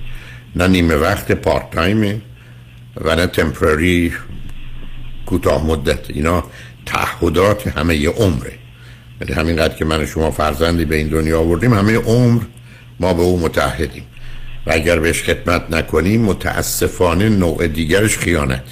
نه 0.56 0.68
نیمه 0.68 0.94
وقت 0.94 1.32
پارت 1.32 1.70
تایمه 1.70 2.20
و 2.96 3.16
نه 3.16 3.26
تمپرری 3.26 4.12
کوتاه 5.26 5.66
مدت. 5.66 6.10
اینا 6.10 6.44
تعهدات 6.86 7.66
همه 7.66 7.96
یه 7.96 8.10
عمره. 8.10 8.52
یعنی 9.20 9.34
همینقدر 9.34 9.74
که 9.74 9.84
من 9.84 10.02
و 10.02 10.06
شما 10.06 10.30
فرزندی 10.30 10.84
به 10.84 10.96
این 10.96 11.08
دنیا 11.08 11.40
آوردیم 11.40 11.74
همه 11.74 11.96
عمر 11.96 12.42
ما 13.00 13.14
به 13.14 13.22
او 13.22 13.40
متحدیم 13.40 14.02
و 14.66 14.72
اگر 14.72 14.98
بهش 14.98 15.22
خدمت 15.22 15.70
نکنیم 15.70 16.22
متاسفانه 16.22 17.28
نوع 17.28 17.66
دیگرش 17.66 18.18
خیانت. 18.18 18.64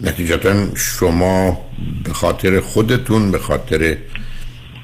نتیجتا 0.00 0.74
شما 0.74 1.66
به 2.04 2.12
خاطر 2.12 2.60
خودتون 2.60 3.30
به 3.30 3.38
خاطر 3.38 3.96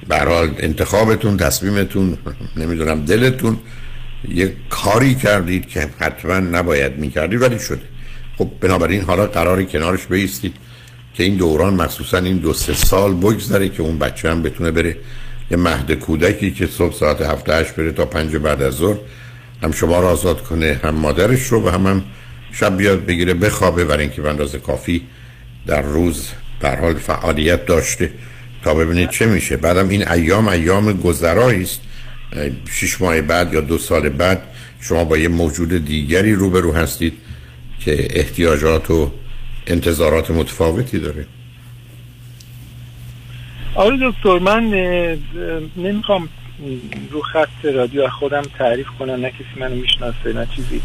برحال 0.09 0.55
انتخابتون 0.59 1.37
تصمیمتون 1.37 2.19
نمی‌دونم 2.57 3.05
دلتون 3.05 3.59
یه 4.29 4.57
کاری 4.71 5.15
کردید 5.15 5.69
که 5.69 5.89
حتما 5.99 6.39
نباید 6.39 6.99
می‌کردید 6.99 7.43
ولی 7.43 7.59
شده. 7.59 7.83
خب 8.39 8.49
بنابراین 8.61 9.01
حالا 9.01 9.27
قراری 9.27 9.67
کنارش 9.67 10.07
بیستید 10.07 10.55
که 11.15 11.23
این 11.25 11.37
دوران 11.37 11.75
مخصوصا 11.75 12.19
این 12.19 12.37
دو 12.37 12.53
سه 12.53 12.75
سال 12.75 13.15
بگذره 13.15 13.69
که 13.69 13.83
اون 13.83 13.99
بچه 13.99 14.31
هم 14.31 14.43
بتونه 14.43 14.71
بره 14.71 14.97
یه 15.51 15.57
مهد 15.57 15.93
کودکی 15.93 16.51
که 16.51 16.67
صبح 16.67 16.95
ساعت 16.95 17.21
هفته 17.21 17.55
هشت 17.55 17.75
بره 17.75 17.93
تا 17.93 18.05
پنج 18.05 18.37
بعد 18.37 18.63
از 18.63 18.75
ظهر. 18.75 18.97
هم 19.63 19.73
شما 19.73 20.01
را 20.01 20.09
آزاد 20.09 20.43
کنه 20.43 20.81
هم 20.85 20.95
مادرش 20.95 21.47
رو 21.47 21.67
و 21.67 21.69
هم, 21.69 21.87
هم 21.87 22.05
شب 22.53 22.77
بیاد 22.77 23.07
بگیره 23.07 23.35
بخوابه 23.35 23.85
برای 23.85 24.03
اینکه 24.03 24.23
به 24.23 24.29
اندازه 24.29 24.59
کافی 24.59 25.03
در 25.67 25.83
روز 25.83 26.31
در 26.61 26.81
حال 26.81 26.95
فعالیت 26.95 27.67
داشته 27.67 28.11
تا 28.65 28.75
ببینید 28.75 29.11
چه 29.11 29.27
میشه. 29.27 29.57
بعدم 29.57 29.89
این 29.89 30.09
ایام 30.09 30.49
ایام 30.49 30.93
گذرایی 30.93 31.63
است. 31.63 31.81
شش 32.71 33.01
ماه 33.01 33.21
بعد 33.21 33.53
یا 33.53 33.61
دو 33.61 33.79
سال 33.79 34.09
بعد 34.09 34.43
شما 34.81 35.05
با 35.05 35.19
یه 35.19 35.29
موجود 35.29 35.85
دیگری 35.85 36.33
روبرو 36.33 36.73
هستید 36.73 37.13
که 37.81 38.09
احتیاجات 38.11 38.91
و 38.91 39.11
انتظارات 39.67 40.31
متفاوتی 40.31 40.99
داره. 40.99 41.27
آقای 43.75 43.99
دکتر 44.03 44.39
من 44.39 44.63
نمی‌خوام 45.77 46.29
رو 47.11 47.21
خط 47.21 47.65
رادیو 47.65 48.09
خودم 48.09 48.43
تعریف 48.59 48.87
کنم 48.99 49.21
نه 49.21 49.31
کسی 49.31 49.61
منو 49.61 49.75
می‌شناسه 49.75 50.33
نه 50.33 50.47
چیزی. 50.57 50.81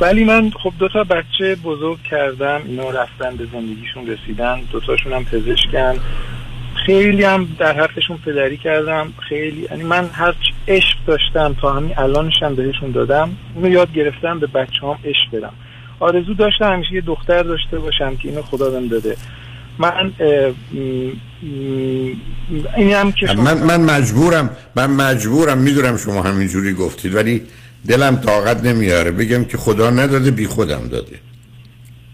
ولی 0.00 0.24
من 0.24 0.50
خب 0.50 0.72
دو 0.78 0.88
تا 0.88 1.04
بچه 1.04 1.54
بزرگ 1.54 2.02
کردم 2.02 2.60
اینا 2.64 2.90
رفتن 2.90 3.36
به 3.36 3.46
زندگیشون 3.52 4.06
رسیدن 4.06 4.60
دوتاشون 4.72 5.12
هم 5.12 5.24
پزشکن. 5.24 5.98
خیلی 6.86 7.24
هم 7.24 7.48
در 7.58 7.80
حقشون 7.80 8.16
پدری 8.16 8.56
کردم 8.56 9.12
خیلی 9.28 9.66
یعنی 9.70 9.82
من 9.82 10.10
هر 10.12 10.34
عشق 10.68 10.98
داشتم 11.06 11.56
تا 11.60 11.72
همین 11.72 11.92
الانشم 11.96 12.54
بهشون 12.54 12.90
دادم 12.90 13.36
اونو 13.54 13.68
یاد 13.68 13.92
گرفتم 13.92 14.38
به 14.38 14.46
بچه 14.46 14.86
هم 14.86 14.98
عشق 15.04 15.36
بدم. 15.36 15.52
آرزو 16.00 16.34
داشتم 16.34 16.72
همیشه 16.72 16.92
یه 16.92 17.00
دختر 17.00 17.42
داشته 17.42 17.78
باشم 17.78 18.16
که 18.16 18.28
اینو 18.28 18.42
خدا 18.42 18.70
بهم 18.70 18.88
داده. 18.88 19.16
من 19.78 20.12
این 22.76 22.92
هم 22.92 23.12
که 23.12 23.26
من, 23.26 23.58
من 23.58 23.80
مجبورم 23.80 24.50
من 24.76 24.90
مجبورم 24.90 25.58
می‌دونم 25.58 25.96
شما 25.96 26.22
همینجوری 26.22 26.74
گفتید 26.74 27.14
ولی 27.14 27.42
دلم 27.88 28.16
طاقت 28.16 28.64
نمیاره. 28.64 29.10
بگم 29.10 29.44
که 29.44 29.58
خدا 29.58 29.90
نداده 29.90 30.30
بی 30.30 30.46
خودم 30.46 30.88
داده. 30.88 31.18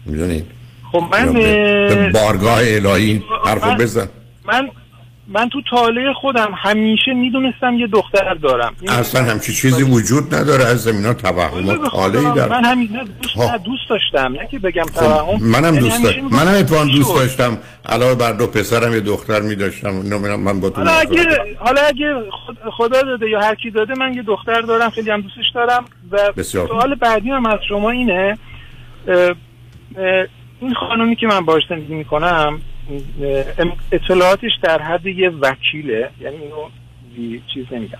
می‌دونید؟ 0.05 0.45
خب 0.91 1.03
من 1.11 1.33
به 1.33 2.11
بارگاه 2.13 2.59
الهی 2.63 3.23
حرفو 3.45 3.75
بزن. 3.75 4.09
من 4.45 4.69
من 5.29 5.49
تو 5.49 5.61
تاله 5.69 6.13
خودم 6.13 6.51
همیشه 6.57 7.13
می‌دونستم 7.13 7.73
یه 7.73 7.87
دختر 7.87 8.33
دارم. 8.33 8.73
اصلا 8.87 9.23
همچی 9.23 9.53
چیزی 9.53 9.83
وجود 9.83 10.35
نداره 10.35 10.65
از 10.65 10.83
زمینا 10.83 11.13
توهمات 11.13 11.91
تاله 11.91 12.19
ای 12.19 12.35
دارم 12.35 12.49
من 12.49 12.65
همین 12.65 12.87
دوست, 13.21 13.37
نه 13.37 13.57
دوست 13.57 13.89
داشتم. 13.89 14.33
نه 14.33 14.47
که 14.51 14.59
بگم 14.59 14.83
توهم. 14.83 15.43
منم 15.43 15.79
دوست 15.79 16.03
داشتم 16.03 16.21
منم 16.21 16.59
اتوان 16.59 16.87
دوست 16.87 17.15
داشتم. 17.15 17.57
علاوه 17.85 18.15
بر 18.15 18.31
دو 18.31 18.47
پسرم 18.47 18.93
یه 18.93 18.99
دختر 18.99 19.41
میداشتم. 19.41 19.89
من 19.89 20.59
با 20.59 20.69
تو 20.69 20.75
حالا 20.75 20.91
اگه 20.91 21.25
حالا 21.59 21.81
اگه 21.81 22.15
خدا 22.77 23.01
داده 23.01 23.29
یا 23.29 23.39
هر 23.39 23.55
کی 23.55 23.71
داده 23.71 23.93
من 23.93 24.13
یه 24.13 24.21
دختر 24.21 24.61
دارم. 24.61 24.89
خیلی 24.89 25.11
هم 25.11 25.21
دوستش 25.21 25.51
دارم. 25.55 25.85
و. 26.11 26.43
سوال 26.43 26.95
بعدی 26.95 27.29
هم 27.29 27.45
از 27.45 27.59
شما 27.69 27.89
اینه 27.89 28.37
این 30.61 30.73
خانومی 30.73 31.15
که 31.15 31.27
من 31.27 31.45
باش 31.45 31.63
زندگی 31.69 31.95
می‌کنم 31.95 32.61
اطلاعاتش 33.91 34.51
در 34.61 34.81
حد 34.81 35.05
یه 35.05 35.29
وکیله 35.29 36.09
یعنی 36.21 36.37
اینو 36.37 36.69
چیز 37.53 37.65
نمیگم. 37.71 37.97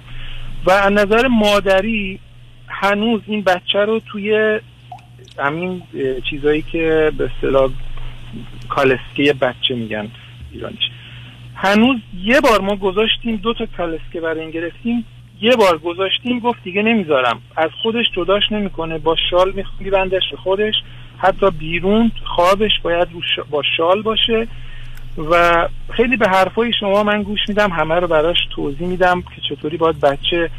و 0.66 0.72
از 0.72 0.91
نظر 0.91 1.28
مادری 1.28 2.20
هنوز 2.68 3.22
این 3.26 3.41
بچه 3.41 3.80
رو 3.80 3.99
توی 3.99 4.60
همین 5.38 5.82
چیزایی 6.30 6.61
که 6.61 7.11
به 7.18 7.30
اصطلاح 7.36 7.72
کالسکه 8.70 9.34
بچه 9.41 9.76
میگن 9.76 10.07
ایرانیش. 10.52 10.84
هنوز 11.56 11.98
یه 12.24 12.41
بار 12.41 12.61
ما 12.61 12.76
گذاشتیم 12.76 13.36
دو 13.36 13.53
تا 13.53 13.66
کالسکه 13.78 14.22
برای 14.22 14.40
این 14.40 14.52
گرفتیم 14.52 15.06
یه 15.41 15.56
بار 15.56 15.78
گذاشتیم 15.78 16.40
گفت 16.40 16.64
دیگه 16.64 16.82
نمی‌ذارم. 16.82 17.41
از 17.57 17.70
خودش 17.84 18.06
جداش 18.16 18.52
نمی‌کنه 18.52 18.98
با 18.98 19.16
شال 19.30 19.66
میبندش 19.80 20.24
به 20.32 20.38
خودش. 20.38 20.74
حتی 21.18 21.52
بیرون 21.52 22.11
خوابش 22.26 22.72
باید 22.84 23.07
با 23.49 23.64
شال 23.78 24.02
باشه. 24.02 24.48
و 25.18 25.68
خیلی 25.90 26.18
به 26.18 26.27
حرفای 26.27 26.73
شما 26.80 27.03
من 27.03 27.23
گوش 27.23 27.40
میدم 27.48 27.72
همه 27.72 27.95
رو 27.95 28.07
براش 28.07 28.38
توضیح 28.56 28.88
میدم 28.88 29.22
که 29.22 29.41
چطوری 29.49 29.77
باید 29.77 29.99
بچه 29.99 30.49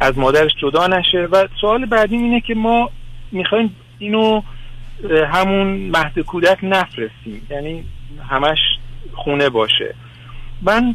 از 0.00 0.18
مادرش 0.18 0.50
جدا 0.62 0.86
نشه. 0.86 1.28
و 1.32 1.48
سوال 1.60 1.86
بعدی 1.86 2.16
اینه 2.16 2.40
که 2.40 2.54
ما 2.54 2.90
می‌خوایم 3.32 3.76
اینو 3.98 4.42
همون 5.32 5.66
مهد 5.66 6.18
کودک 6.18 6.58
نفرستیم. 6.62 7.46
یعنی 7.50 7.84
همش 8.30 8.58
خونه 9.14 9.48
باشه. 9.48 9.94
من 10.62 10.94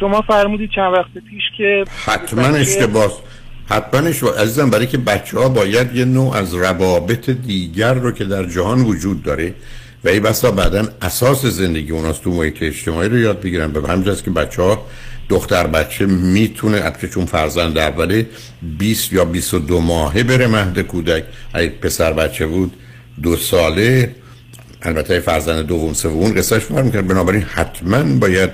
شما 0.00 0.20
فرمودید 0.20 0.70
چند 0.70 0.92
وقت 0.92 1.12
پیش 1.30 1.42
که 1.56 1.84
حتما 2.06 2.42
اشتباه. 2.42 3.12
حتما 3.70 4.08
اشتباه. 4.08 4.42
عزیزم 4.42 4.70
برای 4.70 4.86
که 4.86 4.98
بچه 4.98 5.38
ها 5.38 5.48
باید 5.48 5.96
یه 5.96 6.04
نوع 6.04 6.36
از 6.36 6.54
روابط 6.54 7.30
دیگر 7.30 7.94
رو 7.94 8.12
که 8.12 8.24
در 8.24 8.44
جهان 8.44 8.80
وجود 8.80 9.22
داره 9.22 9.54
و 10.04 10.08
ای 10.08 10.20
بسا 10.20 10.50
بعدا 10.50 10.88
اساس 11.02 11.46
زندگی 11.46 11.92
اوناست. 11.92 12.22
تو 12.22 12.30
محیط 12.30 12.62
اجتماعی 12.62 13.08
رو 13.08 13.18
یاد 13.18 13.40
بگیرن. 13.40 13.72
به 13.72 13.88
همجاست 13.88 14.24
که 14.24 14.30
بچه 14.30 14.62
ها 14.62 14.86
دختر 15.28 15.66
بچه 15.66 16.06
می‌تونه 16.06 16.76
البته 16.76 17.08
چون 17.08 17.26
فرزند 17.26 17.78
اوله 17.78 18.26
20 18.78 19.12
یا 19.12 19.24
22 19.24 19.80
ماهه 19.80 20.22
بره 20.22 20.46
مهد 20.46 20.80
کودک. 20.80 21.24
اگه 21.54 21.68
پسر 21.68 22.12
بچه 22.12 22.46
بود 22.46 22.76
دو 23.22 23.36
ساله. 23.36 24.14
البته 24.82 25.20
فرزند 25.20 25.66
دوم 25.66 25.92
سوم 25.92 26.34
قصهش 26.34 26.62
فرق 26.62 26.84
می‌کنه 26.84 27.02
بنابراین 27.02 27.42
حتما 27.42 28.02
باید 28.02 28.50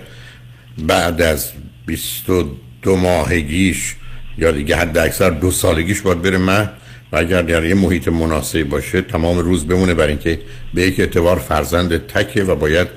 بعد 0.79 1.23
از 1.23 1.51
22 1.87 2.97
ماهگیش 2.97 3.95
یا 4.39 4.51
دیگه 4.51 4.77
حد 4.77 4.99
اکثر 4.99 5.31
دو 5.31 5.51
سالگیش 5.51 6.01
باید 6.01 6.23
بره 6.23 6.39
مهد. 6.39 6.73
و 7.13 7.17
اگر 7.17 7.43
در 7.43 7.65
یه 7.65 7.75
محیط 7.75 8.09
مناسب 8.09 8.63
باشه 8.63 9.03
تمام 9.03 9.39
روز 9.39 9.67
بمونه 9.67 9.95
برای 9.95 10.09
اینکه 10.09 10.39
به 10.75 10.83
یک 10.83 11.01
اعتبار 11.01 11.39
فرزند 11.39 12.07
تکه 12.07 12.45
و 12.45 12.55
باید 12.55 12.89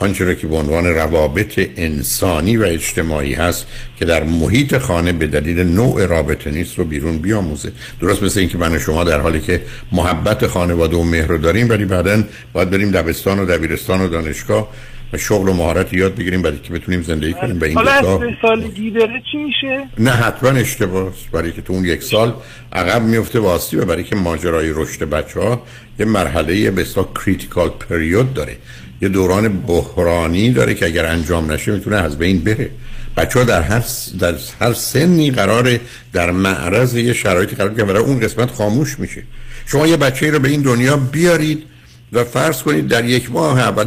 آنچه 0.00 0.24
را 0.24 0.34
که 0.34 0.46
به 0.46 0.56
عنوان 0.56 0.86
روابط 0.86 1.60
انسانی 1.76 2.56
و 2.56 2.62
اجتماعی 2.62 3.34
هست 3.34 3.66
که 3.98 4.04
در 4.04 4.24
محیط 4.24 4.78
خانه 4.78 5.12
به 5.12 5.26
دلیل 5.26 5.60
نوع 5.60 6.06
رابطه 6.06 6.50
نیست 6.50 6.78
رو 6.78 6.84
بیرون 6.84 7.18
بیاموزه. 7.18 7.72
درست 8.00 8.22
مثل 8.22 8.40
اینکه 8.40 8.58
من 8.58 8.76
و 8.76 8.78
شما 8.78 9.04
در 9.04 9.20
حالی 9.20 9.40
که 9.40 9.62
محبت 9.92 10.46
خانواده 10.46 10.96
و 10.96 11.02
مهر 11.02 11.26
رو 11.26 11.38
داریم 11.38 11.68
ولی 11.68 11.84
بعدا 11.84 12.22
باید 12.52 12.70
بریم 12.70 12.90
دبستان 12.90 13.38
و 13.38 13.44
دبیرستان 13.44 14.00
و 14.00 14.08
دانشگاه 14.08 14.68
و 15.12 15.18
شغل 15.18 15.48
و 15.48 15.52
مهارت 15.52 15.92
یاد 15.92 16.14
بگیریم 16.14 16.42
برای 16.42 16.58
که 16.58 16.72
بتونیم 16.72 17.02
زندگی 17.02 17.32
کنیم 17.32 17.58
به 17.58 17.66
این 17.66 17.76
حالا 17.76 17.90
از 17.90 18.20
سالگی 18.42 18.90
بره 18.90 19.22
چی 19.32 19.38
میشه؟ 19.38 19.88
نه 19.98 20.10
حتما 20.10 20.50
اشتباه 20.50 21.12
برای 21.32 21.52
که 21.52 21.62
تو 21.62 21.72
اون 21.72 21.84
یک 21.84 22.02
سال 22.02 22.34
عقب 22.72 23.02
میفته 23.02 23.38
واسطی 23.38 23.76
و 23.76 23.84
برای 23.84 24.04
که 24.04 24.16
ماجرای 24.16 24.70
رشد 24.74 25.04
بچه 25.04 25.40
ها 25.40 25.62
یه 25.98 26.06
مرحله 26.06 26.70
به 26.70 26.82
اصطلاح 26.82 27.06
کریتیکال 27.14 27.68
پریود 27.68 28.34
داره. 28.34 28.56
یه 29.02 29.08
دوران 29.08 29.48
بحرانی 29.48 30.50
داره 30.50 30.74
که 30.74 30.86
اگر 30.86 31.06
انجام 31.06 31.52
نشه 31.52 31.72
می‌تونه 31.72 31.96
از 31.96 32.18
بین 32.18 32.40
بره. 32.40 32.70
بچه 33.16 33.38
ها 33.38 33.44
در 33.44 33.62
هر, 33.62 33.84
در 34.18 34.34
هر 34.60 34.72
سنی 34.72 35.30
قراره 35.30 35.80
در 36.12 36.30
معرض 36.30 36.96
یه 36.96 37.12
شرایطی 37.12 37.56
قرار 37.56 37.74
که 37.74 37.84
برای 37.84 38.02
اون 38.02 38.20
قسمت 38.20 38.50
خاموش 38.50 38.98
میشه. 38.98 39.22
شما 39.66 39.86
یه 39.86 39.96
بچه 39.96 40.30
رو 40.30 40.38
به 40.38 40.48
این 40.48 40.62
دنیا 40.62 40.96
بیارید 40.96 41.62
و 42.12 42.24
فرض 42.24 42.62
کنید 42.62 42.88
در 42.88 43.04
یک 43.04 43.30
ماه 43.30 43.60
اول 43.60 43.86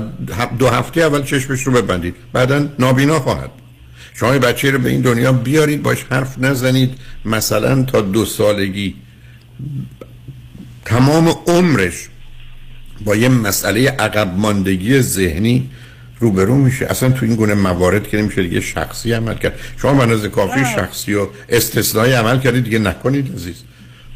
دو 0.59 0.69
هفته 0.69 1.01
اول 1.01 1.23
چشمش 1.23 1.63
رو 1.63 1.73
ببندید. 1.73 2.15
بعدا 2.33 2.69
نابینا 2.79 3.19
خواهد. 3.19 3.49
شما 4.13 4.31
بچه 4.31 4.71
رو 4.71 4.79
به 4.79 4.89
این 4.89 5.01
دنیا 5.01 5.31
بیارید 5.31 5.83
باش 5.83 6.05
حرف 6.09 6.39
نزنید. 6.39 6.97
مثلا 7.25 7.83
تا 7.83 8.01
دو 8.01 8.25
سالگی. 8.25 8.95
تمام 10.85 11.35
عمرش 11.47 12.09
با 13.05 13.15
یه 13.15 13.29
مسئله 13.29 13.89
عقب 13.89 14.33
ماندگی 14.37 15.01
ذهنی 15.01 15.69
روبرو 16.19 16.55
میشه. 16.55 16.85
اصلا 16.85 17.09
تو 17.09 17.25
این 17.25 17.35
گونه 17.35 17.53
موارد 17.53 18.07
که 18.07 18.17
نمیشه 18.17 18.43
دیگه 18.43 18.61
شخصی 18.61 19.13
عمل 19.13 19.33
کرد. 19.33 19.59
شما 19.77 19.93
به 19.93 20.01
اندازه 20.01 20.29
کافی. 20.29 20.65
شخصی 20.75 21.13
و 21.13 21.27
استثنایی 21.49 22.13
عمل 22.13 22.39
کردید 22.39 22.63
دیگه 22.63 22.79
نکنید 22.79 23.35
عزیز. 23.35 23.55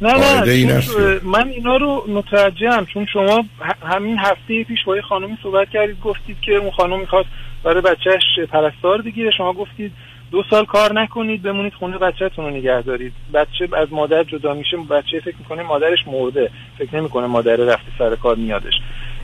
نه 0.02 0.42
این 0.48 0.72
نه 0.72 0.82
چون 0.82 1.20
من 1.24 1.48
اینا 1.48 1.78
رو 1.78 2.06
متوجهم 2.08 2.86
چون 2.86 3.06
شما 3.14 3.46
همین 3.86 4.18
هفته 4.18 4.64
پیش 4.64 4.84
با 4.86 4.96
یه 4.96 5.02
خانمی 5.02 5.38
صحبت 5.44 5.70
کردید 5.70 6.02
گفتید 6.02 6.38
که 6.42 6.52
اون 6.56 6.72
خانم 6.72 7.00
می‌خواد 7.00 7.26
برای 7.64 7.82
بچهش 7.82 8.40
پرستار 8.52 9.02
بگیره. 9.02 9.32
شما 9.32 9.54
گفتید 9.54 9.92
دو 10.32 10.44
سال 10.50 10.66
کار 10.66 10.94
نکنید 10.94 11.42
بمونید 11.42 11.74
خونه 11.74 11.98
بچهتون 11.98 12.46
رو 12.46 12.52
نگه 12.52 12.82
دارید. 12.82 13.14
بچه 13.34 13.68
از 13.78 13.88
مادر 13.94 14.24
جدا 14.24 14.54
میشه 14.54 14.78
بچه 14.78 15.20
فکر 15.20 15.36
می‌کنه 15.40 15.64
مادرش 15.64 16.00
مرده. 16.08 16.50
فکر 16.78 16.96
نمی‌کنه 16.96 17.28
مادر 17.28 17.56
رفته 17.56 17.92
سر 17.98 18.16
کار 18.16 18.36
میادش. 18.36 18.74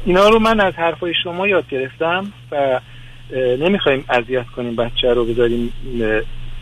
اینا 0.06 0.30
رو 0.30 0.40
من 0.40 0.60
از 0.60 0.74
حرفای 0.74 1.14
شما 1.24 1.48
یاد 1.48 1.70
گرفتم 1.70 2.34
و 2.52 2.80
نمی‌خوایم 3.60 4.06
اذیت 4.10 4.46
کنیم 4.46 4.76
بچه 4.76 5.14
رو 5.14 5.26
بذاریم 5.26 5.74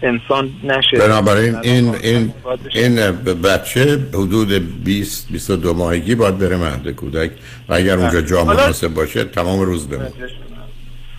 انسان 0.01 0.51
نشه. 0.63 0.97
بنابراین 0.97 1.55
این 1.55 1.95
این. 1.95 2.33
این 2.73 2.95
بچه 3.43 3.99
حدود 4.13 4.83
20 4.83 5.31
22 5.31 5.73
ماهگی 5.73 6.15
باید 6.15 6.37
بره 6.37 6.57
مهد 6.57 6.89
کودک. 6.89 7.31
و 7.69 7.73
اگر 7.73 7.97
اونجا 7.97 8.21
جا 8.21 8.43
مناسب 8.43 8.87
باشه 8.87 9.23
تمام 9.23 9.59
روز 9.59 9.87
بمونه. 9.87 10.11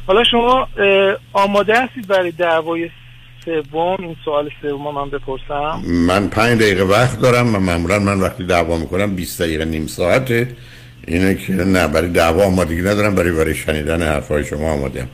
حالا 0.06 0.24
شما 0.24 0.68
آماده 1.32 1.82
هستید 1.82 2.06
برای 2.06 2.30
دعوای 2.30 2.90
سوم؟ 3.44 3.96
این 3.98 4.16
سوال 4.24 4.50
سوم 4.62 4.94
من 4.94 5.10
بپرسم. 5.10 5.82
من 5.86 6.28
پنج 6.28 6.60
دقیقه 6.60 6.82
وقت 6.82 7.20
دارم 7.20 7.54
و 7.54 7.58
معمولا 7.58 7.98
من 7.98 8.20
وقتی 8.20 8.44
دعوا 8.44 8.76
می‌کنم 8.76 9.14
20 9.14 9.42
دقیقه 9.42 9.64
نیم 9.64 9.86
ساعته. 9.86 10.48
اینه 11.06 11.34
که 11.34 11.52
نه 11.52 11.88
برای 11.88 12.08
دعوا 12.08 12.44
آمادگی 12.44 12.82
ندارم 12.82 13.14
برای 13.14 13.32
برای 13.32 13.54
شنیدن 13.54 14.02
حرفای 14.02 14.44
شما 14.44 14.72
آمادم 14.72 15.08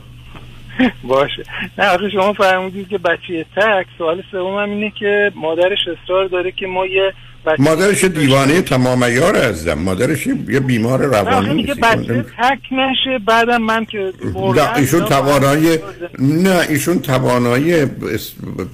باشه. 1.03 1.43
نه 1.77 1.87
آخه 1.87 2.09
شما 2.09 2.33
فرمودید 2.33 2.87
که 2.87 2.97
بچه 2.97 3.45
تک 3.55 3.85
سوال 3.97 4.23
سوم 4.31 4.57
هم 4.57 4.69
اینه 4.69 4.91
که 4.99 5.31
مادرش 5.35 5.79
اصرار 5.87 6.27
داره 6.27 6.51
که 6.51 6.67
ما 6.67 6.85
یه 6.85 7.13
بچه 7.45 7.63
مادرش 7.63 8.03
دیوانه 8.03 8.61
تمام 8.61 9.03
عیار 9.03 9.35
هستم 9.35 9.73
مادرش 9.73 10.27
یه 10.27 10.59
بیمار 10.59 11.05
روانی 11.05 11.53
میگه 11.53 11.73
بچه 11.73 12.25
تک 12.37 12.59
نشه 12.71 13.19
بعدم 13.25 13.61
من 13.61 13.85
که 13.85 14.13
نه 14.53 14.77
ایشون 14.77 15.05
توانایی 15.05 15.77
نه 16.19 16.59
ایشون 16.69 16.99
توانایی 16.99 17.73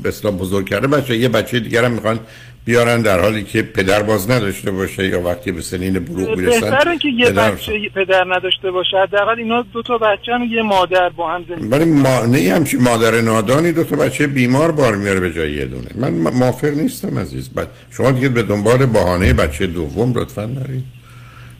اصطلاح 0.06 0.34
بزرگ 0.34 0.70
کرده 0.70 0.88
بچه 0.88 1.18
یه 1.18 1.30
بچه 1.30 1.60
دیگر 1.60 1.86
هم 1.86 1.92
می‌خوان 1.92 2.20
بیارن 2.66 3.02
در 3.02 3.20
حالی 3.20 3.44
که 3.44 3.62
پدر 3.62 4.04
باز 4.04 4.32
نداشته 4.32 4.72
باشه 4.72 5.08
یا 5.08 5.22
وقتی 5.22 5.52
به 5.52 5.62
سنین 5.62 5.94
بلوغ 6.00 6.38
می‌رسن 6.38 6.60
بهتره 6.72 6.98
که 6.98 7.08
یه 7.10 7.26
پدر- 7.30 7.52
بچه 7.52 7.90
پدر 7.96 8.24
نداشته 8.36 8.72
باشه. 8.72 8.98
حداقل 8.98 9.40
اینا 9.40 9.62
دو 9.62 9.82
تا 9.82 9.98
بچه 9.98 10.32
و 10.42 10.46
یه 10.46 10.62
مادر 10.62 11.10
با 11.10 11.32
هم 11.32 11.46
زندگی 11.50 11.68
ولی 11.68 11.86
مانعی 11.86 12.50
همچین 12.50 12.82
مادر 12.82 13.22
نادانی 13.22 13.72
دو 13.72 13.84
تا 13.84 13.96
بچه 13.96 14.28
بیمار 14.28 14.72
بار 14.72 14.96
میاره 14.96 15.20
به 15.20 15.34
جای 15.34 15.52
یه 15.52 15.66
دونه. 15.66 15.88
من 15.96 16.10
موافق 16.34 16.68
نیستم 16.74 17.20
عزیز. 17.20 17.50
بعد 17.50 17.68
شما 17.92 18.12
دیگه 18.12 18.30
به 18.30 18.44
دنبال 18.44 18.86
بهانه 18.86 19.34
بچه 19.34 19.68
دوم 19.68 20.14
لطفا 20.20 20.46
نرید 20.46 20.84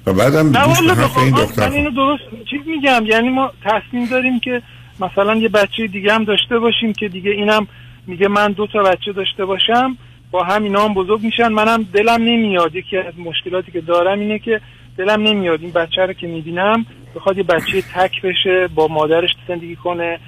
و 0.06 0.14
بعدم 0.14 0.50
نه 0.58 0.80
این 0.82 0.88
بخوام 0.94 1.30
دختر 1.30 1.70
من 1.70 1.74
اینو 1.76 1.90
درست 1.92 2.24
چیز 2.50 2.60
میگم؟ 2.68 3.06
یعنی 3.06 3.30
ما 3.30 3.52
تصمیم 3.66 4.06
داریم 4.06 4.40
که 4.40 4.62
مثلا 5.00 5.36
یه 5.36 5.50
بچه 5.50 5.88
دیگه 5.88 6.14
هم 6.14 6.24
داشته 6.24 6.60
باشیم 6.60 6.94
که 6.94 7.08
دیگه 7.08 7.32
اینم 7.32 7.68
میگه 8.08 8.28
من 8.28 8.52
دو 8.52 8.68
تا 8.68 8.84
بچه 8.84 9.14
داشته 9.14 9.46
باشم. 9.46 9.98
با 10.34 10.44
هم 10.44 10.64
اینا 10.64 10.86
هم 10.86 10.94
بزرگ 10.94 11.24
میشن. 11.24 11.48
منم 11.48 11.84
دلم 11.94 12.22
نمیاد. 12.22 12.76
یکی 12.76 12.98
از 12.98 13.14
مشکلاتی 13.18 13.72
که 13.72 13.82
دارم 13.82 14.20
اینه 14.20 14.40
که 14.40 14.62
دلم 14.98 15.24
نمیاد. 15.24 15.62
این 15.62 15.72
بچه 15.72 16.06
رو 16.06 16.14
که 16.14 16.28
می‌بینم 16.28 16.86
بخواد 17.16 17.38
یه 17.38 17.44
بچه 17.44 17.82
تک 17.82 18.22
بشه 18.22 18.68
با 18.76 18.88
مادرش 18.88 19.30
زندگی 19.48 19.76
کنه. 19.76 20.20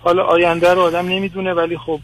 حالا 0.00 0.22
آینده 0.22 0.74
رو 0.74 0.80
آدم 0.80 1.08
نمی‌دونه 1.08 1.52
ولی 1.52 1.78
خب 1.78 2.00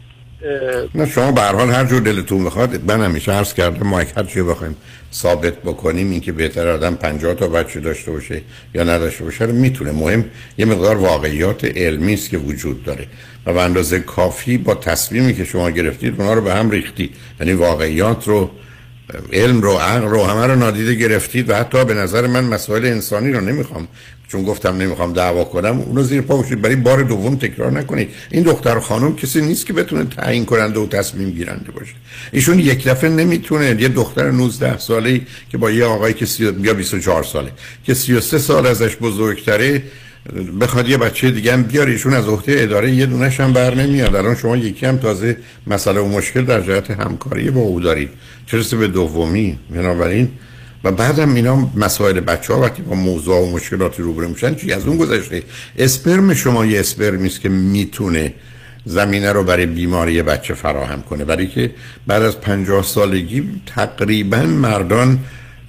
نه 0.95 1.05
شما 1.05 1.31
به 1.31 1.41
هر 1.41 1.55
حال 1.55 1.69
هر 1.69 1.85
جور 1.85 2.01
دلتون 2.01 2.45
بخواد 2.45 2.91
من 2.91 3.01
همیشه 3.05 3.31
عرض 3.31 3.53
کردم 3.53 3.87
ما 3.87 3.99
هر 3.99 4.23
چی 4.23 4.41
بخوایم 4.41 4.75
ثابت 5.13 5.53
بکنیم 5.53 6.11
این 6.11 6.21
که 6.21 6.31
بهتر 6.31 6.67
آدم 6.67 6.95
50 6.95 7.33
تا 7.33 7.47
بچه 7.47 7.79
داشته 7.79 8.11
باشه 8.11 8.41
یا 8.73 8.83
نداشته 8.83 9.23
باشه 9.23 9.45
رو 9.45 9.53
می‌تونه. 9.53 9.91
مهم 9.91 10.25
یه 10.57 10.65
مقدار 10.65 10.97
واقعیات 10.97 11.65
علمی 11.65 12.13
است 12.13 12.29
که 12.29 12.37
وجود 12.37 12.83
داره 12.83 13.07
و 13.45 13.53
به 13.53 13.61
اندازه 13.61 13.99
کافی 13.99 14.57
با 14.57 14.75
تصمیمی 14.75 15.33
که 15.33 15.45
شما 15.45 15.69
گرفتید 15.69 16.15
اونها 16.17 16.33
رو 16.33 16.41
به 16.41 16.53
هم 16.53 16.69
ریختید. 16.69 17.15
یعنی 17.39 17.53
واقعیات 17.53 18.27
رو 18.27 18.49
علم 19.33 19.61
رو 19.61 19.71
عقل 19.71 20.07
رو 20.07 20.23
همه 20.23 20.47
رو 20.47 20.55
نادیده 20.55 20.95
گرفتید 20.95 21.49
و 21.49 21.55
حتی 21.55 21.85
به 21.85 21.93
نظر 21.93 22.27
من 22.27 22.43
مسائل 22.43 22.85
انسانی 22.85 23.31
رو 23.31 23.41
نمی‌خوام 23.41 23.87
چون 24.27 24.43
گفتم 24.43 24.77
نمی‌خوام 24.77 25.13
دعوا 25.13 25.43
کنم 25.43 25.79
اونو 25.79 26.03
زیر 26.03 26.21
پا 26.21 26.37
باشید 26.37 26.61
برای 26.61 26.75
بار 26.75 27.03
دوم 27.03 27.35
تکرار 27.35 27.71
نکنید. 27.71 28.09
این 28.31 28.43
دختر 28.43 28.79
خانم 28.79 29.15
کسی 29.15 29.41
نیست 29.41 29.65
که 29.65 29.73
بتونه 29.73 30.05
تعیین 30.05 30.45
کننده 30.45 30.79
و 30.79 30.87
تصمیم 30.87 31.29
گیرنده 31.29 31.71
باشه. 31.71 31.93
ایشون 32.31 32.59
یک 32.59 32.87
دفعه 32.87 33.09
نمی‌تونه. 33.09 33.77
یه 33.79 33.87
دختر 33.87 34.31
19 34.31 34.77
ساله 34.77 35.21
که 35.49 35.57
با 35.57 35.71
یه 35.71 35.85
آقایی 35.85 36.13
که 36.13 36.25
سی... 36.25 36.43
یا 36.63 36.73
24 36.73 37.23
ساله 37.23 37.51
که 37.83 37.93
33 37.93 38.37
سال 38.37 38.67
ازش 38.67 38.95
بزرگتره 38.95 39.83
بخواد 40.61 40.89
یه 40.89 40.97
بچه 40.97 41.31
دیگه 41.31 41.53
هم 41.53 41.63
بیاره 41.63 41.91
ایشون 41.91 42.13
از 42.13 42.27
عهده 42.27 42.55
اداره 42.57 42.91
یه 42.91 43.05
دونش 43.05 43.39
هم 43.39 43.53
بر 43.53 43.75
نمیاد. 43.75 44.15
الان 44.15 44.35
شما 44.35 44.57
یکی 44.57 44.85
هم 44.85 44.97
تازه 44.97 45.37
مسئله 45.67 45.99
و 45.99 46.07
مشکل 46.07 46.45
در 46.45 46.61
جهت 46.61 46.91
همکاری 46.91 47.49
با 47.49 47.61
او 47.61 47.79
دارید. 47.79 48.09
چرسه 48.45 48.77
به 48.77 48.87
دومی 48.87 49.59
بنابراین. 49.69 50.29
و 50.83 50.91
بعدم 50.91 51.35
اینا 51.35 51.69
مسائل 51.75 52.19
بچه 52.19 52.53
ها 52.53 52.61
وقتی 52.61 52.81
با 52.81 52.95
موضوع 52.95 53.35
و 53.35 53.51
مشکلاتی 53.51 54.03
روبرو 54.03 54.29
میشن 54.29 54.55
چی؟ 54.55 54.73
از 54.73 54.85
اون 54.85 54.97
گذشته. 54.97 55.43
اسپرم 55.77 56.33
شما 56.33 56.65
یه 56.65 56.79
اسپرمی 56.79 57.27
است 57.27 57.41
که 57.41 57.49
می‌تونه 57.49 58.33
زمینه 58.85 59.31
رو 59.31 59.43
برای 59.43 59.65
بیماری 59.65 60.21
بچه 60.21 60.53
فراهم 60.53 61.01
کنه. 61.01 61.25
برای 61.25 61.47
که 61.47 61.71
بعد 62.07 62.21
از 62.21 62.41
پنجاه 62.41 62.83
سالگی 62.83 63.43
تقریبا 63.65 64.41
مردان 64.41 65.19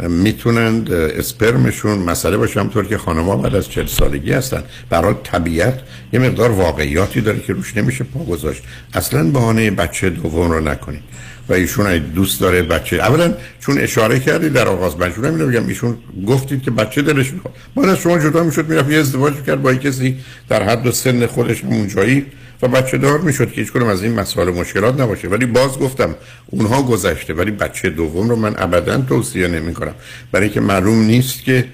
می‌تونند 0.08 0.92
اسپرمشون 0.92 1.98
مسئله 1.98 2.36
باشه 2.36 2.60
همطور 2.60 2.86
که 2.86 2.98
خانم‌ها 2.98 3.36
بعد 3.36 3.54
از 3.54 3.70
40 3.70 3.86
سالگی 3.86 4.32
هستن. 4.32 4.62
برای 4.90 5.14
طبیعت 5.22 5.80
یه 6.12 6.20
مقدار 6.20 6.50
واقعیاتی 6.50 7.20
داره 7.20 7.40
که 7.40 7.52
روش 7.52 7.76
نمیشه 7.76 8.04
پا 8.04 8.24
گذاشت. 8.24 8.62
اصلا 8.94 9.24
بهانه 9.24 9.70
بچه 9.70 10.10
دوم 10.10 10.50
رو 10.50 10.60
نکنید. 10.60 11.02
و 11.48 11.52
ایشون 11.52 11.98
دوست 11.98 12.40
داره 12.40 12.62
بچه 12.62 12.96
اولا 12.96 13.34
چون 13.60 13.78
اشاره 13.78 14.20
کردی 14.20 14.48
در 14.48 14.68
آغاز 14.68 14.96
منشور 14.96 15.26
اینو 15.26 15.46
بگم 15.46 15.66
ایشون 15.66 15.96
گفتید 16.26 16.62
که 16.62 16.70
بچه 16.70 17.02
دلش 17.02 17.32
می‌خواد. 17.32 17.54
بعد 17.76 17.88
از 17.88 17.98
شما 17.98 18.18
جدا 18.18 18.42
می‌شد 18.42 18.68
می‌رفت 18.68 18.90
یه 18.90 18.98
ازدواج 18.98 19.34
کرد 19.46 19.62
با 19.62 19.74
کسی 19.74 20.16
در 20.48 20.62
حد 20.62 20.86
و 20.86 20.92
سن 20.92 21.26
خودش 21.26 21.64
همون 21.64 21.88
جایی 21.88 22.26
و 22.62 22.68
بچه 22.68 22.98
دار 22.98 23.18
می‌شد 23.18 23.52
که 23.52 23.60
هیچ 23.60 23.72
کنم 23.72 23.86
از 23.86 24.02
این 24.02 24.20
مسائل 24.20 24.50
مشکلات 24.50 25.00
نباشه. 25.00 25.28
ولی 25.28 25.46
باز 25.46 25.78
گفتم 25.78 26.14
اونها 26.46 26.82
گذشته 26.82 27.34
ولی 27.34 27.50
بچه 27.50 27.90
دوم 27.90 28.28
رو 28.28 28.36
من 28.36 28.54
ابدا 28.58 28.98
توصیه 28.98 29.48
نمی 29.48 29.74
کنم 29.74 29.94
برای 30.32 30.48
که 30.48 30.60
معلوم 30.60 31.02
نیست 31.02 31.44
که 31.44 31.64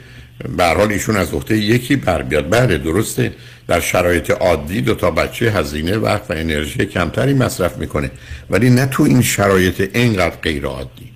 به 0.57 0.65
حال 0.65 0.93
ایشون 0.93 1.17
از 1.17 1.35
عهده 1.35 1.57
یکی 1.57 1.97
بر 1.97 2.23
بیاد. 2.23 2.51
بله 2.51 2.79
درسته. 2.79 3.33
در 3.67 3.81
شرایط 3.81 4.31
عادی 4.31 4.81
دو 4.81 4.95
تا 4.95 5.11
بچه 5.11 5.51
هزینه 5.51 5.97
وقت 5.97 6.31
و 6.31 6.35
انرژی 6.35 6.87
کمتری 6.87 7.35
مصرف 7.35 7.77
می‌کنه. 7.77 8.11
ولی 8.51 8.71
نه 8.71 8.87
تو 8.87 9.03
این 9.03 9.23
شرایط 9.23 9.97
اینقدر 9.97 10.37
غیر 10.37 10.67
عادی. 10.67 11.13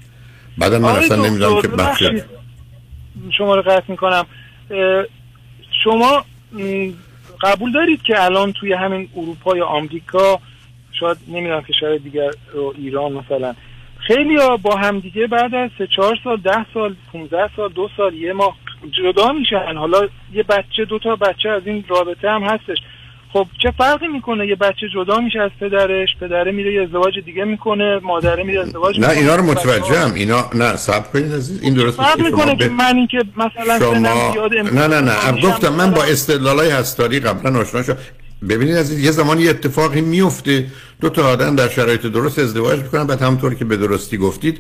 بعد 0.59 0.75
من 0.75 0.89
اصلا 0.89 1.29
نمی‌دونم 1.29 1.63
که 1.63 1.69
بچه 1.69 2.25
شما 3.39 3.55
رو 3.55 3.63
قطع 3.63 3.85
می‌کنم. 3.89 4.27
شما 5.85 6.25
قبول 7.43 7.73
دارید 7.73 8.03
که 8.03 8.25
الان 8.25 8.53
توی 8.53 8.73
همین 8.73 9.09
اروپا 9.17 9.57
یا 9.57 9.67
آمریکا 9.67 10.41
شاید 11.01 11.17
نمی‌دونم 11.29 11.63
کشور 11.63 11.97
دیگر 11.97 12.31
رو 12.53 12.75
ایران 12.79 13.13
مثلا. 13.13 13.55
خیلی 13.99 14.37
ها 14.37 14.57
با 14.57 14.77
همدیگه 14.77 15.27
بعد 15.27 15.55
از 15.55 15.71
سه 15.79 15.87
چهار 15.87 16.19
سال 16.25 16.37
ده 16.37 16.67
سال 16.75 16.95
15 17.13 17.51
سال 17.57 17.73
دو 17.73 17.89
سال 17.97 18.15
یه 18.15 18.33
ماه 18.33 18.57
جدا 18.91 19.33
میشن. 19.33 19.77
حالا 19.77 20.09
یه 20.33 20.43
بچه 20.43 20.85
دو 20.85 20.99
تا 20.99 21.17
بچه 21.17 21.49
از 21.49 21.67
این 21.67 21.85
رابطه 21.89 22.31
هم 22.31 22.43
هستش. 22.43 22.79
خب 23.33 23.47
چه 23.63 23.71
فرقی 23.79 24.09
می‌کنه؟ 24.09 24.47
یه 24.47 24.57
بچه 24.57 24.87
جدا 24.95 25.21
میشه 25.21 25.41
از 25.41 25.51
پدرش 25.61 26.09
پدره 26.21 26.53
میره 26.53 26.75
یه 26.75 26.83
ازدواج 26.83 27.19
دیگه 27.25 27.45
می‌کنه 27.45 28.01
مادره 28.03 28.43
میره 28.43 28.61
ازدواج 28.61 29.01
نه. 29.01 29.09
اینا 29.09 29.37
رو 29.37 29.43
متوجهم. 29.43 30.15
اینا 30.15 30.51
نه 30.55 30.77
صبر 30.77 31.09
کنید 31.13 31.33
عزیز. 31.35 31.63
این 31.63 31.75
درست 31.75 31.97
فرق 31.97 32.07
نیست 32.21 32.31
که 32.31 32.37
می‌کنه 32.37 32.57
که 32.57 32.69
به- 32.69 32.75
من 32.75 32.97
اینکه 32.97 33.19
مثلا 33.37 33.79
سنم 33.79 34.33
شما 34.35 34.47
نه 34.73 34.87
نه 34.87 35.01
نه. 35.01 35.41
گفتم 35.43 35.73
من 35.73 35.91
با 35.91 36.05
استدلالای 36.05 36.71
هستاری 36.71 37.21
قبلا 37.21 37.61
آشنا 37.61 37.83
شدم. 37.83 37.97
ببینید 38.49 38.77
از 38.77 39.01
یه 39.01 39.11
زمانی 39.11 39.49
اتفاقی 39.49 40.01
میفته 40.01 40.67
دو 41.01 41.09
تا 41.09 41.29
آدم 41.29 41.57
در 41.57 41.69
شرایط 41.69 42.01
درست 42.07 42.39
ازدواج 42.39 42.79
می‌کنن 42.81 43.07
بعد 43.07 43.23
همونطور 43.23 43.55
که 43.55 43.65
به 43.65 43.77
درستی 43.77 44.17
گفتید 44.17 44.59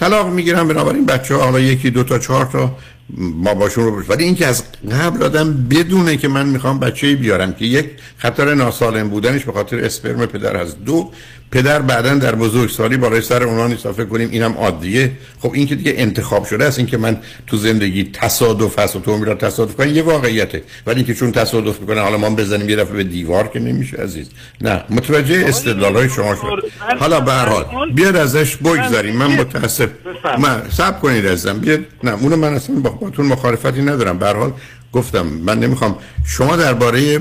طلاق 0.00 0.28
می‌گیرن. 0.28 0.68
بنابراین 0.68 1.06
بچه 1.06 1.34
ها 1.34 1.44
حالا 1.44 1.60
یکی 1.60 1.90
دو 1.90 2.04
تا 2.04 2.18
چهار 2.18 2.44
تا 2.44 2.76
ما 3.18 3.54
باشون 3.54 3.84
رو 3.84 4.02
ولی 4.08 4.24
اینکه 4.24 4.46
از 4.46 4.62
قبل 4.90 5.22
آدم 5.22 5.68
بدونه 5.70 6.16
که 6.16 6.28
من 6.28 6.46
می‌خوام 6.46 6.80
بچه 6.80 7.14
بیارم 7.14 7.52
که 7.52 7.64
یک 7.64 7.86
خطر 8.16 8.54
ناسالم 8.54 9.08
بودنش 9.08 9.44
به 9.44 9.52
خاطر 9.52 9.78
اسپرم 9.84 10.26
پدر 10.26 10.56
از 10.56 10.84
دو 10.84 11.10
پدر 11.50 11.82
بعدا 11.82 12.14
در 12.14 12.34
بزرگسالی 12.34 12.96
بالای 12.96 13.20
سر 13.20 13.42
اونا 13.42 13.66
نیست 13.66 13.92
فکر 13.92 14.04
کنیم 14.04 14.30
اینم 14.30 14.52
عادیه. 14.52 15.12
خب 15.40 15.52
این 15.54 15.66
که 15.66 15.74
دیگه 15.74 15.94
انتخاب 15.96 16.44
شده 16.44 16.64
است 16.64 16.78
این 16.78 16.86
که 16.86 16.96
من 16.96 17.16
تو 17.46 17.56
زندگی 17.56 18.10
تصادف 18.12 18.78
هست 18.78 18.96
و 18.96 19.00
تو 19.00 19.16
میرا 19.16 19.34
تصادف 19.34 19.74
کنم 19.74 19.94
یه 19.94 20.02
واقعیته. 20.02 20.62
ولی 20.86 20.96
اینکه 20.96 21.14
چون 21.14 21.32
تصادف 21.32 21.80
می‌کنه 21.80 22.00
حالا 22.00 22.16
ما 22.16 22.30
بزنیم 22.30 22.68
یه 22.68 22.76
دفعه 22.76 22.94
به 22.96 23.04
دیوار 23.04 23.48
که 23.48 23.60
نمیشه 23.60 23.96
عزیز. 23.96 24.28
نه 24.60 24.84
متوجه 24.90 25.44
استدلال 25.46 25.96
های 25.96 26.08
شما 26.08 26.34
شد. 26.34 26.70
حالا 26.98 27.20
به 27.20 27.32
هر 27.32 27.48
حال 27.48 27.92
بیاد 27.94 28.16
ازش 28.16 28.56
بگذاریم. 28.56 29.16
من 29.16 29.26
متاسف. 29.26 29.88
من 30.38 30.62
صبر 30.70 30.98
کنید 30.98 31.26
ازم 31.26 31.58
بیاد. 31.58 31.80
نه 32.04 32.12
اونو 32.12 32.36
من 32.36 32.54
اصلا 32.54 32.76
با 32.76 32.93
باتون 32.94 33.26
مخالفتی 33.26 33.82
ندارم. 33.82 34.18
به 34.18 34.26
حال 34.26 34.52
گفتم 34.92 35.26
من 35.26 35.60
نمی‌خوام. 35.60 35.98
شما 36.26 36.56
درباره 36.56 37.20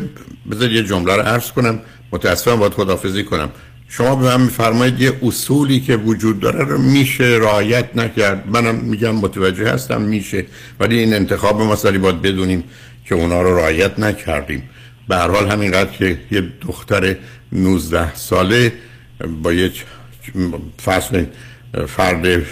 بذار 0.52 0.72
یه 0.72 0.84
جمله 0.84 1.16
رو 1.16 1.22
عرض 1.22 1.52
کنم. 1.52 1.80
متاسفم 2.12 2.56
باید 2.56 2.74
خدافزی 2.74 3.24
کنم. 3.24 3.50
شما 3.88 4.16
به 4.16 4.26
من 4.26 4.42
میفرمایید 4.42 5.02
یه 5.02 5.14
اصولی 5.24 5.80
که 5.80 5.96
وجود 5.96 6.40
داره 6.40 6.64
رو 6.64 6.78
میشه 6.78 7.24
رعایت 7.24 7.96
نکرد. 7.96 8.44
منم 8.48 8.76
میگم 8.76 9.16
متوجه 9.16 9.74
هستم 9.74 10.02
میشه. 10.02 10.46
ولی 10.80 11.00
این 11.00 11.14
انتخاب 11.14 11.76
سری 11.76 11.98
باید 11.98 12.22
بدونیم 12.22 12.64
که 13.06 13.16
اونا 13.16 13.42
رو 13.42 13.58
رعایت 13.58 14.00
نکردیم. 14.00 14.70
به 15.08 15.16
هر 15.16 15.28
حال 15.28 15.52
همینقدر 15.52 15.92
که 15.92 16.20
یه 16.32 16.44
دختر 16.62 17.16
19 17.52 18.16
ساله 18.16 18.74
با 19.42 19.54
یه 19.54 19.72
فصل 20.86 21.26
فرد 21.88 22.44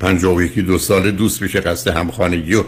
پنجاه 0.00 0.34
و 0.34 0.42
یکی 0.42 0.62
دو 0.62 0.78
ساله 0.78 1.10
دوست 1.10 1.42
میشه 1.42 1.60
قصد 1.60 1.90
همخانگی 1.90 2.54
و 2.54 2.64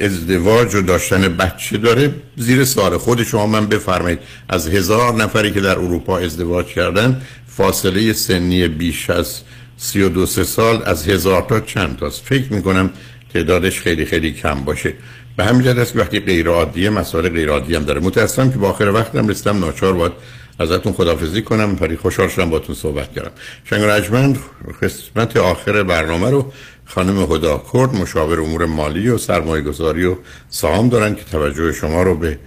ازدواج 0.00 0.74
و 0.74 0.82
داشتن 0.82 1.36
بچه 1.36 1.78
داره. 1.78 2.14
زیر 2.36 2.64
سال 2.64 2.96
خود 2.96 3.22
شما 3.22 3.46
من 3.46 3.66
بفرمایید. 3.66 4.18
از 4.48 4.68
هزار 4.68 5.14
نفری 5.14 5.50
که 5.50 5.60
در 5.60 5.78
اروپا 5.78 6.18
ازدواج 6.18 6.66
کردن 6.66 7.22
فاصله 7.46 8.12
سنی 8.12 8.68
بیش 8.68 9.10
از 9.10 9.40
سی 9.76 10.02
و 10.02 10.08
دو 10.08 10.26
سه 10.26 10.44
سال 10.44 10.82
از 10.86 11.08
هزار 11.08 11.42
تا 11.48 11.60
چند 11.60 11.96
تاست؟ 11.96 12.22
فکر 12.24 12.52
می‌کنم 12.52 12.90
تعدادش 13.34 13.80
خیلی 13.80 14.04
خیلی 14.04 14.32
کم 14.32 14.54
باشه. 14.64 14.94
به 15.36 15.44
همین 15.44 15.62
جهت 15.62 15.78
است 15.78 15.96
وقتی 15.96 16.20
غیر 16.20 16.48
عادیه 16.48 16.90
مسائل 16.90 17.28
غیر 17.28 17.48
عادی 17.48 17.74
هم 17.74 17.84
داره. 17.84 18.00
متاسفم 18.00 18.50
که 18.50 18.58
با 18.58 18.68
آخر 18.70 18.88
وقتم 18.88 19.28
رسیدم 19.28 19.58
ناچار 19.58 19.92
باید 19.92 20.12
ازتون 20.58 20.92
خدافزی 20.92 21.42
کنم. 21.42 21.76
ولی 21.80 21.96
خوشحال 21.96 22.28
شدم 22.28 22.50
باتون 22.50 22.74
صحبت 22.74 23.12
کردم. 23.12 23.30
شنگ 23.64 23.82
رجمند 23.82 24.38
قسمت 24.82 25.36
آخر 25.36 25.82
برنامه 25.82 26.30
رو 26.30 26.52
خانم 26.84 27.32
هدا 27.32 27.64
کرد 27.72 27.94
مشاور 27.94 28.40
امور 28.40 28.66
مالی 28.66 29.08
و 29.08 29.18
سرمایه 29.18 29.62
گذاری 29.62 30.04
و 30.04 30.16
سهام 30.48 30.88
دارن 30.88 31.14
که 31.14 31.24
توجه 31.24 31.72
شما 31.72 32.02
رو 32.02 32.14
به 32.14 32.38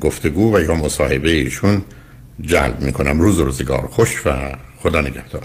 گفتگو 0.00 0.56
و 0.56 0.60
یا 0.60 0.74
مصاحبه 0.74 1.30
ایشون 1.30 1.82
جلب 2.40 2.80
می‌کنم. 2.80 3.20
روز 3.20 3.38
روزگار 3.38 3.88
خوش 3.90 4.26
و 4.26 4.52
خدا 4.82 5.00
نگهدار. 5.00 5.42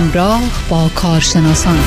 همراه 0.00 0.42
با 0.68 0.90
کارشناسان. 0.94 1.78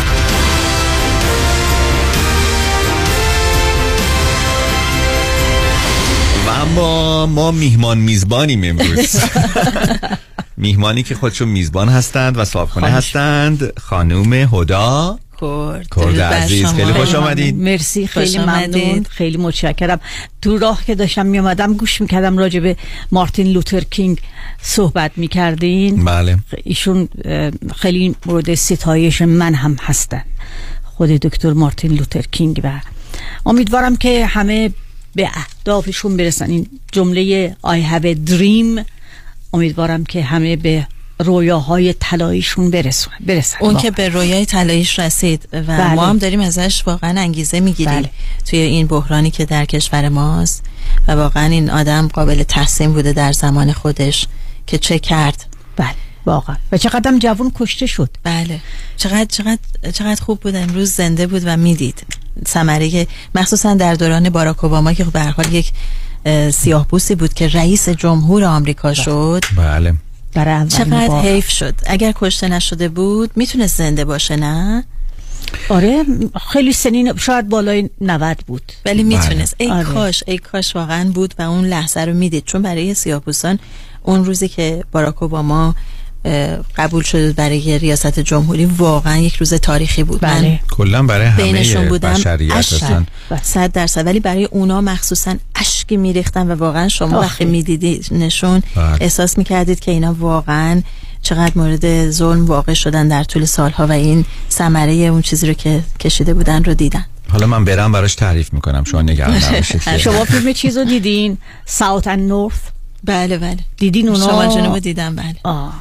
و 6.47 6.49
اما 6.49 7.25
ما 7.25 7.51
میهمان 7.51 7.97
میزبانیم 7.97 8.63
امروز. 8.63 9.15
میهمانی 10.57 11.03
که 11.03 11.15
خودشون 11.15 11.47
میزبان 11.47 11.89
هستند 11.89 12.37
و 12.37 12.45
صاحبخانه 12.45 12.87
هستند 12.87 13.79
خانوم 13.79 14.33
هدا 14.33 15.19
کرد 15.41 15.87
کرد 15.95 16.19
عزیز 16.19 16.65
خیلی 16.65 16.93
خوش 16.93 17.15
آمدید 17.15 17.55
مرسی 17.55 18.07
خیلی 18.07 18.37
ممنون. 18.37 19.05
خیلی 19.09 19.37
متشکرم. 19.37 19.99
تو 20.41 20.57
راه 20.57 20.85
که 20.85 20.95
داشتم 20.95 21.25
می 21.25 21.39
اومدم 21.39 21.73
گوش 21.73 22.01
می‌کردم 22.01 22.37
راجع 22.37 22.59
به 22.59 22.77
مارتین 23.11 23.47
لوتر 23.47 23.79
کینگ 23.79 24.19
صحبت 24.61 25.11
می‌کردین. 25.15 26.05
بله. 26.05 26.37
ایشون 26.63 27.09
خیلی 27.75 28.15
مورد 28.25 28.55
ستایش 28.55 29.21
من 29.21 29.53
هم 29.53 29.77
هستن. 29.81 30.23
خود 30.83 31.09
دکتر 31.09 31.53
مارتین 31.53 31.91
لوتر 31.91 32.21
کینگ 32.31 32.61
و 32.63 32.79
امیدوارم 33.45 33.95
که 33.95 34.25
همه 34.25 34.71
به 35.15 35.29
اهدافشون 35.33 36.17
برسن. 36.17 36.49
این 36.49 36.67
جمله 36.91 37.49
I 37.65 37.93
have 37.93 38.05
a 38.05 38.29
dream. 38.29 38.85
امیدوارم 39.53 40.03
که 40.03 40.23
همه 40.23 40.55
به 40.55 40.87
رویاهای 41.19 41.93
طلاییشون 41.93 42.71
برسن 42.71 43.11
برسن. 43.19 43.57
اون 43.61 43.77
که 43.77 43.91
به 43.91 44.09
رویای 44.09 44.45
طلاییش 44.45 44.99
رسید 44.99 45.49
و 45.53 45.61
بله. 45.61 45.93
ما 45.93 46.05
هم 46.05 46.17
داریم 46.17 46.39
ازش 46.39 46.83
واقعا 46.87 47.21
انگیزه 47.21 47.59
می‌گیریم 47.59 48.01
بله. 48.01 48.09
توی 48.45 48.59
این 48.59 48.87
بحرانی 48.87 49.31
که 49.31 49.45
در 49.45 49.65
کشور 49.65 50.09
ماست 50.09 50.63
و 51.07 51.11
واقعا 51.11 51.45
این 51.45 51.69
آدم 51.69 52.07
قابل 52.07 52.43
تحسین 52.43 52.93
بوده 52.93 53.13
در 53.13 53.31
زمان 53.31 53.73
خودش 53.73 54.27
که 54.67 54.77
چه 54.77 54.99
کرد. 54.99 55.45
بله 55.77 55.95
واقعا. 56.25 56.55
و 56.71 56.77
چقدر 56.77 57.17
جوان 57.19 57.51
کشته 57.55 57.85
شد. 57.85 58.09
بله. 58.23 58.59
چقدر 58.97 59.25
چقدر 59.25 59.91
چقدر 59.93 60.21
خوب 60.21 60.39
بود 60.39 60.55
امروز 60.55 60.91
زنده 60.91 61.27
بود 61.27 61.41
و 61.45 61.57
می‌دید. 61.57 62.05
ثمره 62.47 63.07
مخصوصا 63.35 63.73
در 63.73 63.93
دوران 63.93 64.29
باراک 64.29 64.63
اوباما 64.63 64.93
که 64.93 65.03
به 65.03 65.19
هر 65.19 65.31
حال 65.31 65.53
یک 65.53 65.71
سیاه 66.53 66.87
پوستی 66.87 67.15
بود 67.15 67.33
که 67.33 67.47
رئیس 67.47 67.89
جمهور 67.89 68.43
آمریکا 68.43 68.93
شد. 68.93 69.43
بله. 69.57 69.93
برای 70.33 70.67
چقدر 70.67 71.21
حیف 71.21 71.49
شد. 71.49 71.75
اگر 71.85 72.13
کشته 72.15 72.47
نشده 72.47 72.89
بود 72.89 73.31
می‌تونست 73.35 73.77
زنده 73.77 74.05
باشه 74.05 74.35
نه؟ 74.35 74.83
آره 75.69 76.03
خیلی 76.51 76.73
سنین 76.73 77.17
شاید 77.17 77.49
بالای 77.49 77.89
90 78.01 78.37
بود. 78.47 78.71
ولی 78.85 79.03
می‌تونست. 79.03 79.55
ای 79.57 79.71
آره. 79.71 79.83
کاش 79.83 80.23
ای 80.27 80.37
کاش 80.37 80.75
واقعا 80.75 81.11
بود 81.11 81.33
و 81.39 81.41
اون 81.41 81.65
لحظه 81.65 82.01
رو 82.01 82.13
می‌دید. 82.13 82.45
چون 82.45 82.61
برای 82.61 82.93
سیاه‌پوستان 82.93 83.59
اون 84.03 84.25
روزی 84.25 84.47
که 84.47 84.83
باراک 84.91 85.23
اوباما 85.23 85.65
اه، 85.67 85.75
قبول 86.77 87.03
شد 87.03 87.35
برای 87.35 87.79
ریاست 87.79 88.19
جمهوری 88.19 88.65
واقعا 88.65 89.17
یک 89.17 89.35
روز 89.35 89.53
تاریخی 89.53 90.03
بود. 90.03 90.21
بله. 90.21 90.59
کلا 90.71 91.03
برای 91.03 91.29
بینشون 91.29 91.81
همه 91.81 91.89
بودم. 91.89 92.13
بشریت 92.13 92.65
صد 93.41 93.71
درصد. 93.71 94.05
ولی 94.05 94.19
برای 94.19 94.45
اونا 94.45 94.81
مخصوصا 94.81 95.35
اشکی 95.55 95.97
میریختن 95.97 96.51
و 96.51 96.55
واقعا 96.55 96.87
شما. 96.87 97.21
وقتی 97.21 97.45
میدیدینشون 97.45 98.63
بله. 98.75 98.97
احساس 99.01 99.37
می‌کردید 99.37 99.79
که 99.79 99.91
اینا 99.91 100.13
واقعا 100.13 100.81
چقدر 101.21 101.51
مورد 101.55 102.09
ظلم 102.09 102.45
واقع 102.45 102.73
شدن 102.73 103.07
در 103.07 103.23
طول 103.23 103.45
سالها 103.45 103.87
و 103.87 103.91
این 103.91 104.25
ثمره 104.51 104.93
اون 104.93 105.21
چیزی 105.21 105.47
رو 105.47 105.53
که 105.53 105.83
کشیده 105.99 106.33
بودن 106.33 106.63
رو 106.63 106.73
دیدن. 106.73 107.05
حالا 107.29 107.47
من 107.47 107.65
برم 107.65 107.91
براش 107.91 108.15
تعریف 108.15 108.53
می‌کنم. 108.53 108.83
شما 108.83 109.01
نگران 109.01 109.35
نباشید 109.43 109.97
شما 109.97 110.25
فیلم 110.25 110.53
چیز 110.53 110.77
رو 110.77 110.85
دیدین؟ 110.85 111.37
ساوت 111.65 112.07
اند 112.07 112.29
نورث 112.29 112.55
بله 113.03 113.37
بله. 113.37 113.57
دیدین 113.77 114.09
اونا؟ 114.09 114.27
شمال 114.27 114.49
جنوب 114.49 114.79
دیدم 114.79 115.15
بله. 115.15 115.35
آه. 115.43 115.73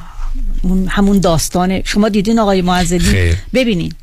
اون 0.63 0.87
همون 0.87 1.19
داستان. 1.19 1.83
شما 1.83 2.09
دیدین 2.09 2.39
آقای 2.39 2.61
معزدی. 2.61 3.31
ببینین. 3.53 3.93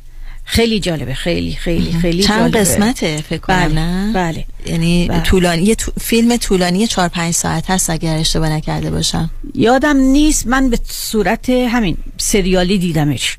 خیلی 0.45 0.81
جالبه. 0.81 1.15
خیلی 1.15 1.53
خیلی 1.55 1.93
خیلی 1.93 2.23
چند 2.23 2.39
جالبه. 2.41 2.61
قسمته 2.61 3.17
فکر 3.29 3.39
کنم 3.41 3.57
بله، 3.57 3.75
نه؟ 3.75 4.13
بله. 4.13 4.45
یعنی 4.67 5.09
بله. 5.09 5.21
طولانی 5.21 5.63
یه 5.63 5.75
تو- 5.75 5.93
فیلم 6.01 6.37
طولانی 6.37 6.87
4 6.87 7.09
5 7.09 7.35
ساعت 7.35 7.71
هست 7.71 7.91
اگر 7.91 8.17
اشتباه 8.17 8.49
نکرده 8.49 8.91
باشم. 8.91 9.31
یادم 9.55 9.97
نیست. 9.97 10.47
من 10.47 10.71
به 10.71 10.79
صورت 10.89 11.51
همین 11.51 11.97
سریالی 12.17 12.79
دیدمش. 12.79 13.39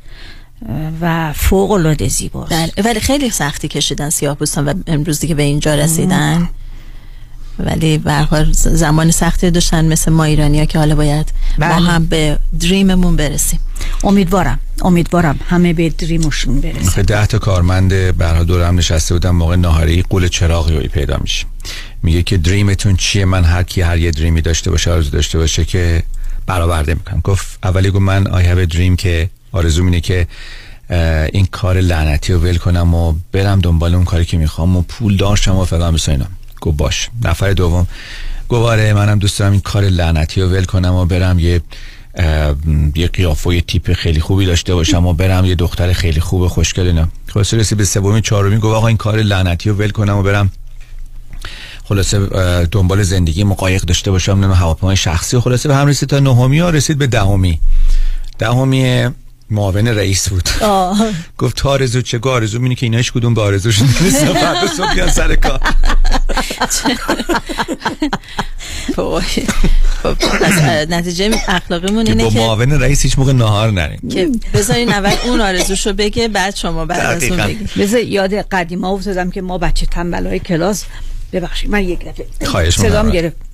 و 1.01 1.33
فوق 1.33 1.71
العاده 1.71 2.07
زیباست. 2.07 2.53
بله. 2.53 2.71
ولی 2.85 2.99
خیلی 2.99 3.29
سختی 3.29 3.67
کشیدن 3.67 4.09
سیاه 4.09 4.37
و 4.57 4.73
امروز 4.87 5.19
دیگه 5.19 5.35
به 5.35 5.43
اینجا 5.43 5.75
رسیدن. 5.75 6.49
ولی 7.65 7.97
به 7.97 8.11
هر 8.11 8.23
حال 8.23 8.51
ز- 8.51 8.67
زمان 8.67 9.11
سختی 9.11 9.51
داشتن 9.51 9.85
مثل 9.85 10.11
ما 10.11 10.23
ایرانیا 10.23 10.65
که 10.65 10.79
حالا 10.79 10.95
باید 10.95 11.33
ما 11.57 11.67
بله. 11.67 11.75
هم 11.75 12.05
به 12.05 12.37
دریممون 12.59 13.15
برسیم. 13.15 13.59
امیدوارم 14.03 14.59
امیدوارم 14.81 15.39
همه 15.49 15.73
به 15.73 15.89
دریمشون 15.89 16.63
آخه 16.87 17.03
ده 17.03 17.25
تا 17.25 17.39
کارمند 17.39 18.17
برها 18.17 18.43
دور 18.43 18.67
هم 18.67 18.77
نشسته 18.77 19.13
بودن 19.15 19.29
موقع 19.29 19.55
ناهاری 19.55 20.01
قول 20.09 20.27
چراغی 20.27 20.73
روی 20.73 20.87
پیدا 20.87 21.17
میشه. 21.21 21.45
میگه 22.03 22.23
که 22.23 22.37
دریمتون 22.37 22.95
چیه؟ 22.95 23.25
من 23.25 23.43
هر 23.43 23.63
کی 23.63 23.81
هر 23.81 23.97
یه 23.97 24.11
دریمی 24.11 24.41
داشته 24.41 24.71
باشه 24.71 24.91
آرزو 24.91 25.09
داشته 25.09 25.37
باشه 25.37 25.65
که 25.65 26.03
برآورده 26.45 26.93
می‌کنم. 26.93 27.21
گفت 27.23 27.59
اولی 27.63 27.91
گفت 27.91 28.01
من 28.01 28.27
آی 28.27 28.45
هاو 28.45 28.65
دریم 28.65 28.95
که 28.95 29.29
آرزو 29.51 29.83
اینه 29.83 30.01
که 30.01 30.27
این 31.33 31.45
کار 31.45 31.77
لعنتی 31.77 32.33
رو 32.33 32.39
ول 32.39 32.57
کنم 32.57 32.93
و 32.93 33.13
برم 33.31 33.59
دنبال 33.59 33.95
اون 33.95 34.05
کاری 34.05 34.25
که 34.25 34.37
می‌خوام 34.37 34.77
و 34.77 34.81
پول 34.81 35.17
داشتم 35.17 35.55
و 35.55 35.65
فلان 35.65 35.93
بسا 35.93 36.11
اینا. 36.11 36.25
گفت 36.61 36.77
باش. 36.77 37.09
نفر 37.23 37.51
دوم 37.51 37.87
گفت 38.49 38.69
آره 38.69 38.93
منم 38.93 39.19
دوست 39.19 39.39
دارم 39.39 39.51
این 39.51 39.61
کار 39.61 39.83
لعنتی 39.83 40.41
رو 40.41 40.49
ول 40.49 40.63
کنم 40.63 40.93
و 40.95 41.05
برم 41.05 41.39
یه 41.39 41.61
یه 42.95 43.07
قیافه 43.07 43.55
یه 43.55 43.61
تیپ 43.61 43.93
خیلی 43.93 44.19
خوبی 44.19 44.45
داشته 44.45 44.75
باشم 44.75 45.05
و 45.05 45.13
برم 45.13 45.45
یه 45.45 45.55
دختر 45.55 45.93
خیلی 45.93 46.19
خوب 46.19 46.47
خوشگل 46.47 46.87
اینا. 46.87 47.07
خلاصه 47.33 47.57
رسید 47.57 47.77
به 47.77 47.85
سومی 47.85 48.21
چهارمی 48.21 48.57
گفت 48.57 48.75
آقا 48.75 48.87
این 48.87 48.97
کار 48.97 49.17
لعنتی 49.17 49.69
رو 49.69 49.75
ول 49.75 49.89
کنم 49.89 50.17
و 50.17 50.23
برم 50.23 50.51
خلاصه 51.83 52.19
دنبال 52.71 53.03
زندگی 53.03 53.43
مقایق 53.43 53.81
داشته 53.81 54.11
باشم 54.11 54.31
نمی‌دونم 54.31 54.53
هواپیمای 54.53 54.95
شخصی. 54.95 55.37
و 55.37 55.39
خلاصه 55.41 55.69
به 55.69 55.75
هم 55.75 55.87
رسید 55.87 56.09
تا 56.09 56.19
نهمی 56.19 56.59
ها 56.59 56.69
رسید 56.69 56.97
به 56.97 57.07
دهمی. 57.07 57.59
دهمی 58.39 59.09
معاون 59.51 59.87
رئیس 59.87 60.29
بود 60.29 60.49
آه. 60.61 61.05
گفت 61.37 61.57
تا 61.57 61.69
آرزو 61.69 62.01
چه 62.01 62.19
آرزو 62.23 62.59
مینی 62.59 62.75
که 62.75 62.85
اینا 62.85 62.97
هیچ 62.97 63.11
کدوم 63.11 63.33
به 63.41 63.41
آرزوشون 63.41 63.87
نمی‌رسن 63.87 64.33
فردا 64.33 64.67
صبح 64.67 64.93
بیان 64.93 65.09
سر 65.09 65.35
کار. 65.35 65.59
خب، 68.95 69.21
نتیجه 70.89 71.31
اخلاقیمون 71.47 72.03
که 72.03 72.11
اینه 72.11 72.23
با 72.23 72.29
که 72.29 72.39
معاون 72.39 72.71
رئیس 72.71 73.01
هیچ 73.01 73.19
موقع 73.19 73.33
نهار 73.33 73.71
نریم 73.71 74.09
که 74.09 74.29
بذارین 74.53 74.89
اول 74.89 75.13
اون 75.25 75.41
آرزوشو 75.41 75.93
بگه 75.93 76.27
بعد 76.27 76.55
شما 76.55 76.85
بعد 76.85 77.23
از 77.23 77.23
اون. 77.23 77.45
بگی 77.47 77.67
مثل 77.75 77.97
یاد 77.97 78.33
قدیما 78.33 78.89
افتادم 78.89 79.31
که 79.31 79.41
ما 79.41 79.57
بچه 79.57 79.85
تنبلای 79.85 80.39
کلاس 80.39 80.85
ببخشید 81.33 81.69
من 81.69 81.83
یک 81.83 81.99
دفعه 82.05 82.25
خواهش 82.45 82.75
صدام. 82.75 83.09
گرفت 83.09 83.50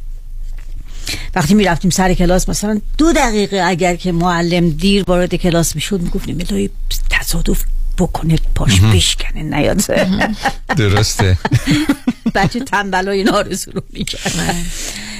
وقتی 1.35 1.53
می 1.53 1.63
رفتیم 1.63 1.91
سر 1.91 2.13
کلاس 2.13 2.49
مثلا 2.49 2.81
دو 2.97 3.13
دقیقه 3.13 3.63
اگر 3.65 3.95
که 3.95 4.11
معلم 4.11 4.69
دیر 4.69 5.03
وارد 5.07 5.35
کلاس 5.35 5.75
می‌شد 5.75 6.01
می‌گفتیم 6.01 6.37
الهی 6.49 6.69
تصادف 7.09 7.63
بکنه 7.97 8.35
پاش 8.55 8.81
بشکنه 8.81 9.43
نیاد. 9.43 9.81
درسته. 10.77 11.37
بچه 12.35 12.59
تنبلای 12.59 13.17
این 13.17 13.29
آرزو 13.29 13.71
رو 13.71 13.81
می‌کرد 13.93 14.55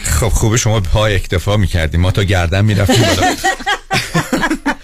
خب 0.04 0.30
خوبه 0.30 0.58
شما 0.58 0.80
پای 0.80 1.16
اکتفا 1.16 1.58
می‌کردیم 1.58 2.02
ما 2.02 2.12
تا 2.12 2.24
گردن 2.24 2.66
می‌رفتیم 2.66 3.04
بالا. 3.04 3.36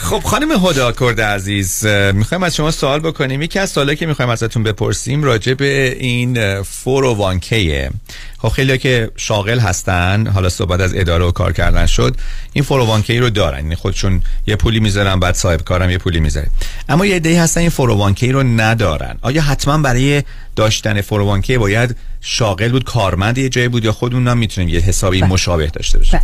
خب 0.00 0.18
خانم 0.18 0.66
هدا 0.66 0.92
کرد 0.92 1.20
عزیز 1.20 1.86
می‌خوایم 1.86 2.42
از 2.42 2.56
شما 2.56 2.70
سوال 2.70 3.00
بکنیم. 3.00 3.42
یکی 3.42 3.58
از 3.58 3.70
سوالی 3.70 3.96
که 3.96 4.06
می‌خوایم 4.06 4.30
ازتون 4.30 4.62
بپرسیم 4.62 5.24
راجع 5.24 5.54
به 5.54 5.96
این 6.00 6.62
فور 6.62 7.04
و 7.04 7.14
وانکیه 7.14 7.90
خب 8.38 8.48
خیلی 8.48 8.78
که 8.78 9.10
شاغل 9.16 9.58
هستن 9.58 10.26
حالا 10.26 10.48
صحبت 10.48 10.80
از 10.80 10.94
اداره 10.94 11.24
و 11.24 11.30
کار 11.30 11.52
کردن 11.52 11.86
شد 11.86 12.16
این 12.52 12.64
فور 12.64 12.80
و 12.80 12.84
وانکی 12.84 13.18
رو 13.18 13.30
دارن. 13.30 13.58
یعنی 13.58 13.74
خودشون 13.74 14.22
یه 14.46 14.56
پولی 14.56 14.80
می‌ذارن 14.80 15.20
بعد 15.20 15.34
صاحب 15.34 15.62
کارم 15.62 15.90
یه 15.90 15.98
پولی 15.98 16.20
می‌ذاره. 16.20 16.48
اما 16.88 17.06
یه 17.06 17.16
عده‌ای 17.16 17.36
هستن 17.36 17.60
این 17.60 17.70
فور 17.70 17.90
و 17.90 17.94
وانکی 17.94 18.32
رو 18.32 18.42
ندارن. 18.42 19.18
آیا 19.22 19.42
حتما 19.42 19.78
برای 19.78 20.22
داشتن 20.56 21.00
فور 21.00 21.20
و 21.20 21.24
وانکی 21.24 21.58
باید 21.58 21.96
شاغل 22.20 22.68
بود 22.68 22.84
کارمند 22.84 23.38
یه 23.38 23.48
جایی 23.48 23.68
بود 23.68 23.84
یا 23.84 23.92
خودمون 23.92 24.28
هم 24.28 24.38
می‌تونیم 24.38 24.68
یه 24.68 24.80
حسابی 24.80 25.22
مشابه 25.22 25.66
داشته 25.66 25.98
باشیم 25.98 26.20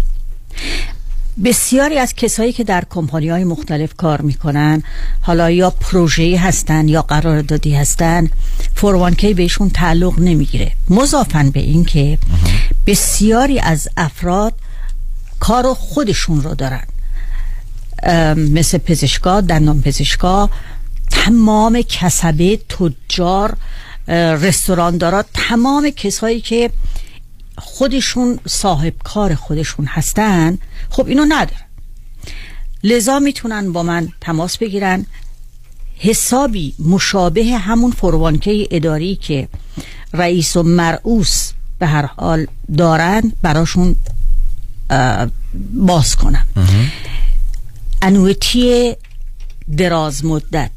بسیاری 1.45 1.99
از 1.99 2.15
کسایی 2.15 2.53
که 2.53 2.65
در 2.65 2.85
کمپانی 2.91 3.29
های 3.29 3.45
مختلف 3.45 3.95
کار 3.97 4.21
می‌کنن 4.21 4.83
حالا 5.21 5.51
یا 5.51 5.71
پروژه‌ای 5.71 6.37
هستن 6.37 6.89
یا 6.89 7.03
قراردادی 7.03 7.75
هستن 7.75 8.31
فوروانکی 8.75 9.35
بهشون 9.35 9.71
تعلق 9.71 10.19
نمی‌گیره. 10.19 10.73
مضافن 10.91 11.51
به 11.51 11.61
این 11.61 11.85
که 11.85 12.19
بسیاری 12.87 13.61
از 13.61 13.89
افراد 13.97 14.53
کار 15.41 15.75
خودشون 15.75 16.43
رو 16.43 16.55
دارن. 16.55 16.85
مثل 18.37 18.79
پزشکا 18.79 19.41
دندان 19.41 19.83
پزشکا 19.83 20.51
تمام 21.11 21.83
کسبه 21.83 22.57
تجار 22.57 23.57
اه، 24.09 24.17
رستوراندارا 24.17 25.25
تمام 25.35 25.91
کسایی 25.91 26.41
که 26.41 26.71
خودشون 27.59 28.39
صاحب 28.47 28.95
کار 29.05 29.35
خودشون 29.35 29.87
هستن 29.87 30.59
خب 30.91 31.07
اینو 31.07 31.25
ندارن. 31.29 31.65
لذا 32.85 33.19
می‌تونن 33.19 33.73
با 33.73 33.83
من 33.83 34.09
تماس 34.21 34.59
بگیرن. 34.59 35.07
حسابی 35.99 36.75
مشابه 36.79 37.45
همون 37.45 37.91
فروانکه 37.91 38.69
اداری 38.71 39.17
که 39.17 39.49
رئیس 40.13 40.57
و 40.57 40.63
مرعوس 40.63 41.53
به 41.79 41.87
هر 41.87 42.07
حال 42.07 42.47
دارن 42.77 43.33
براشون 43.43 43.97
باز 45.75 46.17
کنم. 46.17 46.47
انویتی 48.03 48.97
دراز 49.77 50.25
مدت 50.25 50.71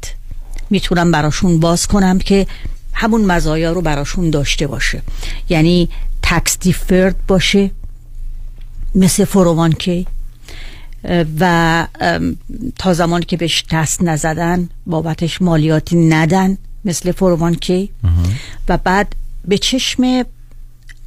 می‌تونم 0.70 1.10
براشون 1.12 1.60
باز 1.60 1.86
کنم 1.86 2.18
که 2.18 2.46
همون 2.92 3.24
مزایا 3.24 3.72
رو 3.72 3.80
براشون 3.80 4.30
داشته 4.30 4.66
باشه. 4.66 5.02
یعنی 5.48 5.88
تکس 6.28 6.58
دیفرد 6.58 7.16
باشه 7.26 7.70
مثل 8.94 9.24
فروانکی 9.24 10.06
و 11.40 11.86
تا 12.78 12.94
زمانی 12.94 13.24
که 13.24 13.36
بهش 13.36 13.64
دست 13.72 14.02
نزدن 14.02 14.68
بابتش 14.86 15.42
مالیاتی 15.42 15.96
ندن 15.96 16.58
مثل 16.84 17.12
فروانکی 17.12 17.90
و 18.68 18.78
بعد 18.78 19.14
به 19.44 19.58
چشم 19.58 20.24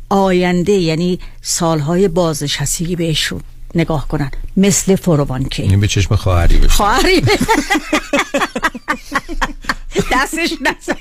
آینده 0.10 0.72
یعنی 0.72 1.20
سالهای 1.42 2.08
بازنشستگی 2.08 2.96
بهشون. 2.96 3.42
نگاه 3.76 4.08
کنن. 4.08 4.32
مثل 4.58 4.96
فروانکی 4.96 5.62
این 5.62 5.80
به 5.80 5.88
چشم 5.88 6.16
خواهری 6.16 6.58
بشه 6.58 6.70
خواهری. 6.70 7.22
دستش 10.12 10.54
نزن. 10.62 10.98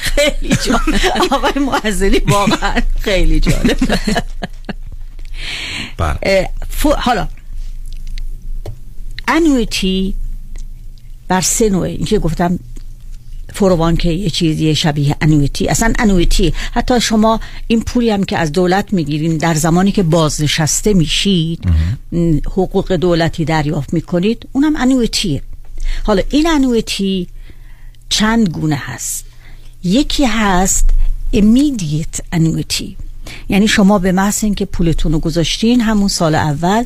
خیلی 0.00 0.56
جالب. 0.64 1.32
آقای 1.32 1.52
معزلی 1.62 2.18
واقعا 2.18 2.82
خیلی 3.00 3.40
جالب. 3.40 3.78
بله. 5.96 6.48
حالا 6.98 7.28
انویتی 9.28 10.14
بر 11.28 11.40
سه 11.40 11.70
نوعه. 11.70 11.90
این 11.90 12.04
که 12.04 12.18
گفتم 12.18 12.58
فوروان 13.52 13.96
که 13.96 14.10
یه 14.10 14.30
چیزی 14.30 14.74
شبیه 14.74 15.16
انویتی. 15.20 15.68
اصلا 15.68 15.92
انویتی 15.98 16.54
حتی 16.72 17.00
شما 17.00 17.40
این 17.66 17.80
پولی 17.80 18.10
هم 18.10 18.24
که 18.24 18.38
از 18.38 18.52
دولت 18.52 18.92
می‌گیرین 18.92 19.36
در 19.36 19.54
زمانی 19.54 19.92
که 19.92 20.02
بازنشسته 20.02 20.94
میشید 20.94 21.64
حقوق 22.46 22.92
دولتی 22.92 23.44
دریافت 23.44 23.94
می‌کنید 23.94 24.48
اونم 24.52 24.76
انویتیه. 24.76 25.42
حالا 26.04 26.22
این 26.30 26.46
انویتی 26.50 27.28
چند 28.08 28.48
گونه 28.48 28.76
هست؟ 28.76 29.24
یکی 29.84 30.24
هست 30.24 30.90
immediate 31.34 32.36
annuity. 32.36 32.84
یعنی 33.48 33.68
شما 33.68 33.98
به 33.98 34.12
محض 34.12 34.44
اینکه 34.44 34.64
پولتون 34.64 35.12
رو 35.12 35.18
گذاشتین 35.18 35.80
همون 35.80 36.08
سال 36.08 36.34
اول 36.34 36.84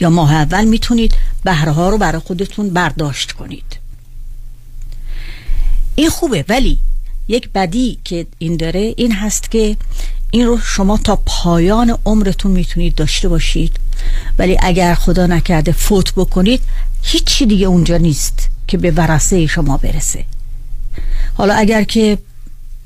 یا 0.00 0.10
ماه 0.10 0.34
اول 0.34 0.64
می‌تونید 0.64 1.14
بهره 1.44 1.72
ها 1.72 1.88
رو 1.88 1.98
برای 1.98 2.20
خودتون 2.20 2.70
برداشت 2.70 3.32
کنید. 3.32 3.77
این 5.98 6.10
خوبه 6.10 6.44
ولی 6.48 6.78
یک 7.28 7.50
بدی 7.54 7.98
که 8.04 8.26
این 8.38 8.56
داره 8.56 8.94
این 8.96 9.12
هست 9.12 9.50
که 9.50 9.76
این 10.30 10.46
رو 10.46 10.58
شما 10.58 10.96
تا 10.96 11.18
پایان 11.26 11.98
عمرتون 12.04 12.52
می‌تونید 12.52 12.94
داشته 12.94 13.28
باشید. 13.28 13.76
ولی 14.38 14.56
اگر 14.62 14.94
خدا 14.94 15.26
نکرده 15.26 15.72
فوت 15.72 16.12
بکنید 16.14 16.60
هیچی 17.02 17.46
دیگه 17.46 17.66
اونجا 17.66 17.96
نیست 17.96 18.48
که 18.66 18.78
به 18.78 18.90
ورثه 18.90 19.46
شما 19.46 19.76
برسه. 19.76 20.24
حالا 21.34 21.54
اگر 21.54 21.82
که 21.82 22.18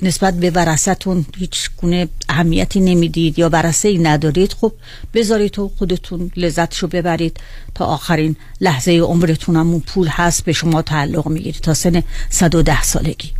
نسبت 0.02 0.34
به 0.34 0.50
ورثتون 0.50 1.24
هیچ 1.36 1.70
گونه 1.76 2.08
اهمیتی 2.28 2.80
نمی‌دید 2.80 3.38
یا 3.38 3.48
ورثه 3.48 3.88
ای 3.88 3.98
ندارید 3.98 4.52
خب 4.52 4.72
بذارید 5.14 5.50
تو 5.50 5.70
خودتون 5.78 6.30
لذتشو 6.36 6.86
ببرید 6.86 7.36
تا 7.74 7.84
آخرین 7.84 8.36
لحظه 8.60 8.92
عمرتون 8.92 9.56
هم 9.56 9.70
اون 9.70 9.80
پول 9.80 10.08
هست 10.10 10.44
به 10.44 10.52
شما 10.52 10.82
تعلق 10.82 11.28
می‌گیرید 11.28 11.62
تا 11.62 11.74
سن 11.74 12.02
110 12.30 12.82
سالگی. 12.82 13.30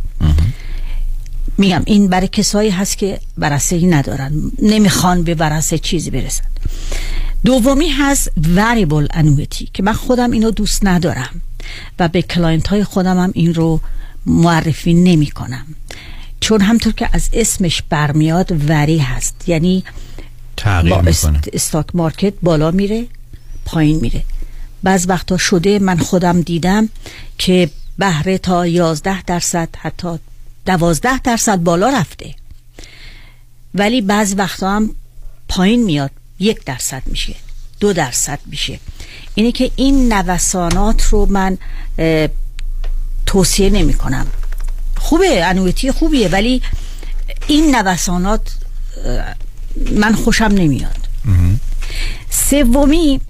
میگم 1.57 1.81
این 1.85 2.07
برای 2.07 2.27
کسایی 2.27 2.69
هست 2.69 2.97
که 2.97 3.19
ورثه 3.37 3.75
ای 3.75 3.85
ندارن 3.85 4.51
نمی‌خوان 4.59 5.23
به 5.23 5.35
ورثه 5.35 5.77
چیزی 5.77 6.09
برسن. 6.09 6.43
دومی 7.45 7.89
هست 7.89 8.31
variable 8.55 9.15
annuity 9.15 9.67
که 9.73 9.83
من 9.83 9.93
خودم 9.93 10.31
اینو 10.31 10.51
دوست 10.51 10.85
ندارم 10.85 11.41
و 11.99 12.07
به 12.07 12.21
client 12.21 12.67
های 12.67 12.83
خودم 12.83 13.17
هم 13.17 13.31
این 13.33 13.53
رو 13.53 13.79
معرفی 14.25 14.93
نمی 14.93 15.27
کنم 15.27 15.65
چون 16.43 16.61
همونطور 16.61 16.93
که 16.93 17.09
از 17.13 17.29
اسمش 17.33 17.81
برمیاد 17.89 18.69
vary 18.69 18.97
هست. 18.97 19.35
یعنی 19.47 19.83
تغییر 20.57 20.95
می‌کنه 20.95 21.09
است- 21.09 21.49
stock 21.53 21.85
market 21.93 22.33
بالا 22.41 22.71
میره 22.71 23.07
پایین 23.65 23.99
میره. 23.99 24.23
بعض 24.83 25.05
وقتا 25.09 25.37
شده 25.37 25.79
من 25.79 25.97
خودم 25.97 26.41
دیدم 26.41 26.89
که 27.37 27.69
بهره 27.97 28.37
تا 28.37 28.67
11 28.67 29.21
درصد 29.21 29.69
حتی 29.77 30.19
12 30.65 31.19
درصد 31.19 31.57
بالا 31.57 31.89
رفته. 31.89 32.35
ولی 33.75 34.01
بعض 34.01 34.35
وقتا 34.37 34.71
هم 34.71 34.95
پایین 35.47 35.83
میاد 35.83 36.11
یک 36.39 36.65
درصد 36.65 37.03
میشه 37.05 37.35
دو 37.79 37.93
درصد 37.93 38.39
میشه. 38.45 38.79
اینه 39.35 39.51
که 39.51 39.71
این 39.75 40.13
نوسانات 40.13 41.03
رو 41.03 41.25
من 41.25 41.57
توصیه 43.25 43.69
نمی 43.69 43.93
کنم 43.93 44.27
خوبه 45.03 45.45
annuity 45.45 45.91
خوبیه 45.91 46.27
ولی 46.27 46.61
این 47.47 47.75
نوسانات 47.75 48.55
من 49.91 50.15
خوشم 50.15 50.43
نمیاد. 50.43 51.07
سومی 52.29 53.21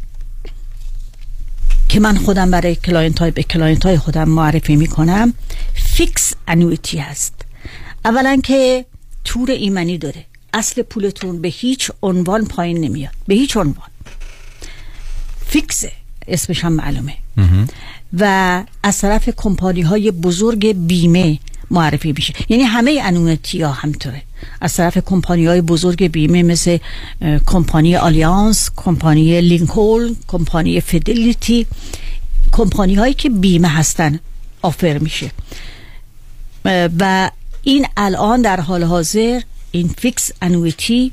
که 1.90 2.00
من 2.00 2.18
خودم 2.18 2.52
برای 2.52 2.76
client 2.76 3.20
های 3.20 3.32
به 3.32 3.44
client 3.44 3.86
های 3.86 3.98
خودم 3.98 4.30
معرفی 4.30 4.76
می‌کنم 4.76 5.34
fixed 5.74 6.34
annuity 6.48 6.98
هست. 6.98 7.34
اولا 8.06 8.40
که 8.44 8.86
تور 9.24 9.52
ایمنی 9.52 9.98
داره. 9.98 10.26
اصل 10.54 10.82
پولتون 10.82 11.42
به 11.42 11.48
هیچ 11.48 11.92
عنوان 12.02 12.46
پایین 12.46 12.78
نمیاد. 12.82 13.14
به 13.28 13.36
هیچ 13.36 13.58
عنوان. 13.58 13.90
فیکسه. 15.46 15.92
اسمش 16.28 16.66
هم 16.66 16.74
معلومه. 16.74 17.16
و 18.20 18.64
از 18.84 18.98
طرف 18.98 19.30
کمپانی 19.38 19.82
های 19.82 20.12
بزرگ 20.12 20.72
بیمه 20.88 21.40
معرفی 21.74 22.12
میشه. 22.12 22.34
یعنی 22.50 22.64
همه 22.64 23.00
annuity 23.04 23.62
ها 23.62 23.72
همینطوره 23.72 24.22
از 24.62 24.76
طرف 24.76 24.98
کمپانی 24.98 25.46
های 25.46 25.62
بزرگ 25.62 26.08
بیمه 26.08 26.44
مثل 26.44 26.78
کمپانی 27.46 27.96
Allianz 27.96 28.70
کمپانی 28.76 29.42
Lincoln 29.42 30.16
کمپانی 30.28 30.82
Fidelity 30.82 31.68
کمپانی 32.52 32.96
هایی 32.96 33.14
که 33.14 33.30
بیمه 33.30 33.68
هستن 33.68 34.20
offer 34.62 34.98
میشه. 34.98 35.32
و 37.00 37.32
این 37.64 37.88
الان 37.98 38.42
در 38.42 38.60
حال 38.60 38.84
حاضر 38.84 39.42
این 39.72 39.88
فیکس 39.98 40.32
انویتی 40.42 41.12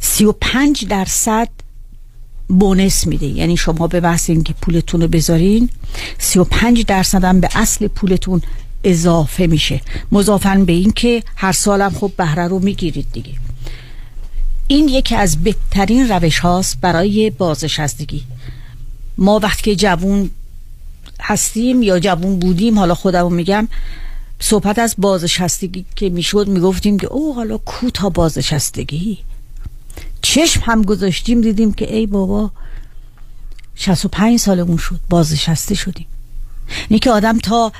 35 0.00 0.86
درصد 0.86 1.48
بونس 2.48 3.06
میده 3.06 3.26
یعنی 3.26 3.56
شما 3.56 3.86
به 3.86 4.00
بحث 4.00 4.30
اینکه 4.30 4.52
پولتون 4.52 5.00
رو 5.00 5.08
بذارین 5.08 5.70
35 6.18 6.84
درصد 6.86 7.24
هم 7.24 7.40
به 7.40 7.48
اصل 7.54 7.86
پولتون 7.88 8.42
اضافه 8.84 9.46
میشه. 9.46 9.80
مضافن 10.12 10.64
به 10.64 10.72
این 10.72 10.92
که 10.92 11.22
هر 11.36 11.52
سالم 11.52 11.90
خب 11.90 12.12
بهره 12.16 12.48
رو 12.48 12.58
می‌گیرید 12.58 13.06
دیگه. 13.12 13.32
این 14.68 14.88
یکی 14.88 15.14
از 15.14 15.44
بهترین 15.44 16.08
روش 16.08 16.38
هاست 16.38 16.80
برای 16.80 17.30
بازنشستگی 17.30 18.22
ما 19.18 19.38
وقتی 19.38 19.62
که 19.62 19.76
جوون 19.76 20.30
هستیم 21.20 21.82
یا 21.82 21.98
جوون 21.98 22.38
بودیم 22.38 22.78
حالا 22.78 22.94
خودمو 22.94 23.30
میگم 23.30 23.68
صحبت 24.40 24.78
از 24.78 24.94
بازنشستگی 24.98 25.84
که 25.96 26.08
می‌شد 26.08 26.48
می‌گفتیم 26.48 26.98
که 26.98 27.06
او 27.06 27.34
حالا 27.34 27.58
کو 27.58 27.90
تا 27.90 28.08
بازنشستگی 28.08 29.18
چشم 30.24 30.62
هم 30.64 30.82
گذاشتیم 30.82 31.40
دیدیم 31.40 31.72
که 31.72 31.94
ای 31.94 32.06
بابا 32.06 32.50
65 33.74 34.38
سالمون 34.38 34.76
شد 34.76 35.00
بازنشسته 35.10 35.74
شدیم. 35.74 36.06
اینه 36.88 36.98
که 36.98 37.10
آدم 37.10 37.38
تا 37.38 37.72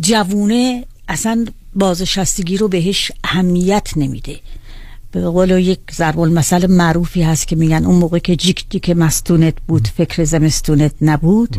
جوونه 0.00 0.84
اصلا 1.08 1.46
بازنشستگی 1.74 2.56
رو 2.56 2.68
بهش 2.68 3.12
اهمیت 3.24 3.90
نمیده. 3.96 4.40
به 5.12 5.20
قول 5.20 5.50
یک 5.50 5.78
ضرب 5.92 6.18
المثل 6.18 6.66
معروفی 6.66 7.22
هست 7.22 7.48
که 7.48 7.56
میگن 7.56 7.84
اون 7.84 7.96
موقع 7.96 8.18
که 8.18 8.36
جیک 8.36 8.64
جیک 8.70 8.90
مستونت 8.90 9.54
بود 9.68 9.88
فکر 9.88 10.24
زمستونت 10.24 10.94
نبود 11.00 11.56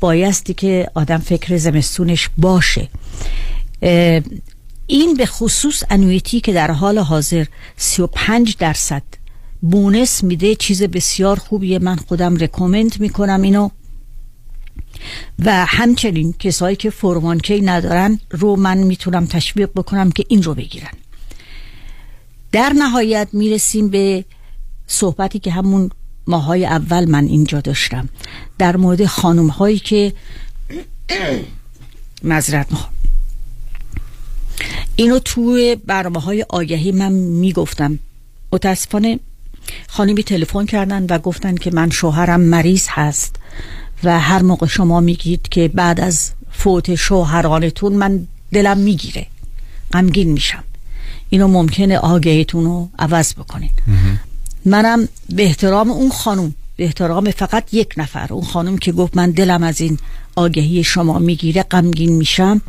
بایستی 0.00 0.54
که 0.54 0.90
آدم 0.94 1.18
فکر 1.18 1.56
زمستونش 1.56 2.30
باشه. 2.38 2.88
این 4.86 5.14
به 5.14 5.26
خصوص 5.26 5.82
انویتی 5.90 6.40
که 6.40 6.52
در 6.52 6.70
حال 6.70 6.98
حاضر 6.98 7.44
35 7.76 8.56
درصد 8.56 9.02
بونس 9.62 10.24
میده 10.24 10.54
چیز 10.54 10.82
بسیار 10.82 11.38
خوبیه. 11.38 11.78
من 11.78 11.96
خودم 11.96 12.36
رکومند 12.36 13.00
می‌کنم 13.00 13.42
اینو. 13.42 13.68
و 15.38 15.66
همچنین 15.66 16.32
کسایی 16.38 16.76
که 16.76 16.90
فوروانکی 16.90 17.60
ندارن 17.60 18.20
رو 18.30 18.56
من 18.56 18.78
می‌تونم 18.78 19.26
تشویق 19.26 19.70
بکنم 19.76 20.10
که 20.10 20.24
این 20.28 20.42
رو 20.42 20.54
بگیرن. 20.54 20.92
در 22.52 22.72
نهایت 22.72 23.28
می‌رسیم 23.32 23.88
به 23.88 24.24
صحبتی 24.86 25.38
که 25.38 25.50
همون 25.50 25.90
ماهای 26.26 26.66
اول 26.66 27.10
من 27.10 27.24
اینجا 27.24 27.60
داشتم. 27.60 28.08
در 28.58 28.76
مورد 28.76 29.06
خانم 29.06 29.48
هایی 29.48 29.78
که 29.78 30.12
مذرت 32.22 32.70
می‌خوام. 32.70 32.95
اینو 34.96 35.18
توی 35.18 35.76
برنامه 35.86 36.20
های 36.20 36.46
آگهی 36.48 36.92
من 36.92 37.12
می‌گفتم. 37.12 37.98
متاسفانه 38.52 39.18
خانمی 39.88 40.22
تلفن 40.22 40.66
کردن 40.66 41.06
و 41.10 41.18
گفتن 41.18 41.54
که 41.54 41.70
من 41.70 41.90
شوهرم 41.90 42.40
مریض 42.40 42.86
هست 42.90 43.36
و 44.04 44.20
هر 44.20 44.42
موقع 44.42 44.66
شما 44.66 45.00
میگید 45.00 45.48
که 45.48 45.68
بعد 45.68 46.00
از 46.00 46.30
فوت 46.50 46.94
شوهرانتون 46.94 47.92
من 47.92 48.26
دلم 48.52 48.78
می‌گیره. 48.78 49.26
غمگین 49.92 50.32
میشم. 50.32 50.64
اینو 51.30 51.48
ممکنه 51.48 51.98
آگهیتون 51.98 52.64
رو 52.64 52.88
عوض 52.98 53.34
بکنین. 53.34 53.70
منم 54.64 55.08
به 55.28 55.44
احترام 55.44 55.90
اون 55.90 56.10
خانم 56.10 56.54
به 56.76 56.84
احترام 56.84 57.30
فقط 57.30 57.74
یک 57.74 57.94
نفر 57.96 58.26
اون 58.30 58.44
خانم 58.44 58.78
که 58.78 58.92
گفت 58.92 59.16
من 59.16 59.30
دلم 59.30 59.62
از 59.62 59.80
این 59.80 59.98
آگهی 60.36 60.84
شما 60.84 61.18
می‌گیره 61.18 61.62
غمگین 61.62 62.12
میشم. 62.12 62.60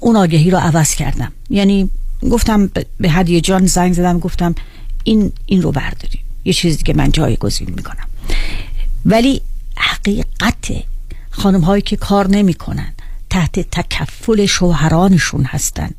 اون 0.00 0.16
آگهی 0.16 0.50
رو 0.50 0.58
عوض 0.58 0.94
کردم. 0.94 1.32
یعنی 1.50 1.90
گفتم 2.30 2.70
به 3.00 3.10
هدیه 3.10 3.40
جان 3.40 3.66
زنگ 3.66 3.92
زدم 3.92 4.18
گفتم 4.18 4.54
این 5.04 5.32
این 5.46 5.62
رو 5.62 5.72
برداریم 5.72 6.20
یه 6.44 6.52
چیزی 6.52 6.82
که 6.82 6.94
من 6.94 7.12
جایگزین 7.12 7.70
می‌کنم. 7.76 8.06
ولی 9.06 9.40
حقیقت 9.76 10.84
خانم 11.30 11.60
هایی 11.60 11.82
که 11.82 11.96
کار 11.96 12.28
نمی‌کنن 12.28 12.92
تحت 13.30 13.60
تکفل 13.60 14.46
شوهرانشون 14.46 15.44
هستن. 15.44 15.90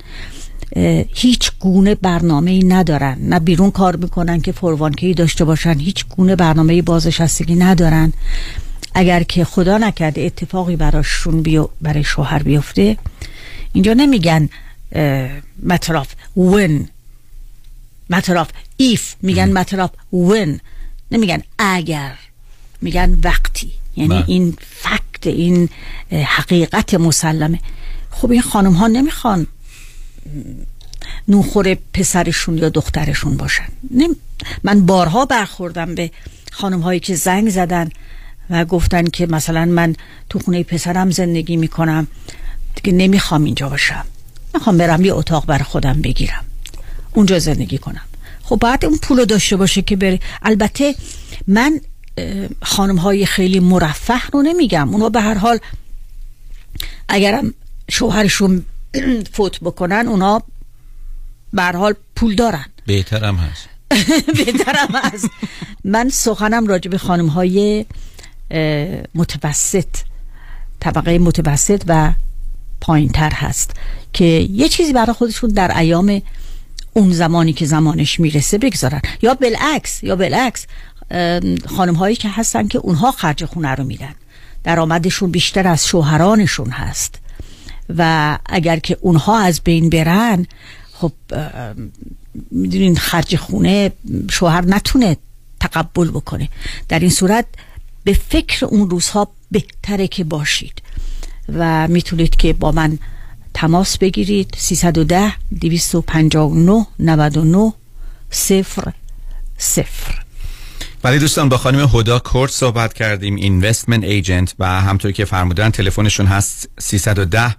هیچ 1.13 1.51
گونه 1.59 1.95
برنامه 1.95 2.51
ای 2.51 2.63
ندارن. 2.63 3.17
نه 3.21 3.39
بیرون 3.39 3.71
کار 3.71 3.95
می‌کنن 3.95 4.41
که 4.41 4.51
فروانکی 4.51 5.13
داشته 5.13 5.45
باشن. 5.45 5.79
هیچ 5.79 6.05
گونه 6.05 6.35
برنامه 6.35 6.81
بازنشستگی 6.81 7.55
ندارن. 7.55 8.13
اگر 8.97 9.23
که 9.23 9.45
خدا 9.45 9.77
نکرده 9.77 10.21
اتفاقی 10.21 10.75
براشون 10.75 11.41
بیو 11.41 11.69
برای 11.81 12.03
شوهر 12.03 12.43
بیفته 12.43 12.97
اینجا 13.73 13.93
نمیگن 13.93 14.49
متراف 15.63 16.07
when. 16.37 16.87
متراف 18.09 18.49
if. 18.81 19.01
میگن 19.21 19.51
متراف 19.51 19.91
when. 20.13 20.59
نمیگن 21.11 21.43
اگر. 21.57 22.15
میگن 22.81 23.19
وقتی. 23.23 23.71
یعنی 23.95 24.09
بله. 24.09 24.23
این 24.27 24.57
فکت 24.61 25.27
این 25.27 25.69
حقیقت 26.11 26.93
مسلمه. 26.93 27.59
خب 28.11 28.31
این 28.31 28.41
خانم 28.41 28.73
ها 28.73 28.87
نمی‌خوان 28.87 29.47
نوخور 31.27 31.77
پسرشون 31.93 32.57
یا 32.57 32.69
دخترشون 32.69 33.37
باشن. 33.37 33.67
من 34.63 34.85
بارها 34.85 35.25
برخوردم 35.25 35.95
به 35.95 36.11
خانم 36.51 36.81
هایی 36.81 36.99
که 36.99 37.15
زنگ 37.15 37.49
زدن. 37.49 37.89
و 38.49 38.65
گفتن 38.65 39.03
که 39.03 39.25
مثلا 39.27 39.65
من 39.65 39.95
تو 40.29 40.39
خونه 40.39 40.63
پسرم 40.63 41.11
زندگی 41.11 41.57
می‌کنم. 41.57 42.07
دیگه 42.75 42.97
نمی‌خوام 42.97 43.43
اینجا 43.43 43.69
باشم. 43.69 44.05
می‌خوام 44.53 44.77
برم 44.77 45.05
یه 45.05 45.13
اتاق 45.13 45.45
بر 45.45 45.59
خودم 45.59 46.01
بگیرم. 46.01 46.45
اونجا 47.13 47.39
زندگی 47.39 47.77
کنم. 47.77 48.01
خب 48.43 48.55
باید 48.55 48.85
اون 48.85 48.97
پول 48.97 49.25
داشته 49.25 49.55
باشه 49.57 49.81
که 49.81 49.95
بره 49.95 50.19
البته 50.41 50.95
من 51.47 51.81
خانم 52.61 52.95
های 52.95 53.25
خیلی 53.25 53.59
مرفه 53.59 54.27
رو 54.33 54.41
نمیگم. 54.41 54.93
اونا 54.93 55.09
به 55.09 55.21
هر 55.21 55.37
حال 55.37 55.59
اگرم 57.09 57.53
شوهرشون 57.91 58.65
فوت 59.33 59.59
بکنن 59.59 60.07
اونا 60.07 60.41
به 61.53 61.61
هر 61.61 61.75
حال 61.75 61.93
پول 62.15 62.35
دارن. 62.35 62.65
بهترم 62.85 63.35
هست. 63.35 63.69
بهترم 64.45 64.95
هست. 64.95 65.29
من 65.83 66.09
سخنم 66.09 66.67
راجع 66.67 66.91
به 66.91 66.97
خانم 66.97 67.27
های 67.27 67.85
متوسط 69.15 69.97
طبقه 70.79 71.19
متوسط 71.19 71.83
و 71.87 72.13
پایین 72.81 73.09
تر 73.09 73.31
هست 73.33 73.71
که 74.13 74.25
یه 74.51 74.69
چیزی 74.69 74.93
برای 74.93 75.13
خودشون 75.13 75.49
در 75.49 75.77
ایام 75.77 76.21
اون 76.93 77.11
زمانی 77.11 77.53
که 77.53 77.65
زمانش 77.65 78.19
می‌رسه 78.19 78.57
بگذارن. 78.57 79.01
یا 79.21 79.33
بالعکس 79.33 80.03
یا 80.03 80.15
بالعکس 80.15 80.65
خانم 81.75 81.95
هایی 81.95 82.15
که 82.15 82.29
هستن 82.29 82.67
که 82.67 82.77
اونها 82.77 83.11
خرج 83.11 83.45
خونه 83.45 83.69
رو 83.69 83.83
میدن. 83.83 84.15
درآمدشون 84.63 85.31
بیشتر 85.31 85.67
از 85.67 85.87
شوهرانشون 85.87 86.69
هست. 86.69 87.15
و 87.97 88.37
اگر 88.45 88.79
که 88.79 88.97
اونها 89.01 89.39
از 89.39 89.61
بین 89.63 89.89
برن 89.89 90.45
خب 90.93 91.11
می‌دونین 92.51 92.95
خرج 92.97 93.35
خونه 93.35 93.91
شوهر 94.31 94.65
نتونه 94.65 95.17
تقبل 95.59 96.09
بکنه. 96.09 96.49
در 96.89 96.99
این 96.99 97.09
صورت 97.09 97.45
به 98.05 98.13
فکر 98.13 98.65
اون 98.65 98.89
روزها 98.89 99.27
بهتره 99.51 100.07
که 100.07 100.23
باشید. 100.23 100.81
و 101.53 101.87
می‌تونید 101.87 102.35
که 102.35 102.53
با 102.53 102.71
من 102.71 102.99
تماس 103.53 103.97
بگیرید. 103.97 104.55
310 104.57 105.33
259 105.61 106.87
99 106.99 107.73
صفر 108.29 108.93
صفر. 109.57 110.25
ولی 111.03 111.19
دوستان 111.19 111.49
با 111.49 111.57
خانم 111.57 111.89
هدا 111.93 112.19
کورت 112.19 112.51
صحبت 112.51 112.93
کردیم 112.93 113.35
اینوستمنت 113.35 114.03
ایجنت 114.03 114.55
و 114.59 114.81
همطور 114.81 115.11
که 115.11 115.25
فرمودن 115.25 115.69
تلفنشون 115.69 116.25
هست 116.25 116.69
310 116.79 117.55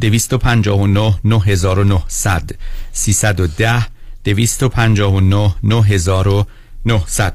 259 0.00 1.14
9900 1.24 2.50
310 2.92 3.86
259 4.24 5.54
9900 5.62 7.34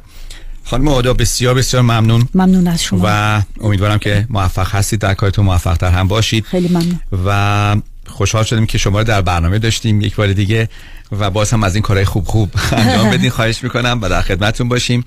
خانم 0.72 0.88
آدا 0.88 1.14
بسیار 1.14 1.54
بسیار 1.54 1.84
ممنون. 1.84 2.28
ممنون 2.36 2.68
از 2.68 2.84
شما. 2.84 3.02
و 3.04 3.42
امیدوارم 3.62 3.98
که 3.98 4.26
موفق 4.30 4.76
هستید 4.76 5.00
در 5.00 5.14
کارتون 5.14 5.46
موفق 5.46 5.78
تر 5.78 5.90
هم 5.90 6.08
باشید. 6.08 6.46
خیلی 6.46 6.68
ممنون. 6.68 7.00
و 7.26 7.76
خوشحال 8.08 8.44
شدیم 8.44 8.66
که 8.66 8.78
شما 8.78 9.00
رو 9.00 9.04
در 9.04 9.22
برنامه 9.22 9.60
داشتیم 9.60 10.02
یک 10.02 10.16
بار 10.16 10.34
دیگه 10.34 10.70
و 11.12 11.30
باز 11.30 11.52
هم 11.52 11.64
از 11.64 11.76
این 11.76 11.82
کارهای 11.82 12.06
خوب 12.06 12.26
خوب 12.28 12.50
انجام 12.72 13.10
بدین. 13.10 13.30
خواهش 13.30 13.64
می‌کنم 13.64 14.00
و 14.02 14.10
در 14.10 14.22
خدمتون 14.22 14.70
باشیم. 14.70 15.06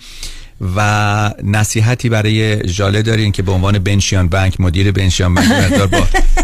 و 0.77 1.31
نصیحتی 1.45 2.09
برای 2.09 2.69
ژاله 2.69 3.03
دارین 3.03 3.33
که 3.33 3.43
به 3.43 3.53
عنوان 3.53 3.79
بنشیان 3.79 4.29
بانک 4.29 4.61
مدیر 4.61 4.93
بنشیان 4.93 5.35
بانک 5.35 5.51
مقدار 5.51 5.87
با 5.87 6.07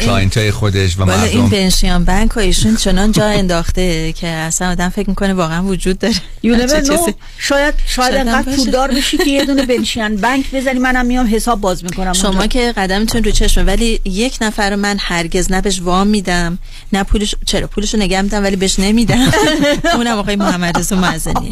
client 0.00 0.36
های 0.38 0.50
خودش 0.50 0.96
و 0.98 1.00
والا 1.00 1.22
این 1.22 1.40
مردم. 1.40 1.50
بنشیان 1.50 2.04
بانک 2.04 2.36
و 2.36 2.40
ایشون 2.40 2.76
چنان 2.76 3.12
جا 3.12 3.24
انداخته 3.24 4.12
که 4.12 4.26
اصلا 4.26 4.70
آدم 4.70 4.88
فکر 4.88 5.08
می‌کنه 5.08 5.34
واقعا 5.34 5.64
وجود 5.64 5.98
داره. 5.98 6.14
چیزی. 6.42 7.14
شاید 7.38 7.74
شاید 7.86 8.14
انقدر. 8.14 8.56
پولدار 8.56 8.90
بشی 8.90 9.16
که 9.16 9.30
یه 9.30 9.44
دونه 9.44 9.66
بنشین 9.66 10.16
بانک 10.16 10.44
بزنی 10.52 10.78
منم 10.78 11.06
میام 11.06 11.28
حساب 11.32 11.60
باز 11.60 11.84
می‌کنم 11.84 12.12
شما 12.12 12.46
که 12.46 12.72
قدمتون 12.76 13.24
رو 13.24 13.30
چشمه 13.30 13.64
ولی 13.64 14.00
یک 14.04 14.38
نفر 14.40 14.74
من 14.74 14.96
هرگز 15.00 15.52
نه 15.52 15.60
بهش 15.60 15.80
وام 15.80 16.06
میدم 16.06 16.58
نه 16.92 17.02
پولش 17.02 17.34
چرا؟ 17.46 17.66
پولش 17.66 17.94
رو 17.94 18.00
نگه 18.00 18.22
میدم 18.22 18.42
ولی 18.42 18.56
بهش 18.56 18.78
نمیدم. 18.78 19.32
اونم 19.94 20.18
آقای 20.18 20.36
محمد 20.36 20.78
رضا 20.78 20.96
معزنی 20.96 21.50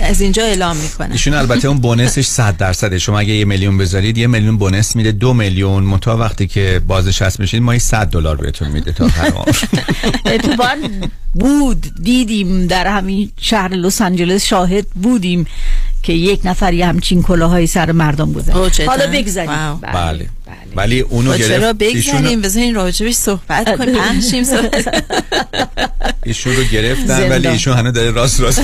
از 0.00 0.20
اینجا 0.20 0.42
اعلام 0.42 0.76
می‌کنم. 0.76 1.12
ایشون 1.12 1.34
البته 1.34 1.68
اون 1.68 1.78
بونسش 1.78 2.26
100 2.26 2.56
درصده. 2.56 2.98
شما 2.98 3.18
اگه 3.18 3.32
یه 3.32 3.44
میلیون 3.44 3.78
بذارید 3.78 4.18
یه 4.18 4.26
میلیون 4.26 4.58
بونس 4.58 4.96
میده 4.96 5.12
دو 5.12 5.34
میلیون. 5.34 5.84
متا 5.84 6.16
وقتی 6.16 6.46
که 6.46 6.80
بازش 6.86 7.22
میشید 7.48 7.62
ماهی 7.62 7.78
100 7.78 8.06
دلار 8.06 8.36
بهتون 8.36 8.68
میده 8.68 8.92
تا. 8.92 9.06
اتفاقا 10.26 10.76
بود 11.40 11.86
دیدیم 12.02 12.66
در 12.66 12.86
همین 12.86 13.30
شهر 13.40 13.74
لس 13.74 14.02
آنجلس 14.02 14.44
شاهد 14.44 14.86
بودیم 14.90 15.46
که 16.02 16.12
یک 16.12 16.40
نفر 16.44 16.72
یه 16.72 16.86
همچین 16.86 17.22
کلاهای 17.22 17.66
سر 17.66 17.92
مردم 17.92 18.32
گذاشت 18.32 18.76
چه 18.76 18.86
حالا؟ 18.86 19.06
بگذاریم. 19.06 19.50
واو. 19.50 19.76
بله 19.94 20.26
ولی 20.76 21.00
اونو 21.00 21.38
چرا 21.38 21.48
گرفت 21.48 21.82
ایشون, 21.82 22.14
بگذاریم؟ 22.14 22.40
بذارین 22.40 22.74
راجبش 22.74 23.14
صحبت 23.14 23.78
کنیم. 23.78 23.94
پنجشیم 23.94 24.44
صحبت 24.44 25.04
ایشون 26.24 26.56
رو 26.56 26.62
گرفتن. 26.62 27.28
ولی 27.30 27.48
ایشون 27.48 27.76
هنوز 27.76 27.92
داره 27.92 28.10
راست 28.10 28.40
راست 28.40 28.62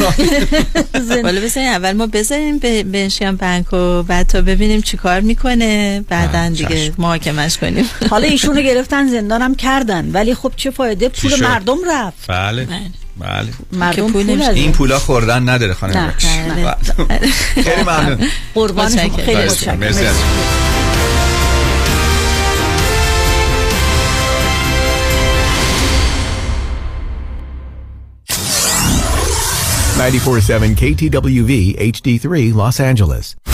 حالا 1.25 1.41
بذارین 1.41 1.69
اول 1.69 1.93
ما 1.93 2.07
بذاریم 2.07 2.59
به 2.59 2.83
بنشیان 2.83 3.37
بانک 3.37 3.73
و 3.73 4.03
بعد 4.03 4.27
تا 4.27 4.43
ببینیم 4.43 4.81
چی 4.81 4.97
کار 4.97 5.21
می‌کنه. 5.21 6.05
بعدا 6.09 6.49
دیگه 6.49 6.93
محاکمش 6.99 7.59
کنیم. 7.59 7.85
حالا 8.11 8.27
ایشونو 8.27 8.63
گرفتن 8.63 9.09
زندانم 9.09 9.55
کردن. 9.55 10.11
ولی 10.13 10.35
خب 10.35 10.53
چه 10.57 10.71
فایده؟ 10.71 11.09
پول؟ 11.09 11.43
مردم 11.43 11.79
رفت. 11.91 12.27
بله. 12.29 12.69
بله 13.17 13.49
مردم 13.73 14.13
پول 14.13 14.43
این 14.43 14.73
پولا 14.73 14.99
خوردن 14.99 15.49
نداره 15.49 15.75
خانم 15.75 15.97
نه،. 15.99 16.15
بله. 17.09 17.29
خیلی 17.55 17.83
ممنون 17.83 18.29
قربان 18.55 18.89
شما. 18.91 19.17
خیلی 19.17 19.35
مرسی. 19.35 19.47
متشکرم 19.55 19.79
مرسی 19.79 20.07
از- 20.07 20.17
94.7 29.97 30.75
KTWV 30.75 31.77
HD3 31.79 32.53
Los 32.55 32.81
Angeles. 32.81 33.54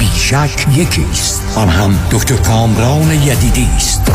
بیشک 0.00 0.66
یکی 0.74 1.06
است. 1.12 1.42
آن 1.56 1.68
هم 1.68 1.98
دکتر 2.10 2.36
کامران 2.36 3.10
یدیدی 3.10 3.68
است. 3.76 4.12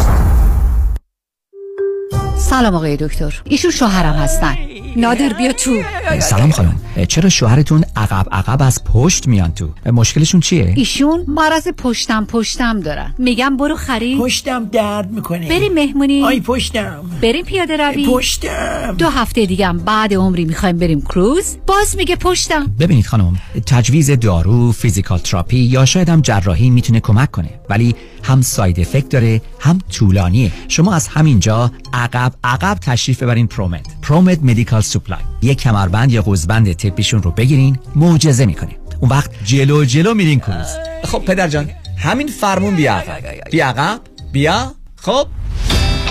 سلام 2.50 2.76
آقای 2.76 2.98
دکتر. 2.98 3.42
ایشون 3.46 3.72
شوهرم 3.72 4.14
هستن. 4.14 4.58
نادر 4.96 5.34
بیا 5.34 5.54
تو. 5.54 5.82
سلام 6.20 6.52
خانم. 6.52 6.82
چرا 7.08 7.30
شوهرتون 7.30 7.84
عقب 7.96 8.28
عقب 8.32 8.62
از 8.62 8.84
پشت 8.84 9.28
میان 9.28 9.52
تو؟ 9.52 9.70
مشکلشون 9.92 10.42
چیه؟ 10.42 10.74
ایشون 10.76 11.26
مرض 11.28 11.68
پشتم 11.68 12.26
پشتم 12.26 12.80
دارن. 12.80 13.16
میگم 13.18 13.58
برو 13.58 13.76
خرید. 13.76 14.20
پشتم 14.20 14.66
درد 14.66 15.12
می‌کنه. 15.12 15.50
بریم 15.50 15.74
مهمونی. 15.74 16.24
آی 16.24 16.40
پشتم. 16.40 17.04
بریم 17.22 17.46
پیاده 17.46 17.78
روی. 17.78 18.08
پشتم. 18.08 18.96
دو 18.98 19.10
هفته 19.10 19.46
دیگه 19.46 19.74
بعد 19.74 20.14
عمری 20.14 20.46
می‌خوایم 20.46 20.78
بریم 20.78 21.02
کروز. 21.02 21.58
باز 21.68 21.98
میگه 21.98 22.16
پشتم. 22.16 22.76
ببینید 22.80 23.06
خانم 23.06 23.38
تجویز 23.66 24.12
دارو 24.12 24.72
فیزیکال 24.72 25.20
تراپی 25.20 25.58
یا 25.58 25.86
شاید 25.86 26.10
هم 26.10 26.22
جراحی 26.22 26.70
می‌تونه 26.70 27.00
کمک 27.00 27.32
کنه. 27.32 27.50
ولی 27.70 27.96
هم 28.24 28.42
side 28.42 28.80
effect 28.80 29.10
داره 29.10 29.42
هم 29.60 29.80
طولانیه. 29.94 30.52
شما 30.68 30.94
از 30.94 31.08
همینجا 31.08 31.72
عقب 31.94 32.34
عقب 32.44 32.78
تشریف 32.82 33.24
ببرین 33.24 33.48
پرومت 33.48 34.02
پرومت 34.02 34.40
Medical 34.44 34.82
Supply 34.82 35.20
یک 35.42 35.58
کمربند 35.62 36.12
یا 36.12 36.22
قوزبند 36.22 36.74
طبیشون 36.74 37.24
رو 37.24 37.32
بگیرین 37.32 37.80
معجزه 37.96 38.46
می‌کنه 38.46 38.76
اون 39.00 39.10
وقت 39.12 39.32
جلو 39.44 39.86
جلو 39.86 40.14
میرین 40.14 40.40
کروز 40.40 40.68
خب 41.04 41.20
پدر 41.20 41.48
جان 41.48 41.70
همین 41.98 42.28
فرمون 42.28 42.76
بیا 42.76 42.94
عقب. 42.94 43.50
بیا 43.52 43.68
عقب 43.68 44.00
بیا 44.32 44.72
خب. 44.96 45.28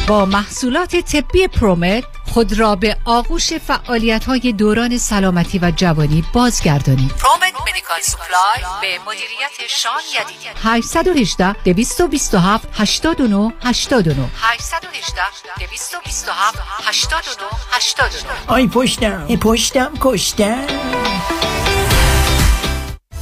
با 0.07 0.27
محصولات 0.27 0.97
طبی 0.97 1.49
پرومت 1.49 2.05
خود 2.35 2.59
را 2.59 2.77
به 2.77 2.97
آغوش 3.05 3.53
فعالیت 3.53 4.25
های 4.25 4.53
دوران 4.53 4.99
سلامتی 4.99 5.59
و 5.59 5.73
جوانی 5.77 6.25
بازگردانید. 6.33 7.11
پرومت 7.11 7.55
Medical 7.69 8.01
Supply 8.01 8.63
به 8.81 8.99
مدیریت 9.07 9.69
شان 9.69 9.93
یدیدی 10.21 10.49
818 10.63 11.53
227 11.53 12.69
89 12.73 13.53
89 13.63 14.31
818 14.37 15.23
227 15.59 16.59
89 16.85 17.49
89 17.73 18.31
آی 18.47 18.67
پشتم 18.67 19.25
ای 19.29 19.37
پشتم 19.37 19.93
کشتم. 20.01 20.67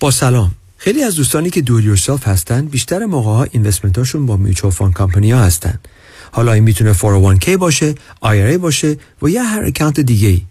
با 0.00 0.10
سلام. 0.10 0.50
خیلی 0.76 1.02
از 1.02 1.14
دوستانی 1.16 1.50
که 1.50 1.60
do 1.60 1.72
it 1.72 1.84
yourself 1.84 2.28
هستن 2.28 2.66
بیشتر 2.66 3.06
موقع 3.06 3.30
ها 3.30 3.46
investment 3.50 3.98
هاشون 3.98 4.26
با 4.26 4.36
mutual 4.36 4.72
fund 4.72 4.94
company 4.94 5.30
ها 5.30 5.40
هستن. 5.44 5.78
حالا 6.32 6.52
این 6.52 6.64
می‌تونه 6.64 6.92
401k 6.92 7.48
باشه 7.48 7.94
IRA 8.24 8.58
باشه 8.58 8.96
و 9.22 9.28
یا 9.28 9.42
هر 9.42 9.64
account 9.64 10.00
دیگه 10.00 10.28
ای 10.28 10.42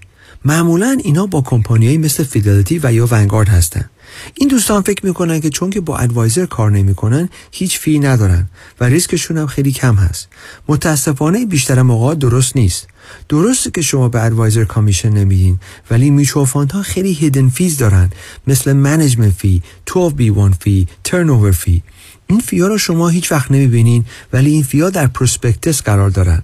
معمولا 0.45 0.97
اینا 1.03 1.25
با 1.25 1.41
کمپانیایی 1.41 1.97
مثل 1.97 2.23
Fidelity 2.23 2.79
و 2.83 2.93
یا 2.93 3.07
Vanguard 3.11 3.49
هستن. 3.49 3.89
این 4.35 4.49
دوستان 4.49 4.81
فکر 4.81 5.05
می‌کنن 5.05 5.39
که 5.41 5.49
چون 5.49 5.69
که 5.69 5.81
با 5.81 5.97
advisor 5.97 6.45
کار 6.45 6.71
نمی‌کنن 6.71 7.29
هیچ 7.51 7.79
fee 7.79 7.99
ندارن 7.99 8.47
و 8.79 8.85
ریسکشون 8.85 9.37
هم 9.37 9.47
خیلی 9.47 9.71
کم 9.71 9.95
هست. 9.95 10.27
متاسفانه 10.67 11.45
بیشتر 11.45 11.81
موقع 11.81 12.15
درست 12.15 12.55
نیست. 12.55 12.87
درسته 13.29 13.71
که 13.71 13.81
شما 13.81 14.09
به 14.09 14.23
advisor 14.23 14.63
commission 14.63 15.09
نمیدین 15.09 15.59
ولی 15.91 16.09
mutual 16.09 16.45
fund 16.45 16.71
ها 16.71 16.81
خیلی 16.81 17.13
hidden 17.13 17.49
fees 17.49 17.77
دارن. 17.77 18.09
مثل 18.47 18.73
management 18.73 19.33
fee 19.33 19.61
12B1 19.89 20.55
fee 20.59 20.87
trade 21.03 21.51
fee 21.51 21.83
این 22.27 22.39
fee 22.39 22.60
ا 22.60 22.67
رو 22.67 22.77
شما 22.77 23.09
هیچ 23.09 23.31
وقت 23.31 23.51
نمی‌بینین 23.51 24.05
ولی 24.33 24.51
این 24.51 24.63
fee 24.63 24.83
ا 24.83 24.89
در 24.89 25.07
prospectus 25.07 25.81
قرار 25.81 26.09
دارن. 26.09 26.43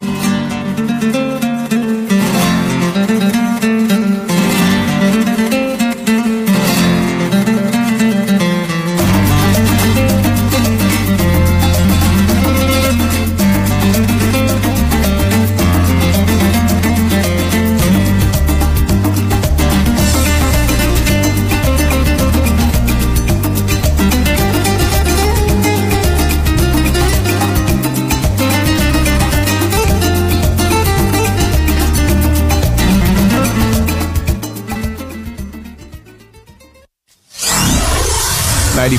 Thank 0.00 0.34
you. 0.34 0.39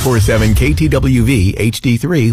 947 0.02 0.56
KTWV 0.56 1.56
HD3 1.57 2.30